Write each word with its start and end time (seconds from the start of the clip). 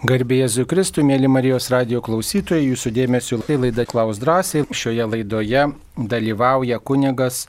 Garbėjai 0.00 0.46
Zukristų, 0.48 1.02
mėly 1.04 1.28
Marijos 1.28 1.66
radio 1.68 1.98
klausytojai, 2.00 2.70
jūsų 2.70 2.88
dėmesio 2.96 3.36
tai 3.44 3.58
laida 3.60 3.84
Klaus 3.84 4.16
drąsiai. 4.16 4.62
Šioje 4.72 5.04
laidoje 5.04 5.66
dalyvauja 5.92 6.78
kunigas 6.80 7.42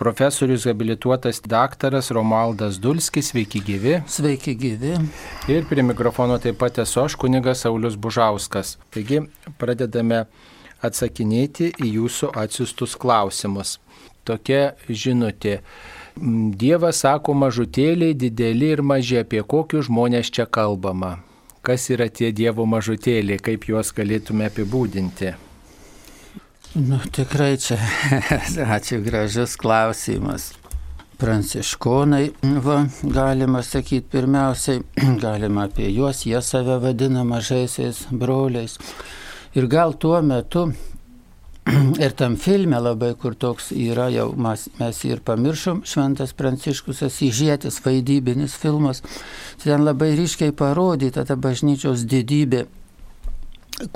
profesorius 0.00 0.64
habilituotas 0.64 1.42
daktaras 1.44 2.08
Romualdas 2.16 2.80
Dulskis, 2.80 3.34
sveiki 3.34 3.60
gyvi. 3.68 3.98
Sveiki 4.08 4.56
gyvi. 4.56 4.94
Ir 5.52 5.68
prie 5.68 5.84
mikrofono 5.84 6.40
taip 6.40 6.56
pat 6.64 6.80
esu 6.80 7.04
aš, 7.04 7.20
kunigas 7.20 7.66
Saulis 7.66 8.00
Bužauskas. 8.00 8.78
Taigi 8.88 9.20
pradedame 9.60 10.24
atsakinėti 10.80 11.74
į 11.84 11.94
jūsų 12.00 12.32
atsiustus 12.32 12.96
klausimus. 12.96 13.76
Tokia 14.24 14.70
žinutė. 14.88 15.58
Dievas 16.16 17.04
sako 17.04 17.36
mažutėliai, 17.36 18.16
dideli 18.16 18.72
ir 18.72 18.80
maži, 18.80 19.20
apie 19.20 19.44
kokius 19.44 19.92
žmonės 19.92 20.32
čia 20.32 20.48
kalbama 20.48 21.18
kas 21.62 21.90
yra 21.92 22.08
tie 22.08 22.30
Dievo 22.32 22.66
mažutėliai, 22.68 23.40
kaip 23.42 23.68
juos 23.68 23.92
galėtume 23.96 24.48
apibūdinti? 24.48 25.34
Nu, 26.78 27.00
tikrai 27.10 27.56
čia, 27.58 27.78
ačiū 28.76 29.00
gražus 29.02 29.56
klausimas. 29.58 30.52
Pranciškonai, 31.20 32.30
va, 32.64 32.76
galima 33.02 33.60
sakyti, 33.66 34.06
pirmiausiai, 34.12 34.84
galima 35.24 35.66
apie 35.68 35.90
juos, 35.92 36.22
jie 36.24 36.40
save 36.40 36.78
vadina 36.80 37.26
mažaisiais 37.28 38.06
broliais. 38.10 38.78
Ir 39.58 39.66
gal 39.66 39.92
tuo 39.98 40.22
metu 40.22 40.70
Ir 42.04 42.12
tam 42.16 42.36
filme 42.36 42.78
labai, 42.80 43.12
kur 43.18 43.34
toks 43.38 43.70
yra, 43.76 44.08
jau 44.12 44.30
mes, 44.38 44.66
mes 44.80 45.00
ir 45.06 45.20
pamiršom, 45.26 45.82
Šventas 45.86 46.32
Pranciškus 46.36 47.02
Asyžėtis, 47.06 47.80
vaidybinis 47.84 48.56
filmas, 48.58 49.02
ten 49.62 49.84
labai 49.86 50.12
ryškiai 50.18 50.54
parodyta 50.56 51.24
ta 51.28 51.36
bažnyčios 51.36 52.06
didybė, 52.10 52.64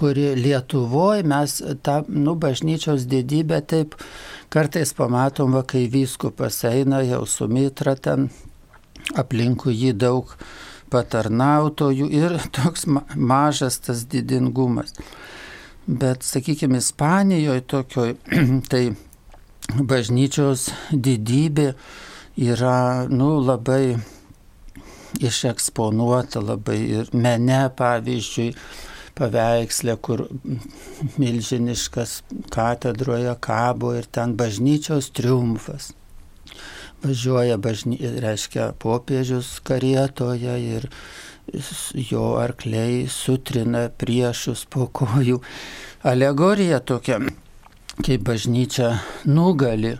kuri 0.01 0.31
Lietuvoje 0.39 1.25
mes 1.29 1.57
tą, 1.85 2.01
nu, 2.09 2.37
bažnyčios 2.41 3.09
didybę 3.11 3.61
taip 3.67 3.99
kartais 4.55 4.95
pamatom, 4.97 5.57
va, 5.57 5.65
kai 5.67 5.87
vyskupas 5.91 6.63
eina 6.71 7.03
jau 7.05 7.25
su 7.29 7.49
mitra 7.51 7.97
ten, 7.97 8.31
aplinkui 9.19 9.75
jį 9.75 9.93
daug 9.99 10.37
patarnautojų 10.95 12.11
ir 12.13 12.39
toks 12.57 12.87
mažas 13.17 13.81
tas 13.85 14.07
didingumas. 14.11 14.95
Bet, 15.87 16.23
sakykime, 16.25 16.79
Ispanijoje 16.79 17.61
tokioj, 17.61 18.15
tai 18.73 18.95
bažnyčios 19.75 20.71
didybė 20.93 21.75
yra, 22.41 23.05
nu, 23.13 23.37
labai 23.45 23.99
išeksponuota, 25.21 26.41
labai 26.41 26.79
ir 27.01 27.11
mene, 27.13 27.67
pavyzdžiui, 27.77 28.55
paveikslė, 29.15 29.97
kur 30.03 30.25
milžiniškas 31.21 32.17
katedroje 32.55 33.37
kabo 33.45 33.93
ir 33.95 34.09
ten 34.11 34.35
bažnyčios 34.41 35.13
triumfas. 35.15 35.93
Važiuoja, 37.05 37.59
bažny, 37.61 37.99
reiškia, 38.25 38.73
popiežius 38.81 39.59
karietoje 39.69 40.57
ir 40.79 40.89
jo 42.11 42.35
arkliai 42.41 43.05
sutrina 43.11 43.89
priešus 43.89 44.65
po 44.71 44.87
kojų. 44.93 45.41
Alegorija 46.05 46.81
tokia, 46.81 47.19
kaip 48.05 48.25
bažnyčia 48.27 48.91
nugali 49.25 49.95
e, 49.95 49.99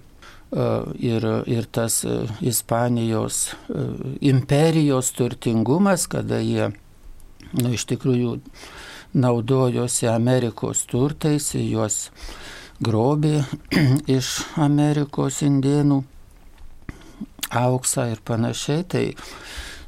ir, 1.01 1.27
ir 1.47 1.69
tas 1.73 2.03
e, 2.05 2.17
Ispanijos 2.45 3.45
e, 3.53 3.85
imperijos 4.33 5.13
turtingumas, 5.17 6.09
kada 6.11 6.41
jie 6.43 6.71
nu, 7.53 7.71
iš 7.75 7.87
tikrųjų 7.93 8.39
naudojosi 9.15 10.09
Amerikos 10.11 10.85
turtais, 10.91 11.53
juos 11.55 12.09
grobė 12.83 13.45
iš 14.19 14.41
Amerikos 14.61 15.43
indėnų 15.47 16.03
auksą 17.55 18.09
ir 18.13 18.23
panašiai. 18.27 18.85
Tai 18.91 19.05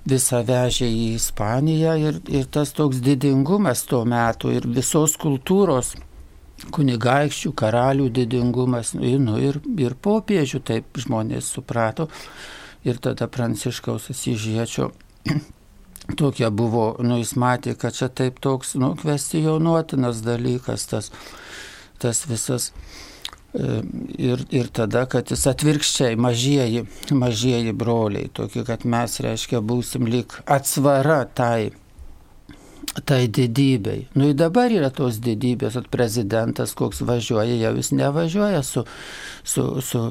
visą 0.06 0.42
vežė 0.46 0.88
į 0.88 1.06
Ispaniją 1.16 1.94
ir, 2.00 2.20
ir 2.30 2.46
tas 2.52 2.72
toks 2.76 3.02
didingumas 3.02 3.84
tuo 3.90 4.04
metu 4.08 4.52
ir 4.54 4.66
visos 4.66 5.16
kultūros 5.20 5.94
kunigaikščių, 6.72 7.52
karalių 7.52 8.08
didingumas, 8.16 8.94
nu, 8.96 9.08
nu 9.20 9.36
ir, 9.42 9.58
ir 9.82 9.96
popiežių 10.02 10.62
taip 10.64 11.02
žmonės 11.02 11.50
suprato. 11.52 12.08
Ir 12.86 13.00
tada 13.02 13.26
Pranciškaus 13.26 14.10
Asižiečio 14.12 14.92
tokia 16.20 16.52
buvo, 16.54 16.92
nu 17.02 17.18
jis 17.18 17.34
matė, 17.36 17.74
kad 17.74 17.96
čia 17.96 18.08
taip 18.08 18.38
toks, 18.40 18.76
nu, 18.78 18.92
kvestionuotinas 19.00 20.22
dalykas, 20.24 20.86
tas, 20.92 21.10
tas 21.98 22.22
visas 22.30 22.70
ir, 24.18 24.44
ir 24.50 24.68
tada, 24.74 25.06
kad 25.10 25.30
jis 25.32 25.46
atvirkščiai 25.50 26.16
mažieji, 26.20 26.84
mažieji 27.16 27.72
broliai, 27.76 28.30
tokie, 28.32 28.64
kad 28.68 28.84
mes, 28.88 29.18
reiškia, 29.24 29.62
būsim 29.64 30.08
lik 30.10 30.38
atsvara 30.44 31.22
tai, 31.26 31.70
tai 33.04 33.26
didybei. 33.28 34.06
Nu, 34.16 34.32
dabar 34.36 34.72
yra 34.72 34.90
tos 34.94 35.20
didybės, 35.24 35.78
at 35.80 35.88
prezidentas, 35.92 36.74
koks 36.76 37.02
važiuoja, 37.06 37.56
jau 37.60 37.72
jis 37.78 37.92
nevažiuoja 37.96 38.62
su, 38.66 38.84
su, 39.44 39.66
su 39.84 40.04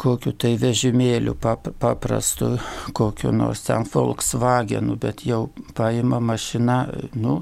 kokiu 0.00 0.34
tai 0.36 0.54
vežimėliu 0.60 1.36
pap, 1.40 1.68
paprastu, 1.80 2.54
kokiu 2.96 3.32
nors 3.34 3.62
ten 3.66 3.86
Volkswagenu, 3.88 4.98
bet 5.00 5.24
jau 5.26 5.46
paima 5.76 6.20
mašina, 6.20 6.82
nu, 7.16 7.40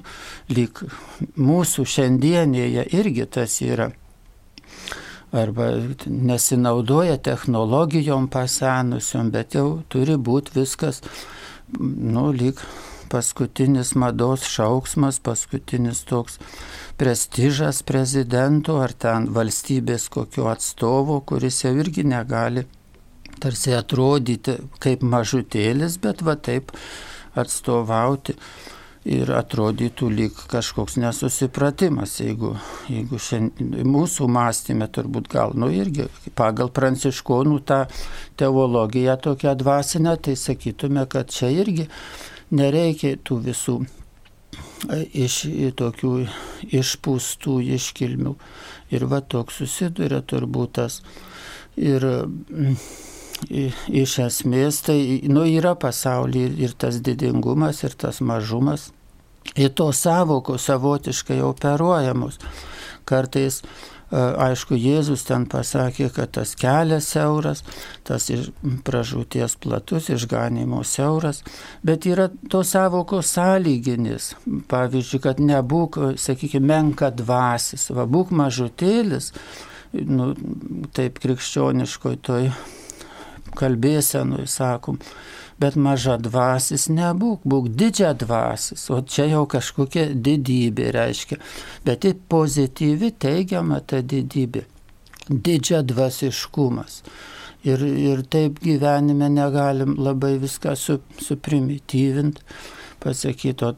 lyg 0.53 0.85
mūsų 1.41 1.87
šiandienėje 1.97 2.87
irgi 2.99 3.27
tas 3.39 3.59
yra 3.65 3.91
arba 5.33 5.71
nesinaudoja 6.07 7.17
technologijom 7.17 8.29
pasenusiom, 8.29 9.31
bet 9.33 9.57
jau 9.57 9.83
turi 9.89 10.19
būti 10.21 10.59
viskas, 10.59 11.01
nu, 11.79 12.29
lyg 12.37 12.61
paskutinis 13.13 13.95
mados 13.97 14.45
šauksmas, 14.49 15.19
paskutinis 15.25 16.05
toks 16.09 16.39
prestižas 17.01 17.83
prezidento 17.89 18.79
ar 18.81 18.93
ten 18.93 19.29
valstybės 19.37 20.09
kokio 20.13 20.49
atstovo, 20.53 21.21
kuris 21.21 21.63
jau 21.65 21.75
irgi 21.81 22.05
negali 22.09 22.65
tarsi 23.43 23.75
atrodyti 23.77 24.59
kaip 24.81 25.03
mažutėlis, 25.03 25.99
bet 26.03 26.23
va 26.25 26.37
taip 26.37 26.73
atstovauti 27.39 28.37
ir 29.09 29.31
atrodytų 29.35 30.09
lyg 30.15 30.43
kažkoks 30.51 30.97
nesusipratimas, 31.03 32.15
jeigu, 32.23 32.53
jeigu 32.91 33.19
šiandien, 33.19 33.83
mūsų 33.89 34.29
mąstymė 34.31 34.87
turbūt 34.95 35.31
gal, 35.33 35.57
nu 35.59 35.71
irgi 35.75 36.07
pagal 36.39 36.71
pranciškonų 36.75 37.59
tą 37.67 37.81
teologiją 38.39 39.17
tokią 39.27 39.57
dvasinę, 39.59 40.15
tai 40.23 40.37
sakytume, 40.39 41.07
kad 41.11 41.35
čia 41.35 41.51
irgi 41.51 41.89
nereikia 42.55 43.17
tų 43.27 43.41
visų 43.49 43.77
e, 43.83 45.03
iš 45.27 45.43
tokių 45.79 46.15
išpūstų 46.71 47.59
iškilmių. 47.79 48.37
Ir 48.93 49.09
va 49.11 49.23
toks 49.25 49.63
susiduria 49.63 50.21
turbūt 50.23 50.77
tas. 50.79 51.01
Ir 51.81 52.05
mm, 52.05 52.77
iš 53.51 54.19
esmės 54.27 54.83
tai 54.87 54.99
nu, 55.31 55.45
yra 55.49 55.75
pasaulyje 55.79 56.53
ir 56.63 56.75
tas 56.79 57.01
didingumas, 57.05 57.83
ir 57.83 57.97
tas 57.99 58.21
mažumas. 58.21 58.91
Ir 59.59 59.73
tos 59.75 60.05
savokos 60.05 60.69
savotiškai 60.69 61.41
operuojamos. 61.43 62.39
Kartais, 63.05 63.59
e, 63.61 63.65
aišku, 64.17 64.77
Jėzus 64.79 65.25
ten 65.27 65.49
pasakė, 65.51 66.13
kad 66.15 66.31
tas 66.39 66.55
kelias 66.57 67.09
siauras, 67.11 67.65
tas 68.07 68.31
pražūties 68.87 69.57
platus, 69.61 70.13
išganimo 70.15 70.85
siauras, 70.87 71.43
bet 71.83 72.07
yra 72.07 72.29
tos 72.49 72.71
savokos 72.77 73.35
sąlyginis. 73.35 74.37
Pavyzdžiui, 74.71 75.23
kad 75.27 75.43
nebūk, 75.43 75.99
sakykime, 76.23 76.69
menka 76.71 77.11
dvasis, 77.11 77.91
va 77.91 78.07
būk 78.07 78.31
mažutėlis, 78.31 79.33
nu, 79.93 80.31
taip 80.95 81.19
krikščioniškoj 81.21 82.23
toj 82.23 82.53
kalbėsenui 83.59 84.47
sakom, 84.51 84.99
bet 85.61 85.77
maža 85.77 86.17
dvasis 86.23 86.89
nebūk, 86.93 87.45
būk 87.49 87.69
didžia 87.79 88.13
dvasis, 88.19 88.85
o 88.91 89.01
čia 89.03 89.29
jau 89.31 89.45
kažkokia 89.51 90.09
didybė 90.15 90.91
reiškia, 90.97 91.39
bet 91.87 92.03
tai 92.05 92.15
pozityvi, 92.35 93.13
teigiama 93.23 93.81
ta 93.87 94.03
didybė, 94.03 94.67
didžia 95.29 95.83
dvasiškumas. 95.87 97.03
Ir, 97.63 97.79
ir 97.79 98.25
taip 98.27 98.57
gyvenime 98.59 99.29
negalim 99.31 99.95
labai 100.03 100.35
viską 100.43 100.73
su, 100.75 100.97
suprimityvinti 101.23 102.43
pasakyti, 103.03 103.73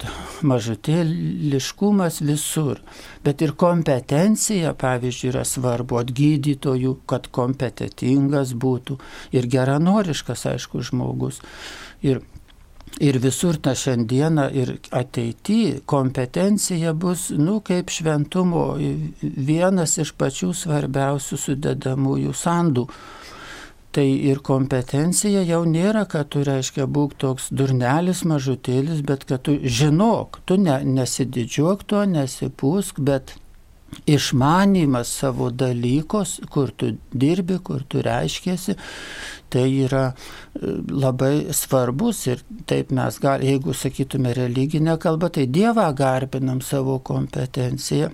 mažutėliškumas 0.47 2.21
visur. 2.25 2.82
Bet 3.25 3.43
ir 3.43 3.55
kompetencija, 3.59 4.75
pavyzdžiui, 4.79 5.32
yra 5.32 5.43
svarbu 5.49 6.03
atgydytojų, 6.03 6.99
kad 7.11 7.31
kompetitingas 7.35 8.55
būtų 8.55 9.00
ir 9.35 9.50
geranoriškas, 9.56 10.47
aišku, 10.55 10.85
žmogus. 10.85 11.43
Ir 12.05 12.23
Ir 13.03 13.17
visur 13.19 13.56
ta 13.59 13.73
šiandiena 13.75 14.44
ir 14.55 14.76
ateityje 14.94 15.81
kompetencija 15.91 16.93
bus, 16.94 17.25
nu, 17.35 17.56
kaip 17.67 17.91
šventumo 17.91 18.77
vienas 19.19 19.97
iš 19.99 20.12
pačių 20.15 20.53
svarbiausių 20.55 21.38
sudedamųjų 21.47 22.35
sandų. 22.38 22.87
Tai 23.94 24.05
ir 24.26 24.41
kompetencija 24.43 25.44
jau 25.46 25.61
nėra, 25.70 26.02
kad 26.11 26.32
tu 26.35 26.43
reiškia 26.43 26.88
būk 26.91 27.14
toks 27.23 27.46
durnelis, 27.55 28.25
mažutėlis, 28.26 29.05
bet 29.06 29.23
kad 29.29 29.44
tu 29.46 29.55
žinok, 29.62 30.41
tu 30.50 30.58
ne, 30.58 30.81
nesididžiuok 30.82 31.85
to, 31.93 32.02
nesipūsk, 32.11 32.99
bet 32.99 33.37
išmanymas 34.11 35.12
savo 35.20 35.50
dalykos, 35.50 36.41
kur 36.50 36.73
tu 36.75 36.96
dirbi, 37.12 37.61
kur 37.62 37.85
tu 37.88 38.02
reiškėsi, 38.02 38.75
tai 39.55 39.69
yra 39.85 40.08
e, 40.11 40.14
labai 40.91 41.55
svarbus 41.55 42.25
ir 42.26 42.43
taip 42.67 42.91
mes 42.94 43.20
galime, 43.23 43.52
jeigu 43.52 43.79
sakytume 43.79 44.35
religinę 44.35 44.99
kalbą, 44.99 45.31
tai 45.38 45.46
Dievą 45.46 45.87
garbinam 45.96 46.62
savo 46.67 46.99
kompetenciją. 46.99 48.11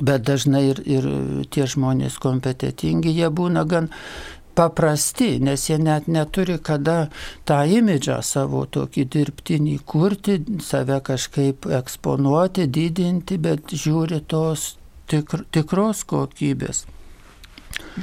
Bet 0.00 0.22
dažnai 0.22 0.68
ir, 0.70 0.80
ir 0.86 1.06
tie 1.50 1.66
žmonės 1.68 2.16
kompetitingi, 2.22 3.10
jie 3.12 3.28
būna 3.34 3.64
gan 3.68 3.90
paprasti, 4.60 5.38
nes 5.40 5.64
jie 5.70 5.78
net 5.80 6.08
neturi 6.12 6.58
kada 6.62 7.08
tą 7.48 7.62
imidžą 7.78 8.20
savo 8.26 8.66
tokį 8.68 9.06
dirbtinį 9.14 9.76
kurti, 9.88 10.36
save 10.60 11.00
kažkaip 11.06 11.68
eksponuoti, 11.80 12.68
didinti, 12.68 13.40
bet 13.40 13.72
žiūri 13.72 14.20
tos 14.28 14.74
tikr, 15.10 15.46
tikros 15.54 16.04
kokybės. 16.08 16.84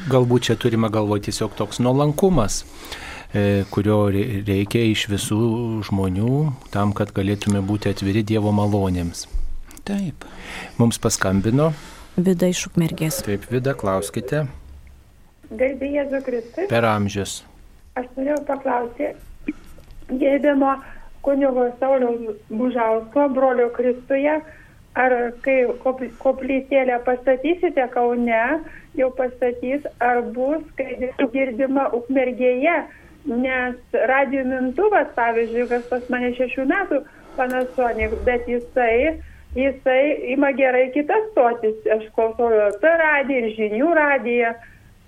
Galbūt 0.10 0.50
čia 0.50 0.56
turime 0.60 0.90
galvoje 0.90 1.28
tiesiog 1.28 1.54
toks 1.60 1.82
nuolankumas 1.84 2.62
e, 2.64 3.66
kurio 3.72 4.00
reikia 4.10 4.84
iš 4.90 5.08
visų 5.12 5.42
žmonių 5.88 6.34
tam, 6.74 6.94
kad 6.98 7.14
galėtume 7.16 7.62
būti 7.66 7.92
atviri 7.94 8.26
Dievo 8.26 8.54
malonėms. 8.56 9.28
Taip. 9.88 10.26
Mums 10.80 11.00
paskambino. 11.00 11.72
Vida 12.18 12.50
iš 12.50 12.66
Ukmergės. 12.72 13.22
Taip, 13.28 13.46
Vida, 13.54 13.76
klauskite. 13.78 14.48
Garbė 15.50 15.94
Jėzų 15.94 16.22
Kristui. 16.26 16.68
Per 16.68 16.86
amžius. 16.88 17.40
Aš 17.98 18.08
norėjau 18.18 18.42
paklausti, 18.50 19.14
gerbėmo 20.12 20.76
kunigo 21.26 21.70
Sauliaus 21.80 22.36
Bužausko, 22.52 23.30
brolio 23.36 23.70
Kristuje, 23.76 24.38
ar 24.98 25.16
kai 25.46 25.58
koplytėlę 26.24 27.00
pastatysite 27.08 27.88
Kaune, 27.94 28.44
jau 29.00 29.10
pastatys, 29.18 29.88
ar 30.04 30.22
bus, 30.36 30.64
kai 30.78 31.12
girdima 31.34 31.88
Ukmergėje, 31.96 32.78
nes 33.28 34.00
radio 34.12 34.46
mintuvas, 34.48 35.10
pavyzdžiui, 35.16 35.68
kas 35.72 35.90
pas 35.92 36.08
mane 36.14 36.32
šešių 36.38 36.68
metų 36.72 37.02
Panasonic, 37.38 38.16
bet 38.26 38.48
jisai, 38.50 39.20
jisai 39.56 40.32
ima 40.34 40.52
gerai 40.58 40.88
kitas 40.96 41.28
stotis, 41.34 41.78
aš 41.98 42.08
klausau 42.16 42.50
per 42.82 42.98
radiją 43.04 43.44
ir 43.46 43.56
žinių 43.60 43.94
radiją. 44.00 44.58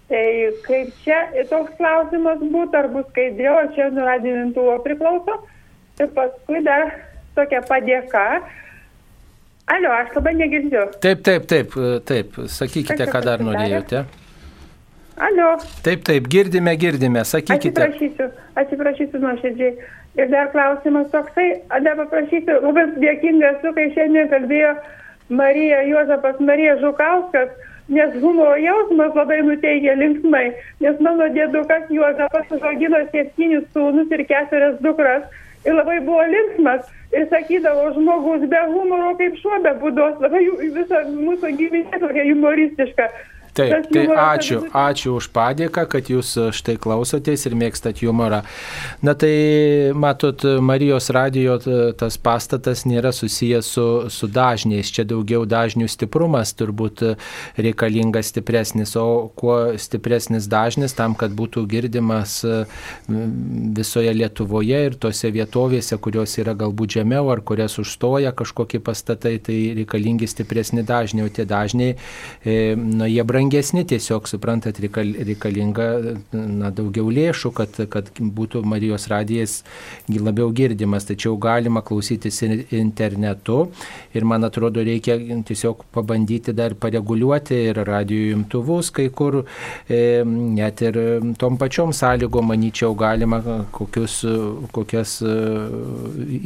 Tai 0.10 0.26
kaip 0.66 0.94
čia 1.04 1.20
toks 1.52 1.76
klausimas 1.78 2.40
būtų, 2.42 2.80
ar 2.80 2.88
bus 2.94 3.06
skaidriau, 3.12 3.60
ar 3.62 3.68
čia 3.76 3.92
nuo 3.94 4.08
radinintuvo 4.08 4.80
priklauso. 4.82 5.36
Ir 6.02 6.10
paskui 6.16 6.64
dar 6.66 6.96
tokia 7.38 7.62
padėka. 7.68 8.24
Alio, 9.70 9.92
aš 9.94 10.16
labai 10.18 10.34
negirdžiu. 10.40 10.88
Taip, 11.04 11.22
taip, 11.28 11.46
taip, 11.52 11.78
taip. 12.10 12.42
Sakykite, 12.50 13.06
ką 13.12 13.22
dar 13.28 13.46
norėjote. 13.46 14.02
Alio. 15.30 15.52
Taip, 15.86 16.02
taip, 16.08 16.26
girdime, 16.32 16.74
girdime, 16.80 17.22
sakykite. 17.28 17.70
Atsiprašysiu, 17.70 18.30
atsiprašysiu 18.58 19.22
nuoširdžiai. 19.22 19.90
Ir 20.18 20.32
dar 20.34 20.50
klausimas 20.56 21.12
toksai, 21.14 21.52
dar 21.86 22.00
paprašysiu, 22.02 22.58
labai 22.66 22.88
dėkinga 22.98 23.54
esu, 23.60 23.76
kai 23.78 23.92
šiandien 23.94 24.32
kalbėjo 24.32 24.74
Marija 25.30 25.84
Juozapas, 25.86 26.40
Marija 26.42 26.80
Žukauskas 26.82 27.54
nes 27.90 28.16
humoro 28.22 28.56
jausmas 28.62 29.16
labai 29.18 29.42
nuteikia 29.42 29.96
linksmai, 29.98 30.54
nes 30.86 31.02
mano 31.02 31.28
dėdukas 31.36 31.90
Juozapas 31.94 32.52
užaugino 32.58 33.02
septynis 33.10 33.66
sūnus 33.74 34.14
ir 34.14 34.26
keturias 34.30 34.78
dukras. 34.86 35.26
Ir 35.68 35.76
labai 35.76 35.98
buvo 36.06 36.24
linksmas. 36.32 36.86
Ir 37.12 37.26
sakydavo 37.32 37.90
žmogus 37.98 38.46
be 38.52 38.60
humoro 38.70 39.16
kaip 39.20 39.36
šuo 39.42 39.58
be 39.66 39.74
būdos, 39.82 40.22
labai 40.24 40.44
visa 40.76 41.02
mūsų 41.10 41.52
giminė 41.58 42.00
tokia 42.00 42.28
humoristiška. 42.30 43.10
Taip, 43.58 43.90
tai 43.94 44.06
ačiū, 44.08 44.62
ačiū 44.76 45.16
už 45.20 45.30
padėką, 45.36 45.86
kad 45.90 46.10
jūs 46.12 46.36
e, 46.38 46.50
štai 46.56 46.78
klausotės 46.82 47.46
ir 47.50 47.56
mėgstat 47.60 48.02
humorą. 48.04 48.42
Na 49.06 49.16
tai, 49.18 49.92
matot, 49.98 50.46
Marijos 50.62 51.10
radijo 51.14 51.58
tas 52.00 52.18
pastatas 52.22 52.86
nėra 52.90 53.12
susijęs 53.16 53.70
su, 53.76 53.86
su 54.14 54.30
dažniais, 54.32 54.92
čia 54.94 55.06
daugiau 55.08 55.46
dažnių 55.50 55.90
stiprumas 55.92 56.54
turbūt 56.58 57.04
reikalingas 57.60 58.32
stipresnis, 58.34 58.96
o 59.00 59.30
kuo 59.36 59.58
stipresnis 59.82 60.48
dažnis 60.50 60.96
tam, 60.98 61.16
kad 61.20 61.34
būtų 61.36 61.66
girdimas 61.70 62.40
e, 62.46 62.64
visoje 63.78 64.14
Lietuvoje 64.16 64.82
ir 64.90 64.98
tose 65.02 65.32
vietovėse, 65.34 65.98
kurios 66.02 66.38
yra 66.42 66.56
galbūt 66.58 67.00
žemiau 67.00 67.30
ar 67.34 67.44
kurias 67.46 67.80
užstoja 67.82 68.34
kažkokie 68.38 68.82
pastatai, 68.84 69.38
tai 69.44 69.58
reikalingi 69.82 70.30
stipresni 70.30 70.86
dažniai, 70.88 71.28
o 71.28 71.34
tie 71.34 71.46
dažniai, 71.50 71.96
e, 72.44 72.76
na, 72.78 73.10
jie 73.10 73.24
brangiai 73.24 73.39
brangesni, 73.40 73.86
tiesiog, 73.88 74.28
suprantat, 74.28 74.80
reikalinga 74.84 75.88
na, 76.34 76.72
daugiau 76.76 77.08
lėšų, 77.14 77.52
kad, 77.56 77.78
kad 77.92 78.10
būtų 78.20 78.64
Marijos 78.68 79.08
radijas 79.12 79.62
labiau 80.10 80.52
girdimas, 80.56 81.08
tačiau 81.08 81.38
galima 81.40 81.82
klausytis 81.86 82.42
internetu 82.44 83.70
ir 84.14 84.28
man 84.28 84.44
atrodo 84.44 84.84
reikia 84.84 85.16
tiesiog 85.48 85.86
pabandyti 85.96 86.54
dar 86.58 86.76
pareguliuoti 86.76 87.62
ir 87.70 87.80
radio 87.88 88.36
imtuvus 88.36 88.92
kai 88.92 89.08
kur, 89.16 89.44
e, 89.88 90.02
net 90.28 90.84
ir 90.84 91.00
tom 91.40 91.58
pačiom 91.62 91.96
sąlygom, 91.96 92.52
manyčiau, 92.52 92.92
galima 93.00 93.40
kokius, 93.72 94.20
kokias 94.76 95.20
e, 95.24 95.40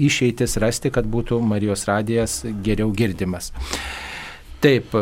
išeitis 0.10 0.60
rasti, 0.62 0.94
kad 0.94 1.10
būtų 1.10 1.42
Marijos 1.42 1.88
radijas 1.89 2.42
geriau 2.63 2.94
girdimas. 2.94 3.54
Taip, 4.63 4.94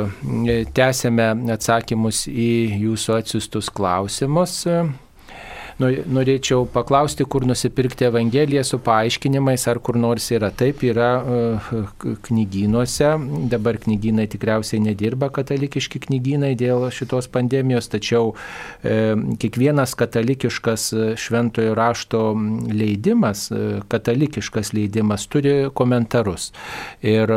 tęsėme 0.74 1.28
atsakymus 1.54 2.24
į 2.26 2.50
jūsų 2.82 3.14
atsiustus 3.20 3.68
klausimus. 3.70 4.56
Norėčiau 5.82 6.66
paklausti, 6.70 7.26
kur 7.26 7.46
nusipirkti 7.48 8.06
Evangeliją 8.06 8.64
su 8.68 8.80
paaiškinimais, 8.84 9.64
ar 9.72 9.80
kur 9.84 9.98
nors 9.98 10.28
yra. 10.34 10.52
Taip, 10.54 10.84
yra 10.86 11.10
e, 11.22 11.82
knygynuose. 12.28 13.10
Dabar 13.52 13.80
knygynai 13.82 14.28
tikriausiai 14.32 14.82
nedirba 14.84 15.32
katalikiški 15.34 16.04
knygynai 16.06 16.54
dėl 16.60 16.88
šitos 16.94 17.30
pandemijos, 17.34 17.90
tačiau 17.94 18.34
e, 18.84 19.16
kiekvienas 19.42 19.96
katalikiškas 20.00 20.88
šventojo 21.22 21.74
rašto 21.78 22.24
leidimas, 22.70 23.48
e, 23.50 23.82
katalikiškas 23.92 24.74
leidimas 24.78 25.26
turi 25.32 25.56
komentarus. 25.74 26.52
Ir 27.02 27.32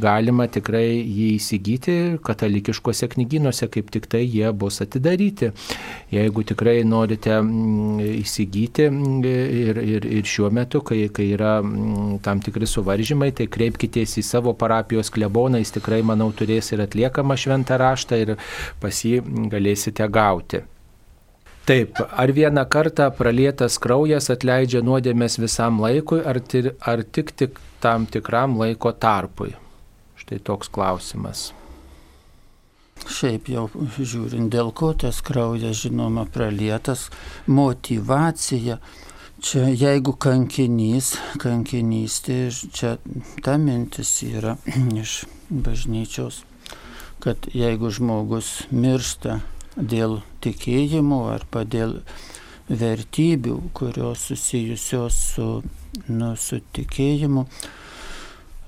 galima 0.00 0.48
tikrai 0.50 0.86
jį 0.98 1.30
įsigyti 1.36 1.96
katalikiškose 2.24 3.10
knygynuose, 3.14 3.68
kaip 3.70 3.92
tik 3.94 4.08
tai 4.10 4.24
jie 4.24 4.50
bus 4.56 4.80
atidaryti. 4.84 5.52
Jeigu 6.14 6.44
tikrai 6.46 6.80
norite 6.88 7.43
Mm, 7.43 7.43
įsigyti 8.04 8.88
mm, 8.90 9.22
ir, 9.24 9.80
ir, 9.82 10.06
ir 10.18 10.28
šiuo 10.28 10.50
metu, 10.54 10.82
kai, 10.86 11.06
kai 11.14 11.30
yra 11.36 11.56
mm, 11.62 12.20
tam 12.24 12.42
tikri 12.44 12.68
suvaržymai, 12.68 13.32
tai 13.36 13.48
kreipkitės 13.52 14.18
į 14.20 14.26
savo 14.26 14.54
parapijos 14.58 15.12
kleboną, 15.14 15.62
jis 15.62 15.74
tikrai, 15.78 16.02
manau, 16.06 16.30
turės 16.36 16.72
ir 16.74 16.84
atliekamą 16.84 17.38
šventą 17.40 17.80
raštą 17.80 18.20
ir 18.22 18.36
pas 18.82 19.02
jį 19.06 19.20
galėsite 19.52 20.08
gauti. 20.12 20.64
Taip, 21.64 21.96
ar 21.96 22.28
vieną 22.36 22.66
kartą 22.68 23.08
pralietas 23.16 23.78
kraujas 23.80 24.28
atleidžia 24.34 24.82
nuodėmės 24.84 25.38
visam 25.40 25.80
laikui, 25.80 26.20
ar, 26.20 26.42
ar 26.84 27.04
tik, 27.08 27.32
tik 27.32 27.60
tam 27.80 28.04
tikram 28.04 28.58
laiko 28.60 28.92
tarpui? 28.92 29.54
Štai 30.20 30.42
toks 30.44 30.68
klausimas. 30.68 31.52
Šiaip 33.02 33.48
jau 33.50 33.64
žiūrint, 33.98 34.48
dėl 34.52 34.70
ko 34.76 34.92
tas 34.96 35.18
kraujas, 35.24 35.82
žinoma, 35.82 36.24
pralietas, 36.30 37.08
motivacija. 37.46 38.78
Čia 39.44 39.66
jeigu 39.68 40.14
kankinys, 40.16 41.10
kankinys, 41.42 42.20
tai 42.24 42.38
čia 42.48 42.94
ta 43.44 43.58
mintis 43.60 44.12
yra 44.24 44.54
iš 45.02 45.24
bažnyčios, 45.50 46.44
kad 47.20 47.50
jeigu 47.52 47.90
žmogus 47.92 48.54
miršta 48.72 49.40
dėl 49.76 50.22
tikėjimo 50.44 51.26
arba 51.34 51.66
dėl 51.68 51.98
vertybių, 52.70 53.58
kurios 53.76 54.30
susijusios 54.30 55.18
su, 55.34 55.48
nu, 56.08 56.32
su 56.40 56.62
tikėjimu, 56.72 57.44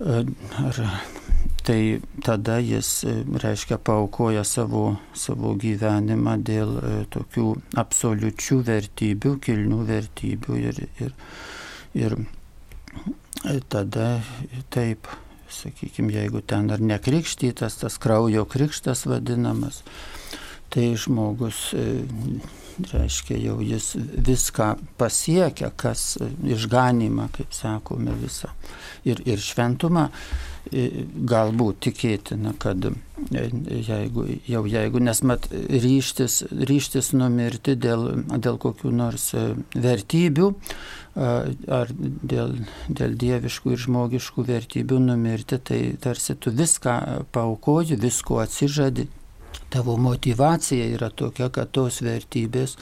ar 0.04 0.82
tai 1.66 1.80
tada 2.22 2.60
jis, 2.62 2.90
e, 3.04 3.16
reiškia, 3.42 3.78
paukoja 3.82 4.44
savo, 4.46 4.96
savo 5.14 5.54
gyvenimą 5.58 6.36
dėl 6.46 6.78
e, 6.78 6.94
tokių 7.10 7.48
absoliučių 7.82 8.62
vertybių, 8.70 9.36
kilnių 9.42 9.82
vertybių 9.90 10.62
ir, 10.62 10.82
ir, 11.02 11.14
Ir 11.96 12.18
tada 13.68 14.20
taip, 14.72 15.08
sakykime, 15.52 16.12
jeigu 16.12 16.40
ten 16.40 16.70
ar 16.72 16.80
nekrikštytas, 16.82 17.78
tas 17.82 17.98
kraujo 18.02 18.44
krikštas 18.48 19.04
vadinamas, 19.06 19.82
tai 20.72 20.90
žmogus 20.98 21.70
reiškia 22.92 23.38
jau 23.40 23.60
jis 23.64 23.92
viską 23.96 24.72
pasiekia, 25.00 25.70
kas 25.76 26.16
išganimą, 26.44 27.30
kaip 27.36 27.54
sakome, 27.56 28.16
visą. 28.20 28.50
Ir, 29.08 29.22
ir 29.28 29.40
šventumą 29.40 30.08
galbūt 30.72 31.80
tikėtina, 31.86 32.52
kad 32.58 32.88
jeigu, 33.30 34.26
jau 34.48 34.62
jeigu, 34.66 35.00
nes 35.02 35.22
mat 35.22 35.46
ryštis, 35.52 36.42
ryštis 36.50 37.12
numirti 37.14 37.76
dėl, 37.78 38.08
dėl 38.34 38.58
kokių 38.62 38.92
nors 38.94 39.30
vertybių 39.74 40.50
ar 41.16 41.92
dėl, 41.96 42.56
dėl 42.92 43.14
dieviškų 43.16 43.72
ir 43.72 43.82
žmogiškų 43.86 44.46
vertybių 44.50 44.98
numirti, 45.06 45.58
tai 45.58 45.80
tarsi 46.00 46.36
tu 46.36 46.52
viską 46.52 46.96
paukoji, 47.32 47.96
visko 48.00 48.42
atsižadi, 48.42 49.06
tavo 49.72 49.96
motivacija 49.96 50.90
yra 50.92 51.08
tokia, 51.10 51.48
kad 51.48 51.72
tos 51.72 52.02
vertybės, 52.04 52.76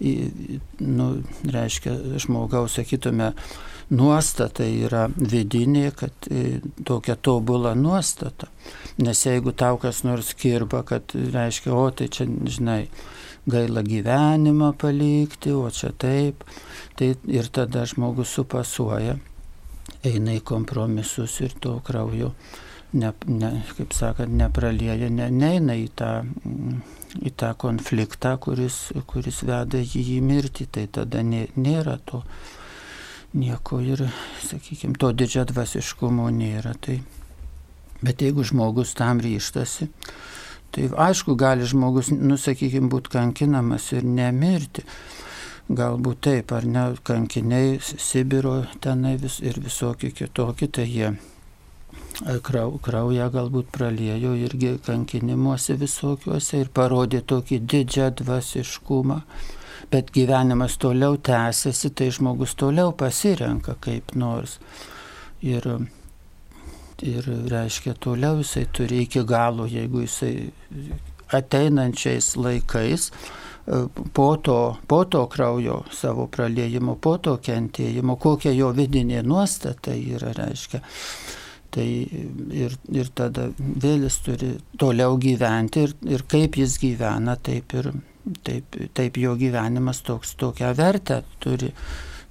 nu, 0.00 1.08
reiškia, 1.52 1.94
žmogaus, 2.22 2.78
sakytume, 2.78 3.32
nuostata 3.94 4.66
yra 4.66 5.06
vidinė, 5.14 5.90
kad 5.96 6.28
e, 6.30 6.60
tokia 6.86 7.16
tobula 7.16 7.74
nuostata. 7.78 8.48
Nes 8.98 9.24
jeigu 9.26 9.52
tau 9.52 9.78
kas 9.82 10.02
nors 10.06 10.32
kirba, 10.38 10.82
kad 10.88 11.14
reiškia, 11.14 11.74
o 11.74 11.86
tai 11.90 12.08
čia, 12.08 12.26
žinai, 12.26 12.82
gaila 13.50 13.84
gyvenimą 13.84 14.72
palikti, 14.80 15.52
o 15.52 15.68
čia 15.70 15.92
taip, 15.92 16.46
tai 16.98 17.14
ir 17.28 17.50
tada 17.52 17.84
žmogus 17.86 18.32
supasuoja, 18.38 19.18
eina 20.04 20.36
į 20.38 20.44
kompromisus 20.48 21.40
ir 21.44 21.52
to 21.60 21.78
kraujo 21.84 22.32
ne, 22.94 23.12
ne, 23.26 23.50
kaip 23.76 23.94
sakant, 23.94 24.34
nepralieja, 24.38 25.10
ne, 25.10 25.28
neina 25.34 25.76
į 25.78 25.88
tą, 25.98 26.10
į 27.22 27.32
tą 27.38 27.52
konfliktą, 27.58 28.34
kuris, 28.42 28.88
kuris 29.10 29.42
veda 29.46 29.80
jį 29.80 30.02
į 30.16 30.20
mirtį, 30.24 30.66
tai 30.74 30.86
tada 30.90 31.22
nė, 31.22 31.46
nėra 31.56 31.98
to 32.06 32.22
nieko 33.34 33.80
ir, 33.82 34.06
sakykime, 34.46 34.96
to 34.98 35.10
didžia 35.12 35.44
dvasiškumo 35.48 36.28
nėra. 36.34 36.74
Tai, 36.80 37.00
bet 38.04 38.22
jeigu 38.22 38.46
žmogus 38.46 38.94
tam 38.98 39.22
ryštasi, 39.22 39.90
tai 40.74 40.88
aišku, 41.06 41.36
gali 41.38 41.66
žmogus, 41.66 42.10
nusakykime, 42.14 42.90
būti 42.92 43.14
kankinamas 43.14 43.92
ir 43.94 44.06
nemirti. 44.06 44.86
Galbūt 45.64 46.18
taip, 46.26 46.50
ar 46.52 46.66
ne, 46.68 46.82
kankiniai 47.08 47.78
Sibiro 47.80 48.58
tenai 48.84 49.14
vis, 49.16 49.38
ir 49.40 49.56
visokie 49.64 50.10
kitokie, 50.12 50.68
tai 50.68 50.84
jie 50.90 51.14
krau, 52.44 52.78
kraują 52.82 53.28
galbūt 53.32 53.70
praliejo 53.74 54.34
irgi 54.38 54.76
kankinimuose 54.86 55.76
visokiuose 55.80 56.62
ir 56.62 56.70
parodė 56.74 57.22
tokį 57.26 57.60
didžią 57.72 58.10
dvasiškumą. 58.20 59.20
Bet 59.92 60.10
gyvenimas 60.14 60.78
toliau 60.80 61.18
tęsiasi, 61.20 61.90
tai 61.94 62.08
žmogus 62.14 62.54
toliau 62.58 62.94
pasirenka 62.96 63.76
kaip 63.84 64.14
nors. 64.16 64.58
Ir, 65.44 65.66
ir 67.04 67.30
reiškia, 67.52 67.94
toliau 68.00 68.40
jisai 68.40 68.64
turi 68.72 69.02
iki 69.04 69.22
galo, 69.28 69.68
jeigu 69.68 70.06
jisai 70.06 70.50
ateinančiais 71.34 72.34
laikais 72.36 73.10
po 74.12 74.36
to, 74.36 74.76
po 74.86 75.04
to 75.04 75.26
kraujo 75.26 75.84
savo 75.92 76.26
praliejimo, 76.26 76.96
po 77.00 77.16
to 77.18 77.38
kentėjimo, 77.40 78.18
kokia 78.20 78.52
jo 78.52 78.70
vidinė 78.76 79.22
nuostata 79.24 79.94
yra, 79.96 80.34
reiškia, 80.36 80.82
Tai 81.74 81.84
ir, 82.54 82.74
ir 82.94 83.08
tada 83.18 83.48
vėl 83.58 84.04
jis 84.06 84.18
turi 84.22 84.50
toliau 84.78 85.16
gyventi 85.18 85.88
ir, 85.88 85.94
ir 86.06 86.22
kaip 86.30 86.58
jis 86.60 86.76
gyvena, 86.78 87.34
taip 87.34 87.74
ir 87.74 87.90
taip, 88.46 88.78
taip 88.94 89.18
jo 89.18 89.34
gyvenimas 89.40 90.02
toks, 90.06 90.36
tokią 90.38 90.74
vertę 90.78 91.22
turi 91.42 91.72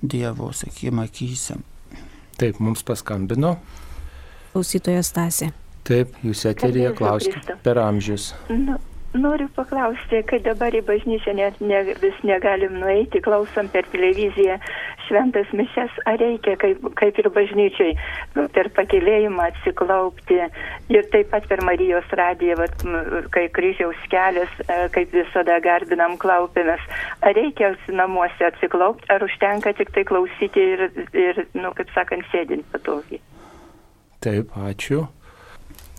Dievo, 0.03 0.49
sakykime, 0.51 1.05
akise. 1.07 1.55
Taip, 2.35 2.57
mums 2.59 2.83
paskambino. 2.83 3.53
Klausytojas 4.51 5.13
Stasė. 5.13 5.53
Taip, 5.87 6.17
jūs 6.23 6.43
eterija 6.49 6.91
klauskite 6.97 7.55
per 7.63 7.79
amžius. 7.79 8.33
Nu, 8.51 8.75
Noriu 9.13 9.45
paklausti, 9.53 10.23
kai 10.25 10.39
dabar 10.41 10.73
į 10.73 10.79
bažnyčią 10.87 11.35
net 11.37 11.59
ne, 11.61 11.83
vis 12.01 12.15
negalim 12.25 12.79
nueiti, 12.81 13.19
klausom 13.21 13.67
per 13.69 13.85
televiziją 13.93 14.55
šventas 15.07 15.49
mišes, 15.55 15.93
ar 16.09 16.19
reikia, 16.21 16.55
kaip, 16.61 16.83
kaip 16.99 17.19
ir 17.21 17.29
bažnyčiai, 17.35 17.95
nu, 18.37 18.47
per 18.53 18.69
pakilėjimą 18.77 19.47
atsiklaupti 19.51 20.39
ir 20.93 21.09
taip 21.13 21.31
pat 21.33 21.47
per 21.49 21.63
Marijos 21.65 22.07
radiją, 22.19 22.57
vat, 22.61 22.85
kai 23.35 23.47
kryžiaus 23.55 23.99
kelias, 24.11 24.53
e, 24.67 24.79
kaip 24.95 25.15
visada 25.15 25.59
garbinam 25.63 26.17
klaupėmės, 26.21 26.83
ar 27.21 27.35
reikia 27.37 27.73
namuose 27.91 28.49
atsiklaupti, 28.49 29.09
ar 29.13 29.25
užtenka 29.25 29.75
tik 29.77 29.93
tai 29.95 30.05
klausyti 30.07 30.69
ir, 30.75 30.87
ir 31.13 31.43
nu, 31.57 31.73
kaip 31.77 31.91
sakant, 31.95 32.27
sėdint 32.31 32.67
patogiai. 32.73 33.21
Taip, 34.23 34.55
ačiū. 34.55 35.03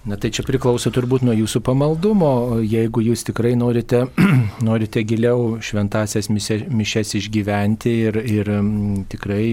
Na 0.04 0.18
tai 0.20 0.28
čia 0.36 0.42
priklauso 0.44 0.90
turbūt 0.92 1.22
nuo 1.24 1.32
jūsų 1.32 1.62
pamaldumo. 1.64 2.58
Jeigu 2.60 3.00
jūs 3.06 3.22
tikrai 3.24 3.54
norite, 3.56 4.02
norite 4.68 5.00
giliau 5.00 5.54
šventasias 5.64 6.28
mišes 6.28 7.14
išgyventi 7.16 7.94
ir, 8.10 8.18
ir 8.20 8.50
tikrai 9.08 9.46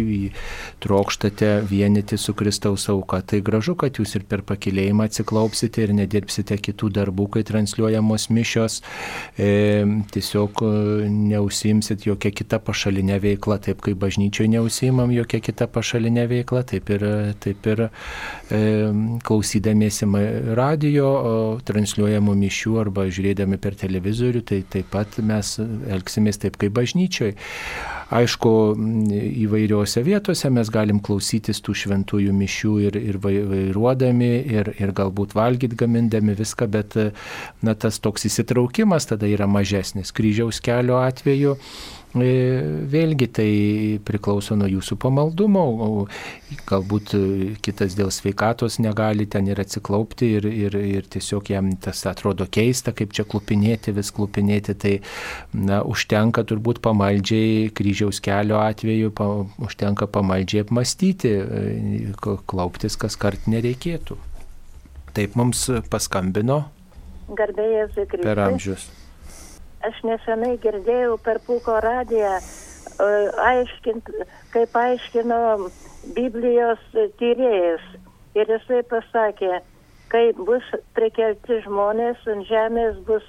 trokštate 0.84 1.54
vienyti 1.70 2.20
su 2.20 2.36
Kristaus 2.36 2.90
auka, 2.92 3.22
tai 3.24 3.40
gražu, 3.48 3.78
kad 3.80 3.96
jūs 3.96 4.18
ir 4.20 4.26
per 4.28 4.44
pakilėjimą 4.44 5.08
atsiklaupsite 5.08 5.86
ir 5.86 5.94
nedirbsite 5.96 6.60
kitų 6.60 6.92
darbų, 7.00 7.30
kai 7.38 7.46
transliuojamos 7.48 8.28
mišios. 8.36 8.82
E, 9.40 9.88
tiesiog 10.12 10.66
e, 10.68 10.74
neusimsit 11.32 12.10
jokia 12.10 12.34
kita 12.42 12.60
pašalinė 12.60 13.22
veikla, 13.24 13.62
taip 13.70 13.80
kaip 13.88 14.04
bažnyčioje 14.04 14.52
neusimam 14.58 15.16
jokia 15.16 15.40
kita 15.48 15.72
pašalinė 15.72 16.28
veikla, 16.36 16.68
taip 16.76 16.92
ir, 16.92 17.10
taip 17.40 17.72
ir 17.72 17.88
e, 17.88 18.62
klausydamiesi 19.24 20.12
radio 20.58 21.08
transliuojamų 21.68 22.36
mišių 22.42 22.76
arba 22.82 23.08
žiūrėdami 23.12 23.60
per 23.62 23.78
televizorių, 23.80 24.44
tai 24.48 24.62
taip 24.70 24.92
pat 24.94 25.20
mes 25.24 25.56
elgsimės 25.62 26.42
taip 26.42 26.60
kaip 26.62 26.76
bažnyčioje. 26.78 27.36
Aišku, 28.12 28.50
įvairiuose 29.46 30.02
vietose 30.04 30.50
mes 30.52 30.68
galim 30.74 31.00
klausytis 31.00 31.62
tų 31.64 31.78
šventųjų 31.84 32.34
mišių 32.36 32.74
ir, 32.90 32.98
ir 33.00 33.20
vairuodami, 33.24 34.34
ir, 34.52 34.74
ir 34.84 34.92
galbūt 34.98 35.32
valgyti 35.38 35.80
gamindami 35.80 36.36
viską, 36.36 36.68
bet 36.74 36.98
na, 37.64 37.76
tas 37.80 38.02
toks 38.04 38.28
įsitraukimas 38.28 39.08
tada 39.14 39.32
yra 39.32 39.48
mažesnis. 39.48 40.12
Kryžiaus 40.12 40.60
kelio 40.66 41.00
atveju 41.00 41.56
vėlgi 42.16 43.28
tai 43.32 43.52
priklauso 44.04 44.58
nuo 44.60 44.68
jūsų 44.68 44.98
pamaldumo, 45.00 45.64
galbūt 46.68 47.14
kitas 47.64 47.96
dėl 47.96 48.12
sveikatos 48.12 48.80
negali 48.84 49.28
ten 49.32 49.48
ir 49.48 49.62
atsiklaupti 49.64 50.34
ir, 50.38 50.48
ir, 50.50 50.76
ir 50.76 51.08
tiesiog 51.08 51.52
jam 51.54 51.72
tas 51.80 52.04
atrodo 52.10 52.48
keista, 52.52 52.92
kaip 52.92 53.16
čia 53.16 53.24
klupinėti, 53.24 53.96
vis 53.96 54.12
klupinėti, 54.12 54.76
tai 54.76 54.94
na, 55.54 55.82
užtenka 55.88 56.44
turbūt 56.48 56.82
pamaldžiai 56.84 57.72
kryžiaus 57.76 58.20
kelio 58.24 58.60
atveju, 58.60 59.14
pa, 59.16 59.30
užtenka 59.64 60.10
pamaldžiai 60.12 60.66
apmastyti, 60.66 61.36
e, 61.40 62.12
klauptis 62.20 63.00
kas 63.00 63.16
kart 63.16 63.48
nereikėtų. 63.48 64.20
Taip 65.16 65.36
mums 65.40 65.68
paskambino. 65.92 66.66
Garbėjai 67.32 67.88
Zikristai. 67.96 68.28
Per 68.28 68.44
amžius 68.44 68.90
aš 69.88 70.04
nesenai 70.08 70.56
girdėjau 70.64 71.18
per 71.26 71.40
Pūko 71.46 71.80
radiją, 71.84 72.38
aiškint, 73.46 74.10
kaip 74.54 74.78
aiškino 74.78 75.42
Biblijos 76.16 76.82
tyrėjas. 77.20 77.84
Ir 78.38 78.48
jisai 78.48 78.82
pasakė, 78.88 79.60
kai 80.12 80.32
bus 80.38 80.64
prikelti 80.96 81.60
žmonės, 81.66 82.22
ant 82.32 82.48
žemės 82.48 83.00
bus 83.08 83.26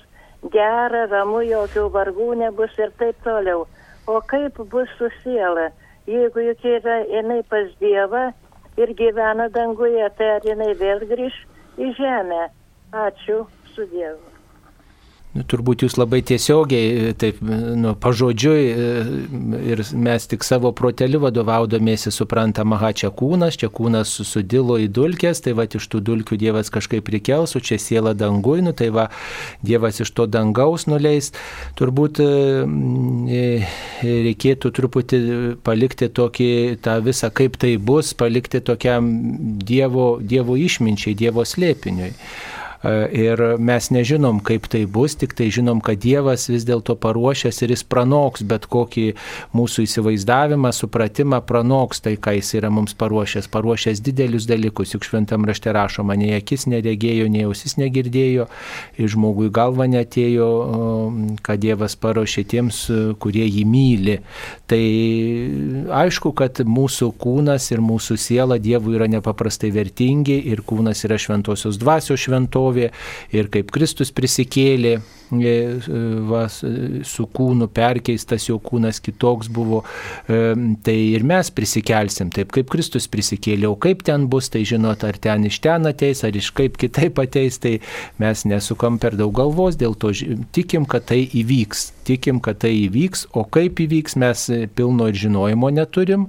gera, 0.54 1.06
ramu, 1.10 1.42
jokių 1.46 1.88
vargų 1.94 2.32
nebus 2.42 2.74
ir 2.78 2.94
taip 2.98 3.18
toliau. 3.26 3.66
O 4.06 4.20
kaip 4.32 4.58
bus 4.70 4.90
su 4.98 5.10
siela, 5.22 5.70
jeigu 6.06 6.48
juk 6.48 6.64
yra 6.66 7.02
jinai 7.06 7.42
pas 7.50 7.70
Dievą 7.82 8.32
ir 8.78 8.94
gyvena 8.98 9.48
danguje, 9.54 10.10
tai 10.18 10.34
ar 10.38 10.50
jinai 10.50 10.72
vėl 10.78 11.06
grįž 11.14 11.38
į 11.78 11.94
žemę? 11.98 12.44
Ačiū 12.92 13.44
su 13.74 13.86
Dievu. 13.94 14.31
Nu, 15.32 15.44
turbūt 15.48 15.84
jūs 15.86 15.96
labai 15.96 16.20
tiesiogiai, 16.28 17.12
taip, 17.18 17.38
nu, 17.42 17.94
pažodžiui 17.98 18.62
ir 19.72 19.82
mes 19.96 20.28
tik 20.28 20.44
savo 20.44 20.72
proteliu 20.76 21.22
vadovaudomėsi 21.22 22.12
suprantam, 22.12 22.74
aha, 22.76 22.92
čia 22.96 23.08
kūnas, 23.16 23.56
čia 23.60 23.70
kūnas 23.72 24.12
sudilo 24.28 24.76
į 24.80 24.90
dulkės, 24.92 25.40
tai 25.44 25.56
va 25.56 25.66
iš 25.66 25.88
tų 25.88 26.02
dulkių 26.10 26.36
Dievas 26.42 26.72
kažkaip 26.74 27.06
prikels, 27.06 27.56
o 27.56 27.64
čia 27.64 27.80
siela 27.80 28.12
dangui, 28.18 28.60
nu, 28.64 28.74
tai 28.76 28.90
va 28.92 29.08
Dievas 29.64 30.02
iš 30.04 30.12
to 30.12 30.28
dangaus 30.28 30.84
nuleis. 30.90 31.32
Turbūt 31.80 32.20
reikėtų 34.02 34.72
truputį 34.76 35.22
palikti 35.64 36.10
tokį 36.12 36.52
tą 36.84 36.98
visą, 37.04 37.32
kaip 37.32 37.56
tai 37.60 37.76
bus, 37.80 38.12
palikti 38.12 38.60
tokiam 38.60 39.08
Dievo, 39.62 40.18
dievo 40.20 40.58
išminčiai, 40.60 41.16
Dievo 41.16 41.46
slėpiniui. 41.48 42.12
Ir 42.82 43.40
mes 43.62 43.86
nežinom, 43.94 44.40
kaip 44.42 44.66
tai 44.66 44.82
bus, 44.90 45.14
tik 45.14 45.36
tai 45.38 45.46
žinom, 45.54 45.78
kad 45.84 46.00
Dievas 46.02 46.48
vis 46.50 46.64
dėlto 46.66 46.96
paruošęs 46.98 47.62
ir 47.62 47.74
jis 47.76 47.84
pranoks 47.86 48.42
bet 48.42 48.66
kokį 48.66 49.04
mūsų 49.54 49.84
įsivaizdavimą, 49.86 50.72
supratimą, 50.74 51.38
pranoks 51.46 52.02
tai, 52.02 52.16
ką 52.18 52.34
jis 52.40 52.50
yra 52.58 52.72
mums 52.74 52.96
paruošęs. 52.98 53.46
Paruošęs 53.54 54.02
didelius 54.02 54.48
dalykus, 54.50 54.96
juk 54.96 55.06
šventam 55.06 55.46
rašte 55.46 55.70
rašoma, 55.70 56.16
nei 56.18 56.34
akis 56.34 56.66
neregėjo, 56.66 57.28
nei 57.30 57.44
ausis 57.46 57.76
negirdėjo, 57.78 58.48
ir 58.98 59.12
žmogui 59.14 59.52
galva 59.54 59.86
netėjo, 59.86 60.50
kad 61.46 61.62
Dievas 61.62 61.94
paruošė 62.02 62.46
tiems, 62.50 62.82
kurie 63.22 63.46
jį 63.46 63.62
myli. 63.68 64.18
Tai 64.66 64.82
aišku, 66.02 66.34
kad 66.34 66.64
mūsų 66.66 67.12
kūnas 67.22 67.70
ir 67.70 67.84
mūsų 67.84 68.18
siela 68.18 68.58
Dievui 68.58 68.98
yra 68.98 69.06
nepaprastai 69.12 69.70
vertingi 69.70 70.40
ir 70.50 70.66
kūnas 70.66 71.06
yra 71.06 71.20
šventosios 71.22 71.78
dvasios 71.78 72.26
šventovė 72.26 72.71
šlovė 72.72 72.90
ir 73.32 73.50
kaip 73.52 73.70
Kristus 73.72 74.12
prisikėlė, 74.12 75.00
va, 76.28 76.44
su 76.48 77.26
kūnu 77.32 77.68
perkeistas 77.72 78.48
jo 78.48 78.58
kūnas 78.62 79.00
kitoks 79.02 79.48
buvo, 79.52 79.82
e, 80.28 80.40
tai 80.84 80.96
ir 81.14 81.24
mes 81.28 81.50
prisikelsim, 81.54 82.30
taip 82.34 82.52
kaip 82.54 82.70
Kristus 82.72 83.08
prisikėlė, 83.12 83.68
o 83.70 83.76
kaip 83.80 84.04
ten 84.06 84.28
bus, 84.32 84.50
tai 84.52 84.64
žinot, 84.68 85.06
ar 85.08 85.18
ten 85.22 85.46
iš 85.48 85.60
ten 85.64 85.88
ateis, 85.88 86.24
ar 86.26 86.36
iš 86.36 86.52
kaip 86.56 86.76
kitaip 86.80 87.18
ateis, 87.22 87.58
tai 87.62 87.78
mes 88.22 88.44
nesukam 88.48 89.00
per 89.02 89.16
daug 89.18 89.34
galvos, 89.36 89.78
dėl 89.80 89.96
to 89.96 90.12
tikim, 90.52 90.86
kad 90.88 91.08
tai 91.08 91.22
įvyks, 91.26 91.88
tikim, 92.08 92.42
kad 92.44 92.60
tai 92.62 92.74
įvyks, 92.84 93.28
o 93.38 93.46
kaip 93.48 93.80
įvyks 93.82 94.18
mes 94.20 94.46
pilno 94.76 95.08
ir 95.10 95.18
žinojimo 95.18 95.72
neturim. 95.72 96.28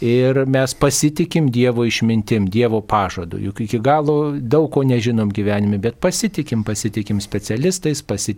Ir 0.00 0.46
mes 0.48 0.72
pasitikim 0.80 1.50
Dievo 1.52 1.84
išmintim, 1.84 2.46
Dievo 2.48 2.80
pažadu. 2.80 3.36
Juk 3.36 3.60
iki 3.66 3.76
galo 3.84 4.32
daug 4.32 4.70
ko 4.72 4.80
nežinom 4.80 5.28
gyvenime, 5.28 5.76
bet 5.76 5.98
pasitikim, 6.00 6.62
pasitikim 6.64 7.20
specialistais, 7.20 8.00
pasitikim 8.00 8.29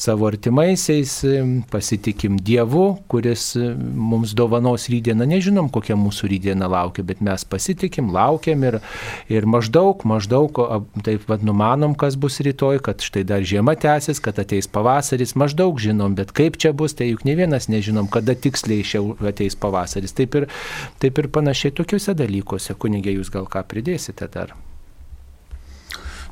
savo 0.00 0.26
artimaisiais, 0.28 1.14
pasitikim 1.72 2.38
Dievu, 2.42 2.98
kuris 3.08 3.52
mums 3.56 4.34
dovanos 4.38 4.88
rydieną. 4.92 5.26
Nežinom, 5.28 5.70
kokia 5.72 5.96
mūsų 5.98 6.30
rydiena 6.32 6.68
laukia, 6.70 7.04
bet 7.06 7.20
mes 7.24 7.44
pasitikim, 7.44 8.12
laukiam 8.14 8.64
ir, 8.64 8.80
ir 9.32 9.46
maždaug, 9.46 10.04
maždaug 10.08 10.62
taip 11.04 11.26
vad 11.28 11.44
numanom, 11.46 11.96
kas 11.98 12.16
bus 12.16 12.40
rytoj, 12.44 12.80
kad 12.84 13.02
štai 13.04 13.24
dar 13.28 13.44
žiema 13.46 13.76
tęsis, 13.78 14.22
kad 14.22 14.38
ateis 14.42 14.70
pavasaris, 14.70 15.36
maždaug 15.38 15.80
žinom, 15.82 16.16
bet 16.18 16.32
kaip 16.36 16.58
čia 16.60 16.72
bus, 16.76 16.96
tai 16.98 17.12
juk 17.12 17.26
ne 17.28 17.36
vienas 17.38 17.68
nežinom, 17.72 18.10
kada 18.12 18.34
tiksliai 18.38 18.86
šia 18.86 19.04
ateis 19.32 19.58
pavasaris. 19.58 20.14
Taip 20.16 20.40
ir 20.40 20.50
Taip 21.02 21.18
ir 21.18 21.28
panašiai 21.34 21.74
tokiuose 21.74 22.14
dalykuose, 22.18 22.76
kunigė, 22.78 23.16
jūs 23.18 23.32
gal 23.34 23.48
ką 23.50 23.64
pridėsite 23.68 24.28
dar? 24.32 24.54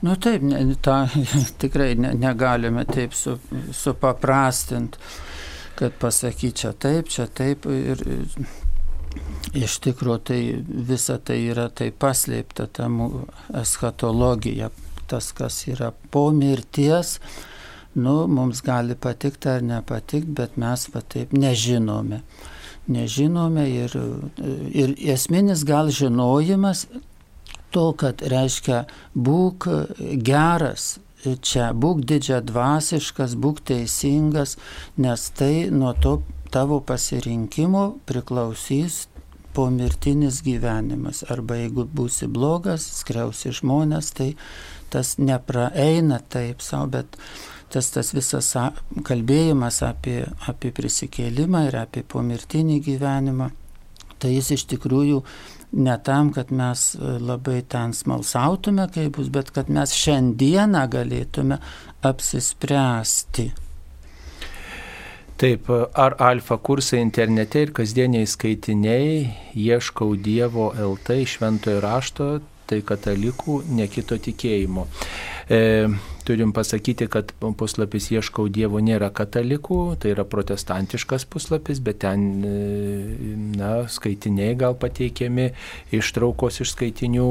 Nu 0.00 0.16
taip, 0.16 0.42
ne, 0.42 0.62
ta, 0.80 1.02
tikrai 1.62 1.94
ne, 1.94 2.14
negalime 2.16 2.86
taip 2.88 3.14
su, 3.14 3.36
supaprastinti, 3.72 4.98
kad 5.76 5.92
pasakyti 6.00 6.56
čia 6.62 6.72
taip, 6.72 7.08
čia 7.08 7.26
taip 7.26 7.66
ir 7.68 8.04
iš 9.56 9.78
tikrųjų 9.84 10.22
tai 10.30 10.40
visa 10.88 11.18
tai 11.18 11.40
yra 11.50 11.68
taip 11.68 11.98
paslėpta, 12.00 12.68
ta 12.72 12.88
eschatologija, 13.60 14.70
tas, 15.10 15.32
kas 15.36 15.64
yra 15.68 15.90
po 16.10 16.28
mirties, 16.34 17.18
nu, 17.98 18.24
mums 18.30 18.62
gali 18.64 18.94
patikti 18.94 19.50
ar 19.56 19.66
nepatikti, 19.66 20.32
bet 20.40 20.56
mes 20.60 20.86
va 20.94 21.02
taip 21.02 21.34
nežinome. 21.36 22.22
Nežinome 22.90 23.66
ir, 23.68 23.94
ir 24.72 24.94
esminis 25.12 25.64
gal 25.68 25.90
žinojimas 25.94 26.86
to, 27.74 27.90
kad 27.98 28.22
reiškia 28.22 28.84
būk 29.14 29.68
geras 30.26 30.98
čia, 31.24 31.70
būk 31.76 32.02
didžia 32.08 32.40
dvasiškas, 32.44 33.36
būk 33.36 33.62
teisingas, 33.70 34.56
nes 34.96 35.28
tai 35.36 35.68
nuo 35.70 35.92
to 35.92 36.20
tavo 36.50 36.80
pasirinkimo 36.80 38.00
priklausys 38.08 39.06
pomirtinis 39.54 40.42
gyvenimas. 40.46 41.24
Arba 41.30 41.58
jeigu 41.60 41.84
būsi 41.84 42.28
blogas, 42.30 42.86
skriausi 43.00 43.52
žmonės, 43.60 44.12
tai 44.16 44.34
tas 44.90 45.16
nepraeina 45.18 46.20
taip 46.30 46.62
savo, 46.62 46.90
bet 46.96 47.18
tas, 47.70 47.90
tas 47.94 48.12
visas 48.14 48.50
kalbėjimas 49.06 49.82
apie, 49.86 50.24
apie 50.50 50.72
prisikėlimą 50.74 51.66
ir 51.68 51.80
apie 51.82 52.02
pomirtinį 52.06 52.80
gyvenimą, 52.86 53.50
tai 54.22 54.34
jis 54.36 54.54
iš 54.58 54.66
tikrųjų 54.74 55.22
ne 55.72 55.96
tam, 56.04 56.32
kad 56.32 56.52
mes 56.52 56.94
e, 56.94 57.16
labai 57.22 57.62
ten 57.68 57.94
smalsautume, 57.94 58.88
kaip 58.94 59.16
bus, 59.16 59.30
bet 59.32 59.50
kad 59.54 59.70
mes 59.70 59.94
šiandieną 59.96 60.84
galėtume 60.92 61.60
apsispręsti. 62.06 63.50
Taip, 65.40 65.70
ar 65.96 66.18
alfa 66.20 66.58
kursai 66.60 67.00
internete 67.00 67.62
ir 67.64 67.70
kasdieniai 67.72 68.28
skaitiniai 68.28 69.22
ieškau 69.56 70.12
Dievo 70.20 70.66
LT 70.76 71.22
šventojo 71.32 71.80
rašto, 71.80 72.26
tai 72.68 72.82
katalikų 72.84 73.62
nekito 73.72 74.18
tikėjimo. 74.20 74.84
E, 75.48 75.60
turim 76.24 76.52
pasakyti, 76.52 77.06
kad 77.10 77.32
puslapis 77.56 78.10
Ieškau 78.12 78.48
Dievo 78.52 78.80
nėra 78.84 79.10
katalikų, 79.14 79.78
tai 80.00 80.12
yra 80.14 80.24
protestantiškas 80.28 81.24
puslapis, 81.30 81.80
bet 81.84 82.00
ten 82.04 82.24
e, 82.44 82.52
na, 83.56 83.70
skaitiniai 83.88 84.56
gal 84.60 84.76
pateikiami 84.80 85.48
ištraukos 85.96 86.60
iš 86.64 86.74
skaitinių 86.74 87.28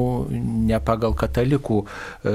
ne 0.70 0.80
pagal 0.84 1.14
katalikų 1.18 1.78
e, 1.84 2.34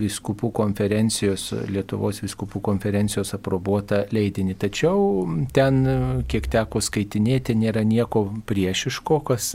viskupų 0.00 0.50
konferencijos, 0.60 1.50
Lietuvos 1.70 2.22
viskupų 2.24 2.62
konferencijos 2.70 3.34
aprobuotą 3.36 4.04
leidinį. 4.14 4.56
Tačiau 4.60 5.26
ten, 5.54 5.80
kiek 6.30 6.50
teko 6.50 6.82
skaitinėti, 6.82 7.54
nėra 7.58 7.84
nieko 7.86 8.26
priešiško, 8.48 9.20
kas 9.30 9.52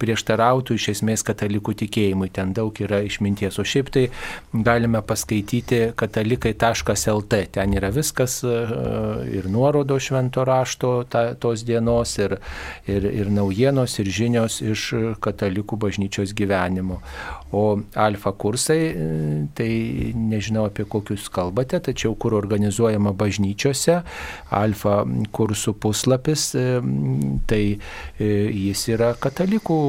prieštarautų 0.00 0.78
iš 0.80 0.90
esmės 0.96 1.26
katalikų 1.26 1.76
tikėjimui. 1.84 2.30
Ten 2.34 2.54
daug 2.56 2.76
yra 2.80 3.02
išminties. 3.06 3.60
O 3.60 3.66
šiaip 3.66 3.92
tai 3.92 4.08
galime 4.54 5.02
paskaityti 5.04 5.49
skaityti 5.50 5.92
katalikai.lt. 5.96 7.34
Ten 7.52 7.74
yra 7.74 7.90
viskas 7.90 8.42
e, 8.44 8.54
ir 9.34 9.48
nuorodo 9.50 9.98
švento 9.98 10.44
rašto 10.44 11.04
ta, 11.08 11.34
tos 11.34 11.64
dienos, 11.64 12.18
ir, 12.18 12.38
ir, 12.86 13.04
ir 13.04 13.30
naujienos, 13.30 13.98
ir 13.98 14.06
žinios 14.06 14.60
iš 14.62 14.94
katalikų 15.20 15.76
bažnyčios 15.76 16.34
gyvenimo. 16.34 17.00
O 17.52 17.80
alfa 17.94 18.32
kursai, 18.32 18.78
e, 18.78 19.46
tai 19.54 19.70
nežinau 20.14 20.68
apie 20.68 20.84
kokius 20.84 21.28
kalbate, 21.28 21.80
tačiau 21.80 22.14
kur 22.14 22.34
organizuojama 22.38 23.12
bažnyčiose, 23.12 24.02
alfa 24.50 25.04
kursų 25.32 25.74
puslapis, 25.74 26.54
e, 26.54 26.80
tai 27.46 27.62
jis 28.20 28.88
yra 28.94 29.14
katalikų, 29.18 29.80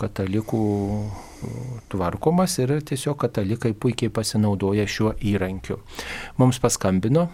katalikų 0.00 0.62
tvarkomas 1.92 2.58
ir 2.62 2.74
tiesiog 2.88 3.16
katalikai 3.24 3.72
puikiai 3.72 4.12
pasinaudoja 4.14 4.86
šiuo 4.88 5.14
įrankiu. 5.32 5.78
Mums 6.38 6.60
paskambino. 6.62 7.28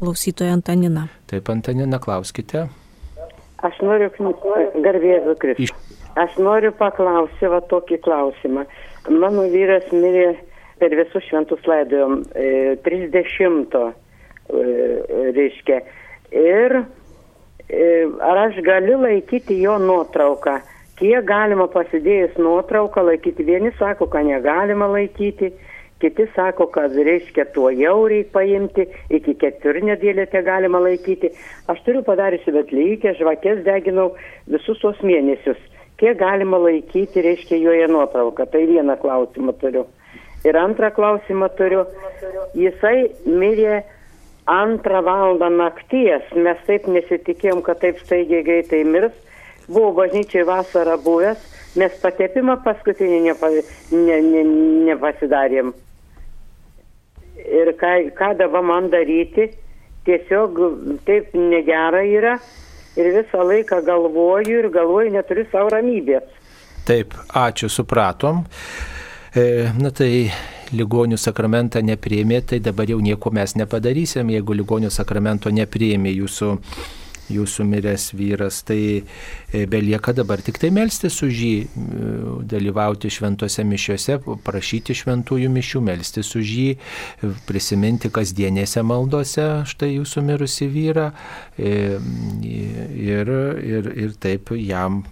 Klausytoja 0.00 0.54
Antanina. 0.56 1.08
Taip, 1.28 1.48
Antanina, 1.52 1.98
klauskite. 2.00 2.68
Aš 3.60 3.80
noriu, 3.84 4.08
garbėzu 4.80 5.34
Kristus. 5.40 5.98
Aš 6.18 6.38
noriu 6.40 6.72
paklausyti 6.74 7.50
va 7.52 7.60
tokį 7.70 8.00
klausimą. 8.04 8.64
Mano 9.12 9.44
vyras 9.52 9.86
mirė 9.92 10.32
per 10.80 10.94
visus 10.96 11.26
šventus 11.28 11.62
laidojom 11.68 12.22
e, 12.34 12.76
30, 12.86 13.76
e, 13.76 14.64
reiškia. 15.36 15.80
Ir 16.32 16.76
e, 16.80 17.86
ar 18.24 18.42
aš 18.46 18.60
galiu 18.64 18.98
laikyti 19.04 19.60
jo 19.62 19.76
nuotrauką? 19.82 20.58
Kiek 21.00 21.24
galima 21.26 21.66
pasidėjus 21.72 22.36
nuotrauką 22.38 23.02
laikyti. 23.08 23.46
Vieni 23.48 23.72
sako, 23.78 24.06
kad 24.12 24.28
negalima 24.28 24.88
laikyti, 24.92 25.50
kiti 26.00 26.26
sako, 26.36 26.68
kad 26.72 26.94
reiškia 26.96 27.46
tuo 27.54 27.70
jau 27.72 28.04
reikia 28.08 28.32
paimti, 28.34 28.86
iki 29.16 29.34
ketvirnio 29.40 29.96
dėlėte 30.00 30.44
galima 30.44 30.80
laikyti. 30.84 31.32
Aš 31.72 31.82
turiu 31.86 32.04
padariusi 32.06 32.54
betlykę, 32.56 33.14
žvakės 33.20 33.64
deginau 33.66 34.10
visus 34.48 34.80
tos 34.84 35.00
mėnesius. 35.04 35.60
Kiek 36.00 36.16
galima 36.20 36.56
laikyti, 36.60 37.20
reiškia, 37.24 37.58
joje 37.60 37.88
nuotrauką. 37.92 38.46
Tai 38.48 38.62
vieną 38.68 38.96
klausimą 39.02 39.52
turiu. 39.60 39.84
Ir 40.48 40.56
antrą 40.56 40.88
klausimą 40.96 41.50
turiu. 41.58 41.82
Jisai 42.56 43.10
mirė 43.28 43.82
antrą 44.48 45.02
valandą 45.04 45.50
nakties. 45.52 46.24
Mes 46.32 46.62
taip 46.68 46.88
nesitikėjom, 46.88 47.60
kad 47.66 47.82
taip 47.84 48.00
staigiai 48.00 48.46
greitai 48.46 48.80
mirs. 48.88 49.12
Buvo 49.70 49.92
bažnyčiai 50.00 50.46
vasarą 50.48 50.98
buvęs. 51.04 51.46
Mes 51.78 51.94
patepimą 52.02 52.56
paskutinį 52.64 53.20
nepa, 53.28 53.50
ne, 53.94 54.16
ne, 54.26 54.42
nepasidarėm. 54.90 55.70
Ir 57.40 57.70
ką, 57.78 57.92
ką 58.18 58.32
dabar 58.40 58.64
man 58.66 58.90
daryti? 58.90 59.46
Tiesiog 60.08 60.58
taip 61.06 61.36
negera 61.38 62.02
yra. 62.02 62.34
Ir 62.98 63.12
visą 63.14 63.44
laiką 63.46 63.78
galvoju 63.86 64.64
ir 64.64 64.68
galvoju, 64.74 65.12
neturiu 65.14 65.46
savo 65.52 65.70
ramybės. 65.76 66.26
Taip, 66.88 67.14
ačiū, 67.38 67.70
supratom. 67.70 68.42
E, 69.30 69.70
na 69.78 69.92
tai 69.94 70.26
ligonių 70.74 71.18
sakramentą 71.20 71.82
nepriėmė, 71.86 72.40
tai 72.50 72.58
dabar 72.62 72.90
jau 72.90 72.98
nieko 73.02 73.30
mes 73.34 73.54
nepadarysim, 73.58 74.32
jeigu 74.34 74.56
ligonių 74.58 74.90
sakramento 74.90 75.52
nepriėmė 75.54 76.12
jūsų, 76.16 76.50
jūsų 77.30 77.66
miręs 77.70 78.10
vyras, 78.16 78.60
tai 78.66 78.80
e, 79.00 79.64
belieka 79.70 80.14
dabar 80.16 80.42
tik 80.44 80.60
tai 80.62 80.72
melstis 80.74 81.20
už 81.26 81.42
jį, 81.44 81.54
e, 81.64 82.12
dalyvauti 82.50 83.10
šventose 83.12 83.64
mišiuose, 83.66 84.18
prašyti 84.46 84.96
šventųjų 85.02 85.50
mišių, 85.56 85.84
melstis 85.90 86.34
už 86.38 86.54
jį, 86.60 86.68
prisiminti 87.48 88.12
kasdienėse 88.12 88.84
maldose 88.86 89.48
štai 89.70 89.94
jūsų 89.96 90.24
mirusi 90.26 90.70
vyrą 90.70 91.10
ir, 91.60 93.34
ir, 93.74 93.92
ir 94.06 94.16
taip 94.20 94.54
jam 94.58 95.02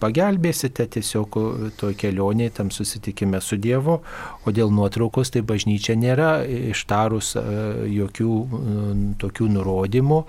pagelbėsite 0.00 0.86
tiesiog 0.96 1.38
toj 1.80 1.94
kelionėje, 2.00 2.54
tam 2.60 2.70
susitikime 2.74 3.40
su 3.44 3.58
Dievu, 3.60 4.00
o 4.44 4.54
dėl 4.54 4.72
nuotraukos 4.74 5.32
tai 5.34 5.42
bažnyčia 5.46 5.96
nėra 5.98 6.30
ištarus 6.72 7.34
e, 7.38 7.44
jokių 7.94 8.34
tokių 9.20 9.48
nurodymų. 9.56 10.20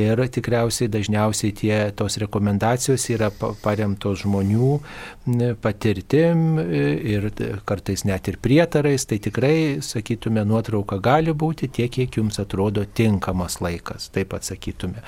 Ir 0.00 0.22
tikriausiai 0.32 0.90
dažniausiai 0.92 1.54
tie 1.56 1.74
tos 1.96 2.18
rekomendacijos 2.22 3.08
yra 3.12 3.30
paremtos 3.62 4.24
žmonių 4.24 4.78
patirtim 5.62 6.58
e, 6.58 6.82
ir 7.14 7.28
kartais 7.68 8.04
net 8.08 8.28
ir 8.30 8.38
prietarais, 8.42 9.06
tai 9.06 9.20
tikrai, 9.22 9.80
sakytume, 9.84 10.44
nuotrauka 10.48 11.00
gali 11.02 11.34
būti 11.36 11.68
tiek, 11.68 11.90
kiek 11.90 12.20
jums 12.20 12.40
atrodo 12.42 12.84
tinkamas 12.84 13.60
laikas, 13.60 14.08
taip 14.14 14.34
atsakytume. 14.36 15.02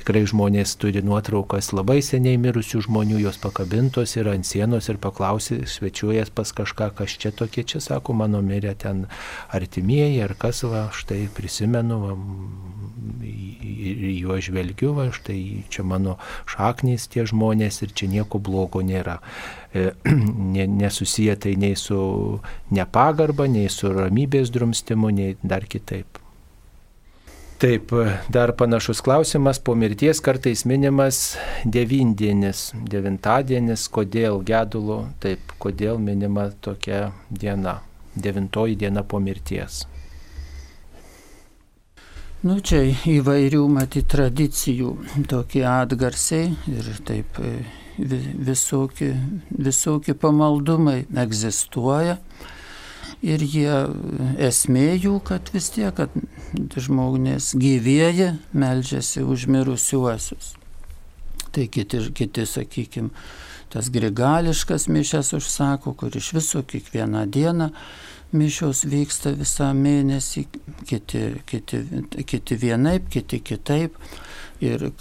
Tikrai 0.00 0.24
žmonės 0.28 0.74
turi 0.80 1.02
nuotraukas 1.04 1.72
labai 1.76 2.00
seniai 2.04 2.40
mirusių 2.40 2.82
žmonių, 2.88 3.20
jos 3.22 3.38
pakankamai 3.38 3.51
pakabintos 3.52 4.16
ir 4.16 4.28
ant 4.32 4.46
sienos 4.48 4.88
ir 4.88 4.98
paklausė, 5.02 5.62
svečiuojas 5.68 6.32
pas 6.32 6.52
kažką, 6.56 6.92
kas 6.96 7.16
čia 7.20 7.32
tokie, 7.36 7.64
čia 7.68 7.80
sako, 7.84 8.16
mano 8.16 8.40
mirė 8.42 8.72
ten 8.78 9.04
artimieji 9.52 10.22
ar 10.24 10.32
kas, 10.38 10.62
va, 10.64 10.86
štai 10.96 11.26
prisimenu, 11.36 11.98
va, 12.00 12.14
juo 14.22 14.38
žvelgiu, 14.40 14.94
va, 14.96 15.10
štai 15.12 15.68
čia 15.72 15.84
mano 15.84 16.16
šaknys 16.48 17.08
tie 17.12 17.26
žmonės 17.28 17.82
ir 17.84 17.92
čia 17.92 18.08
nieko 18.08 18.40
blogo 18.40 18.80
nėra. 18.80 19.18
E, 19.74 19.92
nesusiję 20.80 21.36
tai 21.36 21.56
nei 21.60 21.76
su 21.76 22.40
nepagarba, 22.72 23.48
nei 23.50 23.68
su 23.68 23.92
ramybės 23.92 24.52
drumstimu, 24.54 25.12
nei 25.12 25.36
dar 25.42 25.68
kitaip. 25.68 26.21
Taip, 27.62 27.92
dar 28.26 28.50
panašus 28.58 28.98
klausimas, 29.06 29.60
po 29.62 29.76
mirties 29.78 30.18
kartais 30.18 30.64
minimas 30.66 31.36
devindienis, 31.62 32.72
devintadienis, 32.90 33.84
kodėl 33.86 34.40
gedulo, 34.42 34.96
taip, 35.22 35.54
kodėl 35.62 36.00
minima 36.02 36.48
tokia 36.66 37.12
diena, 37.30 37.76
devintoji 38.18 38.74
diena 38.82 39.06
po 39.06 39.22
mirties. 39.22 39.84
Nu, 42.42 42.58
čia 42.58 42.82
įvairių 43.06 43.62
matyti 43.70 44.10
tradicijų, 44.10 44.96
tokie 45.30 45.62
atgarsiai 45.62 46.50
ir 46.66 46.92
taip 47.06 47.38
e, 47.38 47.54
visokie, 48.42 49.12
visokie 49.54 50.18
pamaldumai 50.18 51.04
egzistuoja. 51.14 52.18
Ir 53.22 53.46
jie 53.46 53.84
esmė 54.50 54.88
jų, 54.96 55.20
kad 55.22 55.54
vis 55.54 55.70
tiek, 55.70 55.94
kad 55.94 56.10
žmonės 56.52 57.52
gyvėja, 57.58 58.36
melžiasi 58.52 59.22
už 59.24 59.46
mirusiuosius. 59.52 60.54
Tai 61.52 61.66
kiti, 61.68 62.00
kiti 62.16 62.46
sakykime, 62.48 63.10
tas 63.72 63.88
grigališkas 63.92 64.88
mišęs 64.88 65.32
užsako, 65.36 65.94
kur 65.96 66.16
iš 66.16 66.32
viso 66.36 66.62
kiekvieną 66.62 67.26
dieną 67.32 67.70
mišios 68.32 68.86
vyksta 68.88 69.34
visą 69.36 69.72
mėnesį, 69.76 70.46
kiti, 70.88 71.24
kiti, 71.48 71.82
kiti 72.24 72.56
vienaip, 72.56 73.10
kiti 73.12 73.42
kitaip. 73.44 73.98
Ir 74.62 74.92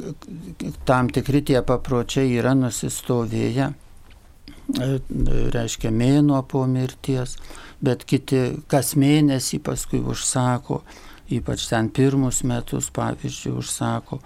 tam 0.89 1.11
tikri 1.13 1.43
tie 1.45 1.59
papročiai 1.61 2.33
yra 2.33 2.55
nusistovėję, 2.57 3.69
reiškia 5.53 5.91
mėnuo 5.93 6.41
po 6.49 6.65
mirties 6.67 7.37
bet 7.81 8.05
kiti 8.07 8.41
kas 8.71 8.93
mėnesį 8.99 9.61
paskui 9.65 10.01
užsako, 10.13 10.81
ypač 11.37 11.67
ten 11.69 11.89
pirmus 11.93 12.41
metus, 12.47 12.89
pavyzdžiui, 12.95 13.57
užsako, 13.61 14.21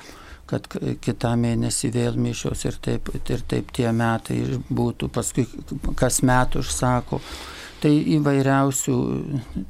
kad 0.50 0.68
kitą 1.02 1.34
mėnesį 1.42 1.92
vėl 1.96 2.18
mišios 2.22 2.66
ir 2.68 2.80
taip, 2.82 3.10
ir 3.16 3.44
taip 3.50 3.72
tie 3.76 3.90
metai 3.96 4.40
būtų, 4.70 5.10
paskui 5.14 5.48
kas 5.98 6.22
metų 6.26 6.62
užsako. 6.66 7.22
Tai 7.82 7.92
įvairiausių 7.92 8.96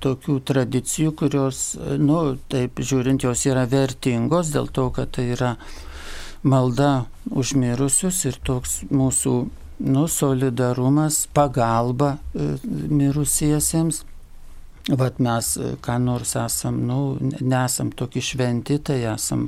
tokių 0.04 0.36
tradicijų, 0.48 1.16
kurios, 1.20 1.62
nu, 2.00 2.38
taip 2.52 2.80
žiūrint, 2.80 3.26
jos 3.26 3.44
yra 3.50 3.66
vertingos 3.68 4.54
dėl 4.54 4.70
to, 4.72 4.88
kad 4.96 5.12
tai 5.18 5.32
yra 5.34 5.56
malda 6.46 7.08
užmirusius 7.34 8.22
ir 8.30 8.38
toks 8.46 8.84
mūsų 8.94 9.36
nu, 9.78 10.08
solidarumas, 10.08 11.26
pagalba 11.34 12.18
e, 12.34 12.56
mirusiesiems. 12.90 14.04
Vat 14.86 15.18
mes, 15.20 15.56
e, 15.58 15.74
ką 15.82 15.98
nors 16.04 16.36
esam, 16.38 16.78
nu, 16.86 17.18
nesam 17.42 17.90
tokie 17.92 18.22
šventi, 18.22 18.78
tai 18.86 19.00
esam, 19.10 19.48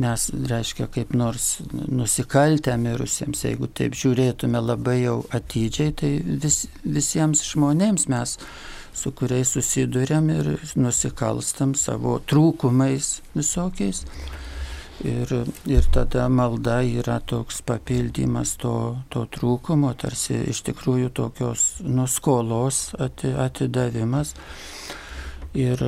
nes 0.00 0.28
reiškia 0.30 0.86
kaip 0.94 1.10
nors 1.18 1.56
nusikaltę 1.90 2.76
mirusiems, 2.78 3.42
jeigu 3.44 3.66
taip 3.74 3.98
žiūrėtume 3.98 4.62
labai 4.62 5.00
jau 5.02 5.16
atidžiai, 5.36 5.92
tai 5.92 6.12
vis, 6.22 6.62
visiems 6.84 7.42
žmonėms 7.50 8.06
mes 8.12 8.36
su 8.96 9.12
kuriais 9.16 9.50
susidurėm 9.54 10.30
ir 10.34 10.52
nusikalstam 10.78 11.74
savo 11.78 12.18
trūkumais 12.30 13.18
visokiais. 13.34 14.04
Ir, 15.00 15.30
ir 15.64 15.86
tada 15.92 16.26
malda 16.28 16.82
yra 16.84 17.20
toks 17.24 17.62
papildymas 17.64 18.58
to, 18.60 18.74
to 19.08 19.22
trūkumo, 19.32 19.94
tarsi 19.96 20.36
iš 20.52 20.60
tikrųjų 20.66 21.08
tokios 21.16 21.62
nuskolos 21.80 22.90
ati, 23.00 23.32
atidavimas. 23.32 24.34
Ir, 25.56 25.80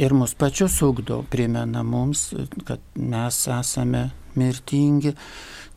ir 0.00 0.16
mus 0.16 0.32
pačius 0.40 0.78
ugdo, 0.86 1.20
primena 1.28 1.84
mums, 1.84 2.30
kad 2.64 2.80
mes 2.96 3.42
esame 3.52 4.06
mirtingi. 4.40 5.12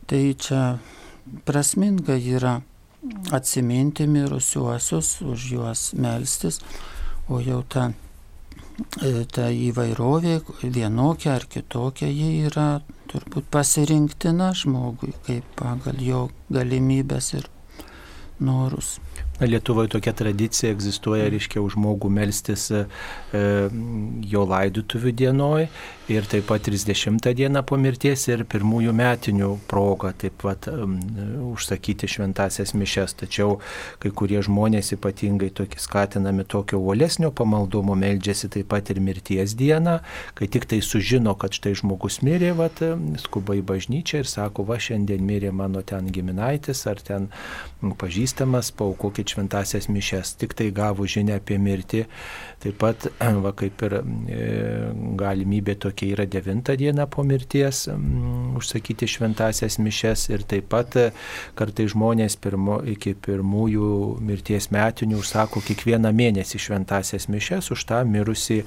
Tai 0.08 0.22
čia 0.40 0.62
prasminga 1.44 2.16
yra 2.16 2.54
atsiminti 3.30 4.06
mirusiuosius, 4.08 5.18
už 5.20 5.50
juos 5.52 5.84
melstis, 6.00 6.62
o 7.28 7.44
jau 7.44 7.60
ta 7.68 7.90
ta 9.32 9.48
įvairovė 9.52 10.40
vienokia 10.62 11.36
ar 11.36 11.46
kitokia, 11.50 12.08
ji 12.08 12.46
yra 12.48 12.68
turbūt 13.12 13.48
pasirinktina 13.52 14.52
žmogui, 14.56 15.12
kaip 15.26 15.48
pagal 15.58 16.00
jo 16.00 16.22
galimybės 16.52 17.32
ir 17.38 17.48
norus. 18.40 18.96
Lietuvoje 19.42 19.88
tokia 19.88 20.12
tradicija 20.14 20.70
egzistuoja, 20.70 21.26
reiškia, 21.32 21.62
už 21.62 21.74
žmogų 21.74 22.10
melstis 22.14 22.68
e, 22.70 22.84
jo 24.30 24.44
laidotuvių 24.46 25.12
dienoj 25.18 25.66
ir 26.12 26.26
taip 26.30 26.46
pat 26.50 26.62
30 26.66 27.32
dieną 27.34 27.62
po 27.66 27.78
mirties 27.80 28.26
ir 28.28 28.44
pirmųjų 28.48 28.92
metinių 28.96 29.48
progą 29.70 30.12
taip 30.18 30.36
pat 30.42 30.68
um, 30.70 30.96
užsakyti 31.52 32.08
šventasias 32.10 32.74
mišes. 32.78 33.16
Tačiau 33.22 33.58
kai 34.02 34.12
kurie 34.14 34.40
žmonės 34.44 34.92
ypatingai 34.96 35.50
tokie 35.54 35.80
skatinami 35.82 36.44
tokio 36.44 36.80
uolesnio 36.82 37.32
pamaldumo 37.34 37.96
meldžiasi 37.98 38.50
taip 38.56 38.70
pat 38.72 38.90
ir 38.94 39.00
mirties 39.02 39.56
dieną, 39.58 39.98
kai 40.38 40.50
tik 40.52 40.68
tai 40.70 40.82
sužino, 40.84 41.34
kad 41.38 41.54
štai 41.54 41.74
žmogus 41.78 42.20
mirė, 42.26 42.52
vat, 42.58 42.82
skuba 43.22 43.56
į 43.58 43.64
bažnyčią 43.72 44.22
ir 44.22 44.30
sako, 44.30 44.66
va 44.68 44.78
šiandien 44.82 45.22
mirė 45.26 45.52
mano 45.54 45.82
ten 45.86 46.10
giminaitis 46.12 46.86
ar 46.90 47.00
ten 47.02 47.30
pažįstamas, 47.82 48.72
paukokit 48.78 49.31
šventasias 49.32 49.88
mišes, 49.92 50.34
tik 50.40 50.54
tai 50.58 50.70
gavo 50.74 51.06
žinę 51.08 51.36
apie 51.40 51.58
mirtį. 51.62 52.04
Taip 52.62 52.78
pat, 52.82 53.08
va, 53.44 53.52
kaip 53.58 53.84
ir 53.88 53.98
e, 53.98 54.02
galimybė 55.20 55.76
tokia 55.82 56.12
yra 56.16 56.28
9 56.30 56.76
diena 56.80 57.08
po 57.10 57.24
mirties 57.26 57.86
m, 57.92 58.54
užsakyti 58.60 59.08
šventasias 59.10 59.80
mišes 59.82 60.28
ir 60.32 60.46
taip 60.48 60.70
pat 60.72 60.98
e, 61.00 61.08
kartai 61.58 61.88
žmonės 61.90 62.38
pirmo, 62.42 62.80
iki 62.94 63.16
pirmųjų 63.18 63.92
mirties 64.22 64.70
metinių 64.74 65.20
užsako 65.22 65.64
kiekvieną 65.66 66.14
mėnesį 66.16 66.62
šventasias 66.68 67.28
mišes 67.32 67.72
už 67.74 67.88
tą 67.90 68.04
mirusį 68.08 68.62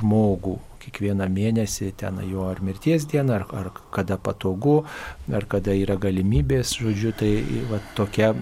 žmogų 0.00 0.58
kiekvieną 0.88 1.28
mėnesį, 1.32 1.92
ten 2.00 2.20
jo 2.28 2.46
ar 2.48 2.62
mirties 2.64 3.06
diena, 3.10 3.38
ar, 3.38 3.46
ar 3.54 3.70
kada 3.94 4.18
patogu, 4.20 4.80
ar 5.32 5.46
kada 5.50 5.74
yra 5.76 5.98
galimybės, 6.00 6.76
žodžiu, 6.82 7.12
tai 7.18 7.32
va, 7.70 7.80
tokia 7.98 8.32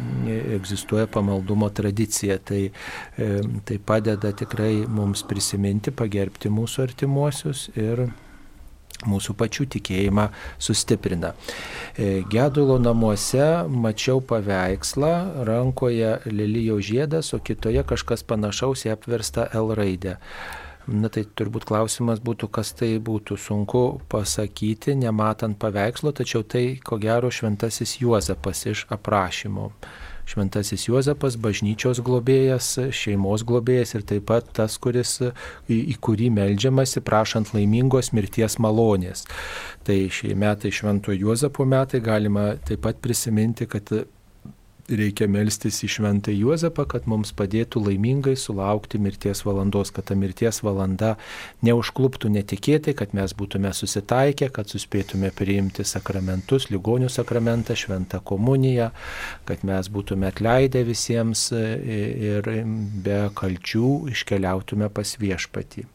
egzistuoja 0.56 1.08
pamaldumo 1.10 1.70
tradicija. 1.74 2.38
Tai, 2.46 2.62
e, 2.70 3.32
tai 3.66 3.80
padeda 3.82 4.32
tikrai 4.36 4.86
mums 4.86 5.24
prisiminti, 5.26 5.94
pagerbti 5.94 6.52
mūsų 6.52 6.86
artimuosius 6.86 7.68
ir 7.74 8.06
mūsų 9.04 9.34
pačių 9.36 9.66
tikėjimą 9.76 10.28
sustiprina. 10.62 11.34
E, 11.96 12.22
Gedulo 12.32 12.78
namuose 12.80 13.66
mačiau 13.68 14.22
paveikslą, 14.24 15.44
rankoje 15.48 16.16
lelyjo 16.30 16.78
žiedas, 16.80 17.34
o 17.36 17.40
kitoje 17.42 17.84
kažkas 17.86 18.24
panašaus 18.26 18.86
į 18.86 18.94
apverstą 18.96 19.50
L 19.52 19.74
raidę. 19.76 20.16
Na 20.86 21.08
tai 21.10 21.24
turbūt 21.26 21.64
klausimas 21.66 22.20
būtų, 22.22 22.46
kas 22.54 22.70
tai 22.78 22.92
būtų 23.02 23.34
sunku 23.42 23.80
pasakyti, 24.10 24.94
nematant 24.94 25.58
paveikslo, 25.58 26.12
tačiau 26.14 26.44
tai 26.46 26.78
ko 26.78 27.00
gero 27.02 27.26
šventasis 27.26 27.96
Juozapas 27.98 28.62
iš 28.70 28.84
aprašymo. 28.94 29.72
Šventasis 30.26 30.86
Juozapas, 30.86 31.36
bažnyčios 31.42 31.98
globėjas, 32.06 32.72
šeimos 32.94 33.42
globėjas 33.46 33.96
ir 33.98 34.06
taip 34.06 34.28
pat 34.30 34.48
tas, 34.54 34.78
kuris, 34.82 35.18
į, 35.66 35.76
į 35.90 35.98
kurį 36.02 36.30
melžiamasi 36.38 37.02
prašant 37.06 37.50
laimingos 37.54 38.12
mirties 38.14 38.58
malonės. 38.62 39.26
Tai 39.86 39.98
šie 40.10 40.34
metai 40.38 40.70
švento 40.74 41.14
Juozapo 41.14 41.66
metai 41.66 42.02
galima 42.02 42.52
taip 42.66 42.82
pat 42.86 43.02
prisiminti, 43.02 43.66
kad 43.70 43.90
reikia 44.90 45.26
melstis 45.30 45.78
į 45.84 45.90
šventą 45.96 46.32
Juozapą, 46.34 46.86
kad 46.90 47.06
mums 47.10 47.32
padėtų 47.36 47.82
laimingai 47.88 48.36
sulaukti 48.38 49.00
mirties 49.02 49.42
valandos, 49.46 49.92
kad 49.94 50.08
ta 50.10 50.16
mirties 50.18 50.62
valanda 50.66 51.14
neužkluptų 51.66 52.30
netikėtai, 52.36 52.96
kad 52.98 53.14
mes 53.16 53.34
būtume 53.36 53.72
susitaikę, 53.74 54.50
kad 54.54 54.70
suspėtume 54.70 55.32
priimti 55.36 55.86
sakramentus, 55.86 56.68
ligonių 56.70 57.10
sakramentą, 57.12 57.76
šventą 57.78 58.20
komuniją, 58.26 58.92
kad 59.48 59.64
mes 59.66 59.90
būtume 59.92 60.30
atleidę 60.30 60.84
visiems 60.86 61.48
e, 61.56 61.64
ir 62.30 62.52
be 63.06 63.26
kalčių 63.36 64.12
iškeliautume 64.14 64.90
pas 64.94 65.16
viešpatį. 65.20 65.86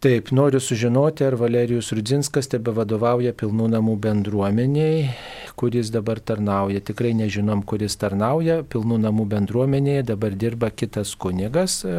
Taip, 0.00 0.30
noriu 0.32 0.60
sužinoti, 0.60 1.24
ar 1.28 1.34
Valerijus 1.36 1.90
Rudzinskas 1.92 2.46
tebe 2.48 2.72
vadovauja 2.72 3.34
pilnų 3.36 3.66
namų 3.74 3.98
bendruomeniai, 4.00 5.10
kuris 5.60 5.90
dabar 5.92 6.22
tarnauja. 6.24 6.80
Tikrai 6.80 7.10
nežinom, 7.18 7.60
kuris 7.68 7.98
tarnauja. 8.00 8.62
Pilnų 8.64 8.96
namų 9.02 9.26
bendruomenėje 9.34 10.06
dabar 10.14 10.32
dirba 10.40 10.70
kitas 10.72 11.12
kunigas 11.20 11.82
e, 11.84 11.98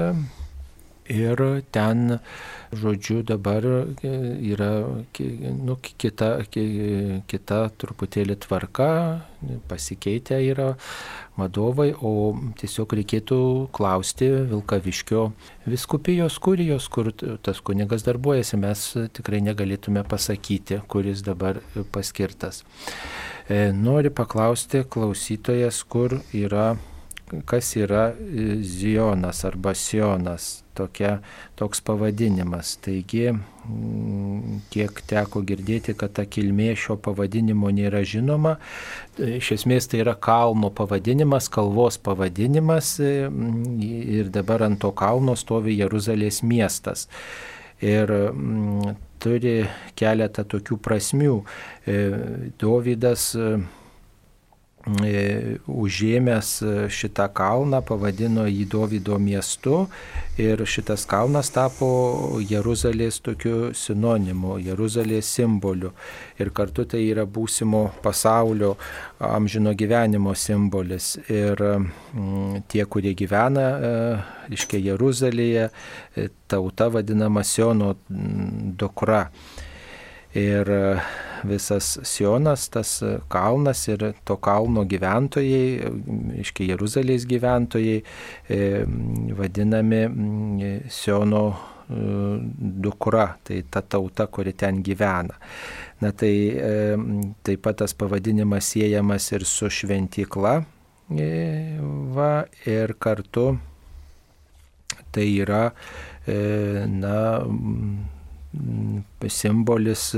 ir 1.11 1.43
ten 1.71 2.19
žodžiu, 2.71 3.19
dabar 3.27 3.65
e, 3.65 4.11
yra 4.53 4.69
nu, 5.59 5.75
kita, 5.81 6.29
kita 7.27 7.59
truputėlį 7.81 8.37
tvarka, 8.45 8.91
pasikeitę 9.67 10.37
yra 10.45 10.69
vadovai, 11.39 11.89
o 11.97 12.31
tiesiog 12.59 12.95
reikėtų 13.01 13.39
klausti 13.75 14.29
Vilkaviškio 14.51 15.25
viskupijos 15.71 16.37
kurijos, 16.43 16.87
kur 16.93 17.11
tas 17.43 17.59
kunigas 17.65 18.05
darbuojasi, 18.07 18.61
mes 18.61 18.85
tikrai 19.17 19.41
negalėtume 19.43 20.05
pasakyti, 20.07 20.79
kuris 20.91 21.25
dabar 21.27 21.59
paskirtas. 21.91 22.63
E, 23.49 23.71
noriu 23.75 24.13
paklausti 24.15 24.85
klausytojas, 24.87 25.83
kur 25.83 26.21
yra 26.31 26.71
kas 27.45 27.75
yra 27.75 28.11
e, 28.11 28.61
Zionas 28.63 29.45
arba 29.45 29.73
Sionas, 29.73 30.63
tokia, 30.81 31.19
toks 31.59 31.81
pavadinimas. 31.87 32.73
Taigi, 32.83 33.29
mm, 33.31 34.61
kiek 34.73 35.03
teko 35.09 35.43
girdėti, 35.47 35.95
kad 35.97 36.15
ta 36.17 36.25
kilmė 36.25 36.73
šio 36.79 36.97
pavadinimo 37.01 37.71
nėra 37.73 38.03
žinoma, 38.07 38.57
iš 39.21 39.53
esmės 39.59 39.87
tai 39.91 40.03
yra 40.03 40.17
kalno 40.17 40.73
pavadinimas, 40.75 41.49
kalvos 41.53 42.01
pavadinimas 42.01 42.97
e, 42.99 43.13
ir 44.19 44.33
dabar 44.33 44.67
ant 44.67 44.81
to 44.81 44.91
kalno 44.97 45.37
stovi 45.39 45.79
Jeruzalės 45.79 46.41
miestas. 46.43 47.07
Ir 47.81 48.11
m, 48.29 48.91
turi 49.21 49.63
keletą 49.97 50.43
tokių 50.45 50.75
prasmių. 50.85 51.37
Dovydas 52.61 53.31
E, 53.35 53.80
užėmęs 54.81 56.49
šitą 56.89 57.27
kalną, 57.37 57.81
pavadino 57.85 58.47
jį 58.49 58.65
Dovido 58.71 59.19
miestu 59.21 59.87
ir 60.41 60.63
šitas 60.65 61.05
kalnas 61.05 61.51
tapo 61.53 62.39
Jeruzalės 62.41 63.19
tokiu 63.21 63.73
sinonimu, 63.77 64.57
Jeruzalės 64.63 65.29
simboliu. 65.35 65.91
Ir 66.39 66.49
kartu 66.49 66.85
tai 66.89 67.03
yra 67.11 67.25
būsimo 67.25 67.91
pasaulio 68.01 68.75
amžino 69.19 69.75
gyvenimo 69.77 70.33
simbolis. 70.35 71.17
Ir 71.29 71.61
mm, 71.61 72.63
tie, 72.71 72.85
kurie 72.85 73.13
gyvena, 73.13 73.67
e, 73.71 74.53
iškia 74.57 74.81
Jeruzalėje, 74.91 75.69
e, 76.15 76.29
tauta 76.47 76.89
vadinama 76.89 77.43
Siono 77.43 77.93
mm, 78.09 78.71
dukra. 78.81 79.27
Ir 80.33 80.69
visas 81.43 81.99
Sionas, 82.03 82.67
tas 82.69 83.01
kalnas 83.31 83.87
ir 83.89 84.11
to 84.25 84.37
kalno 84.41 84.83
gyventojai, 84.89 85.91
iški 86.41 86.69
Jeruzalės 86.71 87.25
gyventojai, 87.29 88.01
e, 88.49 88.59
vadinami 89.37 90.01
Siono 90.91 91.43
e, 91.51 91.57
dukra, 92.85 93.27
tai 93.43 93.61
ta 93.69 93.81
tauta, 93.81 94.27
kuri 94.27 94.53
ten 94.53 94.83
gyvena. 94.85 95.39
Na 96.01 96.11
tai 96.11 96.35
e, 96.51 96.75
taip 97.45 97.65
pat 97.65 97.81
tas 97.83 97.93
pavadinimas 97.97 98.73
siejamas 98.73 99.31
ir 99.35 99.45
su 99.45 99.69
šventykla, 99.69 100.55
va, 102.15 102.31
ir 102.65 102.95
kartu 103.03 103.49
tai 105.11 105.25
yra, 105.43 105.65
na, 106.87 107.15
simbolis 109.27 110.15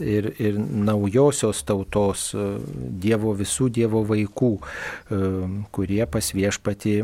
ir, 0.00 0.30
ir 0.40 0.58
naujosios 0.58 1.62
tautos, 1.68 2.30
e, 2.34 2.46
Dievo 3.00 3.34
visų 3.38 3.70
Dievo 3.72 4.02
vaikų, 4.08 4.50
e, 4.58 5.20
kurie 5.72 6.02
pas 6.10 6.32
viešpatį 6.36 6.96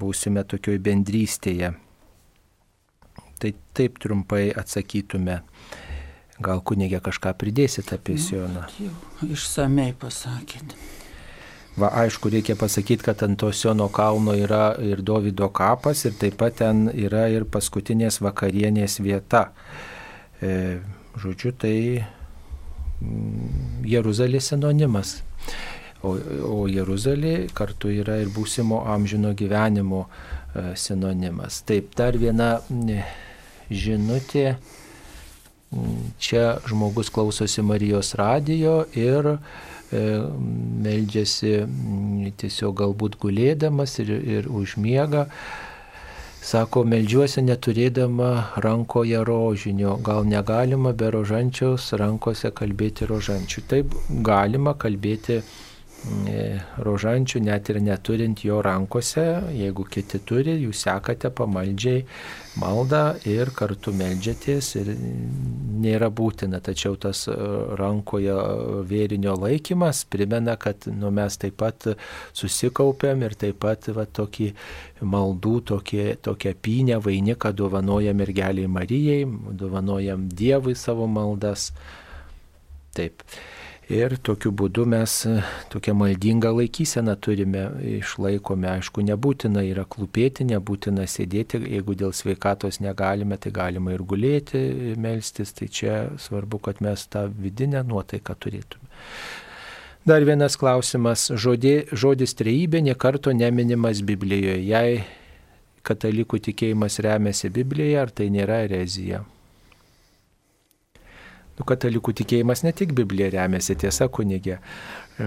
būsime 0.00 0.44
tokioj 0.48 0.80
bendrystėje. 0.86 1.74
Tai 3.40 3.52
taip 3.74 3.98
trumpai 4.02 4.50
atsakytume. 4.52 5.40
Gal 6.40 6.62
kunigė 6.64 7.02
kažką 7.04 7.34
pridėsit 7.36 7.92
apie 7.92 8.16
nu, 8.16 8.24
Sioną? 8.24 8.64
Išsamei 9.28 9.92
pasakėt. 9.92 10.72
Va, 11.78 11.92
aišku, 12.02 12.28
reikia 12.32 12.56
pasakyti, 12.58 13.04
kad 13.06 13.22
ant 13.22 13.38
to 13.40 13.52
Siono 13.54 13.86
kalno 13.92 14.34
yra 14.36 14.74
ir 14.82 15.04
Davido 15.06 15.48
kapas 15.54 16.02
ir 16.08 16.16
taip 16.18 16.36
pat 16.40 16.58
ten 16.60 16.88
yra 16.90 17.28
ir 17.30 17.46
paskutinės 17.48 18.18
vakarienės 18.24 18.98
vieta. 19.04 19.50
E, 20.42 20.80
žodžiu, 21.20 21.52
tai 21.56 21.76
Jeruzalė 23.86 24.40
sinonimas. 24.44 25.20
O, 26.00 26.14
o 26.48 26.58
Jeruzalė 26.68 27.50
kartu 27.56 27.90
yra 27.92 28.16
ir 28.22 28.30
būsimo 28.32 28.80
amžino 28.88 29.32
gyvenimo 29.36 30.06
e, 30.06 30.72
sinonimas. 30.80 31.60
Taip, 31.68 31.92
dar 31.96 32.16
viena 32.20 32.54
žinutė. 33.70 34.54
Čia 36.18 36.44
žmogus 36.66 37.12
klausosi 37.14 37.62
Marijos 37.62 38.14
radijo 38.18 38.80
ir 38.98 39.28
e, 39.30 39.36
meldžiasi 40.86 41.52
tiesiog 42.40 42.74
galbūt 42.80 43.20
gulėdamas 43.22 44.00
ir, 44.02 44.10
ir 44.38 44.48
užmiega. 44.50 45.28
Sako, 46.40 46.86
melžiuosi 46.88 47.42
neturėdama 47.44 48.30
rankoje 48.64 49.18
rožinio, 49.28 49.98
gal 50.00 50.24
negalima 50.24 50.94
be 50.96 51.10
rožančiaus 51.12 51.90
rankose 52.00 52.48
kalbėti 52.56 53.08
rožančių. 53.10 53.64
Taip 53.68 53.92
galima 54.28 54.72
kalbėti 54.84 55.36
e, 55.36 55.42
rožančių, 56.80 57.40
net 57.44 57.68
ir 57.68 57.80
neturint 57.84 58.40
jo 58.44 58.60
rankose, 58.64 59.24
jeigu 59.52 59.84
kiti 59.84 60.20
turi, 60.24 60.54
jūs 60.62 60.86
sekate 60.86 61.28
pamaldžiai 61.30 62.04
maldą 62.60 63.18
ir 63.28 63.52
kartu 63.54 63.92
melžiatės 63.92 64.70
ir 64.80 64.90
nėra 65.80 66.08
būtina, 66.10 66.60
tačiau 66.64 66.96
tas 67.00 67.26
e, 67.28 67.36
rankoje 67.78 68.34
vėrinio 68.88 69.36
laikymas 69.38 70.02
primena, 70.10 70.56
kad 70.56 70.88
nu, 70.88 71.12
mes 71.14 71.36
taip 71.40 71.58
pat 71.60 71.90
susikaupiam 72.32 73.22
ir 73.26 73.36
taip 73.38 73.60
pat 73.60 73.92
va, 73.94 74.06
tokį 74.08 74.50
maldų, 75.04 75.54
tokį, 75.74 76.02
tokią 76.24 76.56
pynę 76.64 77.00
vainiką 77.04 77.52
dovanojam 77.56 78.16
mergeliai 78.20 78.68
Marijai, 78.72 79.24
dovanojam 79.52 80.28
Dievui 80.32 80.74
savo 80.74 81.06
maldas. 81.06 81.70
Taip. 82.96 83.22
Ir 83.90 84.12
tokiu 84.22 84.52
būdu 84.54 84.84
mes 84.86 85.12
e, 85.26 85.40
tokią 85.72 85.96
maldingą 85.98 86.52
laikyseną 86.54 87.16
turime, 87.18 87.64
išlaikome, 87.98 88.68
aišku, 88.76 89.02
nebūtina 89.02 89.64
yra 89.66 89.82
klūpėti, 89.82 90.46
nebūtina 90.46 91.08
sėdėti, 91.10 91.58
jeigu 91.74 91.96
dėl 91.98 92.14
sveikatos 92.14 92.78
negalime, 92.84 93.34
tai 93.34 93.50
galima 93.56 93.90
ir 93.96 94.04
gulėti, 94.06 94.60
melstis, 94.94 95.50
tai 95.58 95.66
čia 95.66 95.96
svarbu, 96.22 96.60
kad 96.68 96.78
mes 96.86 97.02
tą 97.10 97.24
vidinę 97.34 97.82
nuotaiką 97.88 98.38
turėtume. 98.38 98.86
Dar 100.06 100.22
vienas 100.24 100.54
klausimas. 100.56 101.26
Žodė, 101.34 101.90
žodis 101.90 102.38
trejybė 102.38 102.84
niekarto 102.86 103.34
neminimas 103.34 104.04
Biblijoje. 104.06 104.62
Jei 104.70 105.02
katalikų 105.82 106.38
tikėjimas 106.46 107.02
remiasi 107.02 107.50
Biblijoje, 107.50 107.98
ar 108.06 108.14
tai 108.14 108.30
nėra 108.30 108.62
erezija? 108.70 109.24
Nu, 111.60 111.66
katalikų 111.68 112.14
tikėjimas 112.16 112.62
ne 112.64 112.70
tik 112.72 112.94
Biblija 112.96 113.26
remiasi, 113.34 113.74
tiesa, 113.76 114.06
kunigė. 114.08 114.54
E, 115.20 115.26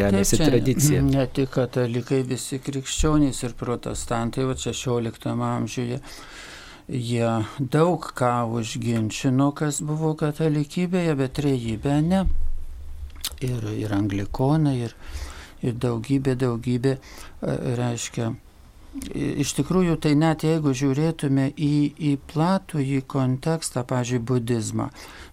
remiasi 0.00 0.40
tradicija. 0.40 1.04
Ne 1.06 1.28
tik 1.30 1.52
katalikai, 1.54 2.24
visi 2.26 2.58
krikščionys 2.58 3.44
ir 3.46 3.54
protestantai, 3.60 4.42
va 4.48 4.56
16 4.58 5.28
amžiuje, 5.30 6.00
jie 6.90 7.28
daug 7.76 8.08
ką 8.18 8.32
užginčino, 8.58 9.52
kas 9.54 9.78
buvo 9.86 10.16
katalikybėje, 10.18 11.14
bet 11.22 11.38
trejybė 11.38 12.00
ne. 12.08 12.24
Ir, 13.46 13.70
ir 13.70 13.94
anglikonai, 13.94 14.74
ir, 14.88 14.98
ir 15.62 15.78
daugybė, 15.78 16.34
daugybė, 16.42 16.96
e, 16.98 17.56
reiškia, 17.78 18.32
Iš 19.16 19.52
tikrųjų, 19.58 19.96
tai 20.02 20.14
net 20.18 20.42
jeigu 20.46 20.72
žiūrėtume 20.76 21.50
į, 21.52 21.72
į 21.96 22.12
platų 22.32 22.80
į 22.80 23.00
kontekstą, 23.10 23.84
pavyzdžiui, 23.88 24.20
budizmą. 24.30 24.88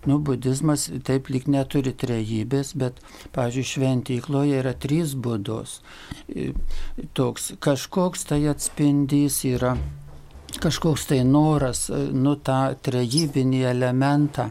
Nu, 0.09 0.19
budizmas 0.19 0.89
taip 1.07 1.29
lik 1.31 1.47
neturi 1.51 1.93
trejybės, 1.95 2.73
bet, 2.79 2.99
pavyzdžiui, 3.35 3.67
šventykloje 3.71 4.61
yra 4.61 4.75
trys 4.75 5.15
būdos. 5.15 5.79
Toks 7.17 7.53
kažkoks 7.63 8.27
tai 8.29 8.43
atspindys 8.51 9.41
yra, 9.47 9.75
kažkoks 10.63 11.07
tai 11.11 11.23
noras, 11.27 11.87
nu, 11.91 12.35
tą 12.35 12.61
trejybinį 12.83 13.63
elementą 13.71 14.49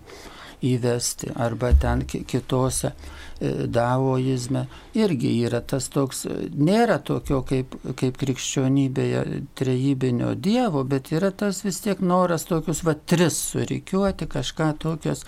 įvesti 0.62 1.34
arba 1.42 1.72
ten 1.74 2.06
kitose 2.08 2.92
E, 2.92 3.21
daoizme 3.66 4.66
irgi 4.94 5.32
yra 5.46 5.60
tas 5.66 5.88
toks, 5.90 6.26
nėra 6.54 6.98
tokio 7.02 7.40
kaip, 7.46 7.74
kaip 7.98 8.20
krikščionybėje 8.20 9.42
trejybinio 9.58 10.34
dievo, 10.38 10.84
bet 10.86 11.10
yra 11.14 11.32
tas 11.34 11.64
vis 11.66 11.80
tiek 11.82 12.00
noras 12.00 12.46
tokius 12.46 12.84
va 12.86 12.94
tris 12.94 13.38
surikiuoti, 13.50 14.28
kažką 14.30 14.70
tokios 14.84 15.24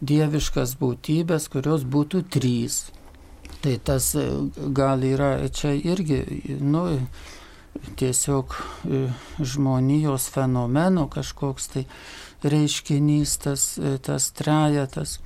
dieviškas 0.00 0.76
būtybės, 0.80 1.48
kurios 1.52 1.84
būtų 1.84 2.22
trys. 2.36 2.84
Tai 3.60 3.74
tas 3.84 4.12
e, 4.16 4.26
gal 4.76 5.02
yra 5.04 5.32
čia 5.52 5.74
irgi, 5.74 6.22
nu, 6.62 6.84
tiesiog 8.00 8.54
e, 8.54 9.02
žmonijos 9.42 10.28
fenomeno 10.32 11.08
kažkoks 11.12 11.66
tai 11.74 11.84
reiškinys, 12.42 13.34
tas, 13.44 13.66
tas 14.06 14.30
trajetas 14.38 15.18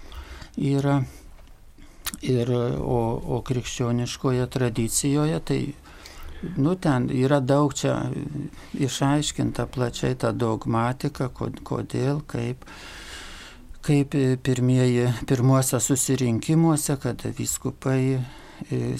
yra 0.58 1.02
Ir, 2.24 2.50
o, 2.80 3.00
o 3.36 3.40
krikščioniškoje 3.44 4.46
tradicijoje 4.52 5.40
tai 5.44 5.58
nu, 6.56 6.74
ten 6.74 7.08
yra 7.12 7.40
daug 7.40 7.74
čia 7.74 7.96
išaiškinta 8.72 9.66
plačiai 9.72 10.16
ta 10.20 10.32
dogmatika, 10.32 11.28
kodėl, 11.32 12.22
kaip, 12.28 12.64
kaip 13.84 14.16
pirmieji, 14.44 15.08
pirmuose 15.28 15.80
susirinkimuose, 15.80 16.96
kada 17.00 17.32
viskupai 17.38 18.00
e, 18.14 18.18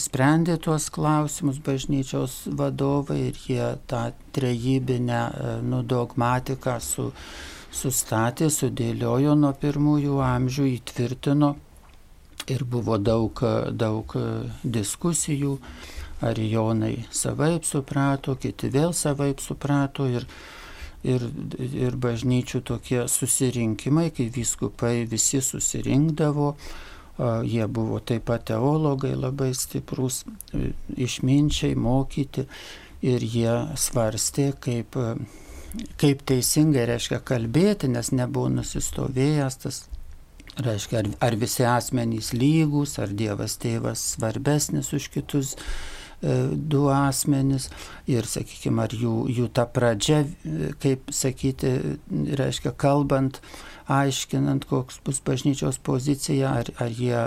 sprendė 0.01 0.57
tuos 0.63 0.91
klausimus 0.95 1.61
bažnyčios 1.65 2.45
vadovai 2.61 3.21
ir 3.29 3.43
jie 3.49 3.69
tą 3.91 4.07
trejybinę 4.37 5.21
e, 5.21 5.53
nu, 5.69 5.83
dogmatiką 5.83 6.79
su, 6.81 7.11
sustatė, 7.75 8.51
sudėliojo 8.53 9.37
nuo 9.39 9.53
pirmųjų 9.61 10.19
amžių, 10.25 10.69
įtvirtino 10.79 11.55
ir 12.51 12.65
buvo 12.65 12.99
daug, 12.99 13.41
daug 13.73 14.17
diskusijų, 14.65 15.59
ar 16.25 16.39
Jonai 16.39 17.05
savaip 17.13 17.67
suprato, 17.69 18.37
kiti 18.41 18.71
vėl 18.73 18.95
savaip 18.97 19.43
suprato 19.45 20.07
ir, 20.09 20.27
ir, 21.05 21.27
ir 21.59 21.97
bažnyčių 22.01 22.63
tokie 22.65 23.05
susirinkimai, 23.11 24.11
kai 24.15 24.31
vyskupai 24.33 25.05
visi 25.11 25.43
susirinkdavo, 25.45 26.55
jie 27.47 27.67
buvo 27.71 28.01
taip 28.01 28.27
pat 28.31 28.49
teologai 28.51 29.15
labai 29.15 29.53
stiprus, 29.55 30.25
išminčiai 30.97 31.77
mokyti 31.79 32.47
ir 33.05 33.23
jie 33.23 33.55
svarstė, 33.79 34.53
kaip, 34.65 34.97
kaip 36.01 36.25
teisingai 36.27 36.89
reiškia 36.91 37.21
kalbėti, 37.27 37.91
nes 37.93 38.11
nebuvo 38.17 38.51
nusistovėjęs 38.57 39.61
tas 39.63 39.85
Reiškia, 40.55 41.01
ar, 41.03 41.09
ar 41.27 41.35
visi 41.39 41.65
asmenys 41.67 42.31
lygus, 42.37 42.95
ar 43.03 43.11
Dievas 43.11 43.57
tėvas 43.59 44.03
svarbesnis 44.15 44.93
už 44.95 45.09
kitus 45.11 45.55
e, 45.57 46.55
du 46.55 46.87
asmenys. 46.95 47.71
Ir, 48.11 48.29
sakykime, 48.31 48.85
ar 48.87 48.95
jų, 48.95 49.15
jų 49.35 49.49
ta 49.57 49.67
pradžia, 49.67 50.23
e, 50.23 50.71
kaip 50.83 51.11
sakyti, 51.11 51.75
reiškia, 52.39 52.71
kalbant, 52.79 53.41
aiškinant, 53.91 54.69
koks 54.71 55.01
bus 55.05 55.19
bažnyčios 55.27 55.81
pozicija, 55.83 56.55
ar, 56.63 56.71
ar 56.79 56.95
jie 56.95 57.25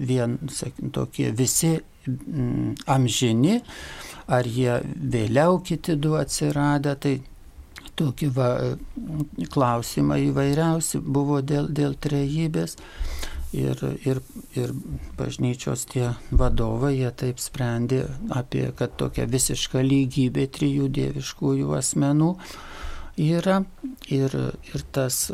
vien, 0.00 0.38
sakykime, 0.48 0.94
tokie 0.96 1.28
visi 1.36 1.74
mm, 2.08 2.86
amžini, 2.88 3.58
ar 4.32 4.48
jie 4.48 4.80
vėliau 5.12 5.60
kiti 5.60 5.98
du 6.00 6.16
atsiradę, 6.16 6.96
tai 6.96 7.18
tokie 7.98 8.28
va, 8.32 8.76
klausimai 9.52 10.22
įvairiausi 10.28 11.02
buvo 11.02 11.40
dėl, 11.44 11.70
dėl 11.72 11.96
trejybės. 12.00 12.78
Ir, 13.52 13.76
ir, 14.08 14.22
ir 14.56 14.70
bažnyčios 15.18 15.84
tie 15.90 16.14
vadovai, 16.32 16.94
jie 16.96 17.10
taip 17.12 17.40
sprendė 17.42 18.06
apie, 18.32 18.70
kad 18.78 18.94
tokia 18.96 19.26
visiška 19.28 19.82
lygybė 19.84 20.46
trijų 20.56 20.88
dieviškųjų 20.88 21.74
asmenų 21.76 22.30
yra. 23.20 23.58
Ir, 24.08 24.32
ir 24.72 24.84
tas 24.96 25.26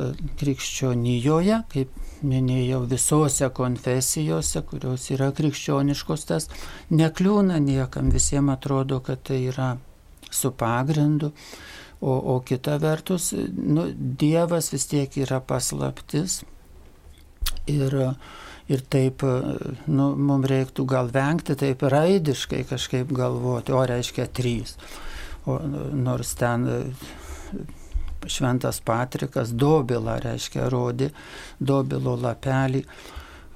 krikščionijoje, 0.43 1.61
kaip 1.71 1.95
minėjau, 2.27 2.83
visose 2.91 3.49
konfesijose, 3.55 4.65
kurios 4.67 5.09
yra 5.15 5.31
krikščioniškos, 5.35 6.27
tas 6.29 6.51
nekliūna 6.91 7.63
niekam, 7.63 8.11
visiems 8.11 8.57
atrodo, 8.57 8.99
kad 8.99 9.23
tai 9.31 9.45
yra 9.53 9.77
su 10.31 10.51
pagrindu. 10.51 11.33
O, 12.01 12.13
o 12.35 12.41
kita 12.47 12.77
vertus, 12.79 13.33
nu, 13.57 13.89
Dievas 13.95 14.71
vis 14.71 14.87
tiek 14.87 15.17
yra 15.19 15.41
paslaptis. 15.43 16.45
Ir, 17.69 17.97
ir 18.71 18.85
taip, 18.93 19.25
nu, 19.91 20.13
mums 20.15 20.49
reiktų 20.49 20.87
gal 20.89 21.11
vengti 21.13 21.57
taip 21.59 21.83
raidiškai 21.83 22.63
kažkaip 22.71 23.11
galvoti, 23.13 23.75
o 23.75 23.83
reiškia 23.83 24.29
trys. 24.31 24.77
O, 25.49 25.59
nors 25.93 26.37
ten 26.39 26.69
šventas 28.27 28.81
Patrikas 28.81 29.53
dobilą 29.53 30.19
reiškia 30.23 30.69
rodi, 30.71 31.11
dobilo 31.59 32.17
lapelį 32.17 32.85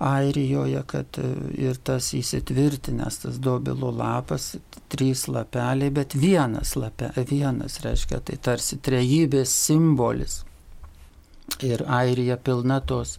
Airijoje, 0.03 0.83
kad 0.91 1.19
ir 1.55 1.77
tas 1.87 2.09
įsitvirtinęs, 2.19 3.21
tas 3.23 3.37
dobilo 3.39 3.93
lapas, 3.95 4.57
trys 4.93 5.27
lapeliai, 5.33 5.93
bet 5.95 6.17
vienas 6.19 6.75
lapė, 6.77 7.13
vienas 7.31 7.81
reiškia, 7.85 8.21
tai 8.29 8.39
tarsi 8.49 8.79
trejybės 8.85 9.55
simbolis. 9.67 10.43
Ir 11.65 11.85
Airija 11.91 12.39
pilna 12.41 12.81
tos 12.81 13.17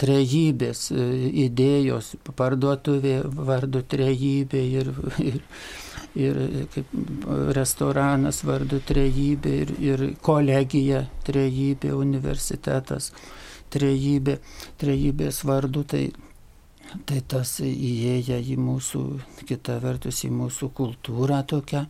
trejybės 0.00 0.86
e, 0.92 1.06
idėjos, 1.46 2.14
parduotuvė 2.38 3.18
vardu 3.48 3.82
trejybė 3.92 4.62
ir, 4.80 4.90
ir, 5.22 5.38
ir 6.18 6.40
kaip 6.74 6.96
restoranas 7.56 8.42
vardu 8.48 8.80
trejybė 8.88 9.54
ir, 9.62 9.72
ir 9.92 10.04
kolegija 10.24 11.06
trejybė, 11.28 11.94
universitetas 11.96 13.12
trejybė, 13.72 14.38
trejybės 14.80 15.42
vardu, 15.48 15.84
tai 15.88 16.06
Tai 16.92 17.20
tas 17.28 17.54
įėję 17.64 18.38
į 18.52 18.58
mūsų, 18.60 19.02
kita 19.48 19.78
vertus, 19.80 20.22
į 20.26 20.32
mūsų 20.36 20.68
kultūrą 20.76 21.40
tokią. 21.48 21.86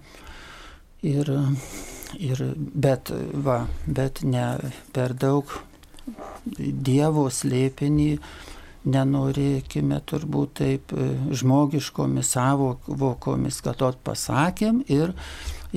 Ir, 1.02 1.30
ir 2.22 2.42
bet, 2.56 3.10
va, 3.42 3.64
bet 3.86 4.22
ne 4.22 4.46
per 4.94 5.16
daug 5.18 5.50
Dievo 6.46 7.28
slėpinį 7.30 8.08
nenorėkime 8.90 10.00
turbūt 10.10 10.54
taip 10.58 10.94
e, 10.94 11.08
žmogiškomis 11.38 12.32
savokomis, 12.34 13.60
kad 13.62 13.82
ot 13.86 14.00
pasakėm 14.02 14.82
ir 14.90 15.12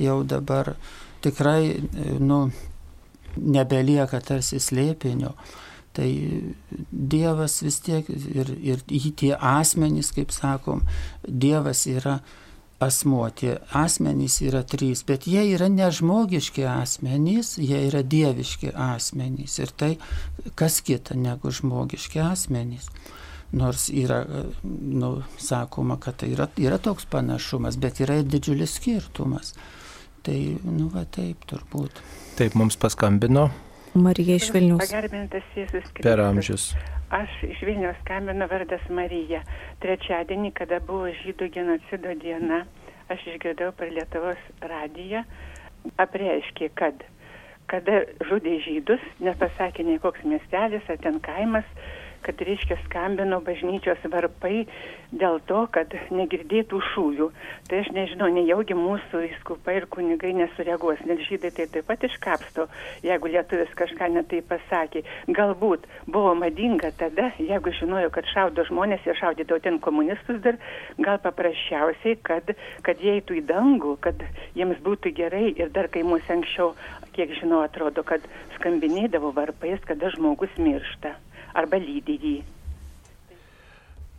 jau 0.00 0.16
dabar 0.26 0.74
tikrai, 1.22 1.76
e, 1.78 2.16
nu, 2.18 2.48
nebelieka 3.36 4.20
tarsi 4.24 4.58
slėpinio. 4.62 5.34
Tai 5.96 6.08
Dievas 6.90 7.62
vis 7.64 7.78
tiek 7.80 8.08
ir, 8.12 8.50
ir 8.60 8.82
tie 9.16 9.32
asmenys, 9.36 10.12
kaip 10.12 10.34
sakom, 10.34 10.82
Dievas 11.24 11.86
yra 11.88 12.18
asmuo, 12.80 13.24
tie 13.32 13.56
asmenys 13.72 14.40
yra 14.44 14.60
trys, 14.68 15.02
bet 15.08 15.24
jie 15.28 15.46
yra 15.54 15.68
nežmogiški 15.72 16.66
asmenys, 16.68 17.54
jie 17.56 17.86
yra 17.88 18.02
dieviški 18.04 18.74
asmenys. 18.74 19.56
Ir 19.62 19.72
tai 19.72 19.92
kas 20.58 20.82
kita 20.84 21.16
negu 21.16 21.52
žmogiški 21.52 22.20
asmenys. 22.20 22.90
Nors 23.56 23.86
yra, 23.88 24.24
nu, 24.66 25.22
sakoma, 25.40 25.96
kad 26.02 26.18
tai 26.20 26.32
yra, 26.34 26.48
yra 26.60 26.80
toks 26.82 27.06
panašumas, 27.08 27.78
bet 27.80 28.02
yra 28.04 28.18
ir 28.20 28.28
didžiulis 28.28 28.76
skirtumas. 28.76 29.54
Tai, 30.26 30.36
nu, 30.66 30.90
va 30.92 31.06
taip 31.08 31.46
turbūt. 31.48 32.02
Taip 32.36 32.58
mums 32.58 32.76
paskambino. 32.82 33.46
Marija 33.96 34.36
iš 34.36 34.50
Vilnius. 34.54 34.84
Pagarbintas 34.84 35.48
Jėzus 35.56 35.88
Kristus. 35.88 36.04
Per 36.04 36.22
amžius. 36.22 36.68
Aš 37.16 37.34
iš 37.46 37.60
Vilnius 37.66 37.98
skambinu 38.02 38.48
vardas 38.50 38.84
Marija. 38.90 39.42
Trečiadienį, 39.84 40.52
kada 40.56 40.80
buvo 40.84 41.10
žydų 41.22 41.50
genocido 41.54 42.14
diena, 42.22 42.64
aš 43.12 43.26
išgirdau 43.32 43.72
per 43.78 43.92
Lietuvos 43.94 44.48
radiją, 44.60 45.22
apreiškė, 46.02 46.72
kad 46.78 47.04
kada 47.70 48.02
žudė 48.28 48.58
žydus, 48.62 49.02
nepasakė 49.22 49.86
nei 49.86 49.98
koks 50.02 50.22
miestelis 50.26 50.86
ar 50.90 51.00
ten 51.02 51.18
kaimas, 51.22 51.66
kad 52.26 52.40
reiškia 52.42 52.76
skambino 52.84 53.38
bažnyčios 53.46 54.02
varpai 54.10 54.64
dėl 55.14 55.38
to, 55.46 55.60
kad 55.70 55.92
negirdėtų 56.10 56.80
šūvių. 56.90 57.28
Tai 57.70 57.80
aš 57.82 57.90
nežinau, 57.94 58.28
nejaugi 58.34 58.74
mūsų 58.78 59.22
įskupai 59.28 59.76
ir 59.80 59.86
kunigai 59.92 60.32
nesureaguos, 60.36 61.02
nes 61.06 61.22
žydai 61.28 61.52
tai 61.54 61.68
taip 61.70 61.86
pat 61.86 62.02
iškapsto, 62.08 62.66
jeigu 63.06 63.30
lietuvis 63.30 63.72
kažką 63.78 64.10
netai 64.16 64.42
pasakė. 64.50 65.04
Galbūt 65.38 65.86
buvo 66.10 66.34
madinga 66.38 66.90
tada, 66.98 67.30
jeigu 67.38 67.74
žinojo, 67.78 68.10
kad 68.14 68.28
šaudo 68.32 68.66
žmonės, 68.70 69.06
jie 69.06 69.14
šaudydavo 69.20 69.62
ten 69.62 69.78
komunistus 69.82 70.42
dar, 70.44 70.58
gal 70.98 71.20
paprasčiausiai, 71.22 72.18
kad, 72.26 72.54
kad 72.86 73.02
jie 73.02 73.20
eitų 73.20 73.40
į 73.40 73.46
dangų, 73.52 73.96
kad 74.02 74.26
jiems 74.58 74.82
būtų 74.86 75.14
gerai 75.16 75.46
ir 75.54 75.70
dar 75.74 75.90
kai 75.92 76.02
mūsų 76.06 76.38
anksčiau, 76.40 76.72
kiek 77.16 77.30
žinau, 77.38 77.62
atrodo, 77.64 78.02
kad 78.06 78.24
skambinėdavo 78.58 79.32
varpais, 79.36 79.80
kada 79.86 80.10
žmogus 80.16 80.52
miršta 80.60 81.14
arba 81.56 81.80
lydi 81.80 82.18
jį. 82.22 82.36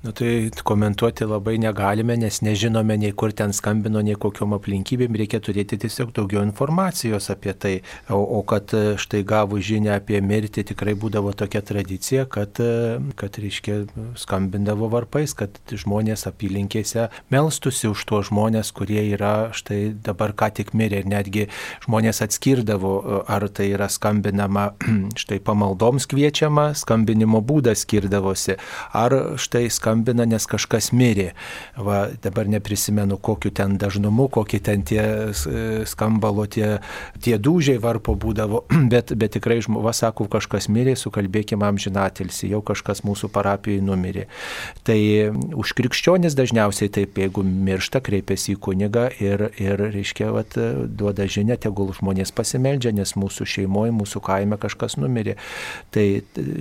Nu, 0.08 0.14
tai 0.14 0.49
komentuoti 0.64 1.26
labai 1.28 1.58
negalime, 1.60 2.16
nes 2.16 2.39
nežinome 2.39 2.95
nei 2.95 3.12
kur 3.12 3.34
ten 3.36 3.51
skambino, 3.51 3.99
nei 3.99 4.16
kokiom 4.16 4.53
aplinkybėm, 4.55 5.18
reikia 5.20 5.41
turėti 5.43 5.76
tiesiog 5.84 6.14
daugiau 6.16 6.45
informacijos 6.47 7.28
apie 7.34 7.51
tai. 7.51 7.74
O, 8.08 8.22
o 8.38 8.39
kad 8.47 8.72
e, 8.72 8.93
štai 8.95 9.26
gavus 9.28 9.66
žinę 9.68 9.91
apie 9.97 10.22
mirtį 10.24 10.64
tikrai 10.70 10.93
būdavo 10.95 11.34
tokia 11.36 11.60
tradicija, 11.60 12.24
kad, 12.24 12.55
e, 12.64 13.01
kad 13.20 13.36
reiškia, 13.43 13.82
skambindavo 14.16 14.88
varpais, 14.93 15.34
kad 15.36 15.60
žmonės 15.68 16.24
apylinkėse 16.32 17.10
melstusi 17.36 17.91
už 17.91 18.05
tuos 18.08 18.30
žmonės, 18.32 18.72
kurie 18.72 19.03
yra 19.10 19.49
štai 19.51 19.89
dabar 20.08 20.32
ką 20.32 20.53
tik 20.62 20.72
mirė. 20.72 21.03
Ir 21.03 21.12
netgi 21.12 21.45
žmonės 21.84 22.24
atskirdavo, 22.24 22.93
e, 23.01 23.20
ar 23.28 23.49
tai 23.51 23.74
yra 23.74 23.91
skambinama 23.91 24.70
štai 25.26 25.43
pamaldoms 25.43 26.08
kviečiama, 26.08 26.70
skambinimo 26.80 27.43
būdas 27.43 27.84
skirdavosi, 27.84 28.55
ar 28.95 29.20
štai 29.36 29.68
skambinama 29.68 29.97
skambina, 29.98 30.26
nes 30.26 30.45
kažkas 30.45 30.91
mirė. 30.91 31.34
Va, 31.76 32.10
dabar 32.22 32.48
neprisimenu, 32.48 33.18
kokiu 33.18 33.52
ten 33.52 33.78
dažnumu, 33.78 34.28
kokie 34.30 34.60
ten 34.60 34.84
tie 34.84 35.34
skambalo, 35.86 36.45
tie, 36.45 36.80
tie 37.22 37.38
dūžiai 37.38 37.80
varpo 37.80 38.16
būdavo, 38.16 38.66
bet, 38.91 39.14
bet 39.16 39.34
tikrai, 39.34 39.60
va, 39.68 39.93
sako, 39.93 40.28
kažkas 40.28 40.70
mirė, 40.70 40.95
sukalbėkime 40.95 41.66
amžinatilsi, 41.66 42.50
jau 42.52 42.62
kažkas 42.62 43.04
mūsų 43.04 43.30
parapijoje 43.30 43.82
numirė. 43.82 44.28
Tai 44.84 44.98
už 45.58 45.74
krikščionis 45.78 46.36
dažniausiai 46.38 46.89
taip, 46.89 47.18
jeigu 47.18 47.43
miršta, 47.43 48.02
kreipiasi 48.02 48.56
į 48.56 48.62
kunigą 48.62 49.10
ir, 49.20 49.50
ir 49.58 49.82
reiškia, 49.93 50.32
va, 50.36 50.45
duoda 50.88 51.28
žinia, 51.28 51.58
tegul 51.58 51.91
žmonės 51.95 52.34
pasimeldžia, 52.36 52.93
nes 52.95 53.16
mūsų 53.18 53.48
šeimoje, 53.48 53.95
mūsų 53.95 54.22
kaime 54.26 54.60
kažkas 54.62 54.98
numirė. 55.00 55.38
Tai 55.93 56.06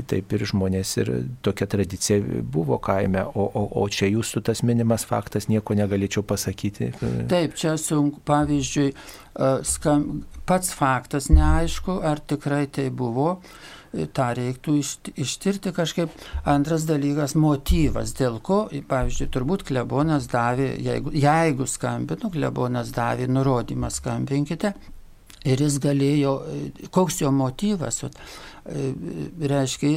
taip 0.09 0.33
ir 0.33 0.47
žmonės 0.49 0.97
ir 1.03 1.13
tokia 1.45 1.69
tradicija 1.71 2.21
buvo 2.47 2.79
kaime, 2.83 3.16
o, 3.25 3.47
o, 3.47 3.63
o 3.83 3.85
čia 3.93 4.09
jūsų 4.11 4.43
tas 4.47 4.63
minimas 4.67 5.07
faktas 5.09 5.49
nieko 5.51 5.77
negalėčiau 5.79 6.25
pasakyti. 6.27 6.93
Taip, 7.31 7.57
čia 7.59 7.77
sunku, 7.81 8.21
pavyzdžiui, 8.27 8.89
e, 8.93 9.51
skam, 9.67 10.07
pats 10.49 10.73
faktas 10.77 11.31
neaišku, 11.33 12.01
ar 12.07 12.21
tikrai 12.21 12.67
tai 12.73 12.89
buvo 12.95 13.29
e, 13.37 14.07
tą 14.07 14.31
reiktų 14.39 14.77
ištirti 15.25 15.73
kažkaip. 15.77 16.13
Antras 16.49 16.87
dalykas- 16.89 17.37
motyvas, 17.47 18.15
dėl 18.19 18.41
ko, 18.43 18.67
pavyzdžiui, 18.73 19.31
turbūt 19.35 19.67
klebonas 19.71 20.29
davė, 20.33 20.75
jeigu, 20.81 21.15
jeigu 21.15 21.69
skambinu, 21.71 22.33
klebonas 22.33 22.93
davė 22.95 23.31
nurodymą 23.31 23.91
skambinkite. 23.91 24.75
Ir 25.47 25.61
jis 25.63 25.79
galėjo, 25.79 26.33
e, 26.43 26.89
koks 26.91 27.21
jo 27.23 27.31
motyvas, 27.31 28.03
reiškia, 28.67 29.91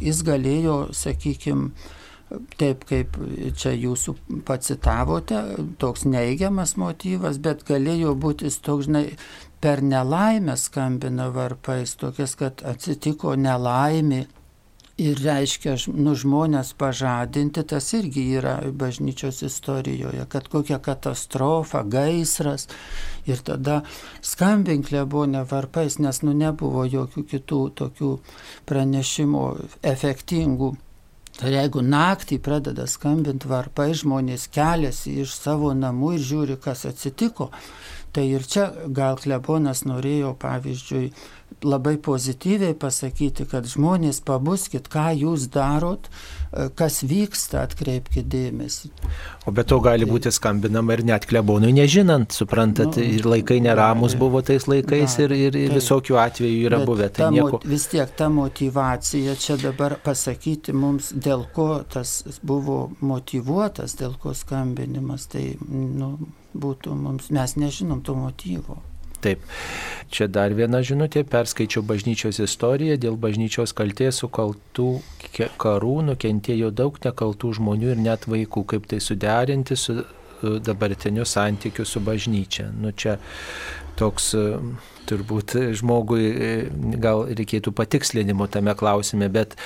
jis 0.00 0.22
galėjo, 0.26 0.76
sakykime, 0.94 1.72
taip 2.60 2.84
kaip 2.88 3.16
čia 3.58 3.72
jūsų 3.72 4.14
pacitavote, 4.48 5.42
toks 5.80 6.04
neigiamas 6.08 6.76
motyvas, 6.80 7.40
bet 7.42 7.64
galėjo 7.68 8.14
būti 8.20 8.50
toks, 8.64 8.88
žinai, 8.88 9.04
per 9.60 9.82
nelaimę 9.82 10.56
skambina 10.56 11.30
varpais, 11.34 11.96
tokias, 11.98 12.36
kad 12.38 12.64
atsitiko 12.66 13.36
nelaimė. 13.38 14.26
Ir 14.98 15.20
reiškia, 15.22 15.76
nu, 15.94 16.16
žmonės 16.18 16.72
pažadinti, 16.74 17.62
tas 17.70 17.86
irgi 17.94 18.24
yra 18.34 18.56
bažnyčios 18.74 19.44
istorijoje, 19.46 20.24
kad 20.26 20.48
kokia 20.50 20.80
katastrofa, 20.82 21.84
gaisras. 21.86 22.66
Ir 23.30 23.38
tada 23.46 23.84
skambink 24.26 24.88
klebonę 24.90 25.44
varpais, 25.46 26.00
nes, 26.02 26.18
nu, 26.26 26.34
nebuvo 26.34 26.82
jokių 26.82 27.24
kitų 27.30 27.60
tokių 27.78 28.10
pranešimų 28.66 29.44
efektingų 29.86 30.72
Tai 31.38 31.52
jeigu 31.54 31.84
naktį 31.86 32.40
pradeda 32.42 32.88
skambinti 32.90 33.46
varpai, 33.46 33.92
žmonės 33.94 34.48
keliasi 34.50 35.20
iš 35.22 35.36
savo 35.38 35.70
namų 35.70 36.16
ir 36.16 36.24
žiūri, 36.30 36.56
kas 36.58 36.82
atsitiko, 36.88 37.52
tai 38.10 38.24
ir 38.32 38.42
čia 38.42 38.64
gal 38.90 39.20
klebonas 39.22 39.84
norėjo, 39.86 40.32
pavyzdžiui, 40.42 41.12
labai 41.64 41.96
pozityviai 42.02 42.74
pasakyti, 42.78 43.46
kad 43.50 43.66
žmonės 43.68 44.20
pabuskit, 44.26 44.88
ką 44.90 45.10
jūs 45.18 45.48
darot, 45.52 46.08
kas 46.78 47.02
vyksta, 47.04 47.64
atkreipkite 47.66 48.24
dėmesį. 48.32 48.90
O 49.48 49.52
be 49.54 49.64
to 49.68 49.78
gali 49.84 50.06
būti 50.08 50.32
skambinama 50.32 50.96
ir 50.96 51.04
net 51.10 51.26
klebonui 51.28 51.74
nežinant, 51.76 52.32
suprantat, 52.32 52.96
nu, 52.96 53.04
ir 53.18 53.28
laikai 53.28 53.58
neramus 53.64 54.14
gali, 54.14 54.22
buvo 54.22 54.42
tais 54.46 54.68
laikais 54.70 55.18
gali, 55.18 55.26
ir, 55.28 55.36
ir, 55.48 55.60
ir 55.66 55.76
visokių 55.76 56.18
atvejų 56.24 56.64
yra 56.70 56.80
buvę. 56.88 57.10
Tai 57.18 57.30
nieko... 57.34 57.60
Vis 57.68 57.88
tiek 57.92 58.12
ta 58.16 58.30
motivacija 58.32 59.36
čia 59.40 59.58
dabar 59.60 59.98
pasakyti 60.04 60.72
mums, 60.76 61.12
dėl 61.12 61.46
ko 61.54 61.82
tas 61.84 62.22
buvo 62.42 62.80
motivuotas, 63.00 63.98
dėl 64.00 64.16
ko 64.20 64.34
skambinimas, 64.36 65.28
tai 65.32 65.50
nu, 65.68 66.14
būtų 66.56 66.96
mums, 66.96 67.32
mes 67.34 67.58
nežinom 67.60 68.00
to 68.06 68.16
motyvo. 68.16 68.80
Taip, 69.24 69.42
čia 70.14 70.28
dar 70.30 70.54
viena 70.54 70.78
žinutė, 70.84 71.24
perskaičiau 71.26 71.82
bažnyčios 71.86 72.38
istoriją, 72.44 72.98
dėl 73.02 73.16
bažnyčios 73.18 73.74
kalties 73.76 74.20
sukaltų 74.22 74.90
karų. 75.58 75.96
Nukentėjo 76.12 76.70
daug 76.70 77.00
nekaltų 77.04 77.56
žmonių 77.58 77.94
ir 77.96 78.04
net 78.04 78.28
vaikų, 78.30 78.64
kaip 78.74 78.86
tai 78.90 79.00
suderinti 79.02 79.78
su 79.78 79.98
dabartiniu 80.42 81.26
santykiu 81.26 81.86
su 81.86 82.00
bažnyčia. 82.00 82.68
Nu, 82.78 82.92
čia 82.92 83.18
toks 83.98 84.34
turbūt 85.08 85.54
žmogui 85.78 86.24
e, 86.28 86.50
gal 87.00 87.24
reikėtų 87.28 87.72
patikslinimo 87.76 88.48
tame 88.52 88.74
klausime, 88.78 89.28
bet 89.32 89.56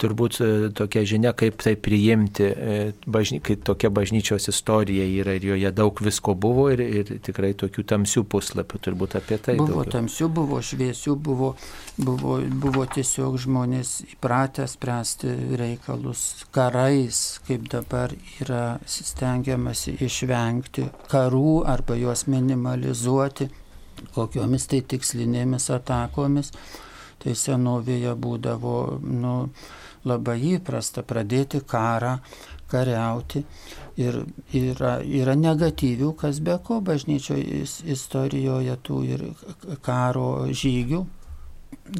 turbūt 0.00 0.40
e, 0.42 0.50
tokia 0.76 1.04
žinia, 1.08 1.34
kaip 1.38 1.60
tai 1.62 1.74
priimti, 1.80 2.48
e, 2.48 2.78
bažny, 3.06 3.40
kaip 3.44 3.64
tokia 3.66 3.90
bažnyčios 3.94 4.48
istorija 4.50 5.06
yra 5.20 5.36
ir 5.38 5.48
joje 5.52 5.72
daug 5.74 6.02
visko 6.04 6.34
buvo 6.38 6.68
ir, 6.74 6.82
ir 6.82 7.12
tikrai 7.24 7.54
tokių 7.58 7.84
tamsių 7.94 8.24
puslapių, 8.30 8.82
turbūt 8.88 9.18
apie 9.20 9.38
tai. 9.42 9.56
Buvo 9.60 9.82
daugiau. 9.82 9.94
tamsių, 9.98 10.30
buvo 10.40 10.60
šviesių, 10.64 11.16
buvo, 11.28 11.52
buvo, 11.96 12.38
buvo 12.66 12.86
tiesiog 12.94 13.38
žmonės 13.44 13.94
įpratę 14.14 14.66
spręsti 14.70 15.34
reikalus 15.60 16.44
karais, 16.54 17.38
kaip 17.48 17.70
dabar 17.72 18.14
yra 18.40 18.78
stengiamasi 18.88 19.98
išvengti 20.04 20.88
karų 21.10 21.62
arba 21.68 21.96
juos 21.98 22.26
minimalizuoti 22.30 23.48
kokiomis 24.14 24.68
tai 24.70 24.82
tikslinėmis 24.82 25.70
atakomis. 25.74 26.52
Tai 27.18 27.34
senovėje 27.34 28.12
būdavo 28.14 28.76
nu, 29.02 29.34
labai 30.06 30.36
įprasta 30.54 31.02
pradėti 31.02 31.60
karą, 31.66 32.18
kariauti. 32.70 33.42
Ir 33.98 34.20
yra, 34.54 34.98
yra 35.02 35.34
negatyvių, 35.34 36.12
kas 36.20 36.38
be 36.44 36.54
ko 36.62 36.78
bažnyčioje 36.84 37.64
istorijoje 37.90 38.76
tų 38.86 38.98
ir 39.08 39.24
karo 39.82 40.28
žygių, 40.54 41.02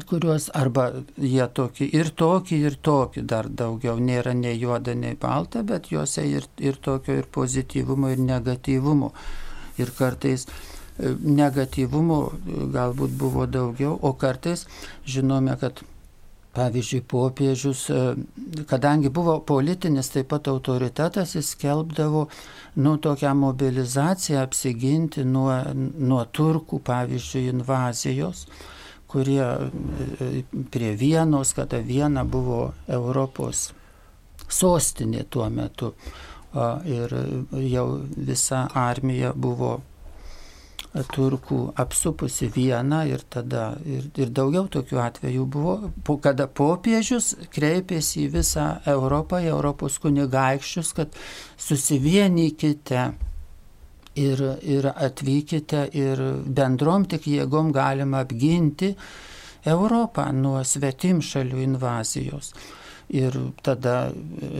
kuriuos 0.09 0.49
arba 0.55 0.85
jie 1.17 1.45
tokie 1.53 1.89
ir 1.99 2.11
tokį, 2.21 2.61
ir 2.69 2.77
tokį 2.85 3.23
dar 3.27 3.49
daugiau 3.49 3.97
nėra 3.99 4.33
nei 4.37 4.57
juoda, 4.59 4.95
nei 4.95 5.17
balta, 5.19 5.63
bet 5.63 5.91
juose 5.91 6.25
ir, 6.29 6.47
ir 6.61 6.77
tokio 6.81 7.17
ir 7.19 7.29
pozityvumo, 7.31 8.13
ir 8.13 8.23
negatyvumo. 8.23 9.11
Ir 9.79 9.91
kartais 9.97 10.45
negatyvumo 10.99 12.19
galbūt 12.73 13.15
buvo 13.19 13.45
daugiau, 13.47 13.95
o 14.01 14.13
kartais 14.19 14.65
žinome, 15.07 15.55
kad 15.61 15.83
Pavyzdžiui, 16.49 17.03
popiežius, 17.05 17.83
kadangi 18.67 19.11
buvo 19.13 19.35
politinis 19.45 20.09
taip 20.09 20.31
pat 20.31 20.47
autoritetas, 20.49 21.35
jis 21.37 21.51
skelbdavo 21.53 22.23
nu, 22.81 22.95
tokią 22.97 23.35
mobilizaciją 23.37 24.41
apsiginti 24.41 25.23
nuo, 25.29 25.53
nuo 25.77 26.23
turkų, 26.25 26.81
pavyzdžiui, 26.89 27.43
invazijos, 27.53 28.47
kurie 29.09 29.45
prie 30.73 30.95
Vienos, 30.97 31.53
kada 31.53 31.83
Viena 31.85 32.25
buvo 32.25 32.71
Europos 32.87 33.69
sostinė 34.49 35.27
tuo 35.29 35.51
metu. 35.53 35.93
Ir 36.89 37.13
jau 37.69 37.85
visa 38.17 38.65
armija 38.73 39.35
buvo 39.37 39.75
turkų 41.13 41.59
apsupusi 41.77 42.49
vieną 42.49 43.03
ir 43.11 43.21
tada 43.29 43.75
ir, 43.85 44.07
ir 44.17 44.31
daugiau 44.33 44.65
tokių 44.73 44.97
atvejų 45.03 45.45
buvo, 45.45 45.75
kada 46.23 46.47
popiežius 46.47 47.35
kreipėsi 47.53 48.25
į 48.25 48.31
visą 48.39 48.67
Europą, 48.89 49.41
į 49.43 49.51
Europos 49.53 49.99
kunigaikščius, 50.01 50.93
kad 50.97 51.13
susivienykite 51.61 53.03
ir, 54.17 54.43
ir 54.65 54.89
atvykite 54.95 55.85
ir 55.93 56.23
bendrom 56.45 57.05
tik 57.09 57.29
jėgom 57.29 57.69
galima 57.75 58.25
apginti 58.25 58.95
Europą 59.69 60.29
nuo 60.33 60.63
svetim 60.65 61.21
šalių 61.21 61.61
invazijos. 61.67 62.53
Ir 63.09 63.33
tada, 63.65 64.11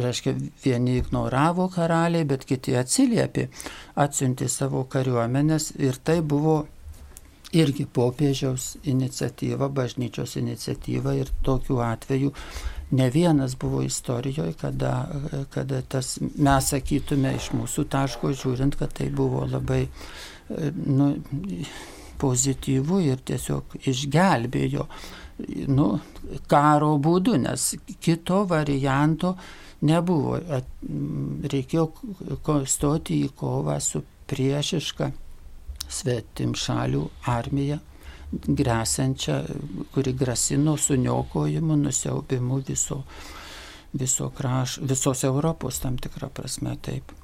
reiškia, 0.01 0.33
vieni 0.63 0.97
ignoravo 0.97 1.67
karaliai, 1.69 2.25
bet 2.25 2.47
kiti 2.49 2.73
atsiliepė, 2.79 3.45
atsiuntė 4.01 4.47
savo 4.49 4.81
kariuomenės 4.89 5.75
ir 5.77 5.99
tai 6.01 6.19
buvo 6.25 6.63
irgi 7.53 7.85
popiežiaus 7.93 8.75
iniciatyva, 8.89 9.69
bažnyčios 9.69 10.35
iniciatyva 10.41 11.13
ir 11.17 11.29
tokiu 11.45 11.79
atveju 11.85 12.33
ne 12.91 13.09
vienas 13.13 13.55
buvo 13.57 13.81
istorijoje, 13.85 14.53
kada, 14.61 15.07
kada 15.53 15.81
tas, 15.81 16.17
mes 16.21 16.73
sakytume 16.73 17.35
iš 17.37 17.51
mūsų 17.53 17.85
taško 17.89 18.33
žiūrint, 18.33 18.77
kad 18.79 18.93
tai 18.97 19.09
buvo 19.13 19.45
labai 19.49 19.83
nu, 20.73 21.11
pozityvu 22.19 23.01
ir 23.05 23.21
tiesiog 23.25 23.77
išgelbėjo 23.87 24.87
nu, 25.67 25.89
karo 26.51 26.95
būdu, 27.01 27.37
nes 27.41 27.71
kito 28.03 28.43
varianto 28.49 29.35
nebuvo. 29.85 30.39
Reikėjo 31.53 31.89
stoti 32.67 33.23
į 33.25 33.33
kovą 33.39 33.79
su 33.83 34.03
priešiška 34.29 35.11
svetim 35.89 36.53
šalių 36.57 37.05
armija, 37.31 37.79
grėsančia, 38.29 39.39
kuri 39.93 40.13
grasino 40.13 40.75
suniokojimu, 40.77 41.77
nusiaubimu 41.81 42.59
viso, 42.67 43.01
viso 43.93 44.29
kraš, 44.37 44.77
visos 44.85 45.23
Europos 45.25 45.81
tam 45.81 45.97
tikrą 45.97 46.29
prasme 46.29 46.75
taip. 46.85 47.15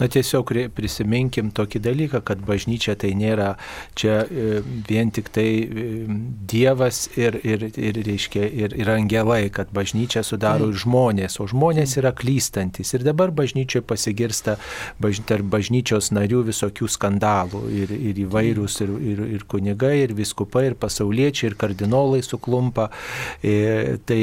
Na 0.00 0.08
tiesiog 0.08 0.48
prisiminkim 0.72 1.50
tokį 1.52 1.82
dalyką, 1.84 2.22
kad 2.24 2.40
bažnyčia 2.46 2.94
tai 3.00 3.10
nėra 3.18 3.50
čia 3.98 4.22
e, 4.24 4.60
vien 4.88 5.10
tik 5.12 5.28
tai 5.34 5.48
e, 5.60 5.88
Dievas 6.50 7.02
ir, 7.20 7.36
ir, 7.44 7.66
ir, 7.76 7.98
reiškia, 8.06 8.46
ir, 8.48 8.74
ir 8.80 8.90
angelai, 8.90 9.42
kad 9.52 9.68
bažnyčia 9.76 10.22
sudaro 10.26 10.70
ir 10.70 10.78
žmonės, 10.80 11.36
o 11.42 11.46
žmonės 11.50 11.98
yra 12.00 12.14
klystantis. 12.16 12.94
Ir 12.96 13.04
dabar 13.04 13.32
bažnyčioje 13.36 13.84
pasigirsta 13.86 14.56
baž, 15.02 15.20
tarp 15.28 15.50
bažnyčios 15.52 16.10
narių 16.16 16.46
visokių 16.48 16.88
skandalų 16.90 17.62
ir, 17.82 17.92
ir 17.92 18.22
įvairūs, 18.24 18.80
ir, 18.86 18.94
ir, 19.12 19.22
ir 19.36 19.46
kunigai, 19.52 19.92
ir 20.06 20.16
viskupai, 20.16 20.70
ir 20.70 20.78
pasauliečiai, 20.80 21.52
ir 21.52 21.58
kardinolai 21.60 22.22
suklumpa. 22.24 22.88
Ir 23.44 23.52
e, 23.52 24.00
tai 24.08 24.22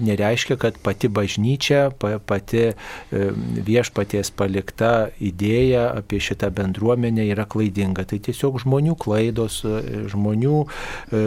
nereiškia, 0.00 0.56
kad 0.60 0.80
pati 0.80 1.12
bažnyčia, 1.12 1.90
pati 2.00 2.70
viešpaties 3.10 4.32
palikta 4.34 5.09
idėja 5.18 5.88
apie 5.98 6.20
šitą 6.22 6.50
bendruomenę 6.54 7.26
yra 7.32 7.46
klaidinga. 7.50 8.04
Tai 8.08 8.20
tiesiog 8.22 8.60
žmonių 8.64 8.96
klaidos, 9.00 9.60
e, 9.64 10.04
žmonių 10.12 10.56
e, 10.62 11.22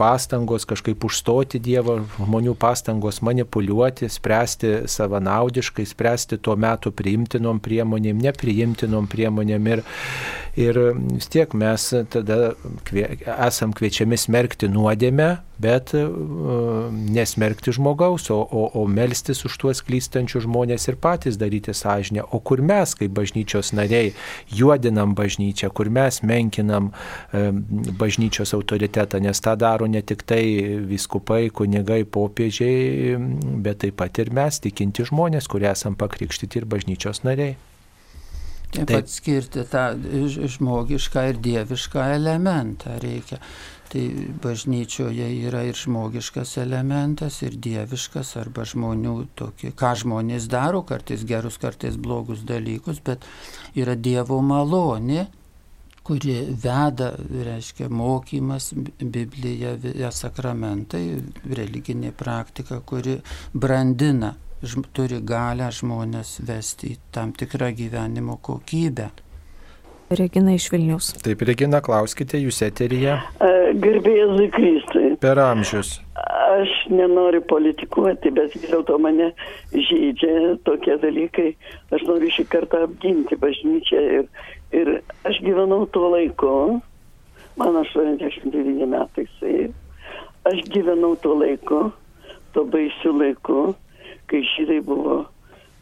pastangos 0.00 0.66
kažkaip 0.68 1.04
užstoti 1.06 1.60
Dievą, 1.62 2.00
žmonių 2.18 2.56
pastangos 2.58 3.22
manipuliuoti, 3.24 4.10
spręsti 4.12 4.74
savanaudiškai, 4.90 5.86
spręsti 5.88 6.40
tuo 6.42 6.56
metu 6.56 6.92
priimtinom 6.92 7.62
priemonėm, 7.62 8.22
nepriimtinom 8.22 9.10
priemonėm. 9.12 9.72
Ir, 9.76 9.84
ir 10.56 10.76
vis 10.94 11.28
tiek 11.32 11.54
mes 11.56 11.86
tada 12.12 12.52
kvie, 12.84 13.06
esam 13.24 13.72
kviečiami 13.72 14.18
smerkti 14.20 14.68
nuodėmę, 14.68 15.30
bet 15.62 15.92
uh, 15.96 16.90
nesmerkti 16.90 17.72
žmogaus, 17.72 18.26
o, 18.34 18.40
o, 18.42 18.66
o 18.76 18.84
melstis 18.90 19.44
už 19.46 19.56
tuos 19.62 19.80
klystančius 19.86 20.44
žmonės 20.44 20.88
ir 20.90 20.98
patys 21.00 21.38
daryti 21.40 21.72
sąžinę. 21.76 22.26
O 22.34 22.42
kur 22.44 22.60
mes, 22.64 22.92
kaip 22.98 23.14
bažnyčios 23.16 23.72
nariai, 23.76 24.12
juodinam 24.52 25.16
bažnyčią, 25.16 25.70
kur 25.72 25.88
mes 25.92 26.20
menkinam 26.26 26.90
um, 26.92 27.64
bažnyčios 28.00 28.52
autoritetą, 28.58 29.22
nes 29.24 29.40
tą 29.40 29.56
daro 29.56 29.88
ne 29.88 30.02
tik 30.04 30.26
tai 30.28 30.44
viskupai, 30.88 31.46
kunigai, 31.54 32.02
popiežiai, 32.04 33.16
bet 33.62 33.84
taip 33.86 34.00
pat 34.02 34.20
ir 34.20 34.34
mes, 34.34 34.60
tikinti 34.60 35.06
žmonės, 35.08 35.48
kurie 35.48 35.70
esam 35.72 35.96
pakrikštyti 35.96 36.60
ir 36.60 36.68
bažnyčios 36.68 37.24
nariai. 37.24 37.56
Taip 38.72 38.88
pat 38.88 39.10
skirti 39.12 39.66
tą 39.68 39.84
žmogišką 40.56 41.26
ir 41.28 41.38
dievišką 41.44 42.06
elementą 42.14 42.96
reikia. 43.02 43.38
Tai 43.92 44.02
bažnyčioje 44.40 45.26
yra 45.44 45.66
ir 45.68 45.76
žmogiškas 45.76 46.54
elementas, 46.62 47.42
ir 47.44 47.58
dieviškas, 47.60 48.30
arba 48.40 48.64
žmonių 48.64 49.16
tokie, 49.36 49.74
ką 49.76 49.90
žmonės 50.00 50.46
daro, 50.48 50.80
kartais 50.88 51.26
gerus, 51.28 51.58
kartais 51.60 51.98
blogus 52.00 52.40
dalykus, 52.48 53.02
bet 53.04 53.26
yra 53.76 53.92
Dievo 53.92 54.38
malonė, 54.40 55.26
kuri 56.08 56.38
veda, 56.62 57.10
reiškia, 57.20 57.90
mokymas, 57.92 58.70
Biblija, 58.98 59.76
sakramentai, 60.08 61.04
religinė 61.44 62.14
praktika, 62.16 62.80
kuri 62.80 63.18
brandina, 63.52 64.32
turi 64.94 65.18
galę 65.26 65.68
žmonės 65.74 66.38
vesti 66.46 66.94
į 66.94 66.98
tam 67.14 67.32
tikrą 67.34 67.72
gyvenimo 67.74 68.38
kokybę. 68.42 69.10
Regina 70.12 70.52
iš 70.52 70.68
Vilnius. 70.72 71.12
Taip, 71.24 71.42
Regina, 71.48 71.80
klauskite, 71.80 72.36
jūs 72.36 72.60
eteryje. 72.66 73.16
Gerbėjai 73.80 74.48
Kristui. 74.52 75.12
Per 75.22 75.38
amžius. 75.40 75.96
Aš 76.52 76.72
nenoriu 76.92 77.40
politikuoti, 77.48 78.32
bet 78.36 78.52
vis 78.54 78.68
dėlto 78.68 78.98
mane 79.00 79.30
žydžia 79.72 80.58
tokie 80.66 80.98
dalykai. 81.00 81.52
Aš 81.94 82.04
noriu 82.08 82.28
šį 82.34 82.44
kartą 82.52 82.82
apginti 82.86 83.38
bažnyčią 83.40 84.02
ir, 84.18 84.26
ir 84.76 84.92
aš 85.28 85.40
gyvenau 85.46 85.86
tuo 85.94 86.10
laiku, 86.12 86.52
man 87.60 87.80
89 87.80 88.84
metai. 88.92 89.26
Aš 90.50 90.60
gyvenau 90.74 91.14
tuo 91.22 91.38
laiku, 91.40 91.86
tuo 92.52 92.66
baisiu 92.68 93.14
laiku, 93.16 93.72
kai 94.32 94.42
žydai 94.56 94.80
buvo, 94.86 95.20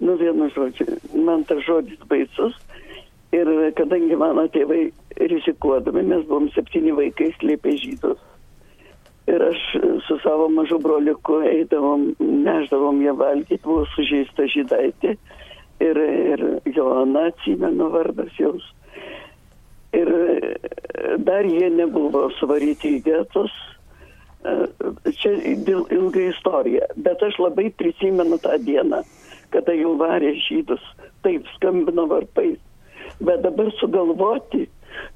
nu 0.03 0.19
vienu 0.21 0.51
žodžiu, 0.55 0.99
man 1.25 1.47
tas 1.49 1.63
žodis 1.65 2.03
baisus 2.11 2.59
Ir 3.31 3.47
kadangi 3.79 4.17
mano 4.19 4.49
tėvai 4.51 4.89
rizikuodami, 5.31 6.03
mes 6.03 6.25
buvom 6.27 6.49
septyni 6.51 6.91
vaikai 6.97 7.31
slėpę 7.37 7.77
žydus. 7.79 8.19
Ir 9.31 9.45
aš 9.47 9.61
su 10.09 10.17
savo 10.25 10.49
mažu 10.51 10.81
broliuku 10.83 11.37
eidavom, 11.47 12.09
neždavom 12.19 12.99
ją 13.05 13.15
valgyti, 13.21 13.61
buvo 13.63 13.85
sužeista 13.95 14.49
žydaitė. 14.51 15.15
Ir, 15.81 16.01
ir 16.33 16.43
Joana 16.75 17.29
atsimenu 17.31 17.87
vardas 17.93 18.35
jos. 18.41 18.67
Ir 19.95 20.11
dar 21.23 21.47
jie 21.47 21.71
nebuvo 21.71 22.27
suvaryti 22.41 22.97
į 22.99 23.05
getus. 23.07 23.55
Čia 25.21 25.33
ilga 25.93 26.23
istorija, 26.31 26.87
bet 26.97 27.23
aš 27.23 27.37
labai 27.43 27.69
prisimenu 27.77 28.39
tą 28.41 28.57
dieną, 28.65 29.03
kada 29.53 29.75
jau 29.77 29.97
varė 30.01 30.33
žydus, 30.47 30.81
taip 31.25 31.49
skambino 31.57 32.07
varpais. 32.09 32.59
Bet 33.21 33.43
dabar 33.45 33.69
sugalvoti, 33.81 34.65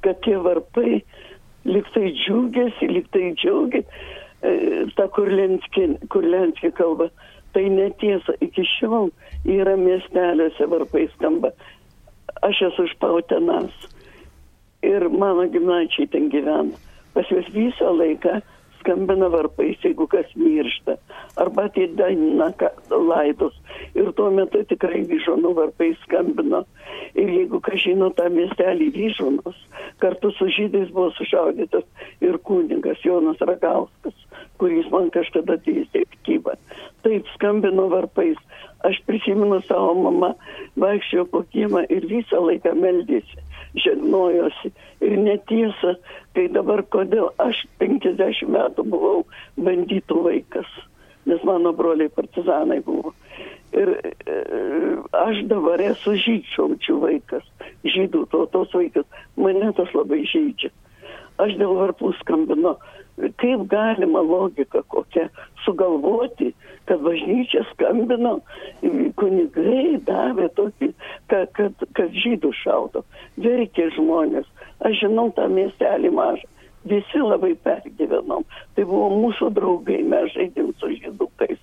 kad 0.05 0.21
tie 0.27 0.37
varpai 0.37 1.01
liktai 1.65 2.11
džiaugiasi, 2.13 2.91
liktai 2.93 3.31
džiaugiasi, 3.41 4.03
e, 4.45 4.53
ta 4.99 5.09
kurlenskė, 5.17 5.87
kurlenskė 6.13 6.75
kalba, 6.77 7.09
tai 7.57 7.71
netiesa, 7.73 8.37
iki 8.45 8.67
šiol 8.77 9.09
yra 9.49 9.79
miesteliuose 9.81 10.69
varpai 10.69 11.07
skamba. 11.15 11.55
Aš 12.45 12.67
esu 12.69 12.89
iš 12.91 12.97
Pautenas 13.01 13.89
ir 14.85 15.09
mano 15.09 15.47
gimnačiai 15.49 16.11
ten 16.13 16.29
gyvena. 16.33 16.77
Pas 17.15 17.29
juos 17.31 17.47
visą 17.55 17.95
laiką 17.95 18.41
skambina 18.85 19.29
varpais, 19.33 19.79
jeigu 19.83 20.07
kas 20.07 20.29
miršta. 20.37 20.97
Arba 21.37 21.69
tai 21.69 21.89
daina 21.97 22.53
laidos. 22.91 23.55
Ir 23.95 24.13
tuo 24.13 24.31
metu 24.31 24.61
tikrai 24.69 25.03
vyžonų 25.09 25.55
varpai 25.57 25.95
skambino. 26.05 26.65
Ir 27.17 27.29
jeigu 27.33 27.61
kas 27.65 27.81
žino 27.81 28.11
tą 28.13 28.29
miestelį 28.31 28.91
vyžonos, 28.95 29.57
kartu 29.99 30.31
su 30.37 30.51
žydais 30.53 30.93
buvo 30.93 31.11
sušaudytas 31.17 31.85
ir 32.21 32.39
kunigas 32.39 33.01
Jonas 33.05 33.41
Ragauskas, 33.41 34.15
kuris 34.59 34.91
man 34.93 35.11
kažkada 35.11 35.57
teisė 35.65 36.05
tikybą. 36.05 36.59
Taip 37.03 37.27
skambino 37.35 37.89
varpais. 37.89 38.37
Aš 38.85 38.99
prisimenu 39.09 39.63
savo 39.65 39.95
mamą, 39.97 40.35
vaikščiojo 40.77 41.25
po 41.33 41.41
kiemą 41.55 41.87
ir 41.89 42.05
visą 42.05 42.43
laiką 42.45 42.75
meldėsi 42.77 43.44
žegnojosi. 43.81 44.73
Ir 45.05 45.17
netiesa, 45.21 45.97
kai 46.37 46.47
dabar 46.55 46.85
kodėl 46.95 47.31
aš 47.43 47.65
50 47.83 48.49
metų 48.55 48.87
buvau 48.89 49.25
bandytų 49.61 50.23
vaikas, 50.29 50.71
nes 51.29 51.43
mano 51.47 51.75
broliai 51.77 52.13
partizanai 52.13 52.81
buvo. 52.87 53.15
Ir 53.75 53.91
e, 53.91 54.39
aš 55.19 55.43
dabar 55.51 55.83
esu 55.83 56.15
žydšaučių 56.23 56.99
vaikas, 57.03 57.47
žydų 57.83 58.27
tautos 58.31 58.75
vaikas, 58.77 59.07
mane 59.37 59.73
tas 59.75 59.91
labai 59.97 60.23
žaidžia. 60.31 60.71
Aš 61.43 61.57
dėl 61.59 61.75
varpų 61.75 62.13
skambinu, 62.21 62.77
kaip 63.17 63.67
galima 63.71 64.21
logika 64.21 64.83
kokia 64.89 65.29
sugalvoti, 65.65 66.53
kad 66.85 67.01
bažnyčia 67.01 67.63
skambino, 67.73 68.39
kunigai 69.21 70.01
davė 70.07 70.51
tokį, 70.59 70.91
kad, 71.33 71.53
kad, 71.57 71.87
kad 71.97 72.19
žydų 72.25 72.53
šaudo. 72.63 73.05
Verkė 73.41 73.89
žmonės. 73.97 74.49
Aš 74.85 75.05
žinau 75.05 75.31
tą 75.37 75.49
miestelį 75.53 76.11
mažą. 76.15 76.51
Visi 76.85 77.21
labai 77.23 77.55
pergyvenom. 77.65 78.45
Tai 78.77 78.85
buvo 78.85 79.09
mūsų 79.23 79.55
draugai, 79.57 80.03
mes 80.05 80.35
žaidėm 80.35 80.75
su 80.81 80.91
žydukais. 80.99 81.61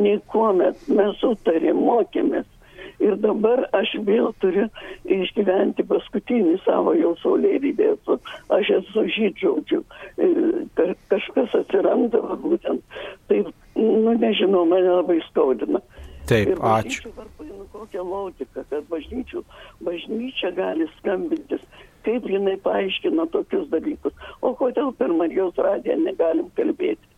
Nei 0.00 0.16
kuomet 0.32 0.88
mes 0.88 1.18
sutarėm, 1.20 1.82
mokėmės. 1.84 2.48
Ir 3.02 3.16
dabar 3.18 3.64
aš 3.74 3.96
vėl 4.06 4.30
turiu 4.40 4.68
išgyventi 5.10 5.84
paskutinį 5.88 6.58
savo 6.62 6.94
jau 6.94 7.12
saulėlydį. 7.22 7.88
Aš 8.56 8.70
esu 8.78 9.04
žydžiaudžių. 9.16 9.80
Kažkas 11.22 11.54
atsiranda, 11.62 12.18
būtent 12.42 12.82
taip 13.30 13.52
nu 13.76 14.14
nežinau, 14.18 14.64
mane 14.68 14.90
labai 14.90 15.20
skaudina. 15.28 15.80
Taip, 16.28 16.54
ačiū. 16.62 17.10
Varpai, 17.16 17.48
nu, 17.48 17.64
kokia 17.72 18.02
logika, 18.06 18.62
kad 18.70 18.84
bažnyčių, 18.90 19.42
bažnyčia 19.82 20.52
gali 20.54 20.86
skambintis, 20.98 21.62
kaip 22.06 22.28
jinai 22.30 22.54
paaiškina 22.62 23.26
tokius 23.34 23.66
dalykus. 23.72 24.14
O 24.42 24.52
kodėl 24.58 24.92
per 24.98 25.10
Marijos 25.18 25.58
radiją 25.58 25.98
negalim 26.02 26.50
kalbėti? 26.58 27.10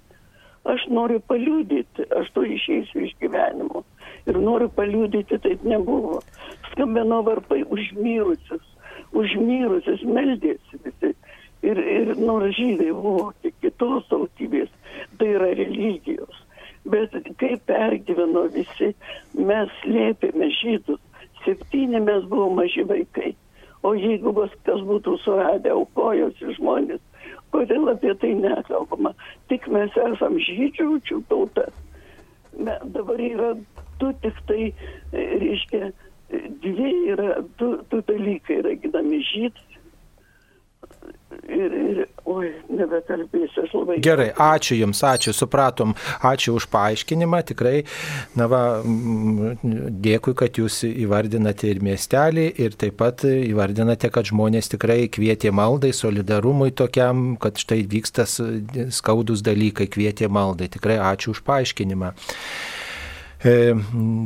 Aš 0.65 0.87
noriu 0.89 1.21
paliūdyti, 1.29 2.07
aš 2.17 2.31
to 2.33 2.47
išeisiu 2.49 3.05
iš 3.05 3.13
gyvenimo. 3.21 3.85
Ir 4.25 4.39
noriu 4.41 4.71
paliūdyti, 4.73 5.37
taip 5.45 5.67
nebuvo. 5.69 6.23
Skambino 6.71 7.21
varpai 7.27 7.61
užmyrusius, 7.69 8.65
užmyrusius, 9.13 10.07
meldėsi 10.09 10.81
visi. 10.87 11.13
Ir, 11.65 11.79
ir 11.81 12.11
nors 12.21 12.53
žydai 12.59 12.91
buvo 12.93 13.31
kitos 13.63 14.05
tautybės, 14.11 14.73
tai 15.19 15.31
yra 15.39 15.53
religijos. 15.57 16.43
Bet 16.85 17.15
kaip 17.41 17.63
pergyveno 17.71 18.45
visi, 18.53 18.91
mes 19.39 19.73
slėpėme 19.81 20.51
žydus, 20.59 21.01
septyni 21.45 22.03
mes 22.05 22.27
buvome 22.29 22.61
maži 22.61 22.85
vaikai, 22.89 23.33
o 23.85 23.95
jeigu 23.97 24.35
kas 24.37 24.85
būtų 24.91 25.17
suradę, 25.23 25.73
aukojosi 25.73 26.57
žmonės, 26.59 27.01
kodėl 27.57 27.89
apie 27.95 28.13
tai 28.21 28.35
nekalbama, 28.37 29.15
tik 29.49 29.69
mes 29.73 29.97
esam 30.11 30.37
žydžiaučių 30.37 31.23
tauta. 31.31 31.71
Me, 32.55 32.77
dabar 32.95 33.21
yra 33.21 33.55
du 34.01 34.13
tik 34.23 34.37
tai, 34.51 34.73
e, 35.13 35.25
reiškia, 35.41 35.95
dvi 36.61 36.93
yra, 37.15 37.39
du, 37.59 37.79
du 37.89 38.03
dalykai 38.11 38.61
yra 38.61 38.77
ginami 38.85 39.23
žydai 39.33 39.74
ir, 41.49 41.75
ir 41.75 42.01
oi, 42.29 42.51
nebekalbėsiu, 42.73 43.65
aš 43.65 43.75
labai. 43.77 43.97
Gerai, 44.05 44.29
ačiū 44.33 44.79
Jums, 44.79 45.01
ačiū, 45.07 45.35
supratom, 45.37 45.95
ačiū 46.25 46.55
už 46.59 46.69
paaiškinimą, 46.73 47.41
tikrai, 47.51 47.83
na 48.39 48.49
va, 48.51 48.63
dėkui, 48.85 50.37
kad 50.39 50.61
Jūs 50.61 50.83
įvardinate 50.91 51.71
ir 51.71 51.83
miestelį, 51.85 52.47
ir 52.65 52.79
taip 52.81 52.99
pat 53.03 53.27
įvardinate, 53.29 54.11
kad 54.15 54.31
žmonės 54.31 54.73
tikrai 54.75 55.05
kvietė 55.13 55.53
maldai, 55.55 55.93
solidarumui 55.97 56.73
tokiam, 56.77 57.35
kad 57.41 57.61
štai 57.61 57.83
vyksta 57.91 58.27
skaudus 58.29 59.45
dalykai, 59.45 59.91
kvietė 59.91 60.31
maldai. 60.33 60.71
Tikrai 60.73 60.99
ačiū 61.13 61.35
už 61.35 61.45
paaiškinimą. 61.47 62.15
E, 63.45 63.75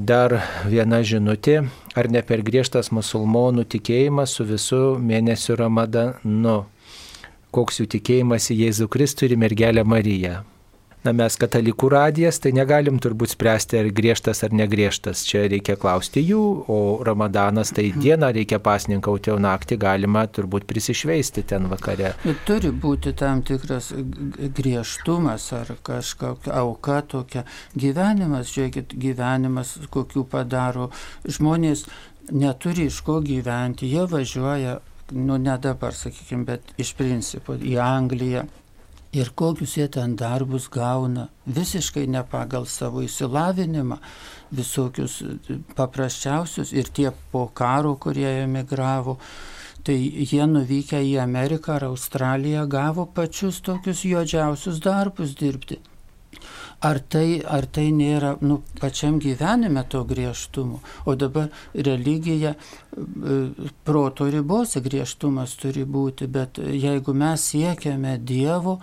dar 0.07 0.37
viena 0.71 1.01
žinutė, 1.03 1.65
ar 1.99 2.07
ne 2.07 2.21
per 2.23 2.45
griežtas 2.47 2.93
musulmonų 2.95 3.65
tikėjimas 3.67 4.37
su 4.39 4.47
visų 4.47 4.83
mėnesių 5.03 5.57
ramadanu? 5.59 6.59
Koks 7.55 7.81
jų 7.81 7.89
tikėjimas 7.97 8.51
į 8.53 8.63
Jėzų 8.67 8.89
Kristų 8.93 9.31
ir 9.31 9.37
mergelę 9.41 9.85
Mariją? 9.89 10.43
Na 11.07 11.13
mes 11.15 11.37
katalikų 11.39 11.89
radijas, 11.95 12.41
tai 12.43 12.51
negalim 12.53 12.97
turbūt 13.01 13.31
spręsti, 13.31 13.79
ar 13.79 13.87
griežtas 13.95 14.43
ar 14.43 14.55
negriežtas. 14.57 15.23
Čia 15.29 15.45
reikia 15.49 15.77
klausti 15.79 16.25
jų, 16.27 16.41
o 16.69 16.79
Ramadanas 17.07 17.71
tai 17.77 17.87
dieną 17.95 18.33
reikia 18.35 18.59
pasninkauti, 18.61 19.31
o 19.31 19.39
naktį 19.41 19.79
galima 19.79 20.25
turbūt 20.27 20.67
prisišveisti 20.69 21.47
ten 21.53 21.71
vakare. 21.71 22.17
Nu, 22.27 22.35
turi 22.49 22.75
būti 22.75 23.15
tam 23.17 23.45
tikras 23.47 23.93
griežtumas 24.59 25.47
ar 25.55 25.73
kažkokia 25.87 26.59
auka 26.65 26.99
tokia. 27.15 27.47
Gyvenimas, 27.79 28.51
žiūrėkit, 28.57 28.99
gyvenimas, 28.99 29.77
kokių 29.95 30.27
padaro 30.29 30.91
žmonės 31.25 31.87
neturi 32.35 32.91
iš 32.91 33.01
ko 33.07 33.23
gyventi, 33.25 33.87
jie 33.89 34.05
važiuoja, 34.11 34.81
nu 35.13 35.39
ne 35.39 35.59
dabar, 35.59 35.95
sakykime, 35.95 36.45
bet 36.45 36.73
iš 36.81 36.95
principo 36.99 37.55
į 37.57 37.77
Angliją, 37.83 38.45
ir 39.13 39.31
kokius 39.35 39.77
jie 39.77 39.89
ten 39.89 40.17
darbus 40.17 40.69
gauna, 40.69 41.29
visiškai 41.47 42.07
ne 42.07 42.23
pagal 42.31 42.67
savo 42.69 43.03
įsilavinimą, 43.05 43.99
visokius 44.53 45.23
paprasčiausius 45.77 46.73
ir 46.73 46.91
tie 46.93 47.11
po 47.33 47.49
karo, 47.49 47.97
kurie 47.97 48.29
emigravo. 48.45 49.19
Tai 49.85 49.95
jie 49.97 50.45
nuvykę 50.47 51.01
į 51.07 51.15
Ameriką 51.23 51.79
ar 51.79 51.87
Australiją 51.89 52.67
gavo 52.69 53.07
pačius 53.07 53.63
tokius 53.65 54.03
juodžiausius 54.05 54.83
darbus 54.85 55.33
dirbti. 55.39 55.79
Ar 56.81 57.01
tai, 57.11 57.41
ar 57.43 57.67
tai 57.67 57.89
nėra 57.91 58.37
nu, 58.47 58.61
pačiam 58.79 59.17
gyvenime 59.19 59.83
to 59.91 60.05
griežtumo? 60.07 60.79
O 61.11 61.17
dabar 61.19 61.49
religija 61.75 62.53
e, 62.55 63.39
proto 63.85 64.29
ribose 64.31 64.79
griežtumas 64.85 65.57
turi 65.59 65.83
būti, 65.83 66.29
bet 66.31 66.61
jeigu 66.63 67.15
mes 67.19 67.49
siekiame 67.51 68.15
Dievo 68.23 68.77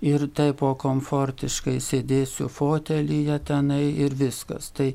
ir 0.00 0.24
taip 0.32 0.62
po 0.62 0.72
komfortiškai 0.80 1.76
sėdėsiu 1.84 2.48
fotelyje 2.48 3.36
tenai 3.52 3.84
ir 4.00 4.16
viskas, 4.16 4.72
tai 4.72 4.94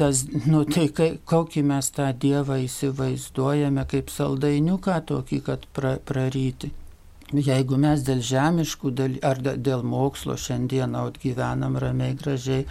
tas, 0.00 0.24
nu, 0.48 0.64
tai 0.64 0.88
kai, 0.96 1.10
kokį 1.28 1.66
mes 1.74 1.92
tą 1.92 2.08
Dievą 2.24 2.56
įsivaizduojame 2.64 3.84
kaip 3.92 4.10
saldainiuką 4.16 4.98
tokį, 5.12 5.44
kad 5.50 5.68
pra, 5.76 5.96
praryti. 6.00 6.72
Jeigu 7.34 7.74
mes 7.82 8.04
dėl 8.06 8.20
žemiškų 8.22 8.90
dalykų 8.94 9.26
ar 9.26 9.40
dėl 9.42 9.82
mokslo 9.82 10.36
šiandieną 10.38 11.08
gyvenam 11.18 11.74
ramiai, 11.82 12.14
gražiai, 12.14 12.66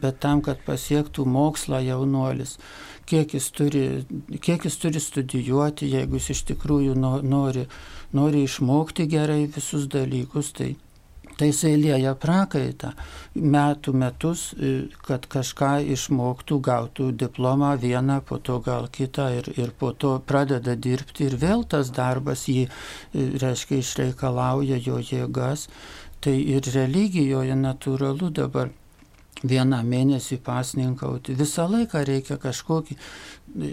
bet 0.00 0.20
tam, 0.22 0.40
kad 0.40 0.62
pasiektų 0.64 1.26
mokslą 1.28 1.82
jaunuolis, 1.84 2.56
kiek 3.04 3.34
jis 3.36 3.50
turi, 3.52 3.84
kiek 4.40 4.64
jis 4.64 4.80
turi 4.80 5.00
studijuoti, 5.00 5.90
jeigu 5.92 6.16
jis 6.16 6.30
iš 6.36 6.42
tikrųjų 6.54 6.96
nori, 6.96 7.66
nori 8.16 8.44
išmokti 8.48 9.04
gerai 9.12 9.44
visus 9.52 9.84
dalykus, 9.92 10.54
tai 10.56 10.76
tai 11.38 11.50
jisai 11.52 11.74
lieja 11.80 12.14
prakaitą 12.18 12.92
metų 13.38 13.94
metus, 14.02 14.42
kad 15.06 15.28
kažką 15.30 15.70
išmoktų, 15.94 16.58
gautų 16.68 17.10
diplomą 17.22 17.74
vieną, 17.82 18.20
po 18.26 18.40
to 18.42 18.58
gal 18.64 18.88
kitą 18.92 19.28
ir, 19.38 19.52
ir 19.56 19.70
po 19.78 19.92
to 19.92 20.16
pradeda 20.26 20.74
dirbti 20.74 21.28
ir 21.28 21.38
vėl 21.38 21.64
tas 21.64 21.92
darbas 21.94 22.48
jį, 22.50 22.66
reiškia, 23.14 23.80
išreikalauja 23.84 24.80
jo 24.82 24.98
jėgas. 24.98 25.68
Tai 26.18 26.34
ir 26.34 26.66
religijoje 26.74 27.54
natūralu 27.54 28.32
dabar 28.34 28.72
vieną 29.46 29.82
mėnesį 29.86 30.40
pasninkauti. 30.42 31.36
Visą 31.38 31.68
laiką 31.70 32.02
reikia 32.06 32.38
kažkokį, 32.42 32.96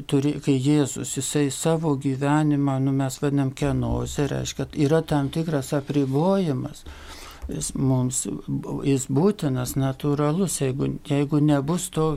turi, 0.09 0.35
kai 0.43 0.59
Jėzus, 0.61 1.15
jisai 1.17 1.49
savo 1.51 1.95
gyvenimą, 1.97 2.77
nu 2.83 2.93
mes 2.93 3.17
vadinam 3.21 3.51
kenozę, 3.51 4.27
reiškia, 4.31 4.69
yra 4.85 5.01
tam 5.01 5.29
tikras 5.29 5.73
apribojimas. 5.73 6.85
Jis 7.51 7.73
mums, 7.77 8.23
jis 8.87 9.05
būtinas, 9.13 9.75
natūralus, 9.77 10.59
jeigu, 10.63 10.95
jeigu 11.05 11.41
nebus 11.43 11.91
to 11.93 12.15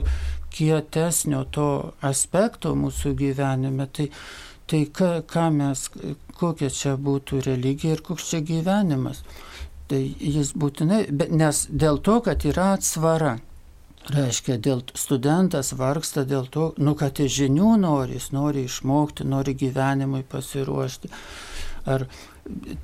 kietesnio 0.53 1.43
to 1.53 1.69
aspekto 2.01 2.73
mūsų 2.77 3.13
gyvenime, 3.19 3.85
tai, 3.93 4.07
tai 4.69 4.85
ką, 4.89 5.11
ką 5.29 5.45
mes, 5.53 5.85
kokia 6.39 6.71
čia 6.73 6.95
būtų 6.97 7.43
religija 7.45 7.97
ir 7.97 8.01
koks 8.05 8.31
čia 8.31 8.41
gyvenimas. 8.45 9.21
Tai 9.89 9.99
jis 10.01 10.53
būtinai, 10.57 11.03
nes 11.33 11.61
dėl 11.69 12.01
to, 12.05 12.19
kad 12.25 12.45
yra 12.45 12.73
atsvara. 12.77 13.37
Reiškia, 14.09 14.55
dėl 14.57 14.81
studentas 14.97 15.73
vargsta 15.77 16.23
dėl 16.25 16.47
to, 16.49 16.71
nu, 16.81 16.95
kad 16.97 17.19
jis 17.21 17.33
žinių 17.35 17.75
nori, 17.81 18.15
jis 18.17 18.31
nori 18.33 18.63
išmokti, 18.65 19.27
nori 19.27 19.53
gyvenimui 19.57 20.23
pasiruošti. 20.29 21.11
Ar 21.89 22.05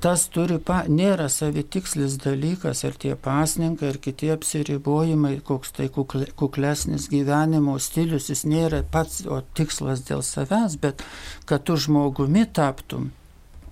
tas 0.00 0.26
turi, 0.32 0.58
pa, 0.62 0.82
nėra 0.88 1.26
savitikslis 1.32 2.16
dalykas, 2.22 2.84
ar 2.86 2.96
tie 3.02 3.14
pasninkai, 3.18 3.90
ar 3.92 4.00
kiti 4.02 4.30
apsiribojimai, 4.34 5.34
koks 5.46 5.74
tai 5.76 5.88
kukle, 5.92 6.28
kuklesnis 6.38 7.10
gyvenimo 7.12 7.76
stilius, 7.82 8.30
jis 8.32 8.46
nėra 8.48 8.82
pats 8.92 9.24
o 9.26 9.42
tikslas 9.58 10.06
dėl 10.08 10.24
savęs, 10.26 10.78
bet 10.82 11.04
kad 11.46 11.66
tu 11.66 11.78
žmogumi 11.80 12.46
taptum 12.46 13.12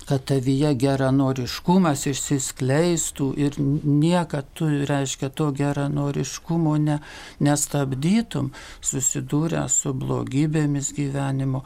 kad 0.08 0.24
tavyje 0.28 0.74
geranoriškumas 0.80 2.04
išsiskleistų 2.10 3.30
ir 3.40 3.56
niekad 3.58 4.50
tu, 4.56 4.68
reiškia, 4.68 5.30
to 5.32 5.50
geranoriškumo 5.56 6.76
ne, 6.82 6.98
nestabdytum, 7.44 8.52
susidūrę 8.84 9.64
su 9.72 9.94
blogybėmis 9.96 10.92
gyvenimo. 10.96 11.64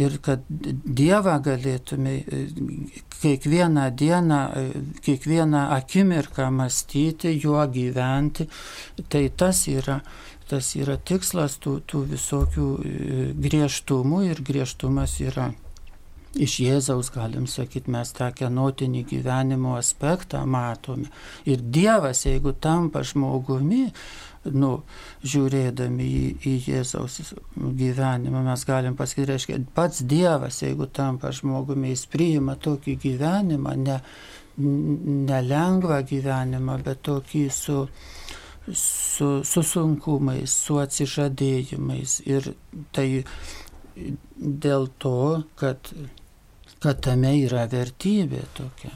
Ir 0.00 0.16
kad 0.24 0.44
Dievą 0.48 1.36
galėtume 1.44 2.16
kiekvieną 3.20 3.86
dieną, 4.00 4.40
kiekvieną 5.04 5.64
akimirką 5.76 6.50
mąstyti, 6.56 7.34
juo 7.42 7.66
gyventi, 7.68 8.48
tai 9.12 9.28
tas 9.36 9.66
yra 9.68 10.00
tas 10.50 10.72
yra 10.74 10.96
tikslas 10.98 11.60
tų, 11.62 11.76
tų 11.86 12.04
visokių 12.10 12.68
griežtumų 13.38 14.24
ir 14.32 14.40
griežtumas 14.46 15.20
yra 15.22 15.52
iš 16.38 16.60
Jėzaus, 16.62 17.10
galim 17.14 17.46
sakyti, 17.50 17.90
mes 17.90 18.12
tą 18.14 18.30
kenotinį 18.36 19.02
gyvenimo 19.10 19.74
aspektą 19.78 20.44
matome. 20.46 21.10
Ir 21.46 21.62
Dievas, 21.62 22.24
jeigu 22.26 22.52
tampa 22.54 23.02
žmogumi, 23.06 23.88
nu, 24.44 24.70
žiūrėdami 25.26 26.06
į, 26.06 26.26
į 26.48 26.52
Jėzaus 26.70 27.34
gyvenimą, 27.56 28.42
mes 28.46 28.64
galim 28.68 28.96
pasakyti, 28.98 29.28
reiškia, 29.32 29.58
pats 29.76 30.04
Dievas, 30.08 30.62
jeigu 30.64 30.88
tampa 30.88 31.32
žmogumi, 31.36 31.92
jis 31.92 32.06
priima 32.10 32.56
tokį 32.56 32.96
gyvenimą, 33.04 33.74
ne, 33.80 33.98
nelengvą 35.30 36.00
gyvenimą, 36.08 36.78
bet 36.86 37.02
tokį 37.08 37.44
su, 37.52 37.82
su, 38.72 39.28
su 39.44 39.66
sunkumais, 39.66 40.56
su 40.64 40.80
atsižadėjimais. 40.80 42.20
Ir 42.28 42.52
tai 42.96 43.08
dėl 44.40 44.88
to, 45.00 45.20
kad 45.60 45.92
kad 46.80 47.00
tame 47.04 47.34
yra 47.44 47.66
vertybė 47.68 48.42
tokia. 48.56 48.94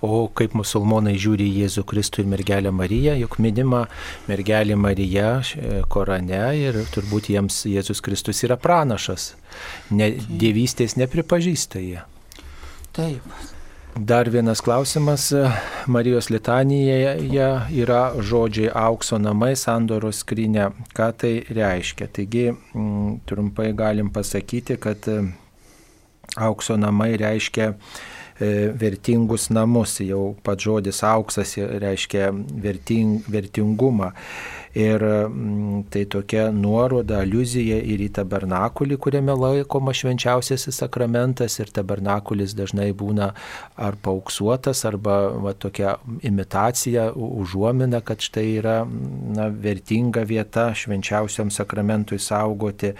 O 0.00 0.30
kaip 0.32 0.54
musulmonai 0.56 1.18
žiūri 1.20 1.44
į 1.50 1.64
Jėzų 1.64 1.84
Kristų 1.90 2.22
ir 2.22 2.30
mergelę 2.32 2.72
Mariją, 2.72 3.18
juk 3.20 3.36
minima 3.42 3.82
mergelė 4.30 4.78
Marija 4.80 5.34
e, 5.42 5.82
Korane 5.92 6.40
ir 6.56 6.78
turbūt 6.94 7.28
jiems 7.34 7.66
Jėzus 7.68 8.00
Kristus 8.04 8.40
yra 8.46 8.56
pranašas. 8.56 9.34
Ne, 9.92 10.14
dievystės 10.40 10.96
nepripažįsta 10.96 11.84
jie. 11.84 12.00
Taip. 12.96 13.20
Dar 13.90 14.30
vienas 14.30 14.62
klausimas. 14.64 15.26
Marijos 15.90 16.30
litanijoje 16.30 17.42
yra 17.82 18.00
žodžiai 18.16 18.70
aukso 18.86 19.18
namai, 19.20 19.52
sandoros 19.58 20.22
skrinė. 20.24 20.70
Ką 20.96 21.10
tai 21.20 21.34
reiškia? 21.50 22.08
Taigi, 22.08 22.46
m, 22.54 23.18
trumpai 23.28 23.72
galim 23.76 24.08
pasakyti, 24.14 24.78
kad 24.80 25.10
Aukso 26.36 26.76
namai 26.78 27.16
reiškia 27.18 27.72
e, 27.72 27.76
vertingus 28.40 29.50
namus, 29.52 29.98
jau 30.04 30.34
pats 30.44 30.64
žodis 30.64 31.02
auksas 31.06 31.56
reiškia 31.58 32.30
verting, 32.62 33.20
vertingumą. 33.28 34.14
Ir 34.70 35.02
mm, 35.02 35.88
tai 35.90 36.04
tokia 36.06 36.44
nuoroda, 36.54 37.24
aluzija 37.24 37.80
ir 37.82 38.04
į 38.04 38.12
tabernakulį, 38.20 39.00
kuriame 39.02 39.34
laikoma 39.34 39.90
švenčiausiasis 39.90 40.78
sakramentas 40.84 41.58
ir 41.58 41.72
tabernakulis 41.74 42.54
dažnai 42.54 42.92
būna 42.94 43.32
ar 43.74 43.98
pauksuotas, 43.98 44.84
arba 44.86 45.16
va, 45.42 45.56
tokia 45.58 45.96
imitacija, 46.22 47.08
užuomina, 47.18 47.98
kad 48.06 48.22
štai 48.22 48.46
yra 48.60 48.76
na, 48.86 49.48
vertinga 49.50 50.22
vieta 50.22 50.68
švenčiausiam 50.70 51.50
sakramentui 51.50 52.22
saugoti. 52.22 52.94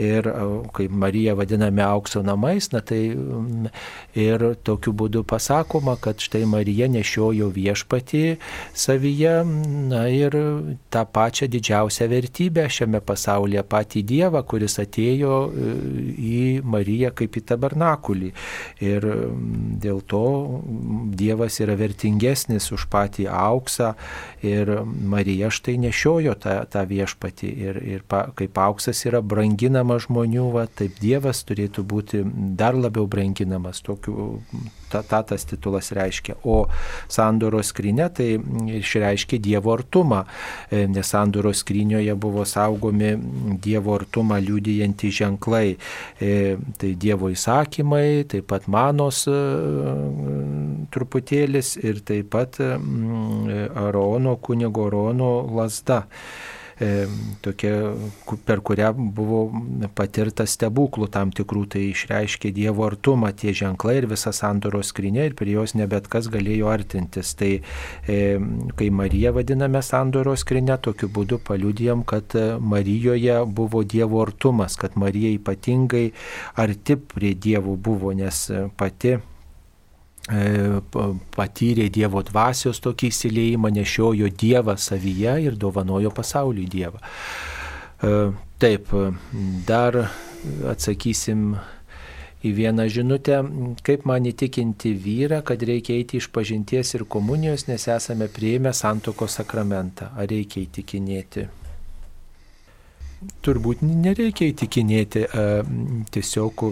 Ir 0.00 0.24
kaip 0.72 0.90
Marija 0.90 1.34
vadiname 1.36 1.82
aukso 1.84 2.22
namais, 2.24 2.70
na 2.72 2.80
tai 2.80 3.12
ir 4.16 4.44
tokiu 4.64 4.94
būdu 4.96 5.20
pasakoma, 5.28 5.98
kad 6.00 6.22
štai 6.22 6.46
Marija 6.48 6.88
nešiojo 6.88 7.50
viešpatį 7.52 8.22
savyje, 8.72 9.34
na 9.92 10.06
ir 10.08 10.36
tą 10.92 11.02
pačią 11.04 11.50
didžiausią 11.52 12.08
vertybę 12.08 12.64
šiame 12.72 13.02
pasaulyje, 13.04 13.64
patį 13.68 14.04
Dievą, 14.08 14.42
kuris 14.48 14.78
atėjo 14.80 15.36
e, 15.50 15.74
į 16.16 16.40
Mariją 16.64 17.12
kaip 17.16 17.36
į 17.36 17.44
tabernakulį. 17.52 18.32
Ir 18.80 19.06
dėl 19.82 20.00
to 20.08 20.24
Dievas 21.20 21.60
yra 21.60 21.76
vertingesnis 21.76 22.70
už 22.72 22.88
patį 22.92 23.28
auksą 23.28 23.92
ir 24.40 24.72
Marija 24.86 25.52
štai 25.52 25.76
nešiojo 25.84 26.38
tą, 26.40 26.56
tą 26.72 26.86
viešpatį. 26.88 27.52
Ir, 27.68 27.82
ir 27.98 28.08
pa, 28.08 28.24
kaip 28.36 28.56
auksas 28.58 29.04
yra 29.08 29.20
branginamas 29.82 30.06
žmonių, 30.06 30.52
va, 30.52 30.66
taip 30.66 30.98
Dievas 31.00 31.42
turėtų 31.44 31.82
būti 31.84 32.22
dar 32.56 32.74
labiau 32.74 33.06
branginamas. 33.06 33.82
Tokiu, 33.82 34.42
ta, 34.90 35.02
ta 35.02 35.22
tas 35.22 35.44
titulas 35.44 35.92
reiškia. 35.92 36.36
O 36.44 36.68
sandoros 37.08 37.72
skrinė 37.72 38.08
tai 38.14 38.38
išreiškia 38.78 39.38
Dievo 39.40 39.72
artumą, 39.74 40.24
e, 40.70 40.86
nes 40.86 41.06
sandoros 41.06 41.62
skrynioje 41.62 42.14
buvo 42.14 42.44
saugomi 42.44 43.16
Dievo 43.62 43.94
artumą 43.96 44.38
liūdijantys 44.40 45.18
ženklai. 45.22 45.76
E, 46.20 46.56
tai 46.78 46.94
Dievo 46.94 47.30
įsakymai, 47.32 48.24
taip 48.28 48.46
pat 48.46 48.68
manos 48.68 49.26
e, 49.26 49.36
truputėlis 50.92 51.76
ir 51.82 52.02
taip 52.04 52.30
pat 52.32 52.60
Arono 52.62 54.36
kunigo 54.36 54.86
Arono 54.86 55.42
lasda. 55.56 56.06
E, 56.82 57.06
tokia, 57.40 57.92
per 58.46 58.60
kurią 58.66 58.90
buvo 59.14 59.42
patirta 59.94 60.46
stebuklų 60.48 61.06
tam 61.14 61.30
tikrų, 61.34 61.64
tai 61.74 61.84
išreiškė 61.92 62.50
Dievo 62.56 62.86
artumą 62.88 63.30
tie 63.38 63.54
ženklai 63.54 64.00
ir 64.00 64.08
visa 64.10 64.32
sandoros 64.34 64.90
skrinė 64.90 65.28
ir 65.28 65.36
prie 65.38 65.54
jos 65.54 65.76
nebet 65.78 66.08
kas 66.10 66.26
galėjo 66.32 66.72
artintis. 66.72 67.34
Tai 67.38 67.52
e, 67.54 68.18
kai 68.78 68.90
Marija 68.90 69.34
vadiname 69.36 69.82
sandoros 69.86 70.42
skrinę, 70.42 70.80
tokiu 70.82 71.10
būdu 71.12 71.38
paliudijam, 71.46 72.02
kad 72.02 72.34
Marijoje 72.58 73.42
buvo 73.46 73.84
Dievo 73.86 74.22
artumas, 74.26 74.78
kad 74.80 74.98
Marija 74.98 75.30
ypatingai 75.38 76.08
arti 76.58 76.98
prie 76.98 77.36
Dievo 77.38 77.76
buvo, 77.76 78.10
nes 78.16 78.48
pati 78.76 79.18
E, 79.18 79.31
patyrė 80.28 81.88
Dievo 81.90 82.22
dvasios 82.22 82.78
tokį 82.80 83.08
įsileimą, 83.10 83.72
nešiojo 83.74 84.28
Dievą 84.30 84.76
savyje 84.78 85.40
ir 85.42 85.56
dovanojo 85.58 86.10
pasauliui 86.14 86.68
Dievą. 86.70 87.00
E, 88.02 88.32
taip, 88.62 88.92
dar 89.66 89.98
atsakysim 90.70 91.56
į 92.42 92.52
vieną 92.54 92.86
žinutę, 92.90 93.40
kaip 93.86 94.06
man 94.06 94.26
įtikinti 94.26 94.94
vyrą, 94.98 95.42
kad 95.46 95.62
reikia 95.62 95.94
eiti 95.98 96.18
iš 96.18 96.28
pažinties 96.34 96.94
ir 96.94 97.04
komunijos, 97.10 97.66
nes 97.68 97.86
esame 97.90 98.28
prieimę 98.30 98.72
santoko 98.74 99.28
sakramentą. 99.30 100.10
Ar 100.18 100.30
reikia 100.30 100.62
įtikinėti? 100.64 101.46
Turbūt 103.46 103.84
nereikia 103.86 104.48
įtikinėti, 104.50 105.28
tiesiog 106.10 106.66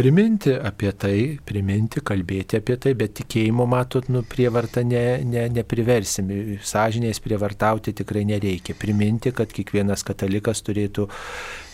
priminti 0.00 0.54
apie 0.56 0.90
tai, 0.96 1.16
priminti, 1.44 2.00
kalbėti 2.00 2.56
apie 2.56 2.78
tai, 2.80 2.94
bet 2.96 3.12
tikėjimo, 3.18 3.66
matot, 3.68 4.06
nu, 4.08 4.22
prievartą 4.24 4.80
ne, 4.88 5.02
ne, 5.28 5.42
nepriversim, 5.52 6.30
sąžinės 6.64 7.20
prievartauti 7.20 7.92
tikrai 7.98 8.22
nereikia. 8.30 8.72
Priminti, 8.80 9.34
kad 9.36 9.52
kiekvienas 9.52 10.06
katalikas 10.08 10.64
turėtų 10.64 11.04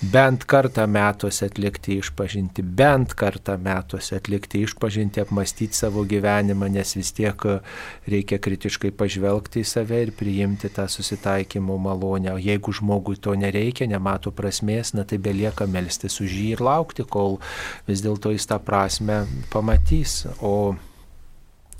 bent 0.00 0.44
kartą 0.44 0.84
metuose 0.86 1.46
atlikti 1.48 1.96
išpažinti, 2.00 2.62
bent 2.62 3.14
kartą 3.16 3.56
metuose 3.60 4.18
atlikti 4.18 4.60
išpažinti, 4.66 5.22
apmastyti 5.24 5.76
savo 5.76 6.04
gyvenimą, 6.04 6.68
nes 6.72 6.92
vis 6.98 7.12
tiek 7.16 7.46
reikia 8.08 8.38
kritiškai 8.42 8.92
pažvelgti 8.96 9.62
į 9.64 9.68
save 9.68 10.02
ir 10.04 10.12
priimti 10.16 10.68
tą 10.72 10.84
susitaikymo 10.92 11.78
malonę. 11.80 12.34
O 12.36 12.42
jeigu 12.42 12.74
žmogui 12.76 13.16
to 13.16 13.34
nereikia, 13.38 13.88
nemato 13.88 14.32
prasmės, 14.36 14.92
na 14.92 15.06
tai 15.08 15.18
belieka 15.22 15.68
melstis 15.70 16.20
už 16.20 16.28
jį 16.28 16.50
ir 16.58 16.64
laukti, 16.66 17.06
kol 17.08 17.40
vis 17.88 18.04
dėlto 18.04 18.34
jis 18.36 18.50
tą 18.52 18.60
prasme 18.60 19.24
pamatys. 19.52 20.26
O 20.44 20.76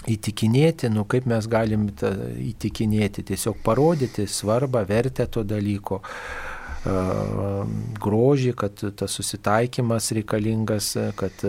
įtikinėti, 0.09 0.89
nu 0.93 1.05
kaip 1.05 1.27
mes 1.29 1.47
galim 1.51 1.89
įtikinėti, 1.93 3.27
tiesiog 3.29 3.61
parodyti 3.65 4.25
svarbą, 4.31 4.87
vertę 4.89 5.27
to 5.29 5.45
dalyko 5.45 6.01
grožį, 8.03 8.53
kad 8.59 8.81
tas 8.99 9.17
susitaikymas 9.19 10.11
reikalingas, 10.17 10.93
kad 11.19 11.45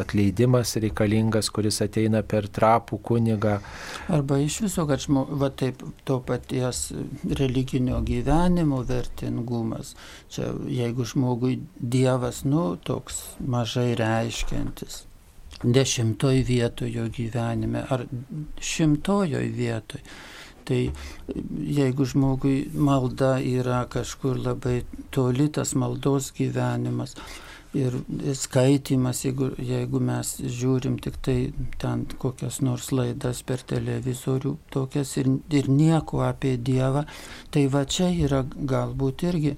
atleidimas 0.00 0.76
reikalingas, 0.82 1.50
kuris 1.54 1.80
ateina 1.84 2.22
per 2.26 2.48
trapų 2.52 2.98
kunigą. 3.10 3.58
Arba 4.12 4.40
iš 4.42 4.60
viso, 4.66 4.86
kad 4.88 5.02
žmo, 5.04 5.26
va, 5.40 5.50
taip, 5.50 5.82
to 6.08 6.18
paties 6.26 6.88
religinio 7.38 8.00
gyvenimo 8.06 8.82
vertingumas. 8.86 9.94
Čia 10.32 10.52
jeigu 10.70 11.06
žmogui 11.06 11.60
Dievas, 11.76 12.44
nu, 12.44 12.68
toks 12.82 13.22
mažai 13.40 13.94
reiškiantis. 13.98 15.04
Dešimtoj 15.62 16.42
vietojo 16.44 17.06
gyvenime 17.08 17.86
ar 17.88 18.02
šimtojoj 18.60 19.46
vietoj 19.56 20.02
Tai 20.66 20.80
jeigu 21.78 22.06
žmogui 22.10 22.56
malda 22.74 23.36
yra 23.38 23.84
kažkur 23.90 24.40
labai 24.42 24.80
toli, 25.14 25.48
tas 25.54 25.76
maldos 25.78 26.32
gyvenimas 26.36 27.14
ir 27.76 27.96
skaitimas, 28.36 29.20
jeigu, 29.26 29.50
jeigu 29.60 30.00
mes 30.00 30.32
žiūrim 30.40 30.96
tik 31.02 31.18
tai 31.24 31.36
ten 31.82 32.06
kokias 32.22 32.60
nors 32.64 32.88
laidas 32.94 33.42
per 33.46 33.62
televizorių, 33.72 34.56
tokias 34.72 35.16
ir, 35.20 35.30
ir 35.52 35.68
nieko 35.68 36.22
apie 36.26 36.56
Dievą, 36.56 37.04
tai 37.52 37.66
va 37.72 37.84
čia 37.84 38.08
yra 38.26 38.42
galbūt 38.46 39.26
irgi 39.28 39.56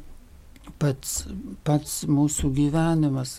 pats, 0.83 1.21
pats 1.65 2.01
mūsų 2.09 2.53
gyvenimas 2.59 3.39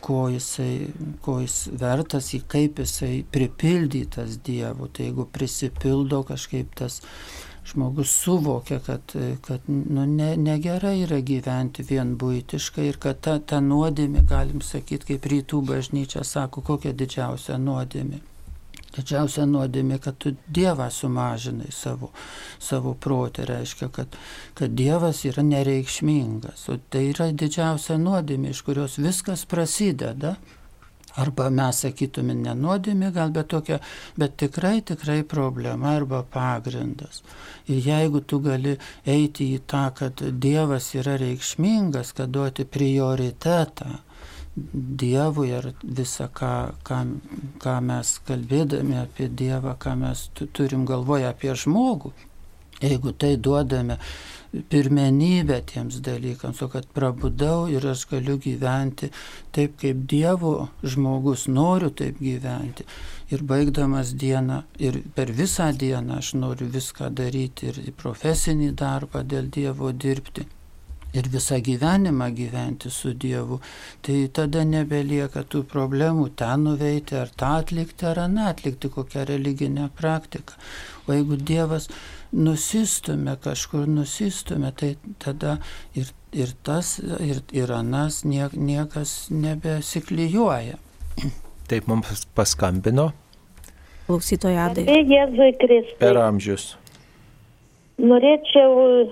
ko 0.00 0.28
jisai, 0.32 0.88
ko 1.22 1.38
jis 1.42 1.56
vertas, 1.80 2.32
į 2.36 2.44
kaip 2.50 2.80
jisai 2.82 3.24
pripildytas 3.30 4.38
Dievu. 4.44 4.88
Tai 4.88 5.08
jeigu 5.08 5.26
prisipildo 5.32 6.22
kažkaip 6.28 6.74
tas 6.78 7.00
žmogus 7.64 8.12
suvokia, 8.24 8.80
kad, 8.84 9.14
kad 9.46 9.68
nu, 9.68 10.04
ne, 10.04 10.34
negerai 10.36 10.98
yra 11.06 11.22
gyventi 11.24 11.86
vien 11.88 12.12
būtiškai 12.20 12.90
ir 12.90 13.00
kad 13.00 13.22
ta, 13.24 13.38
ta 13.40 13.62
nuodėmė, 13.64 14.26
galim 14.28 14.60
sakyti, 14.60 15.14
kaip 15.14 15.32
rytų 15.32 15.64
bažnyčia 15.72 16.24
sako, 16.28 16.64
kokia 16.72 16.92
didžiausia 16.92 17.56
nuodėmė 17.60 18.20
Didžiausia 18.94 19.44
nuodėmė, 19.50 19.98
kad 20.02 20.18
tu 20.22 20.34
Dievą 20.54 20.86
sumažinai 20.92 21.72
savo, 21.74 22.12
savo 22.62 22.94
protę, 22.94 23.46
reiškia, 23.48 23.88
kad, 23.94 24.18
kad 24.54 24.76
Dievas 24.78 25.24
yra 25.26 25.42
nereikšmingas. 25.46 26.68
O 26.70 26.78
tai 26.90 27.08
yra 27.10 27.32
didžiausia 27.34 27.98
nuodėmė, 27.98 28.52
iš 28.54 28.62
kurios 28.66 29.00
viskas 29.02 29.46
prasideda. 29.50 30.36
Arba 31.14 31.46
mes 31.54 31.78
sakytume 31.84 32.34
ne 32.34 32.54
nuodėmė, 32.58 33.12
gal 33.14 33.30
bet 33.34 33.46
tokia, 33.52 33.78
bet 34.18 34.34
tikrai, 34.42 34.80
tikrai 34.82 35.20
problema 35.22 35.92
arba 35.94 36.24
pagrindas. 36.26 37.22
Ir 37.70 37.86
jeigu 37.86 38.22
tu 38.26 38.40
gali 38.42 38.74
eiti 39.06 39.52
į 39.54 39.60
tą, 39.70 39.84
kad 39.94 40.22
Dievas 40.42 40.90
yra 40.98 41.14
reikšmingas, 41.22 42.10
kad 42.18 42.34
duoti 42.34 42.66
prioritetą, 42.66 44.00
Dievui 44.56 45.48
ir 45.50 45.72
visą, 45.82 46.28
ką, 46.30 46.52
ką, 46.86 46.98
ką 47.62 47.74
mes 47.82 48.12
kalbėdami 48.28 49.00
apie 49.00 49.26
Dievą, 49.26 49.74
ką 49.82 49.96
mes 49.98 50.28
turim 50.54 50.84
galvoje 50.86 51.26
apie 51.26 51.56
žmogų. 51.58 52.12
Jeigu 52.84 53.12
tai 53.18 53.32
duodame 53.36 53.98
pirmenybę 54.70 55.58
tiems 55.66 55.98
dalykams, 56.06 56.62
o 56.62 56.68
kad 56.70 56.86
prabudau 56.94 57.66
ir 57.70 57.86
aš 57.90 58.06
galiu 58.12 58.38
gyventi 58.38 59.10
taip, 59.54 59.74
kaip 59.82 60.06
Dievo 60.10 60.54
žmogus 60.82 61.48
noriu 61.50 61.90
taip 61.90 62.22
gyventi. 62.22 62.86
Ir 63.34 63.42
baigdamas 63.42 64.14
dieną, 64.14 64.62
ir 64.78 65.02
per 65.16 65.34
visą 65.34 65.72
dieną 65.74 66.20
aš 66.22 66.34
noriu 66.38 66.70
viską 66.70 67.10
daryti 67.10 67.72
ir 67.72 67.80
profesinį 68.02 68.74
darbą 68.78 69.26
dėl 69.26 69.50
Dievo 69.50 69.90
dirbti 69.90 70.46
ir 71.14 71.28
visą 71.30 71.60
gyvenimą 71.62 72.28
gyventi 72.34 72.90
su 72.90 73.14
Dievu, 73.14 73.60
tai 74.02 74.26
tada 74.34 74.64
nebelieka 74.66 75.44
tų 75.50 75.62
problemų 75.70 76.28
ten 76.38 76.66
nuveiti, 76.68 77.16
ar 77.20 77.30
tą 77.30 77.54
atlikti, 77.60 78.08
ar 78.10 78.24
aną 78.26 78.48
atlikti, 78.50 78.90
kokią 78.90 79.24
religinę 79.30 79.88
praktiką. 79.96 80.58
O 81.06 81.14
jeigu 81.14 81.36
Dievas 81.36 81.88
nusistumė, 82.34 83.36
kažkur 83.44 83.86
nusistumė, 83.88 84.72
tai 84.74 84.94
tada 85.22 85.58
ir, 85.94 86.10
ir 86.32 86.54
tas, 86.66 86.96
ir, 87.22 87.42
ir 87.54 87.72
anas 87.72 88.24
niek, 88.24 88.56
niekas 88.56 89.28
nebesiklyjuoja. 89.30 90.80
Taip 91.70 91.86
mums 91.88 92.26
paskambino. 92.36 93.12
Klausytoja 94.06 94.66
Adai. 94.68 94.84
Per 96.00 96.18
amžius. 96.20 96.74
Norėčiau 98.02 99.04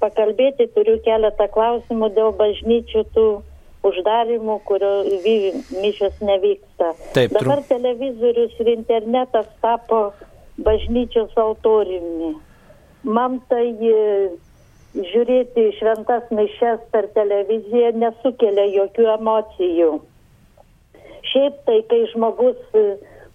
pakalbėti, 0.00 0.68
turiu 0.74 0.98
keletą 1.04 1.48
klausimų 1.52 2.12
dėl 2.16 2.32
bažnyčių 2.36 3.04
tų 3.14 3.26
uždarimų, 3.86 4.58
kurio 4.68 4.92
mišios 5.82 6.20
nevyksta. 6.22 6.92
Taip, 7.16 7.32
Dabar 7.34 7.62
trum... 7.62 7.68
televizorius 7.70 8.54
ir 8.62 8.72
internetas 8.76 9.48
tapo 9.64 10.12
bažnyčios 10.62 11.34
autoriumi. 11.36 12.34
Man 13.02 13.40
tai 13.50 13.72
e, 13.72 14.30
žiūrėti 14.94 15.70
šventas 15.80 16.28
mišes 16.30 16.84
per 16.94 17.08
televiziją 17.16 17.94
nesukelia 17.98 18.68
jokių 18.76 19.08
emocijų. 19.16 19.92
Šiaip 21.32 21.62
tai, 21.66 21.80
kai 21.90 22.04
žmogus 22.12 22.60
e, 22.78 22.84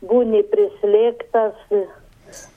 būni 0.08 0.44
prislėgtas, 0.54 1.58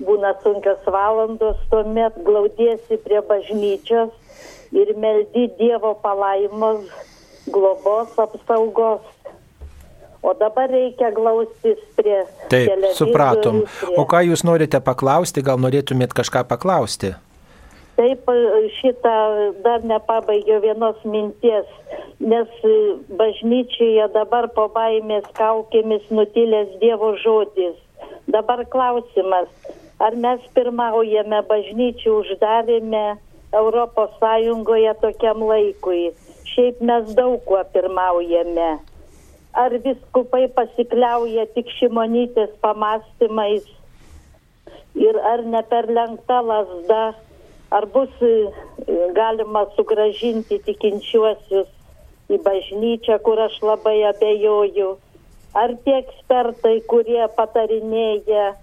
būna 0.03 0.35
sunkios 0.43 0.83
valandos, 0.87 1.59
tuomet 1.71 2.17
glaudiesi 2.27 2.99
prie 3.05 3.21
bažnyčios 3.29 4.13
ir 4.73 4.93
meldi 4.97 5.49
Dievo 5.59 5.95
palaimos, 6.03 6.87
globos, 7.47 8.19
apsaugos. 8.19 9.01
O 10.23 10.35
dabar 10.37 10.69
reikia 10.69 11.09
glaustis 11.17 11.81
prie. 11.97 12.27
Taip, 12.53 12.69
supratom. 12.93 13.63
Prie... 13.65 13.97
O 13.97 14.05
ką 14.05 14.21
jūs 14.29 14.45
norite 14.45 14.81
paklausti, 14.85 15.41
gal 15.41 15.61
norėtumėt 15.63 16.13
kažką 16.17 16.45
paklausti? 16.51 17.15
Taip, 17.97 18.29
šitą 18.81 19.15
dar 19.65 19.85
nepabaigiau 19.85 20.61
vienos 20.61 21.01
minties, 21.05 21.69
nes 22.21 22.53
bažnyčioje 23.17 24.07
dabar 24.13 24.49
po 24.57 24.69
baimės 24.73 25.25
kaukėmis 25.37 26.05
nutilęs 26.13 26.77
Dievo 26.85 27.15
žodis 27.21 27.77
Dabar 28.31 28.65
klausimas, 28.71 29.49
ar 29.99 30.15
mes 30.25 30.43
pirmaujame 30.55 31.41
bažnyčių 31.49 32.13
uždarėme 32.21 33.03
Europos 33.61 34.13
Sąjungoje 34.21 34.93
tokiam 35.03 35.43
laikui. 35.49 36.13
Šiaip 36.51 36.79
mes 36.91 37.11
daug 37.19 37.43
kuo 37.49 37.63
pirmaujame. 37.75 38.69
Ar 39.63 39.75
viskupai 39.87 40.45
pasikliauja 40.55 41.49
tik 41.57 41.75
šimonytės 41.81 42.55
pamastymais 42.63 43.67
ir 44.95 45.21
ar 45.33 45.43
ne 45.43 45.65
per 45.73 45.91
lenkta 45.91 46.39
lasda, 46.53 47.03
ar 47.75 47.91
bus 47.95 48.15
e, 48.23 48.33
galima 49.19 49.67
sugražinti 49.75 50.63
tikinčiuosius 50.71 51.71
į 52.31 52.39
bažnyčią, 52.47 53.19
kur 53.27 53.43
aš 53.51 53.59
labai 53.67 53.99
abejoju 54.15 54.95
ar 55.55 55.75
tie 55.85 55.97
ekspertai, 56.01 56.81
kurie 56.91 57.23
patarinėja, 57.37 58.55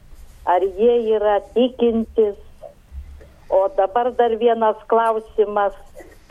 ar 0.48 0.66
jie 0.80 0.96
yra 1.18 1.40
tikintis. 1.56 2.38
O 3.50 3.68
dabar 3.78 4.12
dar 4.20 4.36
vienas 4.40 4.80
klausimas, 4.92 5.76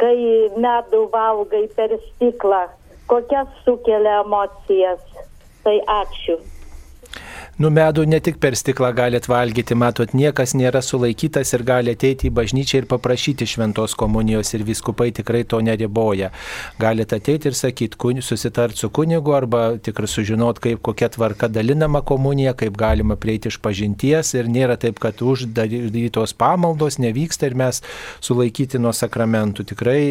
kai 0.01 0.17
medų 0.57 1.07
valgai 1.13 1.65
per 1.77 1.97
stiklą, 2.11 2.67
kokias 3.09 3.49
sukelia 3.65 4.21
emocijas. 4.25 5.01
Tai 5.65 5.79
ačiū. 6.01 6.37
Nu, 7.57 7.71
medų 7.73 8.03
ne 8.05 8.19
tik 8.21 8.37
per 8.37 8.53
stiklą 8.53 8.91
galite 8.93 9.31
valgyti, 9.33 9.73
matot, 9.81 10.11
niekas 10.13 10.53
nėra 10.53 10.83
sulaikytas 10.85 11.55
ir 11.57 11.63
gali 11.65 11.95
ateiti 11.97 12.29
į 12.29 12.35
bažnyčią 12.37 12.83
ir 12.83 12.89
paprašyti 12.91 13.47
šventos 13.49 13.95
komunijos 13.97 14.51
ir 14.53 14.65
viskupai 14.69 15.07
tikrai 15.17 15.41
to 15.49 15.63
neriboja. 15.65 16.29
Galite 16.77 17.17
ateiti 17.17 17.49
ir 17.49 17.57
sakyti, 17.57 17.97
susitarti 18.21 18.77
su 18.77 18.91
kunigu 18.91 19.33
arba 19.33 19.79
tikrai 19.81 20.09
sužinot, 20.09 20.61
kaip 20.61 20.83
kokia 20.85 21.09
tvarka 21.09 21.49
dalinama 21.49 22.03
komunija, 22.05 22.53
kaip 22.53 22.77
galima 22.77 23.17
prieiti 23.17 23.49
iš 23.49 23.57
pažinties 23.65 24.35
ir 24.35 24.53
nėra 24.53 24.77
taip, 24.77 25.01
kad 25.01 25.25
uždarytos 25.25 26.37
pamaldos 26.37 27.01
nevyksta 27.01 27.49
ir 27.49 27.57
mes 27.57 27.81
sulaikyti 28.21 28.77
nuo 28.79 28.93
sakramentų. 28.93 29.65
Tikrai 29.73 30.03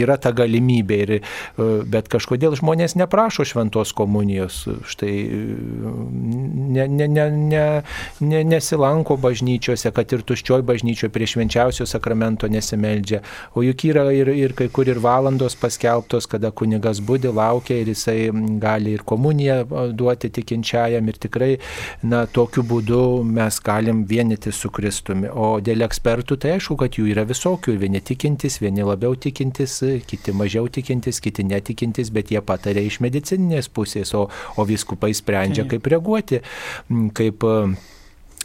yra 0.00 0.16
ta 0.16 0.32
galimybė, 0.32 1.02
ir, 1.04 1.14
bet 1.92 2.08
kažkodėl 2.08 2.56
žmonės 2.56 2.96
neprašo 2.96 3.44
šventos 3.44 3.92
komunijos. 3.92 4.64
Štai 4.88 5.14
ne, 6.72 6.85
ne, 6.88 7.08
ne, 7.08 7.30
ne, 7.30 7.82
ne, 8.20 8.42
nesilanko 8.44 9.16
bažnyčiose, 9.20 9.90
kad 9.94 10.12
ir 10.12 10.24
tuščioj 10.26 10.64
bažnyčioje 10.66 11.12
prie 11.12 11.28
švenčiausio 11.30 11.86
sakramento 11.88 12.48
nesimeldžia. 12.48 13.22
O 13.54 13.64
juk 13.66 13.86
yra 13.90 14.06
ir, 14.14 14.30
ir 14.34 14.54
kai 14.58 14.68
kur 14.72 14.88
ir 14.88 15.00
valandos 15.02 15.56
paskelbtos, 15.60 16.28
kada 16.30 16.50
kunigas 16.50 17.00
būdi, 17.04 17.32
laukia 17.34 17.80
ir 17.82 17.92
jisai 17.92 18.30
gali 18.62 18.96
ir 18.96 19.04
komuniją 19.06 19.92
duoti 19.96 20.30
tikinčiajam 20.32 21.08
ir 21.08 21.20
tikrai, 21.26 21.52
na, 22.06 22.24
tokiu 22.26 22.64
būdu 22.66 23.00
mes 23.26 23.60
galim 23.64 24.04
vienyti 24.08 24.52
su 24.52 24.70
Kristumi. 24.74 25.30
O 25.30 25.56
dėl 25.64 25.86
ekspertų, 25.86 26.38
tai 26.42 26.56
aišku, 26.56 26.78
kad 26.80 26.98
jų 26.98 27.08
yra 27.14 27.26
visokių, 27.28 27.76
vieni 27.80 28.02
tikintis, 28.04 28.60
vieni 28.62 28.86
labiau 28.86 29.16
tikintis, 29.18 29.78
kiti 30.08 30.34
mažiau 30.36 30.68
tikintis, 30.72 31.20
kiti 31.24 31.46
netikintis, 31.46 32.12
bet 32.14 32.32
jie 32.34 32.42
patarė 32.44 32.84
iš 32.86 33.00
medicininės 33.04 33.70
pusės, 33.72 34.12
o, 34.16 34.26
o 34.56 34.66
viskupai 34.68 35.12
sprendžia, 35.16 35.66
kaip 35.70 35.86
reaguoti 35.92 36.42
kaip 37.16 37.46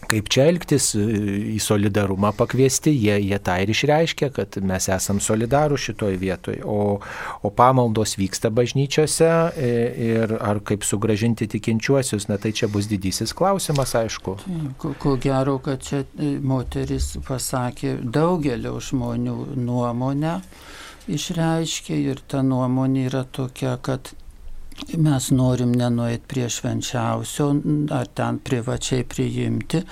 kaip 0.09 0.29
čia 0.31 0.47
elgtis, 0.49 0.91
į 0.97 1.59
solidarumą 1.61 2.31
pakviesti, 2.37 2.91
jie, 2.93 3.15
jie 3.21 3.37
tą 3.43 3.57
ir 3.63 3.71
išreiškia, 3.71 4.31
kad 4.35 4.57
mes 4.67 4.87
esam 4.91 5.21
solidarų 5.23 5.77
šitoj 5.79 6.17
vietoje, 6.21 6.61
o, 6.65 6.99
o 7.41 7.51
pamaldos 7.55 8.17
vyksta 8.19 8.51
bažnyčiose 8.53 9.29
e, 9.29 9.71
ir 10.11 10.35
ar 10.39 10.61
kaip 10.67 10.85
sugražinti 10.87 11.47
tikinčiuosius, 11.51 12.27
na 12.31 12.39
tai 12.41 12.53
čia 12.57 12.69
bus 12.71 12.89
didysis 12.91 13.35
klausimas, 13.37 13.95
aišku. 13.97 14.37
Ko, 14.81 14.93
ko 14.99 15.15
gero, 15.21 15.59
kad 15.63 15.83
čia 15.85 16.03
e, 16.03 16.33
moteris 16.39 17.13
pasakė 17.27 17.99
daugelio 18.01 18.77
žmonių 18.81 19.37
nuomonę 19.59 20.39
išreiškė 21.11 21.97
ir 22.11 22.19
ta 22.29 22.43
nuomonė 22.45 23.07
yra 23.09 23.23
tokia, 23.25 23.77
kad 23.83 24.13
mes 24.97 25.29
norim 25.31 25.71
nenuėti 25.77 26.27
prie 26.27 26.49
švenčiausio 26.49 27.51
ar 27.93 28.09
ten 28.15 28.39
privačiai 28.43 29.05
priimti, 29.07 29.83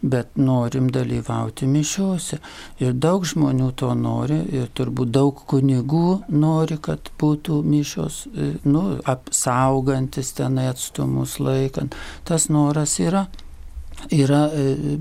bet 0.00 0.36
norim 0.40 0.88
dalyvauti 0.92 1.66
mišiuose. 1.68 2.38
Ir 2.80 2.94
daug 2.96 3.26
žmonių 3.28 3.68
to 3.76 3.90
nori 3.94 4.38
ir 4.56 4.70
turbūt 4.76 5.12
daug 5.12 5.42
kunigų 5.50 6.22
nori, 6.32 6.78
kad 6.80 7.10
būtų 7.20 7.60
mišios, 7.66 8.22
e, 8.32 8.52
nu, 8.64 8.84
apsaugantis 9.04 10.32
tenai 10.38 10.70
atstumus 10.70 11.36
laikant. 11.40 11.96
Tas 12.24 12.48
noras 12.48 12.96
yra, 13.00 13.26
yra 14.08 14.46
e, 14.54 14.96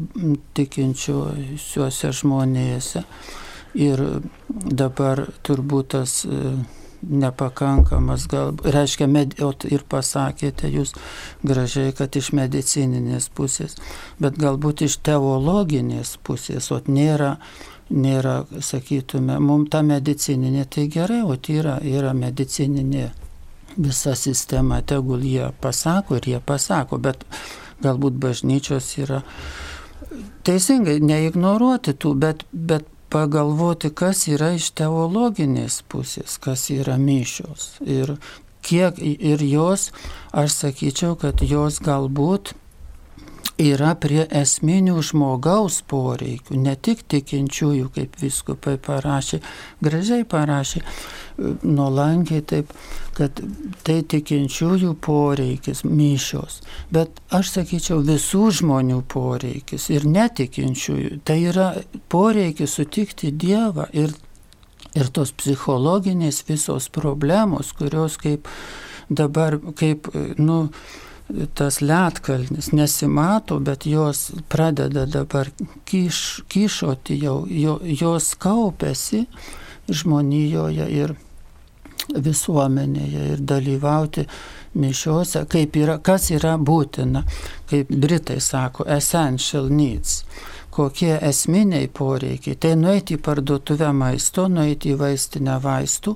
tikinčiuose 0.59 2.11
žmonėse. 2.19 3.05
Ir 3.79 4.01
dabar 4.49 5.27
turbūt 5.45 5.93
tas 5.93 6.23
e, 6.25 6.57
nepakankamas, 7.01 8.27
gal, 8.27 8.53
reiškia, 8.63 9.07
med, 9.07 9.35
ir 9.69 9.85
pasakėte 9.89 10.69
jūs 10.71 10.93
gražiai, 11.45 11.93
kad 11.95 12.15
iš 12.19 12.31
medicininės 12.35 13.29
pusės, 13.35 13.77
bet 14.19 14.39
galbūt 14.39 14.83
iš 14.87 14.99
teologinės 15.07 16.17
pusės, 16.23 16.71
o 16.75 16.81
nėra, 16.87 17.37
nėra, 17.89 18.43
sakytume, 18.61 19.39
mums 19.39 19.71
ta 19.73 19.81
medicininė 19.85 20.67
tai 20.69 20.87
gerai, 20.91 21.23
o 21.23 21.35
tai 21.35 21.59
yra, 21.63 21.79
yra 21.83 22.13
medicininė 22.13 23.09
visa 23.79 24.15
sistema, 24.15 24.81
tegul 24.81 25.23
jie 25.23 25.49
pasako 25.61 26.19
ir 26.19 26.29
jie 26.33 26.39
pasako, 26.45 26.99
bet 26.99 27.25
galbūt 27.83 28.19
bažnyčios 28.19 28.91
yra 28.99 29.23
teisingai 30.43 30.99
neignoruoti 31.03 31.93
tų, 31.95 32.13
bet, 32.19 32.43
bet 32.51 32.87
pagalvoti, 33.09 33.91
kas 33.91 34.27
yra 34.31 34.53
iš 34.57 34.71
teologinės 34.77 35.81
pusės, 35.89 36.37
kas 36.41 36.69
yra 36.73 36.97
mišios. 37.01 37.75
Ir 37.85 38.15
kiek 38.65 38.99
ir 39.01 39.43
jos, 39.43 39.89
aš 40.31 40.57
sakyčiau, 40.63 41.15
kad 41.19 41.41
jos 41.45 41.79
galbūt 41.83 42.53
yra 43.59 43.91
prie 43.99 44.23
esminių 44.23 45.01
žmogaus 45.03 45.81
poreikių, 45.91 46.59
ne 46.63 46.75
tik 46.79 47.03
tikinčiųjų, 47.11 47.89
kaip 47.95 48.15
viskupai 48.21 48.77
parašė, 48.79 49.41
gražiai 49.83 50.23
parašė, 50.23 50.83
nuolankiai 51.63 52.43
taip, 52.45 52.71
kad 53.17 53.41
tai 53.87 53.99
tikinčiųjų 54.11 54.93
poreikis, 55.03 55.83
mišios, 55.87 56.59
bet 56.93 57.21
aš 57.35 57.53
sakyčiau 57.57 58.01
visų 58.05 58.45
žmonių 58.61 59.01
poreikis 59.11 59.89
ir 59.93 60.07
netikinčiųjų, 60.09 61.19
tai 61.27 61.41
yra 61.51 61.71
poreikis 62.11 62.77
sutikti 62.79 63.31
Dievą 63.31 63.89
ir, 63.93 64.15
ir 64.95 65.11
tos 65.15 65.33
psichologinės 65.35 66.43
visos 66.49 66.89
problemos, 66.93 67.73
kurios 67.77 68.17
kaip 68.21 68.49
dabar, 69.09 69.59
kaip, 69.79 70.11
nu, 70.37 70.65
tas 71.53 71.79
lietkalnis 71.81 72.71
nesimato, 72.73 73.59
bet 73.61 73.85
jos 73.85 74.31
pradeda 74.49 75.05
dabar 75.05 75.51
kiš, 75.85 76.41
kišoti 76.49 77.19
jau, 77.21 77.43
jo, 77.49 77.77
jos 77.83 78.33
kaupėsi 78.41 79.25
žmonijoje 79.89 80.87
ir 80.93 81.13
visuomenėje 82.15 83.25
ir 83.33 83.43
dalyvauti 83.43 84.25
mišiuose, 84.79 85.45
kaip 85.49 85.75
yra, 85.77 85.97
kas 86.01 86.29
yra 86.33 86.55
būtina, 86.57 87.23
kaip 87.69 87.89
Britai 87.89 88.39
sako, 88.41 88.87
essential 88.89 89.69
needs 89.69 90.23
kokie 90.79 91.17
esminiai 91.25 91.89
poreikiai. 91.91 92.55
Tai 92.55 92.75
nueiti 92.79 93.17
į 93.17 93.23
parduotuvę 93.25 93.89
maisto, 93.91 94.45
nueiti 94.47 94.93
į 94.93 94.99
vaistinę 95.01 95.57
vaistų, 95.59 96.13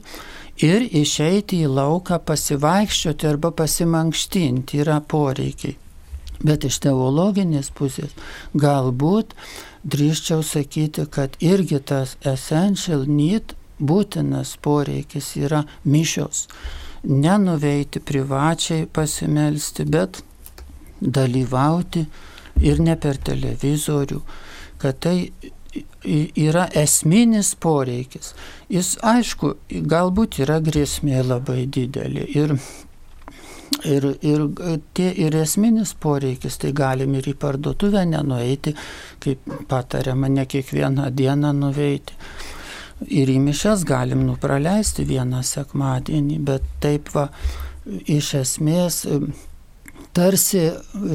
ir 0.62 0.86
išeiti 1.02 1.64
į 1.66 1.72
lauką 1.74 2.20
pasivaikščioti 2.28 3.28
arba 3.28 3.52
pasimankštinti 3.52 4.84
yra 4.84 5.00
poreikiai. 5.02 5.78
Bet 6.44 6.66
iš 6.68 6.80
teologinės 6.84 7.72
pusės 7.76 8.14
galbūt 8.54 9.34
drįščiau 9.84 10.44
sakyti, 10.44 11.08
kad 11.12 11.38
irgi 11.39 11.80
tas 11.80 12.18
essential 12.22 13.06
need 13.08 13.56
būtinas 13.80 14.55
poreikis 14.61 15.34
yra 15.39 15.63
mišios. 15.86 16.47
Nenuveiti 17.03 17.99
privačiai 17.99 18.86
pasimelsti, 18.86 19.84
bet 19.86 20.21
dalyvauti 21.01 22.05
ir 22.63 22.80
ne 22.80 22.95
per 22.95 23.17
televizorių, 23.17 24.21
kad 24.80 25.01
tai 25.03 25.17
yra 26.36 26.67
esminis 26.78 27.53
poreikis. 27.59 28.34
Jis 28.71 28.95
aišku, 29.03 29.55
galbūt 29.89 30.39
yra 30.43 30.59
grėsmė 30.63 31.24
labai 31.26 31.65
didelė. 31.65 32.28
Ir, 32.38 32.55
ir, 33.84 34.07
ir 34.21 34.45
tie 34.93 35.09
ir 35.26 35.36
esminis 35.41 35.95
poreikis, 35.99 36.59
tai 36.61 36.74
galim 36.78 37.15
ir 37.17 37.28
į 37.32 37.36
parduotuvę 37.39 38.05
nenueiti, 38.09 38.76
kaip 39.24 39.53
patariama, 39.69 40.30
ne 40.30 40.45
kiekvieną 40.45 41.09
dieną 41.15 41.53
nuveiti. 41.57 42.17
Ir 43.08 43.32
į 43.32 43.39
mišes 43.43 43.86
galim 43.88 44.26
nupraleisti 44.28 45.06
vieną 45.08 45.41
sekmadienį, 45.43 46.38
bet 46.43 46.68
taip 46.84 47.10
va, 47.16 47.30
iš 48.08 48.34
esmės 48.39 49.04
tarsi 50.14 50.72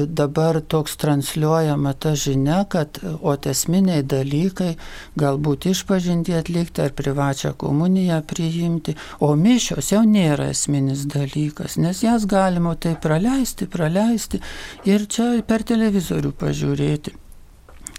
dabar 0.07 0.59
toks 0.61 0.97
transliuojama 0.99 1.93
ta 1.93 2.15
žinia, 2.15 2.65
kad 2.69 2.99
o 3.21 3.35
esminiai 3.51 4.03
dalykai 4.03 4.73
galbūt 5.19 5.69
išpažinti 5.71 6.35
atlikti 6.35 6.83
ar 6.83 6.91
privačią 6.97 7.53
komuniją 7.63 8.19
priimti, 8.27 8.97
o 9.23 9.31
mišios 9.39 9.93
jau 9.93 10.03
nėra 10.03 10.49
esminis 10.55 11.05
dalykas, 11.07 11.79
nes 11.79 12.03
jas 12.03 12.27
galima 12.27 12.75
tai 12.75 12.97
praleisti, 12.99 13.69
praleisti 13.71 14.43
ir 14.85 15.07
čia 15.07 15.31
per 15.47 15.63
televizorių 15.63 16.35
pažiūrėti. 16.43 17.15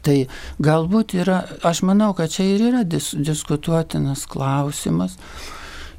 Tai 0.06 0.16
galbūt 0.62 1.14
yra, 1.18 1.42
aš 1.66 1.82
manau, 1.88 2.12
kad 2.16 2.32
čia 2.32 2.46
ir 2.54 2.66
yra 2.70 2.84
dis, 2.88 3.12
diskutuotinas 3.16 4.26
klausimas. 4.30 5.18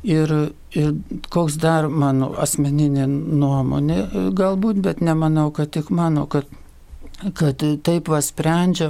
Ir, 0.02 0.32
ir 0.74 0.96
koks 1.30 1.60
dar 1.62 1.86
mano 1.86 2.32
asmeninė 2.42 3.06
nuomonė, 3.12 4.00
galbūt, 4.34 4.82
bet 4.82 5.04
nemanau, 5.06 5.52
kad 5.54 5.70
tik 5.76 5.92
mano, 5.94 6.26
kad, 6.26 6.50
kad 7.38 7.62
taip 7.86 8.10
va 8.10 8.24
sprendžia 8.26 8.90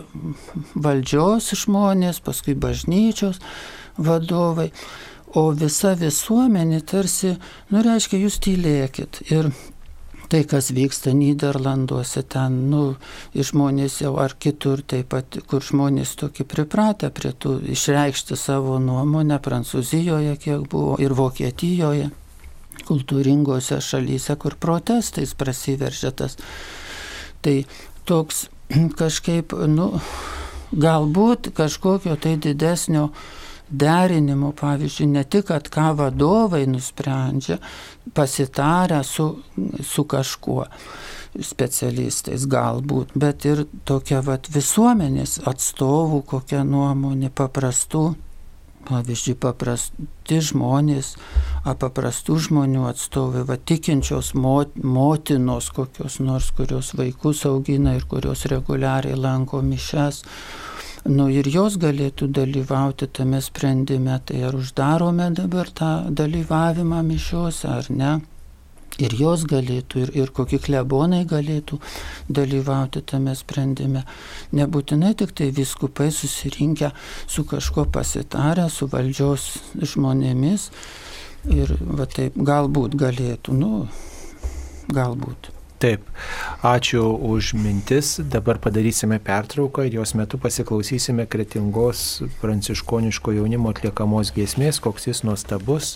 valdžios 0.80 1.52
žmonės, 1.66 2.24
paskui 2.24 2.56
bažnyčios 2.56 3.44
vadovai. 4.00 4.72
o 5.36 5.52
visa 5.56 5.94
visuomenė 5.96 6.82
tarsi, 6.88 7.36
nu 7.72 7.84
reiškia, 7.86 8.20
jūs 8.26 8.40
tylėkit. 8.44 9.22
Ir 9.32 9.52
tai, 10.32 10.44
kas 10.48 10.70
vyksta 10.72 11.12
Niderlanduose, 11.12 12.24
ten, 12.24 12.54
nu, 12.72 12.96
žmonės 13.36 13.98
jau 14.06 14.14
ar 14.24 14.38
kitur 14.40 14.80
taip 14.80 15.10
pat, 15.12 15.36
kur 15.52 15.64
žmonės 15.66 16.14
tokie 16.22 16.46
pripratę 16.48 17.10
prie 17.12 17.34
tų 17.36 17.58
išreikšti 17.76 18.38
savo 18.40 18.78
nuomonę, 18.80 19.42
Prancūzijoje 19.44 20.38
kiek 20.40 20.64
buvo 20.72 20.96
ir 21.04 21.12
Vokietijoje, 21.18 22.08
kultūringose 22.88 23.82
šalyse, 23.84 24.38
kur 24.40 24.56
protestais 24.56 25.36
prasiveržė 25.36 26.14
tas. 26.24 26.40
Tai 27.44 27.58
toks 28.08 28.46
kažkaip, 29.02 29.52
nu, 29.68 29.92
galbūt 30.72 31.52
kažkokio 31.60 32.16
tai 32.16 32.38
didesnio 32.40 33.10
derinimo, 33.72 34.52
pavyzdžiui, 34.60 35.08
ne 35.16 35.24
tik, 35.24 35.48
kad 35.52 35.70
ką 35.72 35.92
vadovai 36.00 36.66
nusprendžia, 36.70 37.58
pasitarę 38.14 39.04
su, 39.08 39.28
su 39.84 40.06
kažkuo 40.06 40.66
specialistais 41.40 42.44
galbūt, 42.52 43.14
bet 43.16 43.48
ir 43.48 43.64
tokia 43.88 44.20
vat, 44.26 44.50
visuomenės 44.52 45.40
atstovų 45.48 46.26
kokia 46.34 46.66
nuomonė 46.68 47.32
paprastų 47.32 48.10
Pavyzdžiui, 48.82 49.36
paprasti 49.38 50.40
žmonės, 50.42 51.14
paprastų 51.64 52.38
žmonių 52.48 52.88
atstovai, 52.90 53.44
va 53.46 53.58
tikinčios 53.58 54.32
mot, 54.34 54.74
motinos 54.82 55.70
kokios 55.76 56.18
nors, 56.24 56.50
kurios 56.58 56.92
vaikus 56.98 57.44
augina 57.50 57.94
ir 57.98 58.08
kurios 58.10 58.48
reguliariai 58.50 59.20
lanko 59.20 59.62
mišes, 59.66 60.24
nu 61.10 61.30
ir 61.34 61.48
jos 61.50 61.78
galėtų 61.82 62.28
dalyvauti 62.36 63.08
tame 63.10 63.42
sprendime, 63.42 64.20
tai 64.26 64.44
ar 64.48 64.58
uždarome 64.58 65.32
dabar 65.38 65.70
tą 65.70 65.94
dalyvavimą 66.14 67.02
mišiuose 67.08 67.72
ar 67.72 67.90
ne 67.90 68.12
ir 69.02 69.16
jos 69.18 69.46
galėtų, 69.50 70.04
ir, 70.04 70.12
ir 70.24 70.34
kokie 70.36 70.60
klebonai 70.62 71.24
galėtų 71.30 71.80
dalyvauti 72.30 73.02
tame 73.08 73.36
sprendime. 73.38 74.04
Nebūtinai 74.58 75.14
tik 75.20 75.34
tai 75.38 75.50
viskupai 75.56 76.12
susirinkę 76.14 76.92
su 77.28 77.46
kažko 77.50 77.88
pasitarę, 77.94 78.68
su 78.70 78.90
valdžios 78.92 79.48
žmonėmis 79.94 80.70
ir 81.52 81.74
va 81.82 82.06
taip 82.06 82.38
galbūt 82.38 83.00
galėtų, 83.00 83.58
nu, 83.58 83.88
galbūt. 84.92 85.52
Taip, 85.82 86.04
ačiū 86.62 87.02
už 87.26 87.56
mintis. 87.58 88.20
Dabar 88.22 88.60
padarysime 88.62 89.18
pertrauką 89.18 89.88
ir 89.90 89.96
jos 89.98 90.14
metu 90.14 90.38
pasiklausysime 90.38 91.26
kretingos 91.26 92.22
pranciškoniško 92.44 93.34
jaunimo 93.40 93.74
atliekamos 93.74 94.30
giesmės, 94.36 94.78
koks 94.78 95.10
jis 95.10 95.24
nuostabus. 95.26 95.96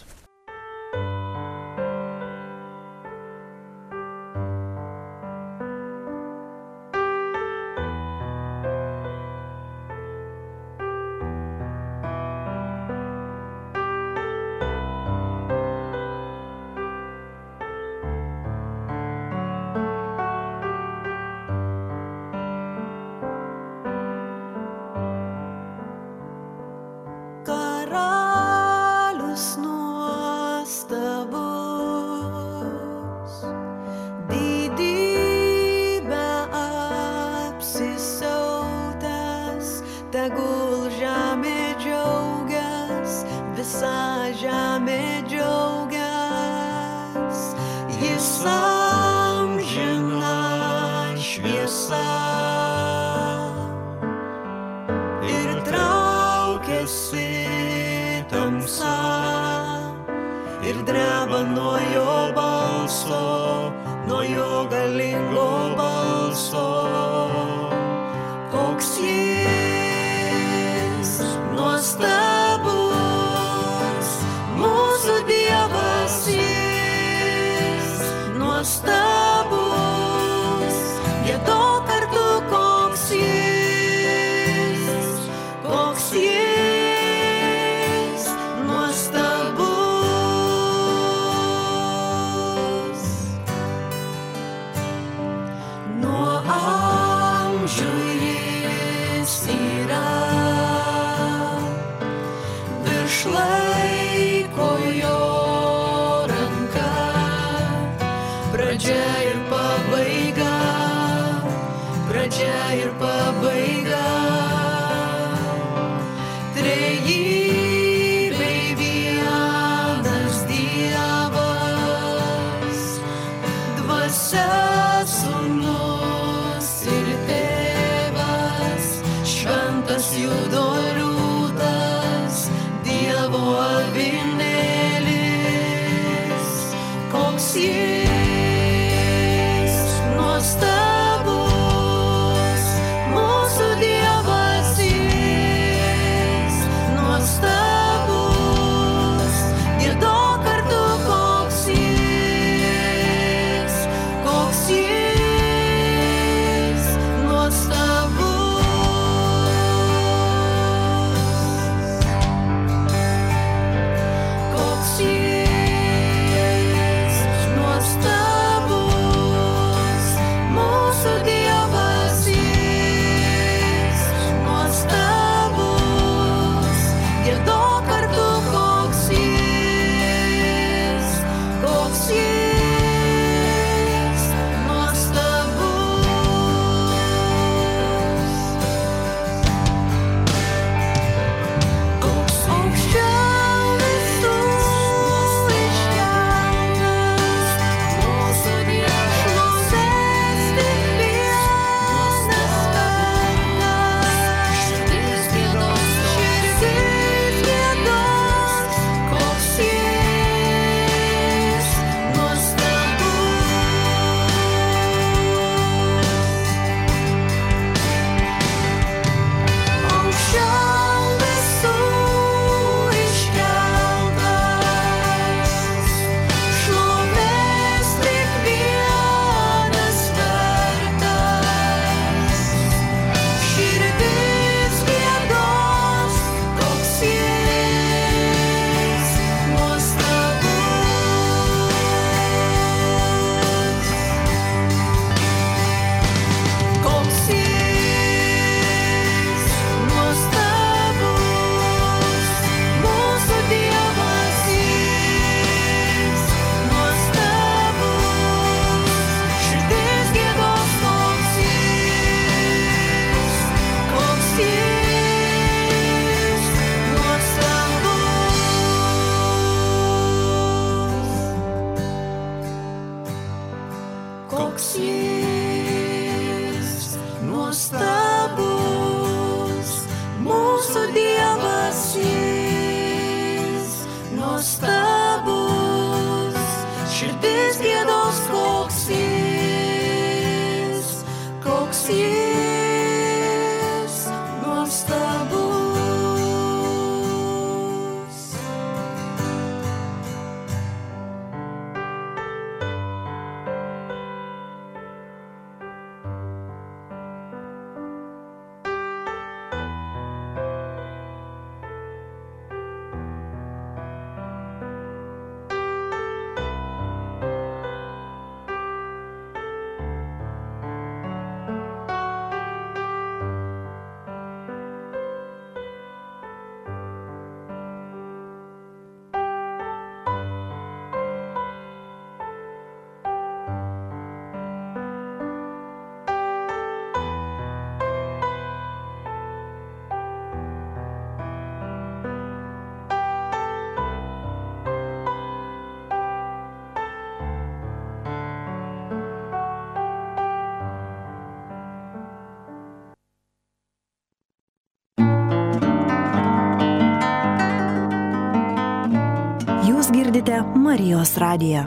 Girdite 360.16 360.44
Marijos 360.56 361.18
radiją. 361.18 361.66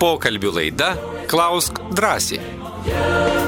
Pokalbių 0.00 0.50
laida 0.56 0.96
Klausk 1.30 1.78
drąsiai. 1.94 3.39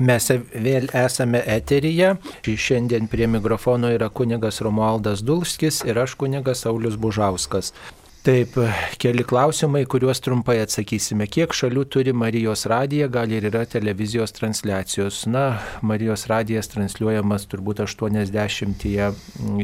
Mes 0.00 0.30
vėl 0.32 0.88
esame 0.96 1.42
eteryje. 1.44 2.14
Šiandien 2.48 3.08
prie 3.12 3.26
mikrofono 3.28 3.90
yra 3.92 4.08
kunigas 4.08 4.62
Romualdas 4.64 5.20
Dulskis 5.20 5.82
ir 5.84 6.00
aš 6.00 6.14
kunigas 6.20 6.64
Saulis 6.64 6.96
Bužauskas. 6.96 7.74
Taip, 8.20 8.56
keli 9.00 9.24
klausimai, 9.24 9.86
kuriuos 9.88 10.18
trumpai 10.20 10.58
atsakysime. 10.60 11.24
Kiek 11.24 11.54
šalių 11.56 11.86
turi 11.88 12.12
Marijos 12.12 12.66
radija, 12.68 13.06
gal 13.12 13.32
ir 13.32 13.46
yra 13.48 13.62
televizijos 13.68 14.34
transliacijos? 14.36 15.22
Na, 15.32 15.44
Marijos 15.80 16.26
radijas 16.28 16.68
transliuojamas 16.72 17.48
turbūt 17.48 17.80
80 17.84 18.84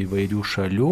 įvairių 0.00 0.46
šalių, 0.52 0.90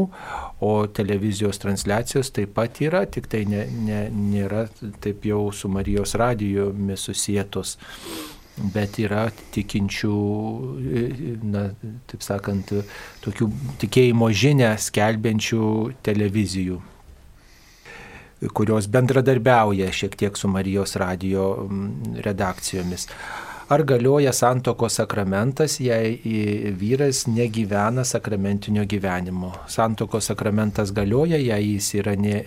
o 0.61 0.75
televizijos 0.93 1.61
transliacijos 1.65 2.33
taip 2.37 2.53
pat 2.57 2.85
yra, 2.85 3.07
tik 3.09 3.33
tai 3.33 3.47
ne, 3.49 3.65
ne, 3.89 4.05
nėra 4.13 4.67
taip 5.05 5.25
jau 5.29 5.47
su 5.53 5.73
Marijos 5.73 6.17
radijomis 6.21 7.09
susijėtos 7.09 7.79
bet 8.75 8.99
yra 9.03 9.27
tikinčių, 9.55 10.17
na, 11.51 11.69
taip 12.11 12.23
sakant, 12.23 12.71
tokių 13.25 13.49
tikėjimo 13.83 14.31
žinę 14.31 14.75
skelbiančių 14.79 15.69
televizijų 16.07 16.83
kurios 18.53 18.89
bendradarbiauja 18.93 19.89
šiek 19.95 20.17
tiek 20.21 20.37
su 20.37 20.49
Marijos 20.53 20.97
radio 21.01 21.69
redakcijomis. 22.25 23.09
Ar 23.69 23.83
galioja 23.83 24.33
santoko 24.33 24.89
sakramentas, 24.93 25.79
jei 25.81 26.19
vyras 26.77 27.23
negyvena 27.27 28.05
sakramentinio 28.05 28.85
gyvenimo? 28.85 29.53
Santoko 29.69 30.21
sakramentas 30.21 30.93
galioja, 30.93 31.39
jei 31.41 31.71
jis, 31.71 31.95
ne, 32.21 32.43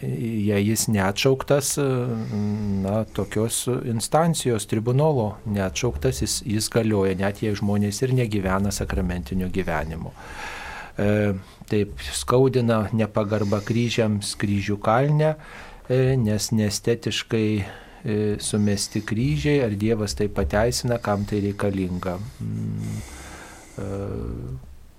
jei 0.45 0.61
jis 0.67 0.85
neatšauktas, 0.93 1.71
na, 2.83 2.99
tokios 3.17 3.63
instancijos, 3.89 4.67
tribunolo 4.69 5.31
neatšauktas, 5.45 6.21
jis, 6.21 6.37
jis 6.45 6.69
galioja, 6.69 7.17
net 7.17 7.41
jei 7.41 7.55
žmonės 7.57 8.03
ir 8.05 8.13
negyvena 8.13 8.69
sakramentinio 8.71 9.49
gyvenimo. 9.49 10.13
E, 11.01 11.33
taip 11.65 11.97
skaudina 12.13 12.83
nepagarba 12.93 13.63
kryžiams 13.65 14.35
kryžių 14.37 14.77
kalne, 14.85 15.33
nes 15.89 16.51
nestetiškai 16.53 17.49
sumesti 18.39 19.01
kryžiai, 19.05 19.61
ar 19.65 19.75
Dievas 19.79 20.15
tai 20.17 20.29
pateisina, 20.29 20.99
kam 21.03 21.25
tai 21.25 21.41
reikalinga. 21.47 22.17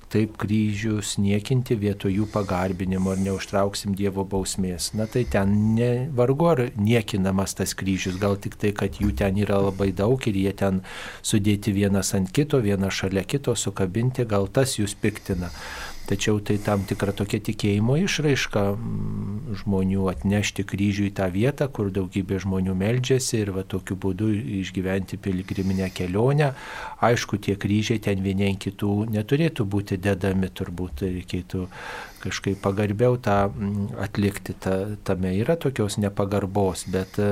Taip 0.08 0.38
kryžius 0.40 1.18
niekinti 1.20 1.76
vietoj 1.76 2.14
jų 2.16 2.26
pagarbinimo 2.32 3.12
ir 3.12 3.18
neužtrauksim 3.26 3.92
Dievo 3.92 4.22
bausmės. 4.24 4.94
Na 4.96 5.04
tai 5.04 5.26
ten 5.28 5.52
ne, 5.76 5.90
vargu 6.16 6.46
ar 6.48 6.62
niekinamas 6.80 7.52
tas 7.58 7.74
kryžius, 7.76 8.16
gal 8.16 8.38
tik 8.40 8.56
tai, 8.56 8.72
kad 8.72 8.96
jų 9.02 9.12
ten 9.20 9.36
yra 9.36 9.58
labai 9.66 9.90
daug 9.92 10.24
ir 10.30 10.38
jie 10.40 10.54
ten 10.56 10.80
sudėti 11.20 11.76
vienas 11.76 12.14
ant 12.16 12.32
kito, 12.32 12.62
vienas 12.64 12.96
šalia 12.96 13.26
kito, 13.28 13.52
sukabinti, 13.52 14.24
gal 14.24 14.48
tas 14.48 14.78
jūs 14.80 14.96
piktina. 14.96 15.52
Tačiau 16.08 16.38
tai 16.40 16.56
tam 16.64 16.86
tikra 16.88 17.12
tokia 17.12 17.36
tikėjimo 17.44 17.98
išraiška 18.00 18.62
žmonių 19.60 20.06
atnešti 20.08 20.64
kryžių 20.68 21.08
į 21.08 21.12
tą 21.18 21.26
vietą, 21.34 21.66
kur 21.68 21.90
daugybė 21.92 22.38
žmonių 22.44 22.76
meldžiasi 22.80 23.42
ir 23.42 23.50
va 23.56 23.64
tokiu 23.68 23.98
būdu 24.00 24.30
išgyventi 24.62 25.18
piligriminę 25.20 25.90
kelionę. 25.92 26.54
Aišku, 27.04 27.40
tie 27.44 27.58
kryžiai 27.60 28.00
ten 28.00 28.24
vieni 28.24 28.54
kitų 28.56 28.94
neturėtų 29.12 29.68
būti 29.68 30.00
dedami, 30.00 30.48
turbūt 30.48 31.04
reikėtų 31.04 31.66
kažkaip 32.24 32.62
pagarbiau 32.64 33.20
tą 33.20 33.36
atlikti. 34.00 34.56
Ta, 34.56 34.78
tame 35.04 35.34
yra 35.36 35.58
tokios 35.60 36.00
nepagarbos, 36.00 36.86
bet 36.88 37.20
e, 37.20 37.30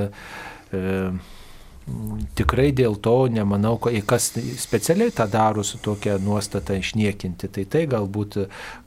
tikrai 2.39 2.71
dėl 2.75 2.97
to 3.03 3.17
nemanau, 3.31 3.77
kas 3.79 4.33
specialiai 4.59 5.15
tą 5.15 5.27
daro 5.31 5.65
su 5.65 5.79
tokia 5.83 6.19
nuostata 6.23 6.77
išniekinti. 6.79 7.49
Tai 7.49 7.67
tai 7.71 7.85
galbūt 7.91 8.41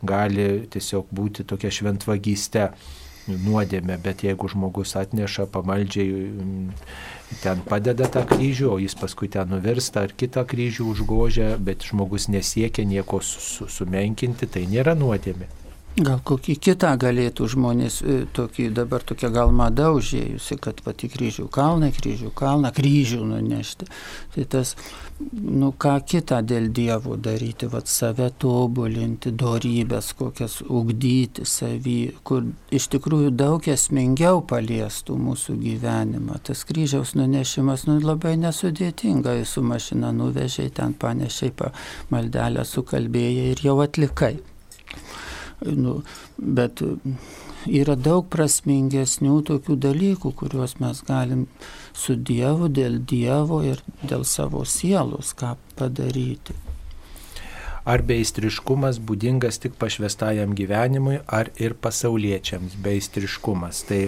gali 0.03 0.49
tiesiog 0.71 1.11
būti 1.15 1.47
tokia 1.47 1.71
šventvagystė 1.71 2.69
nuodėmė, 3.29 3.99
bet 4.01 4.23
jeigu 4.25 4.49
žmogus 4.49 4.95
atneša 4.97 5.45
pamaldžiai, 5.53 6.23
ten 7.43 7.61
padeda 7.67 8.09
tą 8.09 8.23
kryžių, 8.29 8.71
o 8.73 8.79
jis 8.81 8.97
paskui 8.97 9.29
ten 9.31 9.51
nuvirsta 9.53 10.07
ar 10.07 10.15
kitą 10.17 10.45
kryžių 10.49 10.89
užgožia, 10.95 11.51
bet 11.61 11.85
žmogus 11.85 12.27
nesiekia 12.33 12.87
nieko 12.89 13.21
su, 13.21 13.69
sumenkinti, 13.69 14.49
tai 14.49 14.65
nėra 14.71 14.97
nuodėmė. 14.97 15.49
Gal 15.97 16.19
kokį 16.23 16.53
kitą 16.61 16.91
galėtų 17.01 17.47
žmonės, 17.49 17.95
tokį, 18.37 18.69
dabar 18.77 19.03
tokia 19.03 19.31
gal 19.33 19.49
mada 19.51 19.89
užėjusi, 19.91 20.55
kad 20.61 20.79
pati 20.85 21.09
kryžių 21.11 21.47
kalną, 21.51 21.89
kryžių 21.91 22.29
kalną, 22.37 22.69
kryžių 22.77 23.25
nunešti. 23.27 23.87
Tai 24.35 24.45
tas, 24.53 24.75
nu 25.33 25.73
ką 25.73 25.97
kitą 26.07 26.39
dėl 26.45 26.69
Dievo 26.71 27.17
daryti, 27.17 27.67
vad 27.73 27.89
save 27.91 28.29
tobulinti, 28.39 29.33
dorybės 29.35 30.13
kokias 30.19 30.59
ugdyti 30.61 31.43
savį, 31.49 31.97
kur 32.23 32.45
iš 32.71 32.87
tikrųjų 32.93 33.33
daug 33.35 33.67
esmingiau 33.67 34.39
paliestų 34.47 35.17
mūsų 35.19 35.57
gyvenimą. 35.65 36.37
Tas 36.47 36.63
kryžiaus 36.69 37.15
nunešimas, 37.19 37.89
nu 37.89 37.97
labai 37.99 38.37
nesudėtinga, 38.39 39.35
su 39.43 39.65
mašina 39.65 40.13
nuvežiai, 40.15 40.69
ten 40.69 40.93
panešiai, 40.93 41.51
pa 41.51 41.73
maldelę 42.13 42.63
sukalbėjai 42.63 43.49
ir 43.57 43.65
jau 43.67 43.81
atlikai. 43.83 44.37
Nu, 45.65 45.99
bet 46.37 46.81
yra 47.67 47.95
daug 47.99 48.29
prasmingesnių 48.31 49.41
tokių 49.49 49.75
dalykų, 49.83 50.31
kuriuos 50.39 50.77
mes 50.79 51.03
galim 51.07 51.45
su 51.91 52.15
Dievu, 52.15 52.69
dėl 52.71 52.99
Dievo 53.03 53.61
ir 53.67 53.83
dėl 54.01 54.23
savo 54.23 54.63
sielos 54.63 55.33
ką 55.35 55.55
padaryti. 55.79 56.55
Ar 57.89 58.03
beistriškumas 58.05 58.99
būdingas 59.01 59.59
tik 59.63 59.75
pašvestajam 59.79 60.53
gyvenimui, 60.55 61.19
ar 61.25 61.49
ir 61.57 61.73
pasauliečiams 61.73 62.75
beistriškumas. 62.83 63.85
Tai 63.89 64.03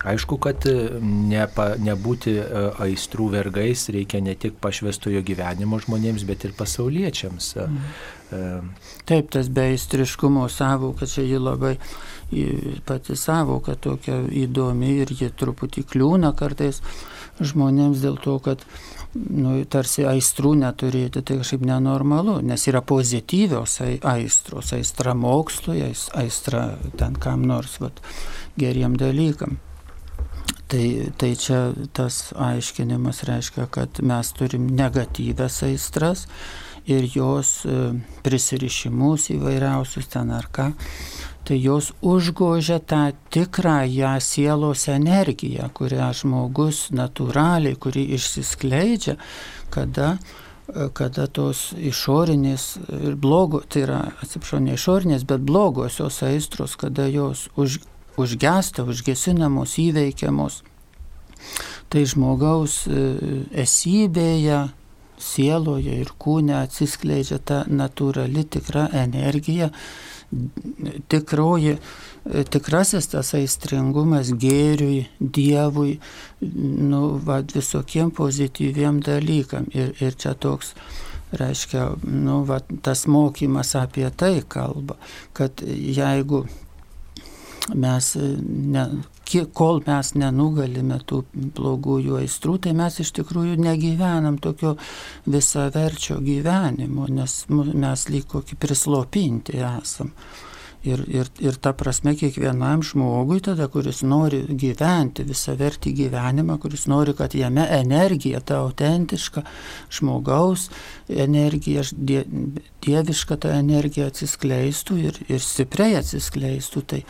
Aišku, 0.00 0.38
kad 0.40 0.64
nepa, 1.04 1.74
nebūti 1.76 2.32
aistrų 2.80 3.26
vergais 3.34 3.82
reikia 3.92 4.22
ne 4.24 4.32
tik 4.32 4.56
pašvestojo 4.62 5.20
gyvenimo 5.26 5.76
žmonėms, 5.84 6.24
bet 6.24 6.46
ir 6.48 6.54
pasauliečiams. 6.56 7.50
Mm. 7.60 7.82
Taip, 8.30 9.30
tas 9.34 9.48
beistriškumo 9.50 10.48
savoka, 10.48 11.06
čia 11.06 11.24
ji 11.26 11.38
labai 11.38 11.74
pati 12.86 13.16
savoka 13.18 13.74
tokia 13.74 14.20
įdomi 14.44 14.92
ir 15.02 15.10
ji 15.10 15.32
truputį 15.34 15.82
kliūna 15.90 16.30
kartais 16.38 16.78
žmonėms 17.40 18.02
dėl 18.04 18.18
to, 18.22 18.36
kad 18.44 18.62
nu, 19.14 19.56
tarsi 19.70 20.04
aistrų 20.06 20.54
neturėti, 20.60 21.22
tai 21.26 21.40
kažkaip 21.40 21.64
nenormalu, 21.66 22.38
nes 22.46 22.66
yra 22.70 22.82
pozityvios 22.86 23.80
aistros, 24.06 24.74
aistra 24.76 25.16
mokslui, 25.18 25.82
aistra 26.20 26.66
ten 27.00 27.18
kam 27.18 27.42
nors 27.48 27.80
vat, 27.82 27.98
geriem 28.60 28.96
dalykam. 29.00 29.58
Tai, 30.70 30.84
tai 31.18 31.32
čia 31.34 31.72
tas 31.96 32.28
aiškinimas 32.38 33.24
reiškia, 33.26 33.64
kad 33.74 33.98
mes 34.06 34.28
turim 34.38 34.68
negatyves 34.78 35.64
aistras 35.66 36.28
ir 36.90 37.08
jos 37.14 37.60
e, 37.64 37.78
prisirišimus 38.26 39.30
įvairiausius 39.36 40.10
ten 40.12 40.34
ar 40.36 40.50
ką 40.52 40.72
tai 41.50 41.56
jos 41.58 41.88
užgožia 42.04 42.78
tą 42.78 43.10
tikrąją 43.32 44.12
sielos 44.20 44.84
energiją, 44.92 45.70
kurią 45.74 46.12
žmogus 46.14 46.90
natūraliai, 46.94 47.74
kuri 47.80 48.04
išsiskleidžia, 48.14 49.16
kada 49.74 50.18
kada 50.94 51.26
tos 51.26 51.70
išorinės 51.74 52.64
ir 52.94 53.16
blogo, 53.18 53.62
tai 53.66 53.84
yra, 53.86 54.00
atsiprašau, 54.22 54.60
ne 54.62 54.76
išorinės, 54.78 55.24
bet 55.26 55.42
blogosios 55.42 56.20
aistros, 56.22 56.76
kada 56.78 57.08
jos 57.10 57.48
už, 57.58 57.80
užgesta, 58.20 58.84
užgesinamos, 58.86 59.76
įveikiamos, 59.82 60.60
tai 61.90 62.04
žmogaus 62.06 62.84
e, 62.86 63.02
esybėje, 63.64 64.68
sieloje 65.20 66.00
ir 66.02 66.12
kūne 66.20 66.56
atsiskleidžia 66.60 67.40
ta 67.44 67.64
natūrali 67.68 68.44
tikra 68.48 68.88
energija, 68.96 69.70
tikroji, 71.10 71.76
tikrasis 72.52 73.10
tas 73.10 73.34
aistringumas 73.34 74.32
gėriui, 74.38 75.04
Dievui, 75.20 75.98
nu, 76.40 77.02
va, 77.26 77.40
visokiem 77.54 78.12
pozityviem 78.14 79.00
dalykam. 79.04 79.68
Ir, 79.74 79.92
ir 79.98 80.16
čia 80.20 80.36
toks, 80.38 80.74
reiškia, 81.36 81.86
nu, 82.06 82.40
va, 82.46 82.60
tas 82.82 83.06
mokymas 83.10 83.74
apie 83.78 84.08
tai 84.10 84.40
kalba, 84.46 84.98
kad 85.36 85.62
jeigu 85.66 86.44
mes 87.74 88.14
ne, 88.16 88.86
kol 89.54 89.80
mes 89.86 90.12
nenugalime 90.18 91.00
tų 91.06 91.22
blogųjų 91.56 92.20
aistrų, 92.20 92.58
tai 92.66 92.74
mes 92.76 93.00
iš 93.02 93.14
tikrųjų 93.20 93.56
negyvenam 93.62 94.38
tokio 94.42 94.76
visaverčio 95.30 96.20
gyvenimo, 96.24 97.08
nes 97.10 97.42
mes 97.48 98.06
lyg 98.10 98.28
kokį 98.30 98.60
prislopinti 98.60 99.60
esam. 99.62 100.14
Ir, 100.80 101.02
ir, 101.12 101.28
ir 101.44 101.56
ta 101.60 101.74
prasme 101.76 102.14
kiekvienam 102.16 102.80
žmogui 102.80 103.42
tada, 103.44 103.66
kuris 103.68 103.98
nori 104.00 104.38
gyventi 104.48 105.26
visą 105.28 105.52
vertį 105.60 105.92
gyvenimą, 105.98 106.56
kuris 106.62 106.86
nori, 106.88 107.12
kad 107.18 107.36
jame 107.36 107.66
energija, 107.76 108.40
ta 108.40 108.62
autentiška 108.64 109.42
žmogaus 109.92 110.70
energija, 111.12 111.84
die, 111.92 112.22
dieviška 112.86 113.36
ta 113.44 113.52
energija 113.58 114.08
atsiskleistų 114.08 114.96
ir, 115.04 115.20
ir 115.28 115.44
stipriai 115.44 115.98
atsiskleistų, 116.00 116.84
tai, 116.94 117.02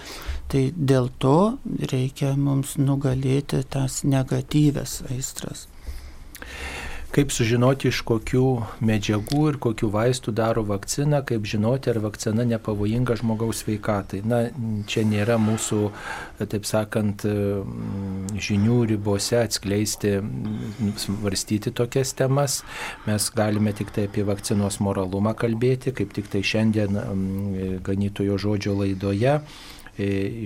tai 0.50 0.68
dėl 0.74 1.10
to 1.22 1.58
reikia 1.92 2.34
mums 2.36 2.76
nugalėti 2.80 3.62
tas 3.70 4.02
negatyves 4.04 5.00
aistras. 5.10 5.68
Kaip 7.10 7.32
sužinoti, 7.34 7.88
iš 7.90 8.04
kokių 8.06 8.42
medžiagų 8.86 9.40
ir 9.50 9.56
kokių 9.58 9.88
vaistų 9.90 10.30
daro 10.38 10.62
vakciną, 10.68 11.24
kaip 11.26 11.48
žinoti, 11.50 11.90
ar 11.90 11.98
vakcina 12.04 12.44
nepavojinga 12.46 13.16
žmogaus 13.18 13.64
sveikatai. 13.64 14.20
Na, 14.22 14.38
čia 14.86 15.02
nėra 15.10 15.34
mūsų, 15.42 15.80
taip 16.52 16.68
sakant, 16.70 17.24
žinių 18.46 18.76
ribose 18.92 19.40
atskleisti, 19.40 20.20
svarstyti 21.02 21.74
tokias 21.74 22.14
temas. 22.14 22.60
Mes 23.10 23.26
galime 23.34 23.74
tik 23.74 23.90
tai 23.96 24.06
apie 24.06 24.22
vakcinos 24.30 24.78
moralumą 24.78 25.34
kalbėti, 25.34 25.90
kaip 25.90 26.14
tik 26.14 26.30
tai 26.30 26.46
šiandien 26.46 27.02
ganytojo 27.90 28.38
žodžio 28.38 28.78
laidoje 28.84 29.40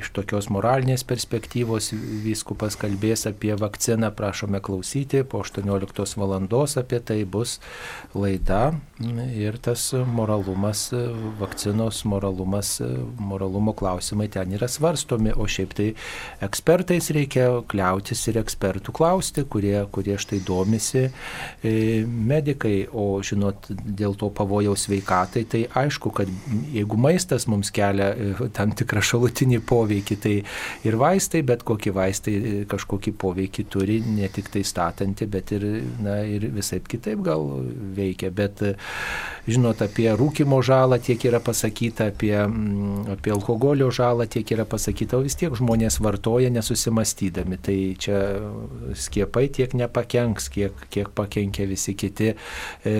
iš 0.00 0.10
tokios 0.16 0.48
moralinės 0.52 1.04
perspektyvos 1.08 1.92
vyskupas 2.24 2.76
kalbės 2.80 3.26
apie 3.30 3.54
vakciną, 3.58 4.10
prašome 4.16 4.60
klausyti, 4.64 5.22
po 5.24 5.42
18 5.44 6.18
valandos 6.20 6.76
apie 6.80 7.00
tai 7.00 7.22
bus 7.24 7.58
laida. 8.14 8.74
Ir 9.34 9.58
tas 9.62 9.88
moralumas, 9.92 10.86
vakcinos 11.40 12.04
moralumas, 12.08 12.76
moralumo 13.18 13.74
klausimai 13.76 14.28
ten 14.32 14.54
yra 14.54 14.68
svarstomi, 14.70 15.32
o 15.34 15.46
šiaip 15.50 15.74
tai 15.76 15.88
ekspertais 16.44 17.10
reikia 17.14 17.48
kliautis 17.70 18.22
ir 18.30 18.38
ekspertų 18.42 18.94
klausti, 18.94 19.44
kurie, 19.50 19.76
kurie 19.94 20.16
štai 20.20 20.40
domisi 20.46 21.06
e, 21.08 21.74
medikai, 22.04 22.86
o 22.92 23.20
žinot, 23.24 23.68
dėl 23.70 24.16
to 24.18 24.30
pavojaus 24.34 24.86
sveikatai, 24.88 25.44
tai 25.50 25.64
aišku, 25.82 26.12
kad 26.14 26.30
jeigu 26.74 26.98
maistas 27.00 27.48
mums 27.50 27.72
kelia 27.74 28.12
e, 28.14 28.48
tam 28.54 28.74
tikrą 28.76 29.02
šalutinį 29.04 29.43
šalutinį 29.44 29.60
poveikį. 29.68 30.16
Tai 30.20 30.34
ir 30.84 30.96
vaistai, 30.96 31.42
bet 31.42 31.62
kokie 31.64 31.92
vaistai 31.92 32.34
e, 32.34 32.64
kažkokį 32.66 33.12
poveikį 33.18 33.64
turi, 33.68 34.00
ne 34.00 34.28
tik 34.28 34.50
tai 34.50 34.64
statantį, 34.64 35.26
bet 35.26 35.52
ir, 35.52 35.64
na, 36.02 36.22
ir 36.24 36.48
visai 36.52 36.80
kitaip 36.80 37.22
gal 37.24 37.44
veikia. 37.96 38.30
Bet, 38.30 38.62
e, 38.62 38.74
žinot, 39.46 39.82
apie 39.82 40.10
rūkimo 40.16 40.60
žalą 40.62 40.98
tiek 40.98 41.20
yra 41.24 41.40
pasakyta, 41.40 42.10
apie, 42.12 42.34
mm, 42.36 43.12
apie 43.16 43.32
alkoholio 43.32 43.90
žalą 43.90 44.26
tiek 44.26 44.46
yra 44.50 44.64
pasakyta, 44.64 45.18
o 45.18 45.24
vis 45.24 45.36
tiek 45.36 45.52
žmonės 45.52 46.00
vartoja 46.00 46.50
nesusimastydami. 46.50 47.60
Tai 47.64 47.78
čia 47.98 48.20
skiepai 48.94 49.48
tiek 49.52 49.74
nepakenks, 49.74 50.48
kiek, 50.48 50.86
kiek 50.90 51.10
pakenkia 51.14 51.66
visi 51.68 51.94
kiti 51.94 52.32
e, 52.32 52.94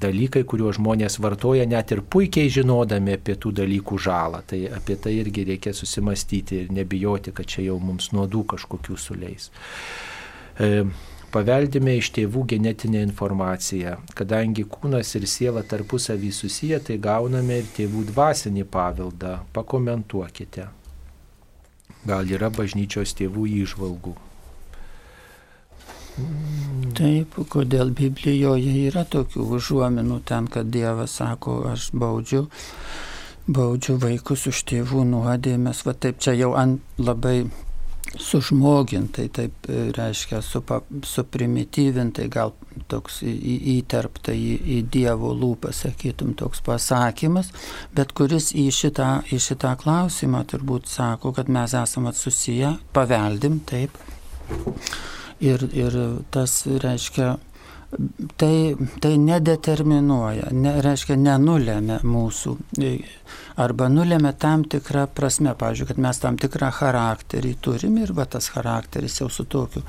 dalykai, 0.00 0.44
kuriuos 0.44 0.78
žmonės 0.78 1.18
vartoja, 1.22 1.66
net 1.66 1.92
ir 1.94 2.02
puikiai 2.02 2.50
žinodami 2.52 3.16
apie 3.18 3.36
tų 3.40 3.54
dalykų 3.62 3.98
žalą. 3.98 4.42
Tai 4.46 4.60
apie 4.74 4.96
tai 5.00 5.14
irgi 5.24 5.44
reikia 5.48 5.63
reikia 5.64 5.72
susimastyti 5.72 6.56
ir 6.56 6.72
nebijoti, 6.72 7.32
kad 7.32 7.46
čia 7.46 7.64
jau 7.70 7.78
mums 7.80 8.12
nuodų 8.12 8.44
kažkokių 8.44 8.96
suleis. 8.98 9.50
E, 10.60 10.84
paveldime 11.32 11.96
iš 11.96 12.12
tėvų 12.12 12.44
genetinę 12.46 13.02
informaciją. 13.02 13.96
Kadangi 14.14 14.64
kūnas 14.64 15.14
ir 15.16 15.26
siela 15.26 15.62
tarpusavį 15.62 16.32
susiję, 16.32 16.80
tai 16.80 16.98
gauname 16.98 17.58
ir 17.62 17.66
tėvų 17.76 18.04
dvasinį 18.12 18.64
paveldą. 18.64 19.40
Pakomentuokite. 19.52 20.68
Gal 22.04 22.28
yra 22.28 22.50
bažnyčios 22.50 23.14
tėvų 23.16 23.48
įžvalgų. 23.64 24.14
Taip, 26.94 27.34
kodėl 27.50 27.90
Biblijoje 27.90 28.86
yra 28.86 29.02
tokių 29.04 29.48
užuominų 29.56 30.20
ten, 30.28 30.46
kad 30.46 30.68
Dievas 30.70 31.16
sako, 31.18 31.64
aš 31.72 31.88
baudžiu 31.90 32.44
baudžiu 33.46 33.98
vaikus 34.00 34.46
už 34.48 34.64
tėvų 34.70 35.04
nuodėmės, 35.10 35.84
va 35.86 35.94
taip 35.94 36.20
čia 36.22 36.32
jau 36.38 36.54
ant 36.56 36.80
labai 36.98 37.44
sužmogintai, 38.20 39.26
taip 39.32 39.68
e, 39.68 39.88
reiškia, 39.94 40.40
supa, 40.44 40.80
suprimityvintai, 41.08 42.28
gal 42.32 42.52
toks 42.90 43.22
į, 43.26 43.54
įterpta 43.78 44.34
į, 44.36 44.52
į 44.76 44.78
Dievo 44.92 45.32
lūpą, 45.34 45.72
sakytum, 45.74 46.34
toks 46.38 46.62
pasakymas, 46.64 47.50
bet 47.96 48.14
kuris 48.16 48.52
į 48.54 48.68
šitą, 48.74 49.08
į 49.34 49.40
šitą 49.42 49.74
klausimą 49.80 50.44
turbūt 50.50 50.90
sako, 50.90 51.34
kad 51.36 51.50
mes 51.52 51.74
esame 51.80 52.14
susiję, 52.14 52.76
paveldim, 52.94 53.60
taip. 53.66 53.98
Ir, 55.44 55.66
ir 55.74 55.96
tas 56.32 56.62
reiškia, 56.68 57.34
tai, 58.36 58.76
tai 59.00 59.14
nedeterminuoja, 59.20 60.50
ne, 60.52 60.74
reiškia 60.84 61.16
nenulėmė 61.20 62.00
mūsų, 62.06 62.54
e, 62.82 62.92
arba 63.60 63.88
nulėmė 63.92 64.34
tam 64.40 64.64
tikrą 64.70 65.06
prasme, 65.14 65.54
pavyzdžiui, 65.58 65.88
kad 65.92 66.02
mes 66.06 66.22
tam 66.22 66.38
tikrą 66.40 66.70
charakterį 66.78 67.54
turim 67.64 67.98
ir 68.02 68.14
va 68.16 68.26
tas 68.30 68.50
charakteris 68.54 69.20
jau 69.20 69.30
su 69.32 69.46
tokiu, 69.50 69.84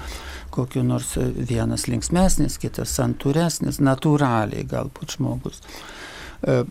kokiu 0.55 0.83
nors 0.85 1.15
vienas 1.19 1.87
linksmesnis, 1.91 2.59
kitas 2.61 2.95
santūresnis, 2.99 3.81
natūraliai 3.83 4.67
galbūt 4.69 5.17
žmogus. 5.17 5.63
E, 6.45 6.63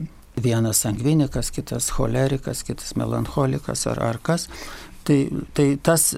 vienas 0.43 0.81
sangvinikas, 0.83 1.51
kitas 1.55 1.91
cholerikas, 1.95 2.65
kitas 2.67 2.97
melancholikas 2.99 3.87
ar 3.87 4.03
ar 4.03 4.19
kas, 4.23 4.49
Tai, 5.05 5.29
tai 5.53 5.67
tas, 5.85 6.15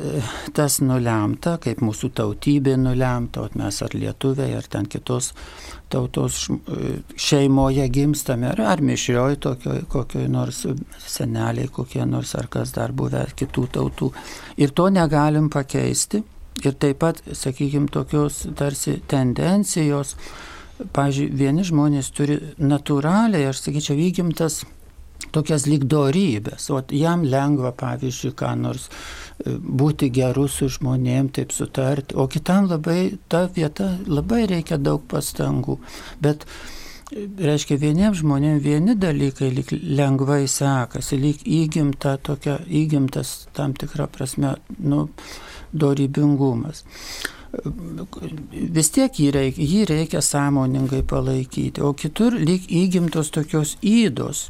tas 0.54 0.76
nulemta, 0.78 1.56
kaip 1.58 1.80
mūsų 1.82 2.12
tautybė 2.20 2.76
nulemta, 2.78 3.42
o 3.42 3.58
mes 3.58 3.80
ar 3.82 3.96
lietuviai, 3.98 4.52
ar 4.54 4.68
ten 4.70 4.86
kitos 4.86 5.32
tautos 5.90 6.44
šeimoje 7.18 7.88
gimstame, 7.90 8.52
ar, 8.52 8.62
ar 8.76 8.82
mišrioj 8.86 9.40
tokioj, 9.42 9.80
kokioj 9.90 10.28
nors 10.30 10.62
seneliai, 11.02 11.66
kokie 11.66 12.06
nors, 12.06 12.36
ar 12.38 12.46
kas 12.52 12.76
dar 12.78 12.94
buvę 12.94 13.24
kitų 13.34 13.66
tautų. 13.74 14.12
Ir 14.62 14.70
to 14.70 14.86
negalim 14.94 15.50
pakeisti. 15.50 16.22
Ir 16.62 16.78
taip 16.80 17.02
pat, 17.02 17.18
sakykime, 17.36 17.90
tokios 17.92 18.44
tarsi 18.56 19.00
tendencijos, 19.10 20.14
pavyzdžiui, 20.94 21.26
vieni 21.36 21.66
žmonės 21.66 22.08
turi 22.16 22.38
natūraliai, 22.62 23.50
aš 23.50 23.66
sakyčiau, 23.66 23.98
įgimtas 24.06 24.62
tokias 25.34 25.66
lyg 25.68 25.84
dorybės. 25.90 26.70
O 26.72 26.80
jam 26.94 27.24
lengva, 27.26 27.72
pavyzdžiui, 27.76 28.32
ką 28.38 28.52
nors 28.60 28.88
e, 28.88 29.56
būti 29.56 30.10
geru 30.14 30.46
su 30.52 30.70
žmonėm, 30.72 31.30
taip 31.36 31.54
sutarti, 31.56 32.16
o 32.16 32.26
kitam 32.30 32.70
labai, 32.70 33.16
ta 33.28 33.46
vieta 33.52 33.92
labai 34.06 34.44
reikia 34.50 34.80
daug 34.80 35.04
pastangų. 35.10 35.78
Bet, 36.24 36.46
e, 37.12 37.26
reiškia, 37.48 37.78
vieniems 37.82 38.22
žmonėms 38.22 38.64
vieni 38.64 38.96
dalykai 38.98 39.52
lyg 39.54 39.72
lengvai 39.72 40.44
sekasi, 40.50 41.20
lyg 41.20 41.46
įgimta 41.46 42.16
tokia, 42.22 42.58
įgimtas 42.66 43.46
tam 43.56 43.76
tikrą 43.76 44.10
prasme, 44.12 44.56
nu, 44.78 45.08
dorybingumas 45.76 46.84
vis 48.76 48.90
tiek 48.92 49.14
jį 49.16 49.30
reikia, 49.32 49.64
jį 49.64 49.84
reikia 49.88 50.20
sąmoningai 50.24 51.02
palaikyti, 51.08 51.80
o 51.80 51.94
kitur 51.96 52.36
lyg 52.36 52.66
įgimtos 52.68 53.30
tokios 53.32 53.76
įdos, 53.80 54.48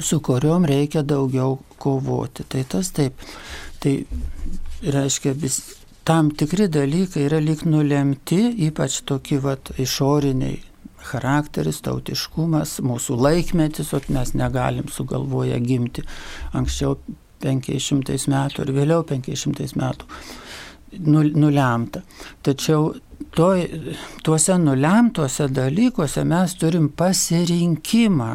su 0.00 0.20
kuriuom 0.20 0.66
reikia 0.68 1.02
daugiau 1.02 1.58
kovoti. 1.78 2.44
Tai 2.48 2.64
tas 2.68 2.90
taip. 2.96 3.26
Tai 3.80 3.94
reiškia, 4.82 5.34
vis, 5.40 5.60
tam 6.06 6.30
tikri 6.30 6.68
dalykai 6.72 7.26
yra 7.26 7.40
lik 7.42 7.66
nulemti, 7.66 8.40
ypač 8.68 9.02
tokie 9.08 9.38
vat, 9.42 9.72
išoriniai 9.78 10.60
charakteris, 11.06 11.82
tautiškumas, 11.86 12.80
mūsų 12.86 13.18
laikmetis, 13.20 13.92
o 13.94 14.00
mes 14.14 14.34
negalim 14.34 14.88
sugalvoję 14.92 15.58
gimti 15.62 16.02
anksčiau 16.56 16.96
500 17.44 18.26
metų 18.32 18.64
ir 18.64 18.72
vėliau 18.74 19.04
500 19.06 19.76
metų 19.78 20.08
nulemta. 21.36 22.02
Tačiau 22.46 22.94
to, 23.36 23.50
tuose 24.24 24.58
nulemtuose 24.58 25.48
dalykuose 25.52 26.24
mes 26.24 26.56
turim 26.58 26.88
pasirinkimą, 26.88 28.32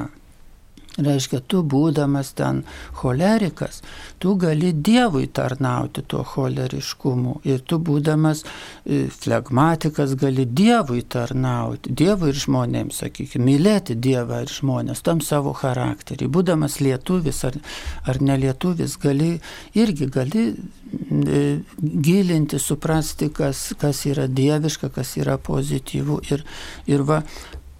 Reiškia, 0.99 1.39
tu 1.47 1.61
būdamas 1.63 2.33
ten 2.35 2.65
cholerikas, 2.99 3.77
tu 4.19 4.33
gali 4.35 4.73
Dievui 4.75 5.29
tarnauti 5.31 6.03
tuo 6.03 6.25
choleriškumu. 6.27 7.37
Ir 7.47 7.61
tu 7.63 7.79
būdamas 7.79 8.41
e, 8.43 9.05
flegmatikas 9.07 10.17
gali 10.19 10.43
Dievui 10.45 11.05
tarnauti. 11.07 11.93
Dievui 11.95 12.33
ir 12.33 12.41
žmonėms, 12.43 12.99
sakykime, 13.05 13.45
mylėti 13.53 13.95
Dievą 13.95 14.41
ir 14.43 14.51
žmonės, 14.51 15.05
tam 15.07 15.23
savo 15.23 15.55
charakterį. 15.55 16.27
Būdamas 16.27 16.81
lietuvis 16.83 17.39
ar, 17.47 17.55
ar 18.03 18.19
nelietuvis, 18.19 18.99
gali 18.99 19.37
irgi 19.79 20.11
gali 20.11 20.45
e, 20.51 21.41
gilinti, 21.79 22.59
suprasti, 22.59 23.31
kas, 23.31 23.69
kas 23.79 24.03
yra 24.11 24.27
dieviška, 24.27 24.91
kas 24.91 25.15
yra 25.23 25.39
pozityvu. 25.39 26.19
Ir, 26.35 26.43
ir 26.91 27.07
va, 27.07 27.23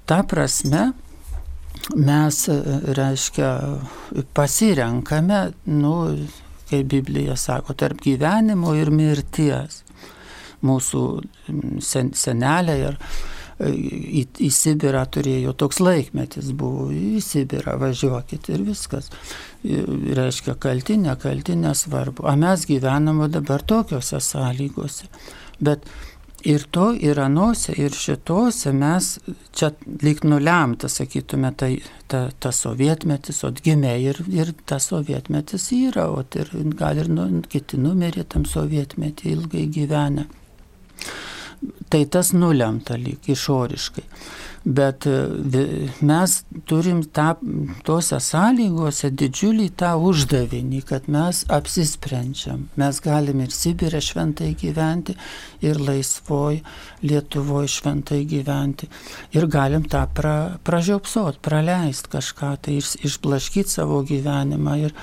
ta 0.08 0.24
prasme, 0.24 0.94
mes, 1.95 2.48
e, 2.49 2.62
reiškia, 2.98 3.52
pasirenkame, 4.34 5.52
nu, 5.66 5.95
kaip 6.70 6.88
Biblija 6.88 7.36
sako, 7.36 7.74
tarp 7.74 8.02
gyvenimo 8.03 8.76
ir 8.80 8.91
mirties. 8.94 9.84
Mūsų 10.62 11.03
sen, 11.82 12.12
seneliai 12.14 12.84
ir 12.86 12.98
e, 12.98 13.72
į, 13.72 14.26
į 14.45 14.49
Sibirą 14.53 15.02
turėjo 15.10 15.56
toks 15.58 15.82
laikmetis 15.82 16.52
buvo, 16.58 16.91
į 16.94 17.22
Sibirą 17.26 17.78
važiuokit 17.82 18.52
ir 18.53 18.66
viskas. 18.68 19.10
Reiškia, 19.64 20.56
kalti, 20.62 20.99
nekalti, 21.02 21.58
nesvarbu. 21.58 22.26
O 22.30 22.36
mes 22.38 22.66
gyvename 22.70 23.30
dabar 23.34 23.66
tokiuose 23.66 24.22
sąlygose. 24.22 25.10
Bet 25.62 25.86
Ir 26.44 26.64
to 26.74 26.88
ir 26.98 27.20
anuose, 27.22 27.74
ir 27.78 27.94
šituose 27.94 28.72
mes 28.74 29.12
čia 29.54 29.70
lyg 30.02 30.24
nulemta, 30.26 30.90
sakytume, 30.90 31.52
tai 31.54 31.76
ta, 32.10 32.24
ta 32.34 32.50
sovietmetis, 32.56 33.44
o 33.46 33.52
gimė 33.54 33.94
ir, 34.02 34.22
ir 34.34 34.54
tas 34.66 34.90
sovietmetis 34.90 35.68
yra, 35.78 36.08
o 36.10 36.24
ir 36.26 36.50
gal 36.80 36.98
ir 36.98 37.12
nu, 37.14 37.28
kiti 37.50 37.78
numirė 37.78 38.26
tam 38.34 38.48
sovietmetį 38.50 39.36
ilgai 39.36 39.68
gyvenę. 39.76 40.26
Tai 41.94 42.02
tas 42.10 42.34
nulemta 42.34 42.98
lyg 42.98 43.30
išoriškai. 43.30 44.08
Bet 44.64 45.08
e, 45.10 45.90
mes 46.06 46.34
turim 46.70 47.00
tą, 47.10 47.32
tose 47.88 48.20
sąlygose 48.22 49.10
didžiulį 49.18 49.72
tą 49.82 49.96
uždavinį, 50.06 50.84
kad 50.86 51.08
mes 51.10 51.40
apsisprendžiam. 51.50 52.68
Mes 52.78 53.00
galim 53.02 53.42
ir 53.42 53.56
Sibirė 53.56 54.04
šventai 54.06 54.52
gyventi, 54.60 55.16
ir 55.66 55.82
laisvoj 55.82 56.60
Lietuvoje 57.02 57.72
šventai 57.74 58.22
gyventi. 58.30 58.86
Ir 59.34 59.48
galim 59.50 59.88
tą 59.90 60.04
pra, 60.14 60.36
pražiopsot, 60.62 61.42
praleisti 61.42 62.14
kažką, 62.14 62.54
tai 62.62 62.78
iš, 62.78 62.94
išblaškyti 63.02 63.78
savo 63.80 64.04
gyvenimą 64.06 64.78
ir, 64.86 64.94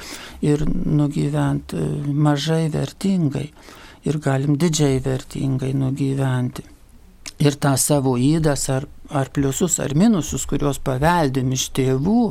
ir 0.46 0.62
nugyventi 0.70 1.82
e, 1.82 1.90
mažai 2.14 2.68
vertingai. 2.70 3.48
Ir 4.06 4.22
galim 4.22 4.54
didžiai 4.54 5.02
vertingai 5.02 5.74
nugyventi. 5.74 6.62
Ir 7.42 7.54
tą 7.58 7.74
savo 7.78 8.16
įdas 8.18 8.68
ar 8.74 8.86
ar 9.10 9.30
pliusus, 9.32 9.78
ar 9.80 9.94
minusus, 9.96 10.44
kuriuos 10.48 10.80
paveldim 10.84 11.52
iš 11.56 11.68
tėvų 11.76 12.22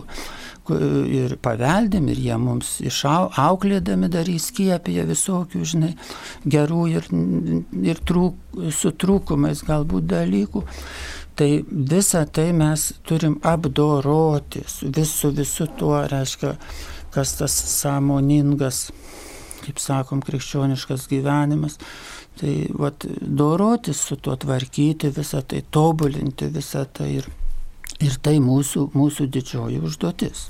ir 1.08 1.38
paveldim 1.42 2.10
ir 2.12 2.20
jie 2.20 2.38
mums 2.42 2.78
išauklėdami 2.84 4.10
dar 4.12 4.28
įskiepėje 4.28 5.06
visokių, 5.08 5.62
žinai, 5.64 5.94
gerų 6.46 6.82
ir, 6.92 7.08
ir 7.88 8.02
trūk, 8.04 8.60
su 8.76 8.92
trūkumais 8.92 9.64
galbūt 9.68 10.10
dalykų. 10.12 10.66
Tai 11.38 11.50
visą 11.70 12.26
tai 12.34 12.50
mes 12.58 12.90
turim 13.06 13.38
apdoroti 13.46 14.64
su 14.68 14.90
visu, 14.90 15.32
visu 15.38 15.68
tuo, 15.78 16.00
reiškia, 16.10 16.56
kas 17.14 17.36
tas 17.38 17.54
sąmoningas, 17.78 18.88
kaip 19.64 19.80
sakom, 19.82 20.24
krikščioniškas 20.26 21.06
gyvenimas 21.12 21.78
Tai 22.38 22.54
vat, 22.78 23.06
dorotis 23.22 24.04
su 24.10 24.16
tuo 24.22 24.36
tvarkyti 24.38 25.10
visą 25.16 25.42
tai, 25.42 25.64
tobulinti 25.74 26.52
visą 26.54 26.84
tai 26.86 27.10
ir, 27.18 27.32
ir 28.04 28.20
tai 28.22 28.38
mūsų, 28.44 28.92
mūsų 28.94 29.26
didžioji 29.34 29.82
užduotis. 29.90 30.48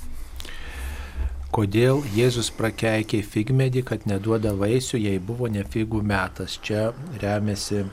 Kodėl 1.55 2.01
Jėzus 2.11 2.49
prakeikė 2.51 3.21
figmedį, 3.23 3.85
kad 3.87 4.03
neduoda 4.09 4.51
vaisių, 4.51 4.99
jei 4.99 5.19
buvo 5.23 5.47
ne 5.47 5.63
figų 5.63 6.03
metas? 6.03 6.57
Čia 6.59 6.91
remiasi 7.23 7.85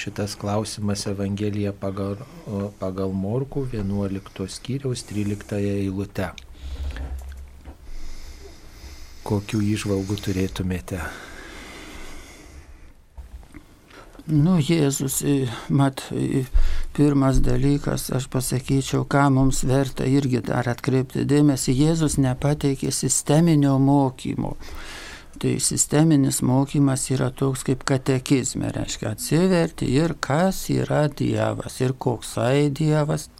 šitas 0.00 0.34
klausimas 0.40 1.04
Evangelija 1.10 1.74
pagal, 1.76 2.16
pagal 2.80 3.12
Morkų 3.12 3.66
11 3.76 4.48
skyriaus 4.48 5.04
13 5.12 5.60
eilute. 5.60 6.32
Kokių 9.28 9.60
išvalgų 9.76 10.16
turėtumėte? 10.24 11.04
Nu, 14.30 14.60
Jėzus, 14.62 15.20
mat, 15.74 16.04
pirmas 16.94 17.40
dalykas, 17.42 18.08
aš 18.14 18.28
pasakyčiau, 18.30 19.02
ką 19.10 19.24
mums 19.34 19.64
verta 19.66 20.06
irgi 20.06 20.38
dar 20.46 20.68
atkreipti 20.70 21.24
dėmesį, 21.26 21.74
Jėzus 21.74 22.14
nepateikė 22.22 22.92
sisteminio 22.94 23.74
mokymo. 23.82 24.54
Tai 25.40 25.56
sisteminis 25.64 26.42
mokymas 26.46 27.08
yra 27.10 27.30
toks 27.34 27.64
kaip 27.66 27.82
katekizme, 27.88 28.70
reiškia 28.76 29.14
atsiverti 29.16 29.88
ir 29.96 30.14
kas 30.22 30.66
yra 30.70 31.06
Dievas 31.08 31.80
ir 31.80 31.96
koksai 31.98 32.68
Dievas, 32.70 33.30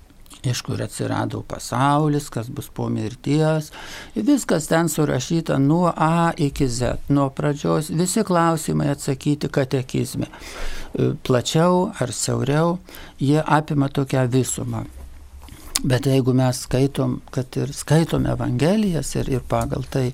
iš 0.45 0.63
kur 0.67 0.83
atsirado 0.83 1.43
pasaulis, 1.43 2.29
kas 2.33 2.49
bus 2.51 2.69
po 2.75 2.89
mirties. 2.89 3.71
Viskas 4.15 4.67
ten 4.71 4.89
surašyta 4.89 5.59
nuo 5.59 5.93
A 5.97 6.33
iki 6.37 6.69
Z, 6.69 6.97
nuo 7.09 7.29
pradžios, 7.31 7.91
visi 7.91 8.25
klausimai 8.25 8.91
atsakyti 8.91 9.49
katekizme. 9.49 10.27
E, 10.31 11.13
plačiau 11.27 11.91
ar 12.01 12.13
siauriau, 12.13 12.79
jie 13.19 13.43
apima 13.47 13.89
tokią 13.89 14.27
visumą. 14.31 14.85
Bet 15.85 16.07
jeigu 16.07 16.35
mes 16.37 16.61
skaitom, 16.67 17.21
kad 17.33 17.57
ir 17.57 17.73
skaitom 17.73 18.27
Evangelijas 18.29 19.15
ir, 19.17 19.31
ir 19.33 19.45
pagal 19.49 19.87
tai 19.89 20.11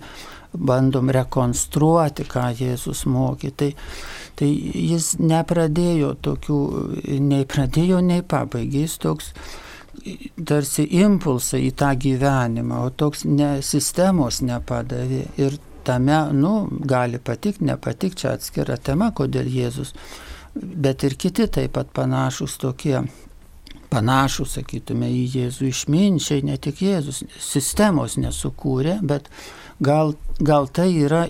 bandom 0.55 1.11
rekonstruoti, 1.11 2.27
ką 2.31 2.51
Jėzus 2.61 3.03
mokė, 3.11 3.51
tai, 3.51 3.71
tai 4.39 4.49
jis 4.49 5.17
nepradėjo 5.19 6.15
tokių, 6.23 6.61
nei 7.21 7.47
pradėjo, 7.51 8.01
nei 8.01 8.23
pabaigė. 8.23 8.85
Jis 8.87 8.99
toks 9.03 9.33
tarsi 10.47 10.87
impulsą 11.01 11.61
į 11.63 11.73
tą 11.79 11.93
gyvenimą, 12.01 12.85
o 12.87 12.91
toks 12.91 13.25
ne, 13.29 13.57
sistemos 13.63 14.43
nepadavė. 14.47 15.23
Ir 15.41 15.59
tame, 15.87 16.19
nu, 16.33 16.69
gali 16.89 17.19
patikti, 17.23 17.67
nepatikti, 17.69 18.25
čia 18.25 18.35
atskira 18.37 18.77
tema, 18.77 19.13
kodėl 19.15 19.49
Jėzus, 19.51 19.95
bet 20.55 21.05
ir 21.07 21.15
kiti 21.21 21.47
taip 21.53 21.77
pat 21.77 21.93
panašus 21.95 22.57
tokie 22.63 23.05
panašus, 23.91 24.57
sakytume, 24.57 25.09
į 25.11 25.23
Jėzų 25.37 25.71
išminčiai, 25.71 26.45
ne 26.47 26.57
tik 26.63 26.83
Jėzus, 26.85 27.23
sistemos 27.43 28.17
nesukūrė, 28.21 28.99
bet 29.07 29.31
gal, 29.83 30.15
gal 30.41 30.69
tai 30.69 30.89
yra, 31.05 31.27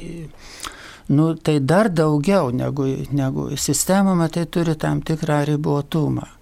nu, 1.08 1.28
tai 1.36 1.58
dar 1.60 1.90
daugiau 1.92 2.50
negu, 2.54 2.88
negu 3.12 3.50
sistema, 3.60 4.16
matai, 4.18 4.46
turi 4.50 4.76
tam 4.80 5.02
tikrą 5.04 5.44
ribotumą. 5.52 6.35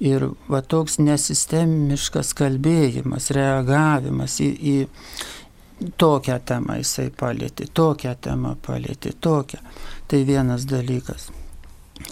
Ir 0.00 0.30
va 0.48 0.62
toks 0.64 0.96
nesistemiškas 1.02 2.32
kalbėjimas, 2.38 3.28
reagavimas 3.36 4.38
į, 4.40 4.48
į 4.48 5.90
tokią 6.00 6.38
temą 6.48 6.78
jisai 6.80 7.10
palėtė, 7.16 7.68
tokią 7.76 8.14
temą 8.24 8.54
palėtė, 8.64 9.12
tokią. 9.20 9.60
Tai 10.08 10.22
vienas 10.26 10.64
dalykas. 10.68 11.28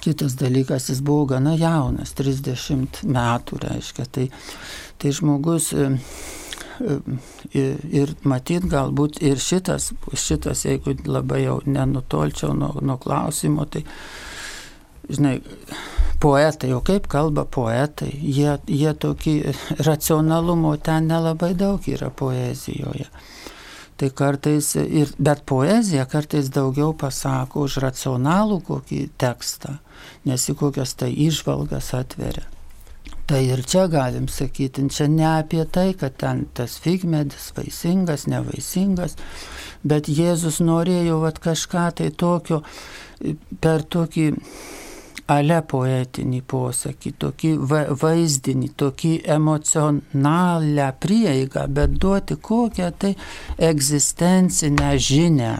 Kitas 0.05 0.36
dalykas, 0.36 0.90
jis 0.90 1.01
buvo 1.01 1.24
gana 1.32 1.55
jaunas, 1.56 2.12
30 2.16 3.02
metų 3.09 3.60
reiškia. 3.65 4.05
Tai, 4.12 4.27
tai 5.01 5.12
žmogus 5.16 5.70
e, 5.73 5.89
e, 6.85 7.65
ir 7.97 8.12
matyt 8.28 8.69
galbūt 8.69 9.23
ir 9.24 9.40
šitas, 9.40 9.90
šitas, 10.12 10.66
jeigu 10.69 10.93
labai 11.09 11.47
jau 11.47 11.59
nenutolčiau 11.65 12.52
nuo, 12.56 12.74
nuo 12.85 12.98
klausimo, 13.01 13.65
tai, 13.65 13.86
žinai, 15.09 15.39
poetai, 16.20 16.72
o 16.74 16.80
kaip 16.84 17.06
kalba 17.10 17.44
poetai, 17.44 18.10
jie, 18.12 18.58
jie 18.66 18.92
tokį 19.04 19.34
racionalumo 19.86 20.74
ten 20.82 21.08
nelabai 21.10 21.54
daug 21.58 21.84
yra 21.88 22.10
poezijoje. 22.10 23.08
Tai 23.98 24.10
kartais, 24.14 24.74
ir, 24.78 25.10
bet 25.18 25.42
poezija 25.46 26.04
kartais 26.06 26.52
daugiau 26.54 26.92
pasako 26.94 27.64
už 27.66 27.80
racionalų 27.82 28.60
kokį 28.68 29.00
tekstą, 29.18 29.80
nes 30.28 30.46
į 30.46 30.54
kokias 30.60 30.94
tai 31.00 31.10
išvalgas 31.26 31.90
atveria. 31.98 32.46
Tai 33.28 33.42
ir 33.44 33.60
čia 33.66 33.88
galim 33.92 34.24
sakyti, 34.32 34.86
čia 34.88 35.04
ne 35.12 35.26
apie 35.26 35.66
tai, 35.68 35.90
kad 35.98 36.14
ten 36.16 36.46
tas 36.56 36.78
figmedis 36.80 37.50
vaisingas, 37.56 38.24
nevaisingas, 38.30 39.18
bet 39.84 40.08
Jėzus 40.08 40.62
norėjo 40.64 41.18
vat, 41.26 41.42
kažką 41.44 41.90
tai 41.98 42.08
tokio 42.08 42.62
per 43.60 43.84
tokį 43.84 44.30
ale 45.28 45.60
poetinį 45.70 46.40
posakį, 46.48 47.12
tokį 47.24 47.52
vaizdinį, 48.00 48.68
tokį 48.80 49.12
emocionalią 49.36 50.90
prieigą, 51.02 51.66
bet 51.68 51.96
duoti 52.00 52.38
kokią 52.48 52.92
tai 53.02 53.14
egzistencinę 53.70 54.92
žinę, 55.09 55.50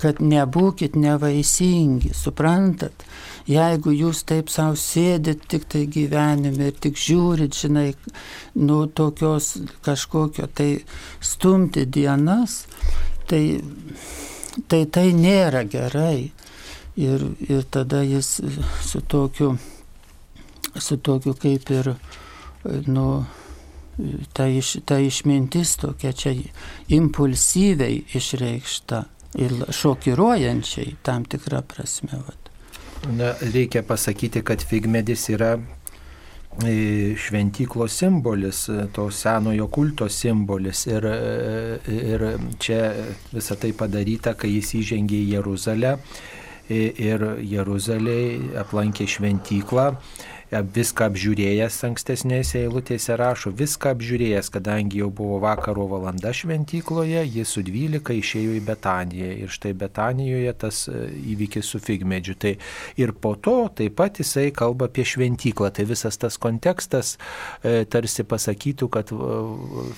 kad 0.00 0.22
nebūkit 0.22 0.96
nevaisingi, 0.96 2.14
suprantat? 2.14 3.04
Jeigu 3.48 3.92
jūs 3.96 4.22
taip 4.28 4.50
savo 4.52 4.76
sėdit 4.76 5.44
tik 5.48 5.68
tai 5.72 5.86
gyvenime 5.88 6.70
ir 6.70 6.80
tik 6.80 6.96
žiūrit, 7.00 7.56
žinai, 7.56 7.90
nu 8.60 8.82
tokios 8.88 9.54
kažkokio 9.84 10.48
tai 10.52 10.70
stumti 11.24 11.86
dienas, 11.88 12.62
tai 13.28 13.42
tai, 14.66 14.84
tai 14.90 15.12
nėra 15.14 15.62
gerai. 15.68 16.32
Ir, 16.98 17.22
ir 17.46 17.62
tada 17.70 18.00
jis 18.02 18.40
su 18.82 19.00
tokiu, 19.06 19.52
su 20.74 20.96
tokiu 20.98 21.34
kaip 21.38 21.70
ir, 21.70 21.92
nu, 22.90 23.04
ta, 24.32 24.46
iš, 24.46 24.76
ta 24.84 24.98
išmintis 24.98 25.76
tokia 25.82 26.12
čia 26.12 26.34
impulsyviai 26.88 28.02
išreikšta 28.18 29.02
ir 29.38 29.54
šokiruojančiai 29.74 30.96
tam 31.02 31.24
tikrą 31.24 31.62
prasme. 31.68 32.18
Vat. 32.26 32.48
Na, 33.14 33.34
reikia 33.54 33.82
pasakyti, 33.86 34.42
kad 34.42 34.62
figmedis 34.64 35.28
yra 35.30 35.52
e, 35.58 37.14
šventyklos 37.14 37.94
simbolis, 38.00 38.64
to 38.92 39.10
senojo 39.14 39.68
kulto 39.70 40.08
simbolis. 40.08 40.86
Ir, 40.90 41.06
e, 41.06 41.78
ir 41.94 42.26
čia 42.58 42.82
visą 43.30 43.58
tai 43.60 43.70
padaryta, 43.76 44.34
kai 44.34 44.56
jis 44.56 44.74
įžengė 44.82 45.22
į 45.22 45.30
Jeruzalę 45.36 45.94
ir 46.70 47.24
Jeruzalėje 47.48 48.58
aplankė 48.62 49.06
šventyklą 49.08 49.90
viską 50.48 51.10
apžiūrėjęs 51.10 51.76
ankstesnėse 51.84 52.62
eilutėse 52.62 53.16
rašo, 53.20 53.52
viską 53.52 53.92
apžiūrėjęs, 53.92 54.48
kadangi 54.54 55.02
jau 55.02 55.10
buvo 55.12 55.38
vakaro 55.42 55.84
valanda 55.90 56.32
šventykloje, 56.32 57.24
jis 57.28 57.52
su 57.52 57.62
dvylika 57.66 58.16
išėjo 58.16 58.54
į 58.56 58.62
Betaniją 58.64 59.28
ir 59.44 59.52
štai 59.52 59.74
Betanijoje 59.76 60.54
tas 60.56 60.80
e, 60.88 61.02
įvykis 61.34 61.68
su 61.68 61.80
figmedžiu. 61.84 62.36
Tai 62.40 62.54
ir 62.96 63.12
po 63.12 63.34
to 63.36 63.68
taip 63.76 63.98
pat 64.00 64.22
jisai 64.22 64.48
kalba 64.56 64.88
apie 64.88 65.04
šventyklą. 65.04 65.70
Tai 65.74 65.84
visas 65.90 66.16
tas 66.16 66.40
kontekstas 66.40 67.16
e, 67.60 67.84
tarsi 67.84 68.24
pasakytų, 68.24 68.88
kad 68.88 69.12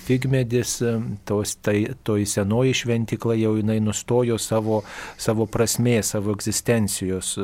figmedis, 0.03 0.77
e, 0.83 0.97
tos, 1.27 1.55
tai, 1.63 1.93
toji 2.03 2.27
senoji 2.27 2.75
šventykla 2.83 3.39
jau 3.39 3.55
jinai 3.61 3.79
nustojo 3.83 4.35
savo, 4.41 4.81
savo 5.15 5.47
prasmės, 5.47 6.11
savo 6.11 6.35
egzistencijos 6.35 7.37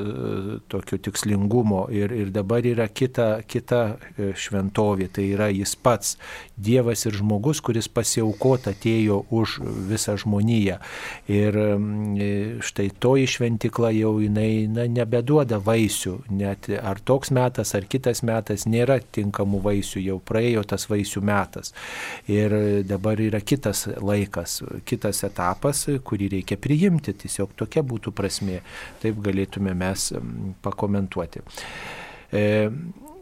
tokio 0.67 0.99
tikslingumo 1.07 1.85
ir, 1.93 2.11
ir 2.11 2.35
dabar 2.35 2.65
yra 2.67 2.87
kita, 2.97 3.27
kita 3.47 3.81
e, 3.93 4.31
šventovė, 4.37 5.09
tai 5.13 5.29
yra 5.35 5.49
jis 5.53 5.75
pats, 5.77 6.15
Dievas 6.57 7.03
ir 7.05 7.13
žmogus, 7.13 7.59
kuris 7.61 7.85
pasiaukot 7.93 8.65
atėjo 8.71 9.19
už 9.37 9.59
visą 9.91 10.15
žmoniją. 10.17 10.79
Ir 11.29 11.57
e, 11.61 11.67
štai 12.65 12.87
toji 12.97 13.27
šventikla 13.29 13.91
jau 13.93 14.15
jinai 14.23 14.65
na, 14.71 14.87
nebeduoda 14.89 15.59
vaisių, 15.61 16.15
net 16.33 16.71
ar 16.81 17.01
toks 17.05 17.29
metas, 17.35 17.75
ar 17.77 17.85
kitas 17.85 18.23
metas 18.25 18.65
nėra 18.65 18.97
tinkamų 19.01 19.61
vaisių, 19.67 20.01
jau 20.07 20.17
praėjo 20.17 20.65
tas 20.73 20.87
vaisių 20.89 21.21
metas. 21.29 21.75
Ir 22.31 22.57
dabar 22.89 23.21
yra 23.21 23.43
kitas 23.45 23.85
laikas, 24.01 24.63
kitas 24.89 25.21
etapas, 25.27 25.85
kurį 26.07 26.31
reikia 26.39 26.57
priimti, 26.57 27.13
tiesiog 27.21 27.53
tokia 27.59 27.85
būtų 27.85 28.15
prasme, 28.17 28.63
taip 29.03 29.21
galėtume 29.21 29.77
mes 29.77 30.09
pakomentuoti. 30.65 31.45
E, 32.31 32.69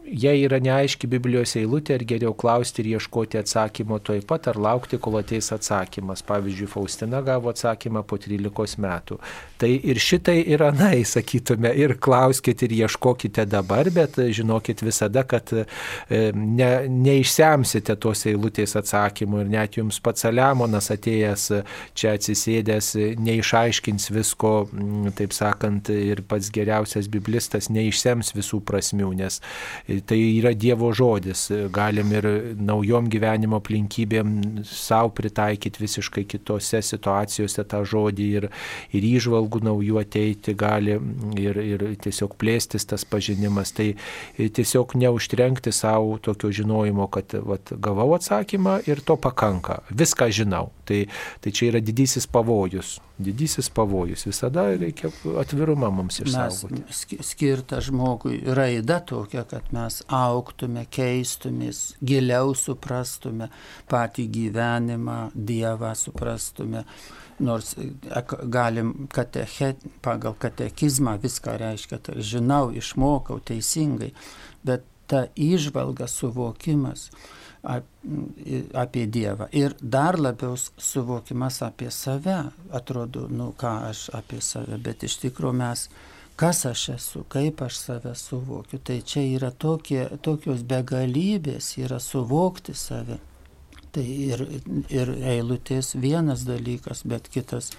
jei 0.06 0.44
yra 0.46 0.58
neaiški 0.62 1.08
Biblijos 1.10 1.56
eilutė, 1.58 1.96
ar 1.98 2.04
geriau 2.08 2.34
klausti 2.38 2.82
ir 2.82 2.96
ieškoti 2.96 3.40
atsakymo 3.40 3.98
toj 4.04 4.22
pat, 4.28 4.48
ar 4.50 4.58
laukti, 4.60 4.98
kol 5.02 5.18
ateis 5.20 5.50
atsakymas. 5.54 6.22
Pavyzdžiui, 6.26 6.68
Faustina 6.70 7.22
gavo 7.26 7.50
atsakymą 7.52 8.02
po 8.06 8.18
13 8.22 8.80
metų. 8.82 9.18
Tai 9.60 9.70
ir 9.72 10.00
šitai 10.02 10.38
ir 10.52 10.62
anai, 10.66 11.00
sakytume, 11.08 11.72
ir 11.74 11.96
klauskite 12.02 12.66
ir 12.68 12.76
ieškokite 12.82 13.46
dabar, 13.50 13.90
bet 13.94 14.18
žinokit 14.36 14.82
visada, 14.84 15.24
kad 15.28 15.52
e, 15.52 15.64
ne, 16.32 16.70
neišsemsite 16.92 17.96
tos 18.02 18.26
eilutės 18.30 18.76
atsakymų 18.78 19.44
ir 19.44 19.52
net 19.56 19.80
jums 19.80 20.00
pats 20.02 20.26
Saliamonas 20.26 20.90
atėjęs 20.94 21.46
čia 21.96 22.14
atsisėdęs 22.16 22.92
neišaiškins 23.22 24.10
visko, 24.14 24.54
taip 25.18 25.34
sakant, 25.36 25.90
ir 25.90 26.22
pats 26.28 26.50
geriausias 26.54 27.08
biblistas 27.12 27.70
neišsems 27.72 28.32
visų 28.36 28.62
prasmių, 28.66 29.12
nes 29.20 29.40
tai 30.06 30.18
yra 30.38 30.52
Dievo 30.54 30.90
žodis. 30.96 31.46
Galim 31.72 32.12
ir 32.16 32.28
naujom 32.58 33.08
gyvenimo 33.12 33.60
aplinkybėm 33.60 34.62
savo 34.66 35.12
pritaikyti 35.16 35.82
visiškai 35.82 36.26
kitose 36.28 36.82
situacijose 36.84 37.64
tą 37.70 37.82
žodį 37.88 38.28
ir, 38.40 38.48
ir 38.96 39.08
įžvalgų 39.10 39.62
naujų 39.68 40.00
ateiti 40.02 40.56
gali 40.58 40.98
ir, 41.40 41.60
ir 41.62 41.86
tiesiog 42.02 42.36
plėstis 42.40 42.88
tas 42.88 43.06
pažinimas. 43.08 43.72
Tai 43.76 43.92
tiesiog 44.36 44.96
neužtrenkti 45.00 45.72
savo 45.72 46.18
tokio 46.22 46.52
žinojimo, 46.60 47.08
kad 47.12 47.38
vat, 47.46 47.72
gavau 47.72 48.12
atsakymą 48.18 48.80
ir 48.90 49.02
to 49.04 49.18
pakanka. 49.20 49.82
Viską 49.90 50.30
žinau. 50.30 50.70
Tai, 50.86 51.02
tai 51.42 51.50
čia 51.50 51.72
yra 51.72 51.82
didysis 51.82 52.28
pavojus. 52.30 53.00
Didysis 53.18 53.70
pavojus. 53.72 54.26
Visada 54.26 54.66
reikia 54.76 55.08
atvirumą 55.40 55.88
mums 55.90 56.18
išsaugoti. 56.20 56.82
Mes 56.84 57.04
skirta 57.24 57.80
žmogui 57.80 58.42
raida 58.44 58.98
tokia, 59.00 59.46
kad 59.48 59.70
mes 59.72 60.02
auktume, 60.12 60.84
keistumės, 60.92 61.94
giliau 62.04 62.52
suprastume 62.56 63.48
patį 63.88 64.26
gyvenimą, 64.34 65.20
Dievą 65.32 65.94
suprastume. 65.96 66.84
Nors 67.40 67.72
e, 67.80 67.88
galim 68.52 69.08
kateche, 69.12 69.74
pagal 70.04 70.36
katekizmą 70.40 71.16
viską 71.20 71.56
reiškia, 71.60 72.00
tai 72.04 72.20
žinau, 72.20 72.68
išmokau 72.72 73.40
teisingai, 73.44 74.12
bet 74.64 74.84
ta 75.08 75.26
išvalga, 75.36 76.08
suvokimas 76.10 77.10
apie 77.66 79.06
Dievą. 79.10 79.48
Ir 79.52 79.74
dar 79.80 80.18
labiau 80.18 80.56
suvokimas 80.56 81.62
apie 81.66 81.90
save. 81.90 82.38
Atrodo, 82.70 83.26
nu 83.28 83.52
ką 83.58 83.72
aš 83.90 84.08
apie 84.14 84.40
save, 84.40 84.78
bet 84.78 85.06
iš 85.06 85.18
tikrųjų 85.24 85.58
mes 85.58 85.88
kas 86.36 86.66
aš 86.68 86.88
esu, 86.96 87.24
kaip 87.32 87.62
aš 87.64 87.78
save 87.80 88.14
suvokiu. 88.14 88.78
Tai 88.78 89.00
čia 89.02 89.24
yra 89.36 89.50
tokie, 89.50 90.04
tokios 90.22 90.62
begalybės, 90.68 91.74
yra 91.80 91.98
suvokti 92.02 92.76
save. 92.76 93.18
Tai 93.96 94.04
ir, 94.04 94.44
ir 94.92 95.14
eilutės 95.36 95.94
vienas 95.96 96.44
dalykas, 96.44 97.02
bet 97.08 97.30
kitas 97.32 97.72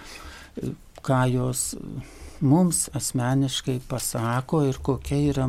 ką 1.06 1.22
jos 1.30 1.76
mums 2.40 2.88
asmeniškai 2.94 3.78
pasako 3.88 4.64
ir 4.66 4.78
kokia 4.82 5.18
yra, 5.30 5.46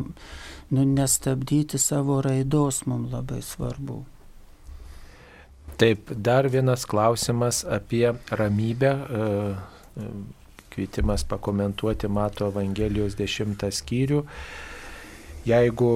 nu, 0.70 0.84
nestabdyti 0.84 1.78
savo 1.78 2.20
raidos 2.22 2.84
mums 2.86 3.12
labai 3.12 3.42
svarbu. 3.42 4.04
Taip, 5.80 6.10
dar 6.12 6.44
vienas 6.52 6.84
klausimas 6.84 7.62
apie 7.64 8.12
ramybę. 8.30 8.90
Kvietimas 10.70 11.24
pakomentuoti 11.24 12.08
Mato 12.08 12.50
Evangelijos 12.50 13.16
10 13.16 13.64
skyrių. 13.72 14.20
Jeigu 15.48 15.88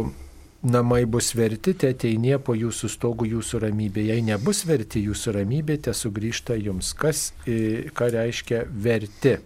namai 0.64 1.04
bus 1.04 1.34
verti, 1.36 1.74
te 1.76 1.92
ateinie 1.92 2.38
po 2.40 2.56
jūsų 2.56 2.88
stogų 2.96 3.28
jūsų 3.34 3.60
ramybė. 3.66 4.06
Jei 4.08 4.24
nebus 4.24 4.64
verti 4.64 5.04
jūsų 5.04 5.36
ramybė, 5.36 5.76
te 5.84 5.92
sugrįžta 5.92 6.56
jums. 6.56 6.94
Kas, 6.96 7.34
ką 7.44 8.08
reiškia 8.16 8.64
verti? 8.72 9.36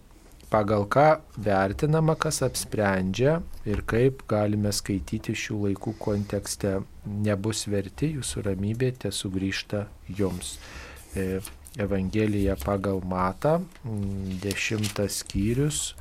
Pagal 0.50 0.86
ką 0.90 1.06
vertinama, 1.44 2.16
kas 2.20 2.40
apsprendžia 2.46 3.38
ir 3.68 3.84
kaip 3.88 4.24
galime 4.30 4.72
skaityti 4.74 5.36
šių 5.36 5.62
laikų 5.66 5.94
kontekste. 6.00 6.78
Nebus 7.08 7.66
verti, 7.72 8.12
jūsų 8.18 8.44
ramybė 8.50 8.92
te 9.04 9.12
sugrįžta 9.14 9.86
jums. 10.18 10.58
E, 11.16 11.40
Evangelija 11.78 12.56
pagal 12.58 13.00
matą, 13.06 13.60
dešimtas 14.42 15.22
skyrius 15.22 15.94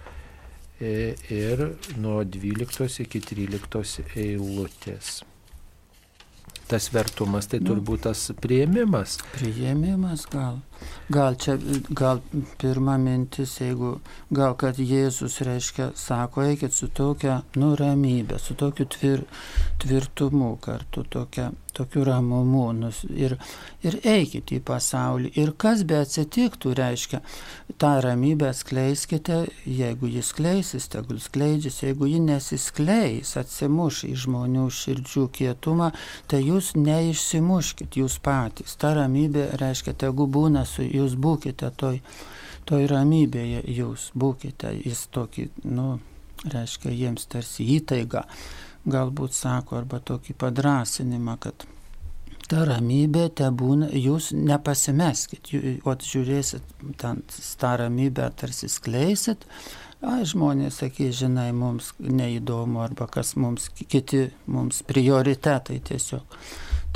e, 0.81 1.13
ir 1.29 1.63
nuo 2.01 2.23
12 2.25 3.03
iki 3.05 3.21
13 3.21 4.07
eilutės 4.17 5.19
tas 6.67 6.89
vertumas, 6.91 7.47
tai 7.47 7.61
nu, 7.61 7.71
turbūt 7.71 8.03
tas 8.07 8.27
prieimimas. 8.41 9.17
Prieimimas 9.37 10.25
gal. 10.31 10.59
Gal 11.09 11.37
čia, 11.39 11.57
gal 11.89 12.21
pirma 12.61 12.97
mintis, 12.99 13.57
jeigu, 13.61 13.97
gal 14.33 14.57
kad 14.59 14.79
Jėzus 14.79 15.39
reiškia, 15.47 15.91
sako, 15.95 16.43
eikit 16.49 16.75
su 16.75 16.89
tokia 16.91 17.41
nuramybė, 17.55 18.39
su 18.43 18.57
tokiu 18.59 18.89
tvir, 18.91 19.23
tvirtumu 19.83 20.57
kartu, 20.61 21.05
tokia 21.07 21.51
tokiu 21.77 22.03
ramumu 22.03 22.71
nus, 22.73 23.03
ir, 23.13 23.35
ir 23.85 23.99
eikit 24.07 24.51
į 24.55 24.59
pasaulį. 24.65 25.31
Ir 25.37 25.53
kas 25.61 25.83
be 25.87 25.99
atsitiktų, 26.01 26.73
reiškia, 26.77 27.21
tą 27.81 27.91
ramybę 28.03 28.49
skleiskite, 28.57 29.43
jeigu 29.65 30.09
jis 30.09 30.31
kleisis, 30.37 30.89
tegul 30.93 31.21
skleidžiasi, 31.21 31.89
jeigu 31.89 32.09
ji 32.09 32.21
nesiskleis, 32.25 33.35
atsimuš 33.41 34.03
į 34.09 34.15
žmonių 34.23 34.65
širdžių 34.79 35.27
kietumą, 35.37 35.91
tai 36.31 36.41
jūs 36.47 36.73
neišsimuškit 36.79 37.99
jūs 38.01 38.17
patys. 38.25 38.77
Ta 38.81 38.95
ramybė, 38.97 39.49
reiškia, 39.61 39.93
tegu 40.05 40.25
būna 40.25 40.65
su 40.67 40.85
jūs 40.85 41.15
būkite 41.19 41.71
toj, 41.79 42.01
toj 42.67 42.87
ramybėje, 42.91 43.63
jūs 43.79 44.11
būkite, 44.17 44.73
jis 44.85 45.07
tokį, 45.15 45.49
nu, 45.71 45.89
reiškia, 46.45 46.93
jiems 46.93 47.27
tarsi 47.31 47.65
įtaiga 47.77 48.27
galbūt 48.87 49.35
sako, 49.35 49.81
arba 49.81 49.99
tokį 49.99 50.35
padrasinimą, 50.39 51.35
kad 51.43 51.65
ta 52.47 52.63
ramybė 52.67 53.27
te 53.35 53.49
būna, 53.51 53.89
jūs 53.91 54.31
nepasimeskit, 54.35 55.51
o 55.83 55.95
žiūrėsit, 56.11 56.77
ten 57.01 57.23
tą 57.59 57.73
ramybę 57.83 58.29
tarsi 58.39 58.69
skleisit, 58.71 59.43
ai 60.05 60.21
žmonės 60.29 60.79
sakys, 60.83 61.17
žinai, 61.23 61.49
mums 61.55 61.91
neįdomu, 61.99 62.79
arba 62.85 63.09
kas 63.11 63.35
mums, 63.39 63.67
kiti 63.75 64.27
mums 64.47 64.83
prioritetai 64.87 65.81
tiesiog. 65.89 66.39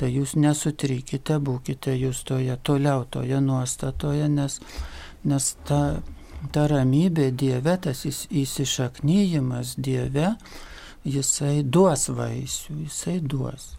Tai 0.02 0.08
jūs 0.10 0.32
nesutrykite, 0.34 1.36
būkite 1.46 1.94
jūs 1.94 2.24
toje 2.26 2.56
toliau, 2.66 3.04
toje 3.06 3.38
nuostatoje, 3.38 4.26
nes, 4.34 4.56
nes 5.30 5.50
ta, 5.70 5.82
ta 6.56 6.64
ramybė 6.72 7.28
Dieve, 7.38 7.76
tas 7.86 8.02
įsišaknyjimas 8.10 9.76
Dieve, 9.78 10.32
jisai 11.06 11.62
duos 11.62 12.08
vaisių, 12.10 12.80
jisai 12.88 13.20
duos. 13.22 13.76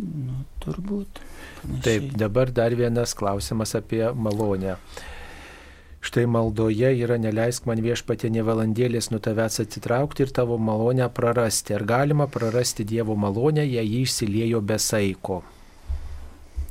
Nu, 0.00 0.42
turbūt. 0.64 1.22
Panašiai. 1.60 1.84
Taip, 1.86 2.10
dabar 2.18 2.50
dar 2.50 2.74
vienas 2.74 3.14
klausimas 3.14 3.76
apie 3.78 4.02
malonę. 4.10 4.80
Štai 6.00 6.24
maldoje 6.24 6.90
yra 7.04 7.18
neleisk 7.20 7.66
man 7.68 7.82
viešpatė 7.84 8.30
ne 8.32 8.40
valandėlės 8.44 9.10
nuo 9.12 9.20
tavęs 9.20 9.60
atsitraukti 9.64 10.24
ir 10.24 10.30
tavo 10.32 10.56
malonę 10.56 11.10
prarasti. 11.12 11.76
Ar 11.76 11.84
galima 11.84 12.26
prarasti 12.26 12.86
Dievo 12.88 13.16
malonę, 13.20 13.66
jei 13.68 13.84
jį 13.84 14.04
išsiliejo 14.06 14.62
be 14.64 14.78
saiko? 14.80 15.42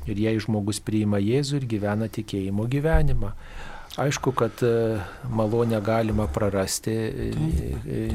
Ir 0.09 0.17
jei 0.17 0.41
žmogus 0.41 0.81
priima 0.81 1.21
Jėzų 1.21 1.59
ir 1.61 1.67
gyvena 1.75 2.09
tikėjimo 2.09 2.65
gyvenimą. 2.73 3.35
Aišku, 3.97 4.31
kad 4.31 4.51
e, 4.63 4.99
malonę 5.29 5.81
galima 5.81 6.27
prarasti, 6.27 6.91
e, 6.91 7.31
e, 7.89 8.09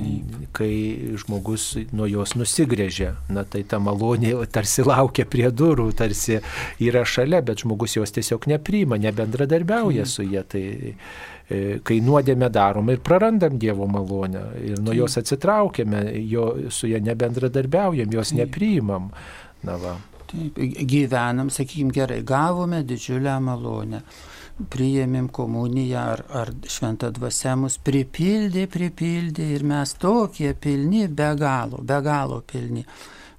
kai 0.52 0.74
žmogus 1.18 1.64
nuo 1.92 2.06
jos 2.06 2.36
nusigrėžia. 2.38 3.10
Na 3.34 3.42
tai 3.44 3.64
ta 3.66 3.80
malonė 3.82 4.36
tarsi 4.54 4.84
laukia 4.86 5.26
prie 5.26 5.50
durų, 5.50 5.88
tarsi 5.98 6.38
yra 6.78 7.02
šalia, 7.04 7.42
bet 7.42 7.64
žmogus 7.64 7.96
jos 7.98 8.14
tiesiog 8.14 8.46
nepriima, 8.54 9.00
nebendradarbiauja 9.02 10.06
su 10.06 10.22
jie. 10.22 10.44
Tai 10.46 10.64
kai 11.84 11.98
nuodėmė 12.00 12.48
darom 12.48 12.88
ir 12.88 13.02
prarandam 13.04 13.58
Dievo 13.60 13.84
malonę 13.90 14.44
ir 14.64 14.78
nuo 14.80 14.94
jos 14.96 15.18
atsitraukiame, 15.20 16.06
jo, 16.30 16.46
su 16.72 16.88
ją 16.88 17.02
nebendradarbiaujam, 17.04 18.14
jos 18.14 18.32
nepriimam. 18.32 19.10
Na 19.66 19.74
va. 19.82 19.98
Taip, 20.30 20.56
gyvenam, 20.88 21.50
sakykime, 21.52 21.92
gerai, 21.92 22.22
gavome 22.24 22.80
didžiulę 22.86 23.36
malonę 23.44 24.00
priėmėm 24.54 25.28
komuniją 25.34 26.04
ar, 26.14 26.22
ar 26.30 26.52
šventą 26.70 27.10
dvasę 27.14 27.54
mus 27.58 27.78
pripildė, 27.82 28.68
pripildė 28.70 29.48
ir 29.56 29.66
mes 29.66 29.94
tokie 29.98 30.52
pilni, 30.54 31.08
be 31.08 31.32
galo, 31.38 31.82
be 31.82 31.98
galo 32.04 32.40
pilni. 32.46 32.84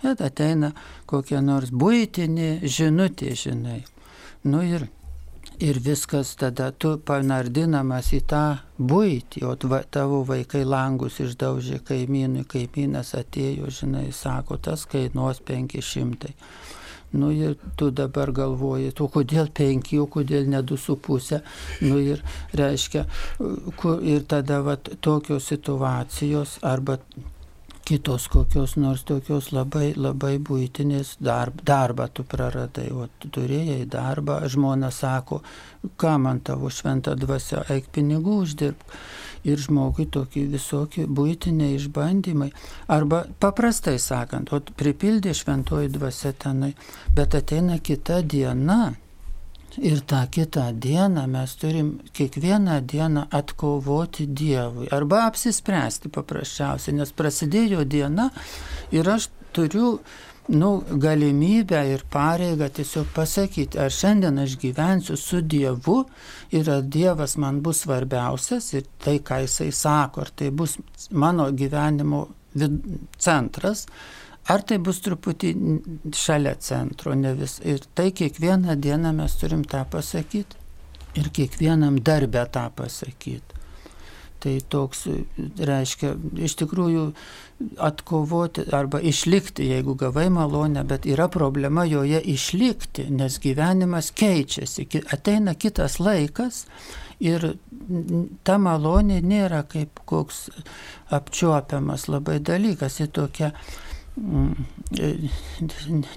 Bet 0.04 0.22
ateina 0.22 0.74
kokia 1.08 1.40
nors 1.42 1.72
būtinė 1.72 2.68
žinutė, 2.68 3.32
žinai. 3.40 3.80
Nu 4.46 4.62
ir, 4.62 4.86
ir 5.64 5.80
viskas 5.82 6.36
tada 6.38 6.70
tu 6.72 6.98
panardinamas 7.00 8.12
į 8.14 8.22
tą 8.30 8.44
būtį, 8.78 9.46
o 9.48 9.56
tavo 9.90 10.22
vaikai 10.28 10.66
langus 10.68 11.22
išdaužė 11.24 11.80
kaimynui, 11.88 12.44
kaimynas 12.46 13.16
atėjo, 13.18 13.72
žinai, 13.80 14.10
sako, 14.14 14.60
tas 14.60 14.86
kainuos 14.92 15.42
500. 15.48 16.36
Nu 17.16 17.32
ir 17.34 17.56
tu 17.80 17.92
dabar 17.96 18.32
galvoji, 18.36 18.92
tu 18.96 19.08
kodėl 19.12 19.52
penki, 19.56 20.00
o 20.04 20.08
kodėl 20.12 20.50
ne 20.52 20.62
du 20.62 20.78
su 20.78 20.98
pusė. 21.00 21.42
Nu 21.86 22.00
ir 22.02 22.24
reiškia, 22.54 23.06
ir 24.16 24.28
tada 24.30 24.62
vat, 24.66 24.92
tokios 25.06 25.48
situacijos 25.52 26.60
arba 26.64 27.00
kitos 27.86 28.28
kokios 28.34 28.76
nors 28.82 29.04
tokios 29.06 29.52
labai, 29.54 29.92
labai 29.96 30.40
būtinės 30.42 31.16
darb, 31.22 31.60
darbą 31.70 32.08
tu 32.10 32.24
praradai, 32.26 32.88
o 32.90 33.06
tu 33.20 33.30
turėjai 33.38 33.84
darbą, 33.86 34.40
žmona 34.50 34.90
sako, 34.92 35.44
ką 36.02 36.16
man 36.24 36.42
tavo 36.42 36.72
šventą 36.74 37.14
dvasia, 37.22 37.62
eik 37.76 37.92
pinigų 37.94 38.40
uždirbk 38.42 38.98
ir 39.46 39.62
žmogui 39.62 40.08
tokie 40.12 40.46
visokie 40.50 41.06
būtiniai 41.06 41.78
išbandymai. 41.78 42.52
Arba 42.92 43.24
paprastai 43.40 43.98
sakant, 44.02 44.52
o 44.54 44.60
pripildė 44.60 45.36
šventoji 45.38 45.94
dvasia 45.94 46.34
tenai, 46.34 46.74
bet 47.16 47.38
ateina 47.38 47.80
kita 47.80 48.22
diena. 48.22 48.96
Ir 49.76 50.00
tą 50.08 50.22
kitą 50.32 50.70
dieną 50.80 51.26
mes 51.28 51.56
turim 51.60 51.88
kiekvieną 52.16 52.78
dieną 52.88 53.26
atkovoti 53.32 54.24
Dievui 54.28 54.88
arba 54.88 55.26
apsispręsti 55.28 56.08
paprasčiausiai, 56.16 56.96
nes 56.96 57.12
prasidėjo 57.12 57.84
diena 57.84 58.30
ir 58.96 59.10
aš 59.12 59.28
turiu 59.52 59.98
nu, 60.48 60.84
galimybę 60.92 61.80
ir 61.90 62.04
pareigą 62.12 62.70
tiesiog 62.70 63.08
pasakyti, 63.16 63.80
ar 63.82 63.92
šiandien 63.92 64.38
aš 64.40 64.58
gyvensiu 64.62 65.18
su 65.18 65.42
Dievu 65.42 66.04
ir 66.54 66.70
ar 66.70 66.84
Dievas 66.84 67.38
man 67.42 67.62
bus 67.66 67.82
svarbiausias 67.86 68.74
ir 68.74 68.86
tai, 69.02 69.18
ką 69.26 69.42
Jisai 69.46 69.72
sako, 69.72 70.22
ar 70.22 70.30
tai 70.30 70.52
bus 70.52 70.78
mano 71.12 71.50
gyvenimo 71.52 72.28
centras, 73.18 73.86
ar 74.48 74.62
tai 74.62 74.78
bus 74.78 75.02
truputį 75.06 75.56
šalia 76.14 76.56
centro, 76.62 77.16
ne 77.18 77.34
vis. 77.34 77.58
Ir 77.66 77.82
tai 77.98 78.12
kiekvieną 78.12 78.78
dieną 78.78 79.16
mes 79.18 79.40
turim 79.42 79.66
tą 79.66 79.84
pasakyti 79.90 80.64
ir 81.16 81.32
kiekvienam 81.34 82.00
darbę 82.00 82.46
tą 82.52 82.70
pasakyti. 82.76 83.55
Tai 84.46 84.60
toks 84.70 85.08
reiškia, 85.66 86.12
iš 86.46 86.54
tikrųjų 86.60 87.06
atkovoti 87.82 88.68
arba 88.78 89.00
išlikti, 89.02 89.66
jeigu 89.72 89.96
gavai 89.98 90.28
malonę, 90.30 90.84
bet 90.86 91.08
yra 91.10 91.26
problema 91.34 91.86
joje 91.90 92.20
išlikti, 92.22 93.08
nes 93.10 93.40
gyvenimas 93.42 94.12
keičiasi, 94.14 94.86
ateina 95.16 95.56
kitas 95.58 95.98
laikas 95.98 96.66
ir 97.24 97.56
ta 98.46 98.60
malonė 98.62 99.22
nėra 99.26 99.64
kaip 99.72 100.04
koks 100.06 100.46
apčiuopiamas 101.16 102.06
labai 102.12 102.38
dalykas, 102.44 103.00
ji 103.00 103.08
tokia 103.18 103.52
mm, 104.20 104.66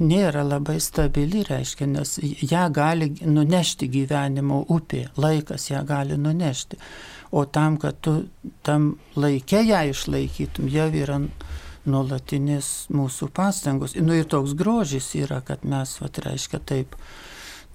nėra 0.04 0.44
labai 0.46 0.78
stabili, 0.84 1.44
reiškia, 1.48 1.88
nes 1.96 2.18
ją 2.22 2.66
gali 2.74 3.12
nunešti 3.24 3.88
gyvenimo 3.94 4.64
upė, 4.68 5.06
laikas 5.16 5.70
ją 5.70 5.84
gali 5.86 6.18
nunešti. 6.18 6.80
O 7.30 7.44
tam, 7.44 7.76
kad 7.80 7.98
tu 8.00 8.22
tam 8.66 8.94
laikė 9.16 9.62
ją 9.68 9.82
išlaikytum, 9.92 10.68
jau 10.72 10.88
yra 10.92 11.18
nuolatinis 11.88 12.88
mūsų 12.92 13.30
pastangos. 13.34 13.96
Nu 14.00 14.16
ir 14.16 14.28
toks 14.28 14.54
grožis 14.58 15.10
yra, 15.18 15.40
kad 15.44 15.64
mes, 15.64 15.96
va, 16.02 16.10
reiškia, 16.28 16.60
taip, 16.60 16.96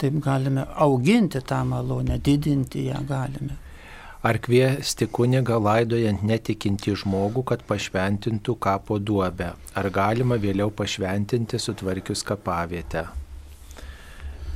taip 0.02 0.18
galime 0.24 0.66
auginti 0.86 1.42
tą 1.42 1.64
malonę, 1.68 2.20
didinti 2.22 2.88
ją 2.90 3.04
galime. 3.10 3.60
Ar 4.24 4.38
kviesti 4.40 5.10
kunigą 5.12 5.58
laidojant 5.60 6.22
netikinti 6.24 6.94
žmogų, 6.96 7.44
kad 7.50 7.66
pašventintų 7.68 8.56
kapo 8.56 8.96
duobę? 8.96 9.50
Ar 9.76 9.90
galima 9.92 10.38
vėliau 10.40 10.72
pašventinti 10.72 11.60
sutvarkius 11.60 12.24
kapavietę? 12.24 13.04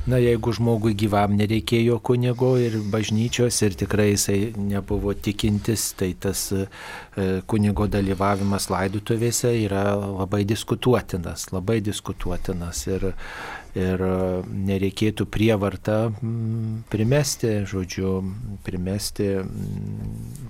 Na, 0.08 0.16
jeigu 0.16 0.54
žmogui 0.56 0.94
gyvam 0.96 1.34
nereikėjo 1.36 1.98
kunigo 2.00 2.54
ir 2.56 2.78
bažnyčios 2.88 3.58
ir 3.66 3.74
tikrai 3.76 4.06
jisai 4.14 4.38
nebuvo 4.56 5.12
tikintis, 5.12 5.90
tai 6.00 6.14
tas 6.16 6.46
e, 6.56 6.62
kunigo 7.44 7.84
dalyvavimas 7.92 8.70
laidutuvėse 8.72 9.52
yra 9.66 9.82
labai 9.98 10.46
diskutuotinas, 10.48 11.50
labai 11.52 11.82
diskutuotinas. 11.84 12.86
Ir 12.88 13.04
ir 13.76 14.02
e, 14.02 14.12
nereikėtų 14.70 15.26
prievartą 15.30 15.98
mm, 16.10 16.84
primesti, 16.92 17.52
žodžiu, 17.68 18.12
primesti 18.64 19.28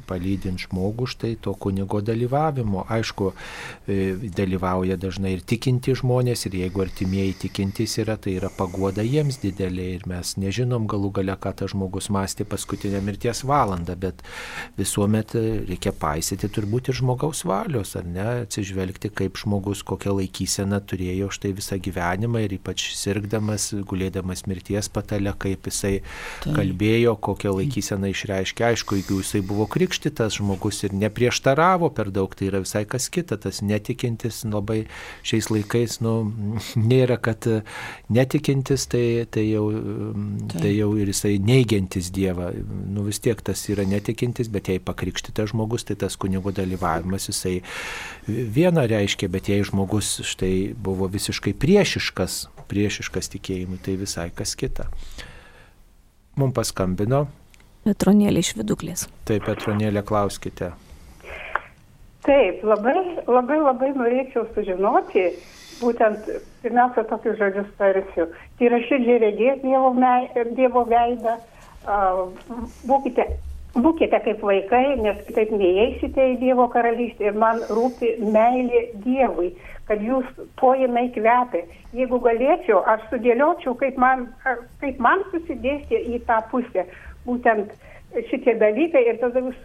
palydint 0.09 0.62
žmogų 0.62 1.09
štai 1.11 1.35
to 1.43 1.55
kunigo 1.59 2.01
dalyvavimo. 2.05 2.85
Aišku, 2.89 3.32
e, 3.89 4.15
dalyvauja 4.35 4.99
dažnai 5.01 5.35
ir 5.36 5.45
tikinti 5.47 5.95
žmonės, 5.99 6.47
ir 6.49 6.59
jeigu 6.62 6.85
artimieji 6.85 7.36
tikintys 7.45 7.99
yra, 8.03 8.16
tai 8.16 8.36
yra 8.39 8.51
pagoda 8.55 9.05
jiems 9.05 9.40
didelė 9.43 9.89
ir 9.97 10.07
mes 10.11 10.36
nežinom 10.40 10.89
galų 10.90 11.12
gale, 11.20 11.36
ką 11.39 11.55
tas 11.61 11.74
žmogus 11.74 12.11
mąstė 12.15 12.47
paskutinę 12.49 13.03
mirties 13.05 13.45
valandą, 13.49 13.97
bet 13.99 14.23
visuomet 14.78 15.35
reikia 15.69 15.93
paisyti 15.93 16.51
turbūt 16.53 16.93
ir 16.93 17.01
žmogaus 17.03 17.45
valios, 17.49 17.95
ar 17.99 18.07
ne, 18.09 18.28
atsižvelgti, 18.47 19.12
kaip 19.19 19.39
žmogus 19.40 19.85
kokią 19.86 20.16
laikyseną 20.20 20.81
turėjo 20.89 21.31
štai 21.35 21.53
visą 21.57 21.78
gyvenimą 21.82 22.45
ir 22.47 22.57
ypač 22.59 22.89
sirgdamas, 23.09 23.70
gulėdamas 23.89 24.44
mirties 24.48 24.89
patale, 24.93 25.32
kaip 25.40 25.68
jisai 25.68 25.98
tai. 26.43 26.55
kalbėjo, 26.56 27.16
kokią 27.24 27.55
laikyseną 27.56 28.12
išreiškė. 28.12 28.66
Aišku, 28.72 28.98
jeigu 29.01 29.20
jisai 29.22 29.43
buvo 29.47 29.68
krikštytas 29.70 30.39
žmogus 30.39 30.82
ir 30.86 30.94
neprieštaravo 30.98 31.90
per 31.97 32.12
daug, 32.14 32.35
tai 32.36 32.51
yra 32.51 32.62
visai 32.64 32.85
kas 32.89 33.09
kita. 33.12 33.39
Tas 33.40 33.62
netikintis 33.64 34.43
labai 34.48 34.85
šiais 35.26 35.51
laikais, 35.52 35.98
nu, 36.05 36.14
nėra, 36.90 37.18
kad 37.22 37.48
netikintis, 38.12 38.89
tai, 38.93 39.24
tai, 39.30 39.47
jau, 39.48 39.66
tai. 40.52 40.64
tai 40.66 40.74
jau 40.76 40.93
ir 41.01 41.12
jisai 41.12 41.36
neigiantis 41.43 42.12
Dievą. 42.14 42.51
Nu, 42.89 43.06
vis 43.09 43.22
tiek 43.24 43.40
tas 43.44 43.64
yra 43.72 43.86
netikintis, 43.89 44.51
bet 44.52 44.70
jei 44.72 44.82
pakrikštytas 44.82 45.52
žmogus, 45.55 45.86
tai 45.89 45.98
tas 46.01 46.18
kunigo 46.20 46.52
dalyvavimas 46.55 47.30
jisai 47.30 47.59
vieną 48.28 48.86
reiškia, 48.90 49.30
bet 49.32 49.51
jei 49.52 49.64
žmogus 49.66 50.18
štai 50.26 50.72
buvo 50.76 51.09
visiškai 51.10 51.55
priešiškas 51.59 52.47
priešiškas 52.69 53.32
tikėjimui, 53.35 53.81
tai 53.85 53.97
visai 54.01 54.28
kas 54.35 54.55
kita. 54.59 54.89
Mums 56.39 56.55
paskambino. 56.57 57.27
Petronėlė 57.86 58.45
iš 58.45 58.53
viduklės. 58.59 59.07
Taip, 59.28 59.47
Petronėlė, 59.49 60.05
klauskite. 60.07 60.73
Taip, 62.27 62.65
labai, 62.66 62.95
labai, 63.27 63.57
labai 63.62 63.89
norėčiau 63.97 64.45
sužinoti, 64.53 65.24
būtent 65.81 66.27
pirmiausia 66.62 67.07
tokius 67.09 67.39
žodžius 67.40 67.69
tarsiu. 67.81 68.27
Tai 68.59 68.69
yra 68.69 68.81
širdžiai 68.85 69.23
regėti 69.23 69.70
dievo, 69.70 69.95
mei, 69.97 70.28
dievo 70.59 70.85
veidą, 70.90 71.39
būkite 72.90 73.28
būkite 73.85 74.21
kaip 74.25 74.43
vaikai, 74.45 74.97
nes 75.03 75.19
kitaip 75.27 75.51
neįeisite 75.55 76.27
į 76.35 76.37
Dievo 76.43 76.69
karalystę 76.73 77.29
ir 77.31 77.39
man 77.39 77.61
rūpi 77.71 78.15
meilė 78.23 78.85
Dievui, 79.05 79.53
kad 79.89 80.03
jūs 80.05 80.27
to 80.61 80.75
jinai 80.79 81.09
kvepia. 81.15 81.65
Jeigu 81.97 82.21
galėčiau, 82.25 82.83
aš 82.93 83.07
sudėliočiau, 83.13 83.75
kaip 83.81 83.99
man, 84.01 84.29
kaip 84.83 85.01
man 85.03 85.25
susidėstė 85.33 86.03
į 86.15 86.23
tą 86.29 86.43
pusę 86.53 86.85
būtent 87.27 87.73
šitie 88.31 88.57
dalykai 88.61 89.05
ir 89.09 89.21
tada 89.23 89.43
jūs, 89.45 89.57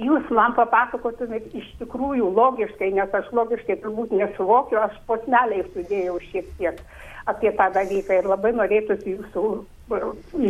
jūs 0.00 0.30
man 0.34 0.56
papasakotumėt 0.58 1.54
iš 1.58 1.68
tikrųjų 1.82 2.32
logiškai, 2.36 2.92
nes 2.98 3.14
aš 3.14 3.30
logiškai 3.36 3.78
turbūt 3.84 4.14
nesuvokiu, 4.16 4.80
aš 4.82 4.98
posmeliai 5.10 5.66
sudėjau 5.72 6.18
šiek 6.30 6.50
tiek 6.58 6.82
apie 7.30 7.52
tą 7.58 7.68
dalyką 7.74 8.18
ir 8.18 8.30
labai 8.30 8.54
norėtųsi 8.58 9.16
jūsų 9.16 9.44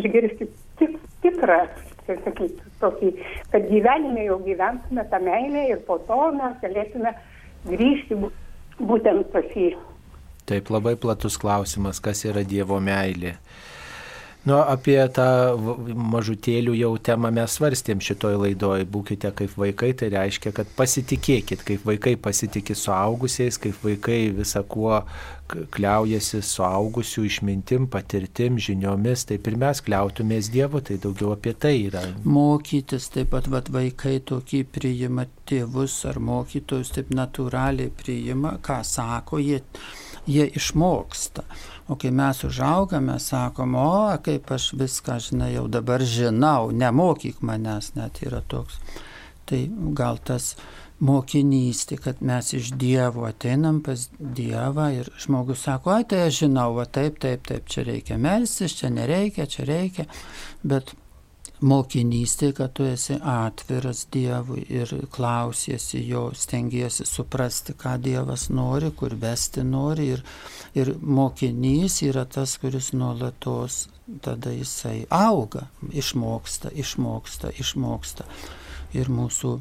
išgirsti 0.00 0.48
tik, 0.80 0.96
tikrą 1.24 1.64
tai 2.06 2.18
sakyt, 2.24 2.62
tokį, 2.82 3.12
kad 3.52 3.68
gyvenime 3.70 4.26
jau 4.26 4.38
gyventume 4.44 5.04
tą 5.10 5.20
meilę 5.22 5.66
ir 5.70 5.82
po 5.86 5.98
to 6.08 6.20
mes 6.36 6.56
galėtume 6.62 7.14
grįžti 7.68 8.18
būtent 8.82 9.28
pas 9.34 9.56
jį. 9.56 9.74
Taip, 10.48 10.72
labai 10.74 10.96
platus 10.98 11.38
klausimas, 11.38 12.02
kas 12.02 12.24
yra 12.26 12.42
Dievo 12.42 12.80
meilė. 12.82 13.36
Nu, 14.42 14.56
apie 14.58 14.96
tą 15.14 15.54
mažutėlių 15.94 16.72
jau 16.74 16.90
temą 16.98 17.30
mes 17.30 17.52
svarstėm 17.54 18.00
šitoj 18.02 18.40
laidoj. 18.40 18.82
Būkite 18.90 19.30
kaip 19.38 19.54
vaikai, 19.54 19.92
tai 19.94 20.08
reiškia, 20.10 20.50
kad 20.56 20.72
pasitikėkit, 20.74 21.62
kaip 21.68 21.84
vaikai 21.86 22.16
pasitikė 22.18 22.74
suaugusiais, 22.74 23.60
kaip 23.62 23.78
vaikai 23.86 24.32
visą 24.34 24.64
kuo 24.66 25.04
kliaujasi 25.74 26.40
suaugusių 26.46 27.24
išmintim, 27.28 27.86
patirtim, 27.92 28.58
žiniomis, 28.62 29.26
taip 29.28 29.48
ir 29.50 29.58
mes 29.60 29.82
kliautumės 29.84 30.50
Dievu, 30.52 30.82
tai 30.84 30.98
daugiau 31.02 31.32
apie 31.36 31.54
tai 31.54 31.74
yra. 31.88 32.02
Mokytis, 32.24 33.10
taip 33.14 33.32
pat 33.34 33.48
vat, 33.52 33.70
vaikai 33.72 34.18
tokį 34.28 34.62
priima 34.74 35.26
tėvus 35.48 36.00
ar 36.10 36.20
mokytojus, 36.22 36.94
taip 36.96 37.12
natūraliai 37.14 37.92
priima, 38.02 38.56
ką 38.64 38.80
sako, 38.86 39.40
jie, 39.42 39.62
jie 40.26 40.48
išmoksta. 40.58 41.46
O 41.90 41.96
kai 42.00 42.12
mes 42.14 42.44
užaugame, 42.46 43.18
sakom, 43.20 43.74
o 43.76 44.12
kaip 44.24 44.52
aš 44.54 44.72
viską 44.78 45.18
žinai, 45.28 45.54
jau 45.56 45.66
dabar 45.68 46.04
žinau, 46.06 46.70
nemokyk 46.70 47.42
manęs, 47.44 47.92
net 47.98 48.22
yra 48.24 48.40
toks. 48.48 48.78
Tai 49.50 49.58
gal 49.98 50.20
tas 50.22 50.54
mokinystė, 51.02 51.98
kad 51.98 52.22
mes 52.22 52.52
iš 52.54 52.72
Dievo 52.78 53.26
ateinam 53.26 53.80
pas 53.82 54.06
Dievą 54.18 54.88
ir 55.00 55.10
žmogus 55.24 55.64
sako, 55.66 55.96
ai 55.96 56.06
tai 56.08 56.26
aš 56.28 56.44
žinau, 56.44 56.70
va 56.78 56.86
taip, 56.86 57.18
taip, 57.22 57.46
taip, 57.48 57.66
čia 57.66 57.86
reikia 57.88 58.18
melstis, 58.22 58.76
čia 58.78 58.92
nereikia, 58.94 59.48
čia 59.50 59.66
reikia, 59.66 60.06
bet 60.62 60.94
mokinystė, 61.62 62.52
kad 62.58 62.74
tu 62.78 62.86
esi 62.86 63.16
atviras 63.18 64.04
Dievui 64.12 64.64
ir 64.70 64.92
klausiesi 65.14 66.02
jo, 66.06 66.28
stengiesi 66.34 67.06
suprasti, 67.06 67.74
ką 67.78 67.96
Dievas 68.02 68.48
nori, 68.50 68.90
kur 68.96 69.14
vesti 69.18 69.64
nori. 69.66 70.08
Ir, 70.16 70.22
ir 70.78 70.94
mokinys 71.02 72.00
yra 72.06 72.26
tas, 72.26 72.56
kuris 72.62 72.92
nuolatos 72.94 73.86
tada 74.22 74.52
jisai 74.54 75.04
auga, 75.10 75.68
išmoksta, 75.90 76.74
išmoksta, 76.74 77.52
išmoksta. 77.62 78.26
Ir 78.98 79.08
mūsų 79.08 79.56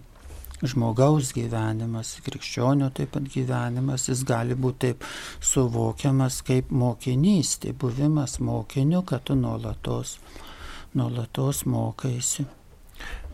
žmogaus 0.61 1.33
gyvenimas, 1.35 2.13
krikščionių 2.25 2.91
taip 2.97 3.15
pat 3.15 3.27
gyvenimas, 3.33 4.07
jis 4.11 4.23
gali 4.27 4.55
būti 4.55 4.91
taip 4.91 5.05
suvokiamas 5.41 6.41
kaip 6.45 6.71
mokinystė, 6.71 7.73
buvimas 7.73 8.39
mokiniu, 8.39 9.01
kad 9.07 9.25
tu 9.25 9.35
nuolatos 9.35 10.17
nuolatos 10.97 11.65
mokaisi. 11.65 12.45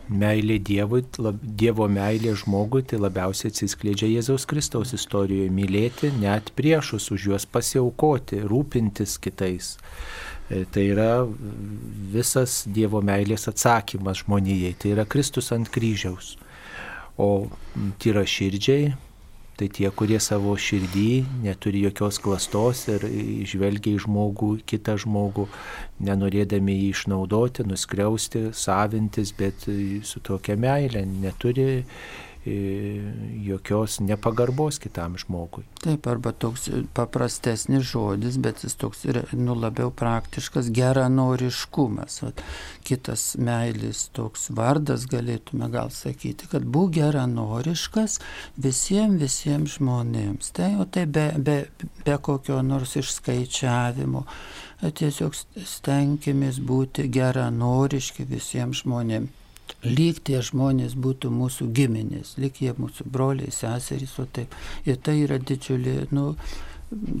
Meilė 0.08 0.56
Dievui, 0.64 1.02
Dievo 1.60 1.84
meilė 1.92 2.32
žmogui 2.40 2.80
tai 2.88 2.96
labiausiai 3.02 3.50
atsiskleidžia 3.52 4.08
Jėzaus 4.08 4.46
Kristaus 4.48 4.94
istorijoje- 4.96 5.50
mylėti 5.58 6.12
net 6.16 6.52
priešus, 6.56 7.10
už 7.12 7.26
juos 7.28 7.44
pasiaukoti, 7.44 8.40
rūpintis 8.40 9.18
kitais. 9.20 9.76
E, 10.48 10.64
tai 10.64 10.86
yra 10.94 11.28
visas 12.14 12.64
Dievo 12.64 13.02
meilės 13.02 13.48
atsakymas 13.52 14.24
žmonijai, 14.24 14.74
tai 14.78 14.94
yra 14.96 15.04
Kristus 15.04 15.52
ant 15.52 15.68
kryžiaus. 15.68 16.38
O 17.18 17.48
tyra 17.98 18.22
širdžiai 18.22 18.92
Tai 19.58 19.66
tie, 19.74 19.88
kurie 19.90 20.20
savo 20.22 20.52
širdį 20.54 21.42
neturi 21.42 21.80
jokios 21.82 22.20
klastos 22.22 22.84
ir 22.92 23.02
žvelgia 23.50 23.96
į 23.96 24.04
žmogų, 24.04 24.50
kitą 24.70 24.94
žmogų, 25.02 25.48
nenorėdami 26.06 26.76
jį 26.76 26.92
išnaudoti, 26.92 27.66
nuskriausti, 27.66 28.44
savintis, 28.54 29.32
bet 29.34 29.66
su 30.06 30.22
tokia 30.22 30.54
meilė 30.54 31.02
neturi 31.10 31.66
jokios 33.44 33.98
nepagarbos 34.00 34.78
kitam 34.78 35.16
žmogui. 35.18 35.64
Taip, 35.82 36.06
arba 36.10 36.32
toks 36.32 36.68
paprastesnis 36.94 37.86
žodis, 37.90 38.38
bet 38.42 38.64
jis 38.64 38.76
toks 38.78 39.04
yra 39.08 39.22
nu, 39.32 39.54
labiau 39.58 39.90
praktiškas 39.94 40.70
geranoriškumas. 40.74 42.20
Vat, 42.22 42.42
kitas 42.86 43.24
meilis 43.38 44.06
toks 44.16 44.48
vardas 44.54 45.06
galėtume 45.10 45.70
gal 45.72 45.92
sakyti, 45.94 46.50
kad 46.52 46.66
būk 46.66 46.94
geranoriškas 46.98 48.18
visiems, 48.56 49.20
visiems 49.22 49.78
žmonėms. 49.78 50.52
Tai, 50.56 50.72
o 50.82 50.86
tai 50.86 51.06
be, 51.06 51.30
be, 51.38 51.58
be 52.04 52.20
kokio 52.22 52.60
nors 52.66 52.96
išskaičiavimo. 53.00 54.24
Tiesiog 54.78 55.34
stenkimės 55.66 56.60
būti 56.62 57.08
geranoriški 57.10 58.28
visiems 58.28 58.84
žmonėms 58.84 59.37
lyg 59.84 60.22
tie 60.26 60.40
žmonės 60.42 60.96
būtų 60.98 61.30
mūsų 61.30 61.68
giminės, 61.74 62.34
lyg 62.42 62.58
jie 62.62 62.72
mūsų 62.78 63.06
broliai, 63.12 63.52
seserys, 63.54 64.16
o 64.18 64.26
taip. 64.26 64.54
Ir 64.88 64.98
tai 65.02 65.20
yra 65.22 65.38
didžiulė, 65.38 66.08
nu, 66.10 66.32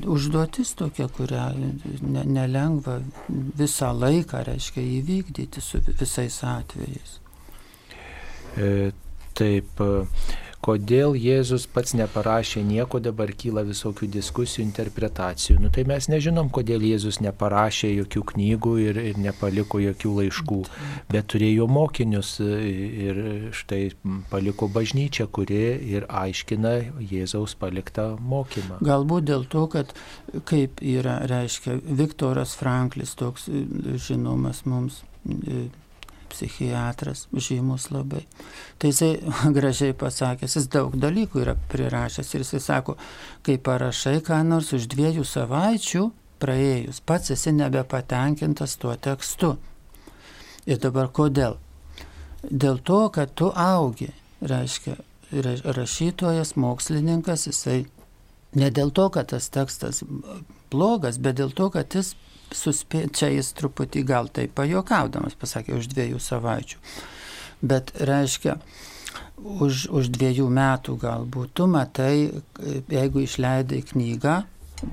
užduotis 0.08 0.72
tokia, 0.78 1.08
kurią 1.12 1.44
ne, 2.02 2.24
nelengva 2.24 2.98
visą 3.28 3.92
laiką, 3.94 4.42
reiškia, 4.48 4.84
įvykdyti 4.98 5.62
su 5.62 5.80
visais 5.88 6.40
atvejais. 6.46 7.18
E, 8.58 8.90
taip, 9.38 9.82
kodėl 10.64 11.14
Jėzus 11.18 11.66
pats 11.70 11.94
neparašė 11.98 12.62
nieko, 12.66 13.00
dabar 13.02 13.30
kyla 13.36 13.64
visokių 13.68 14.08
diskusijų, 14.18 14.64
interpretacijų. 14.66 15.58
Nu, 15.62 15.70
tai 15.74 15.84
mes 15.88 16.08
nežinom, 16.10 16.50
kodėl 16.54 16.84
Jėzus 16.86 17.20
neparašė 17.24 17.92
jokių 17.94 18.24
knygų 18.32 18.74
ir, 18.84 19.00
ir 19.12 19.20
nepaliko 19.22 19.80
jokių 19.82 20.14
laiškų, 20.20 20.60
bet 21.12 21.30
turėjo 21.32 21.68
mokinius 21.70 22.36
ir 22.42 23.22
štai 23.56 23.82
paliko 24.32 24.68
bažnyčią, 24.72 25.28
kuri 25.32 25.62
ir 25.94 26.08
aiškina 26.08 26.76
Jėzaus 27.08 27.56
paliktą 27.58 28.10
mokymą. 28.20 28.82
Galbūt 28.84 29.28
dėl 29.30 29.48
to, 29.50 29.66
kad 29.72 29.94
kaip 30.48 30.82
yra, 30.84 31.20
reiškia, 31.30 31.78
Viktoras 31.98 32.56
Franklis, 32.58 33.14
toks 33.18 33.48
žinomas 34.08 34.64
mums 34.68 35.02
psichiatras, 36.32 37.26
žymus 37.32 37.88
labai. 37.94 38.24
Tai 38.78 38.92
jisai 38.92 39.18
gražiai 39.56 39.96
pasakęs, 39.96 40.56
jis 40.58 40.68
daug 40.72 40.96
dalykų 40.96 41.42
yra 41.44 41.56
prirašęs 41.72 42.34
ir 42.34 42.44
jisai 42.44 42.62
sako, 42.64 42.96
kai 43.46 43.58
parašai 43.58 44.18
ką 44.26 44.42
nors 44.46 44.72
už 44.76 44.88
dviejų 44.92 45.26
savaičių 45.26 46.04
praėjus, 46.42 47.02
pats 47.04 47.34
esi 47.34 47.52
nebepatenkintas 47.56 48.76
tuo 48.78 48.94
tekstu. 48.96 49.56
Ir 50.68 50.80
dabar 50.82 51.10
kodėl? 51.14 51.58
Dėl 52.44 52.78
to, 52.86 53.08
kad 53.10 53.34
tu 53.34 53.50
augi, 53.50 54.12
reiškia, 54.40 54.94
rašytojas, 55.32 56.54
mokslininkas, 56.56 57.48
jisai 57.50 57.82
ne 58.56 58.70
dėl 58.70 58.92
to, 58.94 59.08
kad 59.12 59.28
tas 59.32 59.48
tekstas 59.52 60.02
blogas, 60.70 61.18
bet 61.18 61.40
dėl 61.40 61.52
to, 61.52 61.68
kad 61.74 61.94
jis 61.94 62.14
suspė, 62.54 63.06
čia 63.12 63.30
jis 63.32 63.52
truputį 63.58 64.04
gal 64.08 64.28
tai 64.32 64.48
pajokaudamas 64.48 65.38
pasakė 65.38 65.78
už 65.78 65.90
dviejų 65.92 66.20
savaičių. 66.22 66.78
Bet 67.68 67.90
reiškia, 67.98 68.58
už, 69.38 69.88
už 69.94 70.12
dviejų 70.14 70.46
metų 70.50 70.98
galbūt 71.02 71.56
tu 71.58 71.66
matai, 71.70 72.30
jeigu 72.90 73.24
išleidai 73.24 73.82
knygą, 73.90 74.36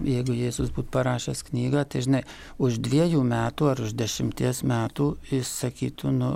jeigu 0.06 0.34
Jėzus 0.34 0.72
būtų 0.74 0.90
parašęs 0.94 1.44
knygą, 1.50 1.84
tai 1.90 2.02
žinai, 2.06 2.22
už 2.62 2.80
dviejų 2.86 3.22
metų 3.26 3.70
ar 3.72 3.82
už 3.86 3.94
dešimties 3.98 4.64
metų 4.66 5.12
jis 5.30 5.52
sakytų, 5.62 6.14
nu, 6.16 6.32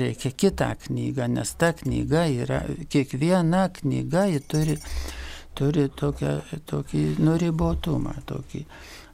reikia 0.00 0.32
kitą 0.32 0.72
knygą, 0.86 1.28
nes 1.36 1.54
ta 1.58 1.72
knyga 1.76 2.26
yra, 2.30 2.64
kiekviena 2.90 3.68
knyga 3.78 4.26
ji 4.32 4.42
turi, 4.50 4.78
turi 5.58 5.86
tokią, 5.94 6.34
tokį 6.70 7.04
nuribotumą, 7.22 8.16
tokį 8.26 8.64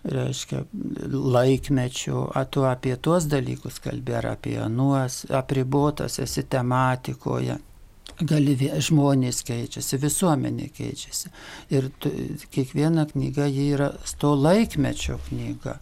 reiškia, 0.04 0.64
laikmečių, 1.10 2.20
ar 2.36 2.46
tu 2.52 2.64
apie 2.68 2.94
tuos 2.96 3.26
dalykus 3.30 3.80
kalbė, 3.84 4.16
ar 4.20 4.30
apie 4.34 4.56
anuos, 4.62 5.24
apribotas 5.28 6.18
esi 6.22 6.44
tematikoje. 6.48 7.58
Gali 8.20 8.54
žmonės 8.84 9.40
keičiasi, 9.48 9.96
visuomenė 10.00 10.66
keičiasi. 10.76 11.30
Ir 11.72 11.88
tu, 12.00 12.10
kiekviena 12.52 13.06
knyga 13.08 13.46
ji 13.48 13.70
yra 13.76 13.94
to 14.20 14.34
laikmečio 14.36 15.16
knyga. 15.28 15.78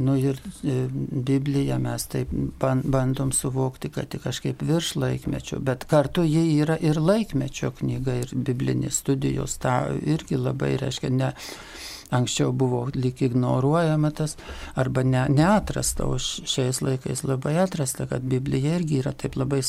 Nu 0.00 0.14
ir 0.16 0.38
e, 0.64 0.86
Bibliją 1.10 1.76
mes 1.82 2.06
taip 2.08 2.30
bandom 2.62 3.32
suvokti, 3.34 3.90
kad 3.92 4.08
tik 4.08 4.22
kažkaip 4.22 4.62
virš 4.62 4.94
laikmečio, 4.96 5.58
bet 5.60 5.84
kartu 5.90 6.22
ji 6.24 6.44
yra 6.62 6.78
ir 6.80 7.00
laikmečio 7.02 7.72
knyga, 7.80 8.14
ir 8.22 8.32
biblinės 8.32 9.02
studijos 9.02 9.58
tą 9.60 9.74
irgi 10.00 10.38
labai 10.38 10.76
reiškia, 10.80 11.10
ne, 11.10 11.32
anksčiau 12.10 12.52
buvo 12.52 12.82
lik 12.94 13.22
ignoruojama 13.22 14.10
tas 14.10 14.36
arba 14.74 15.04
ne, 15.06 15.24
neatrasta, 15.28 16.06
o 16.06 16.18
šiais 16.18 16.82
laikais 16.82 17.22
labai 17.24 17.56
atrasta, 17.62 18.06
kad 18.10 18.26
Biblija 18.26 18.76
irgi 18.80 19.00
yra 19.02 19.12
taip 19.12 19.38
labai 19.40 19.62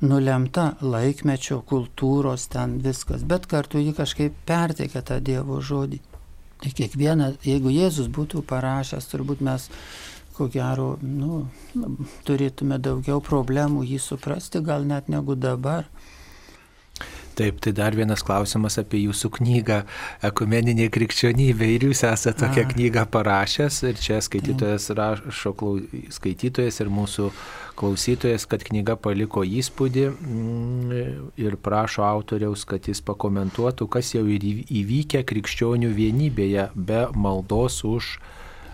nulemta 0.00 0.72
laikmečio 0.80 1.62
kultūros 1.68 2.48
ten 2.52 2.78
viskas, 2.82 3.24
bet 3.24 3.46
kartu 3.50 3.82
ji 3.82 3.94
kažkaip 3.96 4.36
perteikia 4.48 5.02
tą 5.06 5.20
Dievo 5.20 5.60
žodį. 5.62 6.02
Tai 6.56 6.70
kiekvieną, 6.72 7.32
jeigu 7.44 7.68
Jėzus 7.68 8.08
būtų 8.08 8.40
parašęs, 8.48 9.10
turbūt 9.12 9.42
mes 9.44 9.68
ko 10.36 10.48
gero, 10.52 10.96
nu, 11.00 11.46
turėtume 12.28 12.78
daugiau 12.82 13.22
problemų 13.24 13.84
jį 13.88 14.00
suprasti, 14.02 14.60
gal 14.64 14.84
net 14.88 15.08
negu 15.12 15.36
dabar. 15.36 15.88
Taip, 17.36 17.58
tai 17.60 17.72
dar 17.76 17.92
vienas 17.92 18.22
klausimas 18.24 18.78
apie 18.80 19.02
jūsų 19.02 19.28
knygą 19.34 19.82
Ekumeninė 20.24 20.86
krikščionybė. 20.88 21.66
Ir 21.74 21.82
jūs 21.90 22.00
esate 22.08 22.32
tokią 22.40 22.62
A. 22.64 22.68
knygą 22.70 23.02
parašęs 23.12 23.82
ir 23.90 23.98
čia 24.00 24.22
skaitytojas 24.24 24.86
rašo, 24.96 25.52
skaitytojas 26.16 26.80
ir 26.80 26.88
mūsų 26.96 27.26
klausytojas, 27.76 28.46
kad 28.48 28.64
knyga 28.64 28.96
paliko 28.96 29.44
įspūdį 29.44 30.06
mm, 30.14 30.94
ir 31.44 31.58
prašo 31.60 32.06
autoriaus, 32.08 32.64
kad 32.64 32.88
jis 32.88 33.04
pakomentuotų, 33.04 33.84
kas 33.84 34.14
jau 34.14 34.24
įvykę 34.24 35.20
krikščionių 35.28 35.92
vienybėje 35.92 36.70
be 36.72 37.02
maldos, 37.12 37.82
už, 37.84 38.14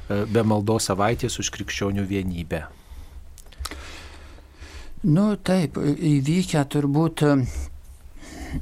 e, 0.06 0.22
be 0.30 0.46
maldos 0.46 0.86
savaitės 0.92 1.40
už 1.42 1.50
krikščionių 1.58 2.06
vienybę. 2.14 2.62
Nu 5.02 5.32
taip, 5.34 5.82
įvykę 5.82 6.62
turbūt 6.70 7.26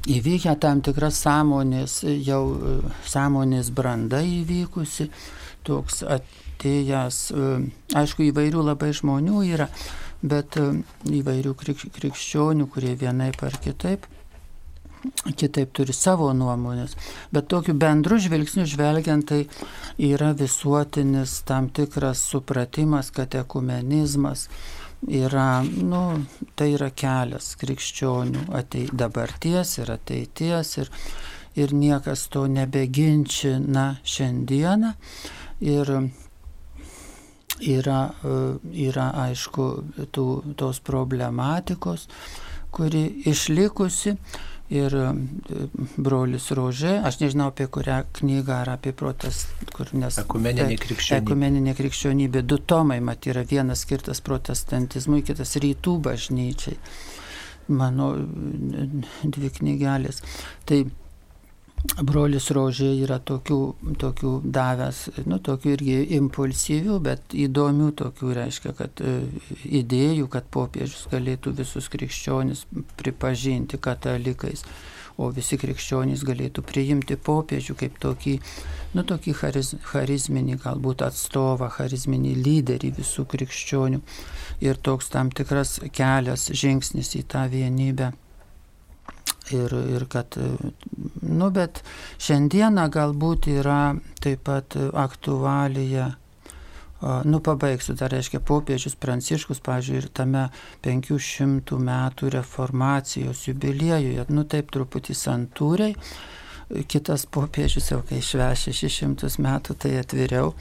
įvykę 0.07 0.55
tam 0.59 0.81
tikras 0.81 1.19
sąmonės, 1.25 2.01
jau 2.25 2.43
e, 2.53 2.77
sąmonės 3.07 3.71
branda 3.75 4.21
įvykusi, 4.21 5.09
toks 5.67 6.03
atėjęs, 6.17 7.19
e, 7.31 7.51
aišku, 8.01 8.27
įvairių 8.29 8.63
labai 8.71 8.93
žmonių 8.97 9.43
yra, 9.51 9.67
bet 10.21 10.57
e, 10.61 10.71
įvairių 11.21 11.55
krikščionių, 11.97 12.69
kurie 12.71 12.95
vienaip 12.95 13.43
ar 13.43 13.59
kitaip 13.61 14.09
kitaip 15.33 15.71
turi 15.73 15.93
savo 15.97 16.27
nuomonės, 16.37 16.93
bet 17.33 17.47
tokiu 17.49 17.73
bendru 17.73 18.19
žvilgsniu 18.21 18.67
žvelgiant 18.69 19.25
tai 19.31 19.39
yra 19.97 20.31
visuotinis 20.37 21.39
tam 21.47 21.71
tikras 21.73 22.21
supratimas, 22.29 23.09
kad 23.15 23.33
ekumenizmas, 23.39 24.45
yra, 25.07 25.63
nu, 25.63 26.03
tai 26.55 26.71
yra 26.75 26.91
kelias 26.93 27.55
krikščionių 27.61 28.47
atei, 28.57 28.87
dabarties 28.93 29.77
ir 29.81 29.91
ateities 29.95 30.75
ir, 30.81 30.91
ir 31.57 31.73
niekas 31.73 32.27
to 32.33 32.45
nebeginčina 32.47 33.87
šiandieną. 34.03 34.93
Ir 35.61 35.89
yra, 37.61 37.99
yra 38.73 39.09
aišku 39.25 39.67
tų, 40.13 40.27
tos 40.57 40.79
problematikos, 40.85 42.07
kuri 42.71 43.03
išlikusi 43.29 44.15
ir 44.71 44.95
e, 44.95 45.07
brolis 45.99 46.47
Rožė, 46.55 46.93
aš 47.07 47.19
nežinau 47.21 47.49
apie 47.51 47.67
kurią 47.71 48.01
knygą 48.19 48.61
ar 48.63 48.73
apie 48.77 48.93
protest, 48.97 49.51
kur 49.75 49.91
nes... 49.97 50.19
Ekumeninė 50.23 50.77
krikščionybė. 50.81 51.25
Ekumeninė 51.27 51.75
krikščionybė, 51.77 52.43
du 52.47 52.59
tomai, 52.71 53.01
mat, 53.03 53.27
yra 53.27 53.43
vienas 53.47 53.83
skirtas 53.85 54.23
protestantizmui, 54.25 55.21
kitas 55.27 55.57
rytų 55.61 55.97
bažnyčiai. 56.07 56.79
Mano 57.71 58.13
dvi 59.23 59.51
knygelės. 59.59 60.23
Tai 60.67 60.81
brolis 61.81 62.49
Rožė 62.53 62.89
yra 63.01 63.17
tokių, 63.25 63.59
tokių 64.01 64.31
davęs, 64.53 65.01
nu, 65.25 65.39
tokių 65.41 65.73
irgi 65.75 65.97
impulsyvių, 66.17 66.99
bet 67.03 67.33
įdomių 67.33 67.91
tokių, 67.97 68.31
reiškia, 68.37 68.73
kad 68.77 69.01
e, 69.01 69.15
idėjų, 69.81 70.29
kad 70.31 70.47
popiežius 70.53 71.07
galėtų 71.11 71.55
visus 71.57 71.89
krikščionis 71.91 72.65
pripažinti 73.01 73.81
katalikais, 73.81 74.63
o 75.17 75.29
visi 75.33 75.57
krikščionys 75.61 76.23
galėtų 76.27 76.63
priimti 76.65 77.17
popiežių 77.17 77.77
kaip 77.81 77.99
tokį, 78.01 78.37
nu, 78.95 79.05
tokį 79.07 79.35
chariz, 79.41 79.75
charizminį 79.91 80.61
galbūt 80.63 81.05
atstovą, 81.09 81.69
charizminį 81.77 82.37
lyderį 82.45 82.95
visų 83.01 83.25
krikščionių. 83.33 84.01
Ir 84.61 84.77
toks 84.77 85.09
tam 85.09 85.33
tikras 85.33 85.79
kelias, 85.97 86.51
žingsnis 86.53 87.15
į 87.17 87.25
tą 87.33 87.47
vienybę 87.49 88.13
ir, 89.57 89.75
ir 89.95 90.07
kad, 90.11 90.37
nu, 91.21 91.51
bet 91.53 91.83
šiandieną 92.21 92.87
galbūt 92.93 93.49
yra 93.51 93.95
taip 94.23 94.43
pat 94.47 94.77
aktualija, 94.77 96.11
nu, 97.01 97.39
pabaigsiu, 97.41 97.95
tai 97.97 98.11
reiškia 98.13 98.41
popiežius 98.45 98.97
Pranciškus, 99.01 99.61
pažiūrėjau, 99.65 100.05
ir 100.05 100.13
tame 100.21 100.45
500 100.85 101.79
metų 101.81 102.29
reformacijos 102.37 103.47
jubiliejuje, 103.47 104.27
nu, 104.29 104.45
taip 104.45 104.69
truputį 104.73 105.17
santūriai, 105.17 105.95
kitas 106.87 107.25
popiežius 107.25 107.91
jau 107.91 108.01
kai 108.07 108.21
švešė 108.23 108.75
600 108.85 109.37
metų, 109.41 109.77
tai 109.81 109.97
atviriau 110.03 110.53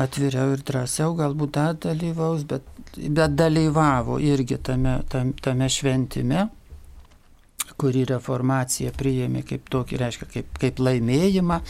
atviriau 0.00 0.54
ir 0.54 0.62
drąsiau, 0.66 1.14
galbūt 1.18 1.56
dar 1.56 1.76
dalyvaus, 1.80 2.44
bet, 2.48 2.64
bet 2.96 3.34
dalyvavo 3.36 4.18
irgi 4.22 4.58
tame, 4.64 5.00
tam, 5.12 5.34
tame 5.42 5.68
šventime, 5.70 6.46
kurį 7.80 8.04
reformacija 8.12 8.92
priėmė 8.96 9.42
kaip 9.48 9.68
tokį, 9.72 9.98
reiškia, 10.02 10.28
kaip, 10.34 10.54
kaip 10.62 10.80
laimėjimą, 10.82 11.60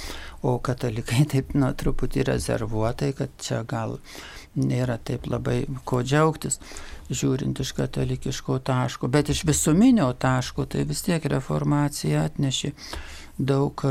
o 0.46 0.56
katalikai 0.64 1.26
taip, 1.32 1.54
na, 1.54 1.72
truputį 1.76 2.26
rezervuotai, 2.30 3.12
kad 3.18 3.34
čia 3.42 3.62
gal 3.68 3.98
nėra 4.58 4.98
taip 4.98 5.28
labai 5.30 5.62
ko 5.86 6.02
džiaugtis, 6.02 6.58
žiūrint 7.10 7.60
iš 7.62 7.74
katalikiško 7.78 8.58
taško, 8.66 9.10
bet 9.10 9.30
iš 9.30 9.44
visuminio 9.46 10.10
taško 10.18 10.66
tai 10.70 10.86
vis 10.88 11.04
tiek 11.06 11.24
reformacija 11.30 12.26
atnešė 12.30 12.74
daug 13.38 13.86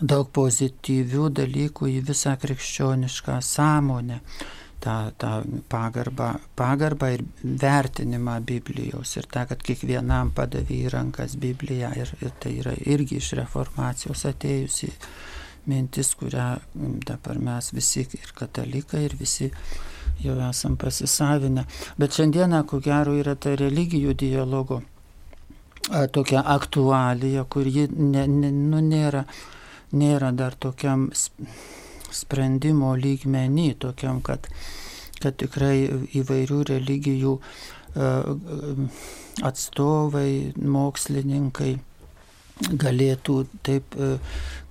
daug 0.00 0.28
pozityvių 0.32 1.28
dalykų 1.36 1.90
į 1.98 2.00
visą 2.08 2.32
krikščionišką 2.40 3.38
sąmonę, 3.44 4.20
tą, 4.82 4.96
tą 5.18 5.30
pagarbą, 5.70 6.32
pagarbą 6.58 7.10
ir 7.14 7.24
vertinimą 7.42 8.40
Biblijos 8.46 9.16
ir 9.16 9.28
tą, 9.30 9.46
kad 9.50 9.62
kiekvienam 9.62 10.32
padavė 10.36 10.78
į 10.86 10.92
rankas 10.96 11.36
Bibliją 11.40 11.92
ir, 11.98 12.12
ir 12.20 12.34
tai 12.42 12.56
yra 12.62 12.74
irgi 12.94 13.20
iš 13.22 13.32
reformacijos 13.40 14.26
atėjusi 14.32 14.90
mintis, 15.70 16.12
kurią 16.18 16.48
dabar 17.06 17.38
mes 17.38 17.70
visi 17.74 18.02
ir 18.18 18.34
katalikai 18.38 19.04
ir 19.06 19.16
visi 19.18 19.50
jau 20.22 20.36
esam 20.48 20.76
pasisavinę. 20.76 21.64
Bet 21.98 22.18
šiandieną, 22.18 22.64
ko 22.66 22.82
gero, 22.82 23.14
yra 23.18 23.36
ta 23.38 23.54
religijų 23.58 24.14
dialogo 24.18 24.82
tokia 26.14 26.42
aktualija, 26.46 27.44
kur 27.50 27.66
ji 27.66 27.88
ne, 27.90 28.26
ne, 28.26 28.50
nu, 28.50 28.82
nėra 28.82 29.24
nėra 29.92 30.32
dar 30.32 30.54
tokiam 30.56 31.10
sprendimo 32.14 32.94
lygmenį, 32.98 33.68
tokiam, 33.84 34.20
kad, 34.24 34.48
kad 35.22 35.38
tikrai 35.40 36.08
įvairių 36.20 36.60
religijų 36.72 37.38
e, 37.38 38.10
atstovai, 39.48 40.28
mokslininkai 40.76 41.76
galėtų 42.70 43.36
taip 43.66 43.96
e, 43.96 44.16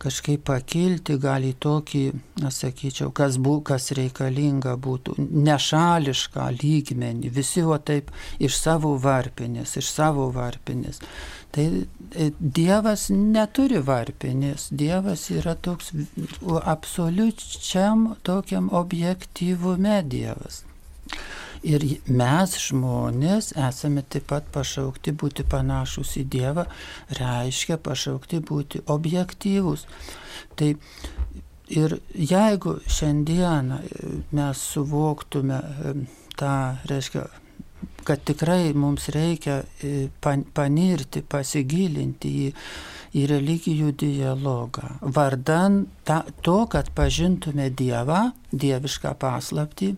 kažkaip 0.02 0.44
pakilti, 0.48 1.18
gali 1.22 1.52
tokį, 1.62 2.04
na 2.42 2.52
sakyčiau, 2.54 3.12
kas, 3.16 3.38
bu, 3.42 3.60
kas 3.66 3.92
reikalinga 3.98 4.76
būtų, 4.82 5.18
nešališką 5.20 6.48
lygmenį, 6.62 7.32
visi 7.34 7.64
o 7.64 7.78
taip 7.78 8.12
iš 8.40 8.58
savo 8.58 8.96
varpinės, 9.02 9.78
iš 9.82 9.92
savo 9.92 10.30
varpinės. 10.36 11.02
Tai 11.52 11.68
e, 11.68 12.32
Dievas 12.40 13.10
neturi 13.12 13.82
varpinės, 13.84 14.70
Dievas 14.72 15.28
yra 15.34 15.56
toks 15.56 15.92
absoliučiam 16.64 18.12
tokiam 18.24 18.72
objektyvume 18.72 20.02
Dievas. 20.08 20.64
Ir 21.62 21.84
mes 22.10 22.56
žmonės 22.58 23.52
esame 23.54 24.02
taip 24.10 24.26
pat 24.32 24.48
pašaukti 24.54 25.14
būti 25.14 25.46
panašus 25.46 26.16
į 26.18 26.24
Dievą, 26.34 26.66
reiškia 27.20 27.78
pašaukti 27.78 28.40
būti 28.42 28.82
objektyvus. 28.90 29.86
Tai 30.58 30.72
ir 31.70 31.96
jeigu 32.18 32.80
šiandieną 32.90 33.78
mes 34.34 34.66
suvoktume 34.74 35.62
e, 35.62 35.94
tą, 36.40 36.56
reiškia, 36.90 37.28
kad 38.10 38.26
tikrai 38.26 38.74
mums 38.74 39.10
reikia 39.14 39.62
e, 39.86 40.10
panirti, 40.58 41.22
pasigilinti 41.22 42.36
į, 42.48 42.52
į 43.22 43.26
religijų 43.30 43.94
dialogą, 44.02 44.96
vardan 45.02 45.84
ta, 46.08 46.24
to, 46.42 46.64
kad 46.72 46.90
pažintume 46.98 47.70
Dievą, 47.70 48.32
dievišką 48.52 49.14
paslapti, 49.22 49.94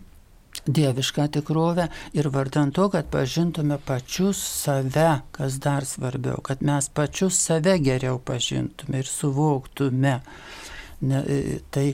dievišką 0.67 1.27
tikrovę 1.37 1.87
ir 2.13 2.29
vardant 2.31 2.75
to, 2.75 2.89
kad 2.89 3.09
pažintume 3.11 3.77
pačius 3.85 4.39
save, 4.63 5.21
kas 5.31 5.59
dar 5.59 5.85
svarbiau, 5.85 6.41
kad 6.41 6.61
mes 6.63 6.89
pačius 6.89 7.39
save 7.39 7.77
geriau 7.83 8.19
pažintume 8.19 9.03
ir 9.03 9.09
suvoktume. 9.09 10.19
Ne, 11.03 11.23
e, 11.27 11.59
tai, 11.71 11.93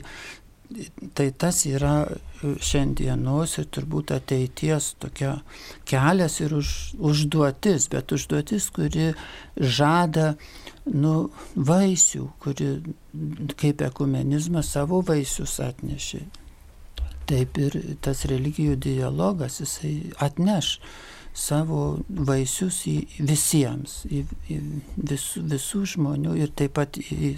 tai 1.14 1.30
tas 1.34 1.64
yra 1.66 1.94
šiandienos 2.40 3.56
ir 3.58 3.66
turbūt 3.74 4.12
ateities 4.14 4.92
tokia 5.02 5.34
kelias 5.88 6.38
ir 6.40 6.54
už, 6.54 6.74
užduotis, 7.10 7.88
bet 7.90 8.14
užduotis, 8.14 8.70
kuri 8.74 9.10
žada 9.58 10.34
nu, 10.86 11.30
vaisių, 11.56 12.28
kuri 12.42 12.70
kaip 13.60 13.82
ekumenizmas 13.90 14.70
savo 14.76 15.02
vaisius 15.06 15.58
atnešė. 15.64 16.22
Taip 17.30 17.58
ir 17.62 17.76
tas 18.02 18.24
religijų 18.26 18.74
dialogas, 18.80 19.60
jisai 19.62 19.94
atneš 20.18 20.78
savo 21.36 22.00
vaisius 22.08 22.82
į 22.90 22.96
visiems, 23.22 24.00
į, 24.10 24.24
į 24.50 24.56
visų, 25.12 25.44
visų 25.52 25.84
žmonių 25.94 26.34
ir 26.42 26.50
taip 26.58 26.74
pat 26.80 26.98
į 26.98 27.36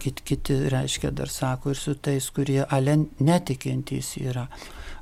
kit, 0.00 0.22
kiti, 0.24 0.56
reiškia, 0.72 1.12
dar 1.14 1.30
sako 1.30 1.74
ir 1.74 1.78
su 1.78 1.94
tais, 1.94 2.30
kurie 2.34 2.62
ale 2.64 2.96
netikintys 3.20 4.16
yra. 4.22 4.46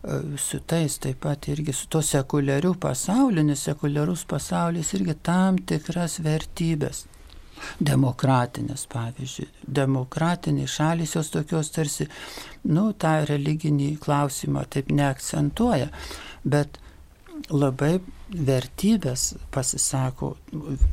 E, 0.03 0.19
su 0.41 0.61
tais 0.67 0.99
taip 0.99 1.23
pat 1.25 1.49
irgi 1.53 1.73
su 1.77 1.87
to 1.93 2.03
sekuliariu 2.05 2.75
pasauliu, 2.83 3.47
nes 3.47 3.63
sekuliarus 3.71 4.27
pasaulis 4.29 4.93
irgi 4.99 5.17
tam 5.31 5.63
tikras 5.71 6.19
vertybės 6.25 7.07
demokratinės, 7.81 8.87
pavyzdžiui. 8.93 9.49
Demokratinės 9.81 10.77
šalis 10.79 11.17
jos 11.17 11.33
tokios 11.35 11.73
tarsi, 11.75 12.09
nu, 12.69 12.91
tą 12.93 13.21
religinį 13.31 13.97
klausimą 14.03 14.67
taip 14.71 14.93
neakcentuoja, 14.95 15.91
bet 16.45 16.81
labai 17.51 17.99
vertybės 18.31 19.33
pasisako 19.51 20.35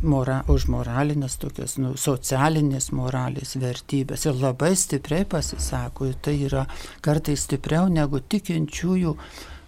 mora, 0.02 0.40
už 0.50 0.68
moralinės 0.74 1.38
tokias, 1.42 1.76
nu, 1.82 1.94
socialinės 2.00 2.90
moralės 2.96 3.56
vertybės 3.62 4.26
ir 4.26 4.40
labai 4.42 4.74
stipriai 4.78 5.28
pasisako, 5.30 6.10
ir 6.10 6.18
tai 6.24 6.38
yra 6.48 6.66
kartais 7.06 7.46
stipriau 7.46 7.92
negu 7.94 8.22
tikinčiųjų 8.22 9.14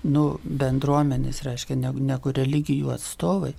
nu, 0.09 0.25
bendruomenės, 0.43 1.43
reiškia, 1.45 1.77
negu, 1.77 2.01
negu 2.03 2.33
religijų 2.35 2.93
atstovai. 2.95 3.53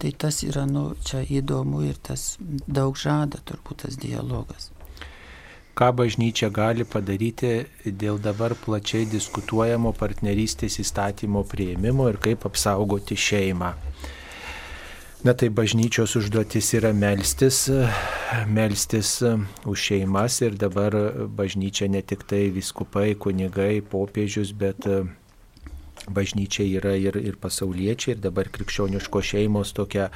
Tai 0.00 0.10
tas 0.16 0.40
yra, 0.46 0.64
nu, 0.64 0.94
čia 1.04 1.20
įdomu 1.28 1.82
ir 1.84 1.98
tas 2.00 2.38
daug 2.64 2.96
žada 2.96 3.42
turbūt 3.44 3.84
tas 3.84 3.98
dialogas. 4.00 4.70
Ką 5.76 5.90
bažnyčia 5.96 6.48
gali 6.52 6.84
padaryti 6.88 7.50
dėl 7.84 8.16
dabar 8.20 8.56
plačiai 8.64 9.04
diskutuojamo 9.08 9.92
partnerystės 9.96 10.80
įstatymo 10.82 11.44
prieimimo 11.48 12.08
ir 12.08 12.18
kaip 12.20 12.48
apsaugoti 12.48 13.16
šeimą. 13.16 13.74
Na 15.20 15.34
tai 15.36 15.50
bažnyčios 15.52 16.16
užduotis 16.16 16.72
yra 16.78 16.94
melstis, 16.96 17.66
melstis 18.48 19.18
už 19.68 19.82
šeimas 19.90 20.40
ir 20.40 20.56
dabar 20.56 20.96
bažnyčia 21.28 21.90
ne 21.92 22.00
tik 22.00 22.24
tai 22.24 22.46
viskupai, 22.54 23.12
kunigai, 23.20 23.82
popiežius, 23.84 24.54
bet 24.56 24.88
bažnyčia 26.14 26.66
yra 26.78 26.94
ir, 26.98 27.16
ir 27.20 27.36
pasauliečiai, 27.40 28.16
ir 28.16 28.22
dabar 28.22 28.50
krikščioniško 28.52 29.22
šeimos 29.32 29.74
tokia 29.76 30.08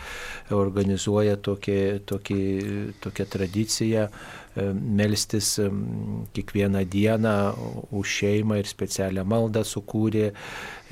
organizuoja 0.55 1.37
tokį, 1.43 1.81
tokį, 2.09 2.41
tokią 3.05 3.27
tradiciją 3.35 4.07
e, 4.09 4.67
melstis 4.75 5.55
kiekvieną 6.37 6.85
dieną 6.91 7.35
už 7.95 8.17
šeimą 8.21 8.61
ir 8.63 8.71
specialią 8.71 9.25
maldą 9.29 9.65
sukūrė 9.67 10.31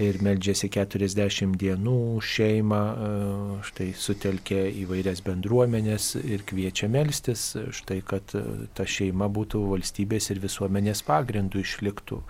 ir 0.02 0.20
meldžiasi 0.24 0.70
40 0.72 1.56
dienų 1.60 1.96
už 2.18 2.32
šeimą, 2.38 2.82
e, 2.82 3.60
štai 3.68 3.90
sutelkė 4.06 4.64
įvairias 4.84 5.24
bendruomenės 5.26 6.14
ir 6.22 6.46
kviečia 6.48 6.90
melstis, 6.92 7.52
štai 7.80 8.00
kad 8.06 8.36
ta 8.74 8.88
šeima 8.88 9.28
būtų 9.32 9.64
valstybės 9.74 10.30
ir 10.32 10.42
visuomenės 10.42 11.04
pagrindų 11.06 11.62
išliktų 11.66 12.22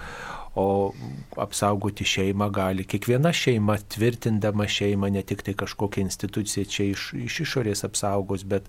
o 0.55 0.93
apsaugoti 1.41 2.05
šeimą 2.05 2.49
gali 2.53 2.85
kiekviena 2.85 3.33
šeima, 3.33 3.79
tvirtindama 3.95 4.67
šeimą, 4.69 5.09
ne 5.13 5.23
tik 5.25 5.41
tai 5.47 5.55
kažkokia 5.57 6.05
institucija 6.05 6.69
čia 6.69 6.91
iš, 6.93 7.07
iš 7.17 7.39
išorės 7.47 7.85
apsaugos, 7.89 8.45
bet 8.45 8.69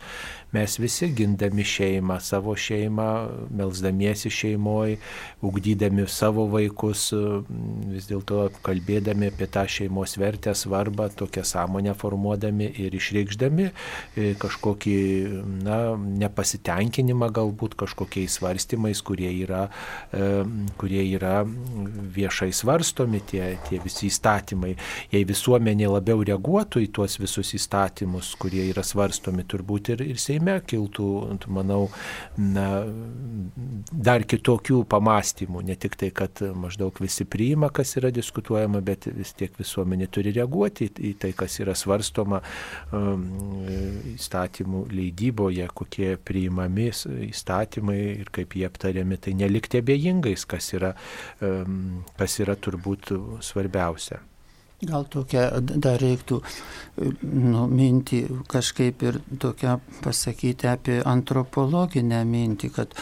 mes 0.56 0.78
visi 0.80 1.10
gindami 1.12 1.66
šeimą, 1.68 2.20
savo 2.24 2.56
šeimą, 2.56 3.10
melzdamiesi 3.52 4.32
šeimoje, 4.32 5.00
ugdydami 5.44 6.08
savo 6.08 6.46
vaikus, 6.54 7.10
vis 7.92 8.08
dėlto 8.08 8.48
kalbėdami 8.64 9.34
apie 9.34 9.50
tą 9.52 9.66
šeimos 9.68 10.16
vertę, 10.22 10.56
svarbą, 10.56 11.10
tokią 11.20 11.44
sąmonę 11.44 11.98
formuodami 12.00 12.70
ir 12.80 12.96
išreikšdami 12.96 13.68
e, 13.68 14.32
kažkokį 14.40 14.96
na, 15.66 15.82
nepasitenkinimą 16.00 17.28
galbūt 17.36 17.76
kažkokiais 17.84 18.40
svarstymais, 18.40 19.04
kurie 19.04 19.32
yra, 19.44 19.68
e, 20.16 20.32
kurie 20.80 21.04
yra 21.12 21.42
viešai 22.16 22.52
svarstomi 22.54 23.22
tie, 23.30 23.58
tie 23.68 23.80
visi 23.84 24.08
įstatymai. 24.10 24.74
Jei 25.14 25.26
visuomenė 25.28 25.90
labiau 25.92 26.24
reaguotų 26.26 26.84
į 26.86 26.90
tuos 26.96 27.18
visus 27.22 27.54
įstatymus, 27.58 28.34
kurie 28.40 28.66
yra 28.70 28.84
svarstomi, 28.86 29.46
turbūt 29.50 29.94
ir, 29.96 30.06
ir 30.14 30.22
Seime 30.24 30.60
kiltų, 30.68 31.08
manau, 31.54 31.88
na, 32.38 32.68
dar 33.92 34.24
kitokių 34.28 34.84
pamastymų. 34.90 35.64
Ne 35.68 35.76
tik 35.80 35.98
tai, 36.00 36.12
kad 36.16 36.42
maždaug 36.56 36.98
visi 37.04 37.26
priima, 37.26 37.70
kas 37.74 37.96
yra 38.00 38.12
diskutuojama, 38.14 38.82
bet 38.86 39.08
vis 39.14 39.34
tiek 39.38 39.54
visuomenė 39.60 40.10
turi 40.14 40.34
reaguoti 40.36 40.90
į, 40.94 41.14
tai, 41.22 41.34
kas 41.38 41.60
yra 41.64 41.76
svarstoma 41.78 42.42
um, 42.94 43.26
įstatymų 44.14 44.86
leidyboje, 44.94 45.68
kokie 45.74 46.14
priimami 46.18 46.90
įstatymai 47.30 48.00
ir 48.24 48.32
kaip 48.34 48.56
jie 48.58 48.68
aptariami. 48.70 49.20
Tai 49.24 49.36
nelikti 49.40 49.82
abejingais, 49.84 50.46
kas 50.50 50.72
yra, 50.78 50.94
um, 51.42 51.63
kas 52.20 52.40
yra 52.44 52.56
turbūt 52.60 53.14
svarbiausia. 53.44 54.22
Gal 54.84 55.06
tokia 55.08 55.48
dar 55.62 56.02
reiktų 56.02 56.42
nu, 57.24 57.68
mintį 57.72 58.20
kažkaip 58.52 59.04
ir 59.08 59.22
tokia 59.40 59.78
pasakyti 60.04 60.68
apie 60.68 60.98
antropologinę 61.08 62.24
mintį, 62.28 62.72
kad 62.76 62.98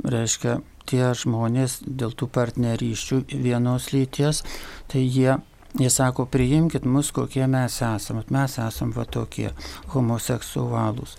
reiškia 0.00 0.60
tie 0.88 1.12
žmonės 1.12 1.82
dėl 1.84 2.16
tų 2.16 2.30
partnerysčių 2.32 3.20
vienos 3.36 3.92
lyties, 3.92 4.44
tai 4.88 5.04
jie 5.04 5.36
Jie 5.78 5.90
sako, 5.90 6.24
priimkite 6.26 6.88
mus, 6.88 7.12
kokie 7.14 7.46
mes 7.46 7.76
esame. 7.86 8.24
Mes 8.34 8.56
esame 8.58 8.90
va 8.96 9.04
tokie 9.06 9.52
homoseksualūs. 9.92 11.14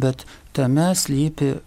Bet 0.00 0.24
tame 0.56 0.86
slypi 0.96 1.50
e, 1.52 1.58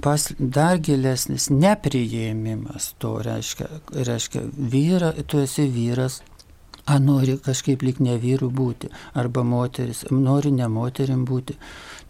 pas, 0.00 0.28
dar 0.38 0.78
gilesnis 0.78 1.50
nepriėmimas 1.52 2.92
to, 3.02 3.16
reiškia, 3.24 3.68
reiškia 3.92 4.44
vyra, 4.56 5.12
tu 5.26 5.42
esi 5.42 5.68
vyras, 5.68 6.22
a 6.84 6.98
nori 6.98 7.36
kažkaip 7.38 7.82
lik 7.86 8.00
ne 8.02 8.16
vyru 8.18 8.50
būti, 8.50 8.90
arba 9.14 9.44
moteris, 9.46 10.04
nori 10.10 10.50
ne 10.54 10.66
moterim 10.68 11.24
būti. 11.28 11.54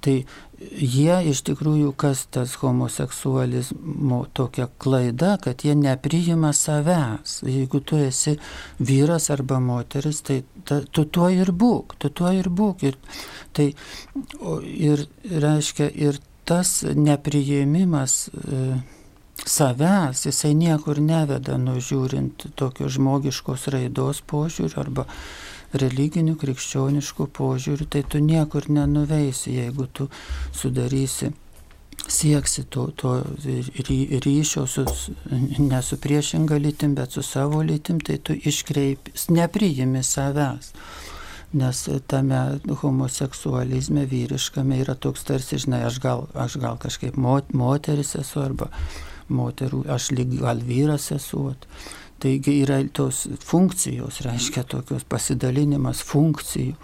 Tai 0.03 0.15
jie 0.59 1.17
iš 1.31 1.43
tikrųjų, 1.47 1.93
kas 1.99 2.25
tas 2.33 2.55
homoseksualizmo 2.63 4.23
tokia 4.35 4.67
klaida, 4.83 5.37
kad 5.43 5.63
jie 5.63 5.77
nepriima 5.79 6.51
savęs. 6.57 7.43
Jeigu 7.47 7.83
tu 7.85 8.01
esi 8.03 8.39
vyras 8.81 9.29
arba 9.31 9.61
moteris, 9.63 10.23
tai 10.27 10.41
ta, 10.65 10.81
tu 10.91 11.05
tuo 11.05 11.29
ir 11.31 11.53
būk, 11.53 11.97
tu 12.03 12.11
tuo 12.11 12.33
ir 12.35 12.49
būk. 12.51 12.87
Ir, 12.89 12.99
tai, 13.55 13.71
ir 14.73 15.07
reiškia, 15.23 15.91
ir 15.93 16.19
tas 16.49 16.81
nepriėmimas. 16.83 18.19
E, 18.33 18.65
savęs, 19.43 20.27
jisai 20.29 20.53
niekur 20.55 21.01
neveda, 21.03 21.57
nužiūrint 21.59 22.45
tokio 22.55 22.87
žmogiškos 22.93 23.67
raidos 23.75 24.21
požiūrį 24.31 24.77
arba 24.79 25.07
religinių 25.73 26.37
krikščioniškų 26.39 27.27
požiūrių, 27.39 27.89
tai 27.91 28.03
tu 28.05 28.21
niekur 28.23 28.69
nenuveisi, 28.71 29.57
jeigu 29.57 29.89
tu 29.89 30.09
sudarysi 30.55 31.33
sieksi 32.09 32.65
to, 32.65 32.87
to 32.97 33.23
ryšio 34.25 34.67
su, 34.67 34.85
ne 35.59 35.83
su 35.83 35.97
priešinga 35.97 36.59
lytim, 36.59 36.95
bet 36.95 37.13
su 37.13 37.23
savo 37.23 37.63
lytim, 37.63 38.01
tai 38.01 38.19
tu 38.19 38.35
iškreipi, 38.35 39.13
nepriimi 39.29 40.03
savęs. 40.03 40.73
Nes 41.53 41.83
tame 42.09 42.39
homoseksualizme 42.81 44.07
vyriškame 44.09 44.79
yra 44.81 44.95
toks 44.97 45.27
tarsi, 45.29 45.59
žinai, 45.61 45.83
aš 45.85 45.99
gal, 46.01 46.27
aš 46.33 46.57
gal 46.63 46.79
kažkaip 46.81 47.19
mot, 47.21 47.51
moteris 47.53 48.15
esu 48.17 48.41
arba 48.41 48.71
moterų, 49.33 49.83
aš 49.93 50.11
lyg 50.17 50.39
gal 50.41 50.63
vyras 50.65 51.11
esu. 51.13 51.51
Taigi 52.23 52.61
yra 52.63 52.79
tos 52.95 53.25
funkcijos, 53.43 54.21
reiškia 54.23 54.63
tokios 54.71 55.03
pasidalinimas 55.11 56.05
funkcijų. 56.07 56.77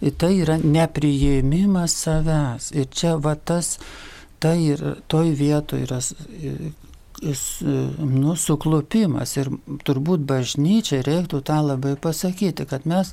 Ir 0.00 0.14
tai 0.16 0.32
yra 0.40 0.56
nepriėmimas 0.62 1.94
savęs. 2.00 2.70
Ir 2.72 2.88
čia 2.88 3.16
va 3.20 3.34
tas, 3.36 3.76
tai 4.40 4.56
ir 4.72 4.82
toj 5.12 5.34
vietoje 5.36 5.84
yra 5.84 6.00
nu, 8.00 8.34
suklupimas. 8.40 9.36
Ir 9.36 9.52
turbūt 9.84 10.24
bažnyčiai 10.28 11.04
reiktų 11.04 11.42
tą 11.44 11.60
labai 11.64 11.94
pasakyti, 12.00 12.66
kad 12.68 12.88
mes 12.88 13.12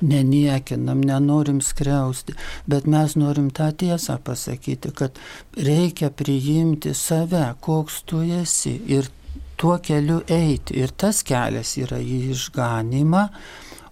neniekinam, 0.00 1.02
nenorim 1.06 1.60
skriausti, 1.64 2.36
bet 2.66 2.88
mes 2.90 3.16
norim 3.16 3.50
tą 3.50 3.70
tiesą 3.72 4.18
pasakyti, 4.24 4.94
kad 4.96 5.20
reikia 5.56 6.10
priimti 6.10 6.94
save, 6.94 7.44
koks 7.60 8.02
tu 8.06 8.22
esi 8.40 8.78
ir 8.86 9.10
tuo 9.56 9.78
keliu 9.82 10.22
eiti. 10.28 10.76
Ir 10.82 10.92
tas 10.96 11.22
kelias 11.26 11.76
yra 11.80 12.00
į 12.02 12.26
išganimą, 12.34 13.28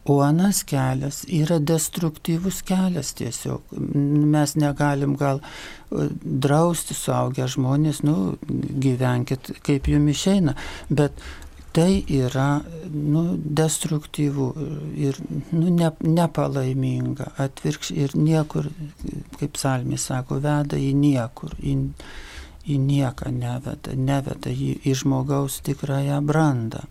O 0.05 0.20
anas 0.20 0.60
kelias 0.68 1.22
yra 1.32 1.56
destruktyvus 1.59 2.59
kelias 2.68 3.14
tiesiog. 3.16 3.70
Mes 4.34 4.52
negalim 4.60 5.14
gal 5.16 5.40
drausti 6.44 6.96
suaugę 6.96 7.46
žmonės, 7.48 8.02
nu, 8.05 8.34
gyvenkit 8.84 9.55
kaip 9.64 9.88
jums 9.88 10.12
išeina, 10.12 10.56
bet 10.92 11.24
tai 11.74 12.05
yra 12.06 12.62
nu, 12.92 13.24
destruktyvu 13.60 14.46
ir 14.94 15.18
nu, 15.51 15.68
ne, 15.74 15.90
nepalaiminga, 16.06 17.32
atvirkš 17.42 17.90
ir 17.98 18.14
niekur, 18.14 18.68
kaip 19.40 19.59
salmis 19.59 20.06
sako, 20.06 20.38
veda 20.44 20.78
į 20.78 20.92
niekur, 20.94 21.56
į, 21.59 21.74
į 22.70 22.78
nieką 22.78 23.32
neveda, 23.34 23.96
neveda 23.98 24.55
į, 24.55 24.76
į 24.86 24.94
žmogaus 25.02 25.59
tikrąją 25.66 26.20
brandą. 26.22 26.84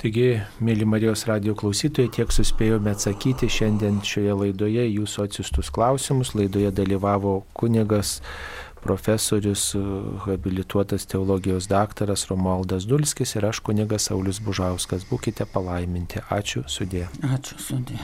Taigi, 0.00 0.40
mėly 0.64 0.84
Marijos 0.88 1.22
radio 1.28 1.54
klausytojai, 1.56 2.10
tiek 2.12 2.32
suspėjome 2.32 2.90
atsakyti 2.92 3.46
šiandien 3.48 4.02
šioje 4.04 4.34
laidoje 4.40 4.88
jūsų 4.88 5.28
atsistus 5.28 5.70
klausimus. 5.72 6.34
Laidoje 6.36 6.72
dalyvavo 6.76 7.38
kunigas 7.56 8.18
profesorius, 8.84 9.70
habilituotas 10.26 11.08
teologijos 11.10 11.68
daktaras 11.72 12.28
Romualdas 12.30 12.86
Dulskis 12.86 13.34
ir 13.38 13.48
aš 13.48 13.62
kunigas 13.64 14.10
Saulis 14.10 14.40
Bužauskas. 14.44 15.08
Būkite 15.10 15.48
palaiminti. 15.50 16.22
Ačiū 16.28 16.66
sudė. 16.68 17.06
Ačiū 17.34 17.60
sudė. 17.70 18.00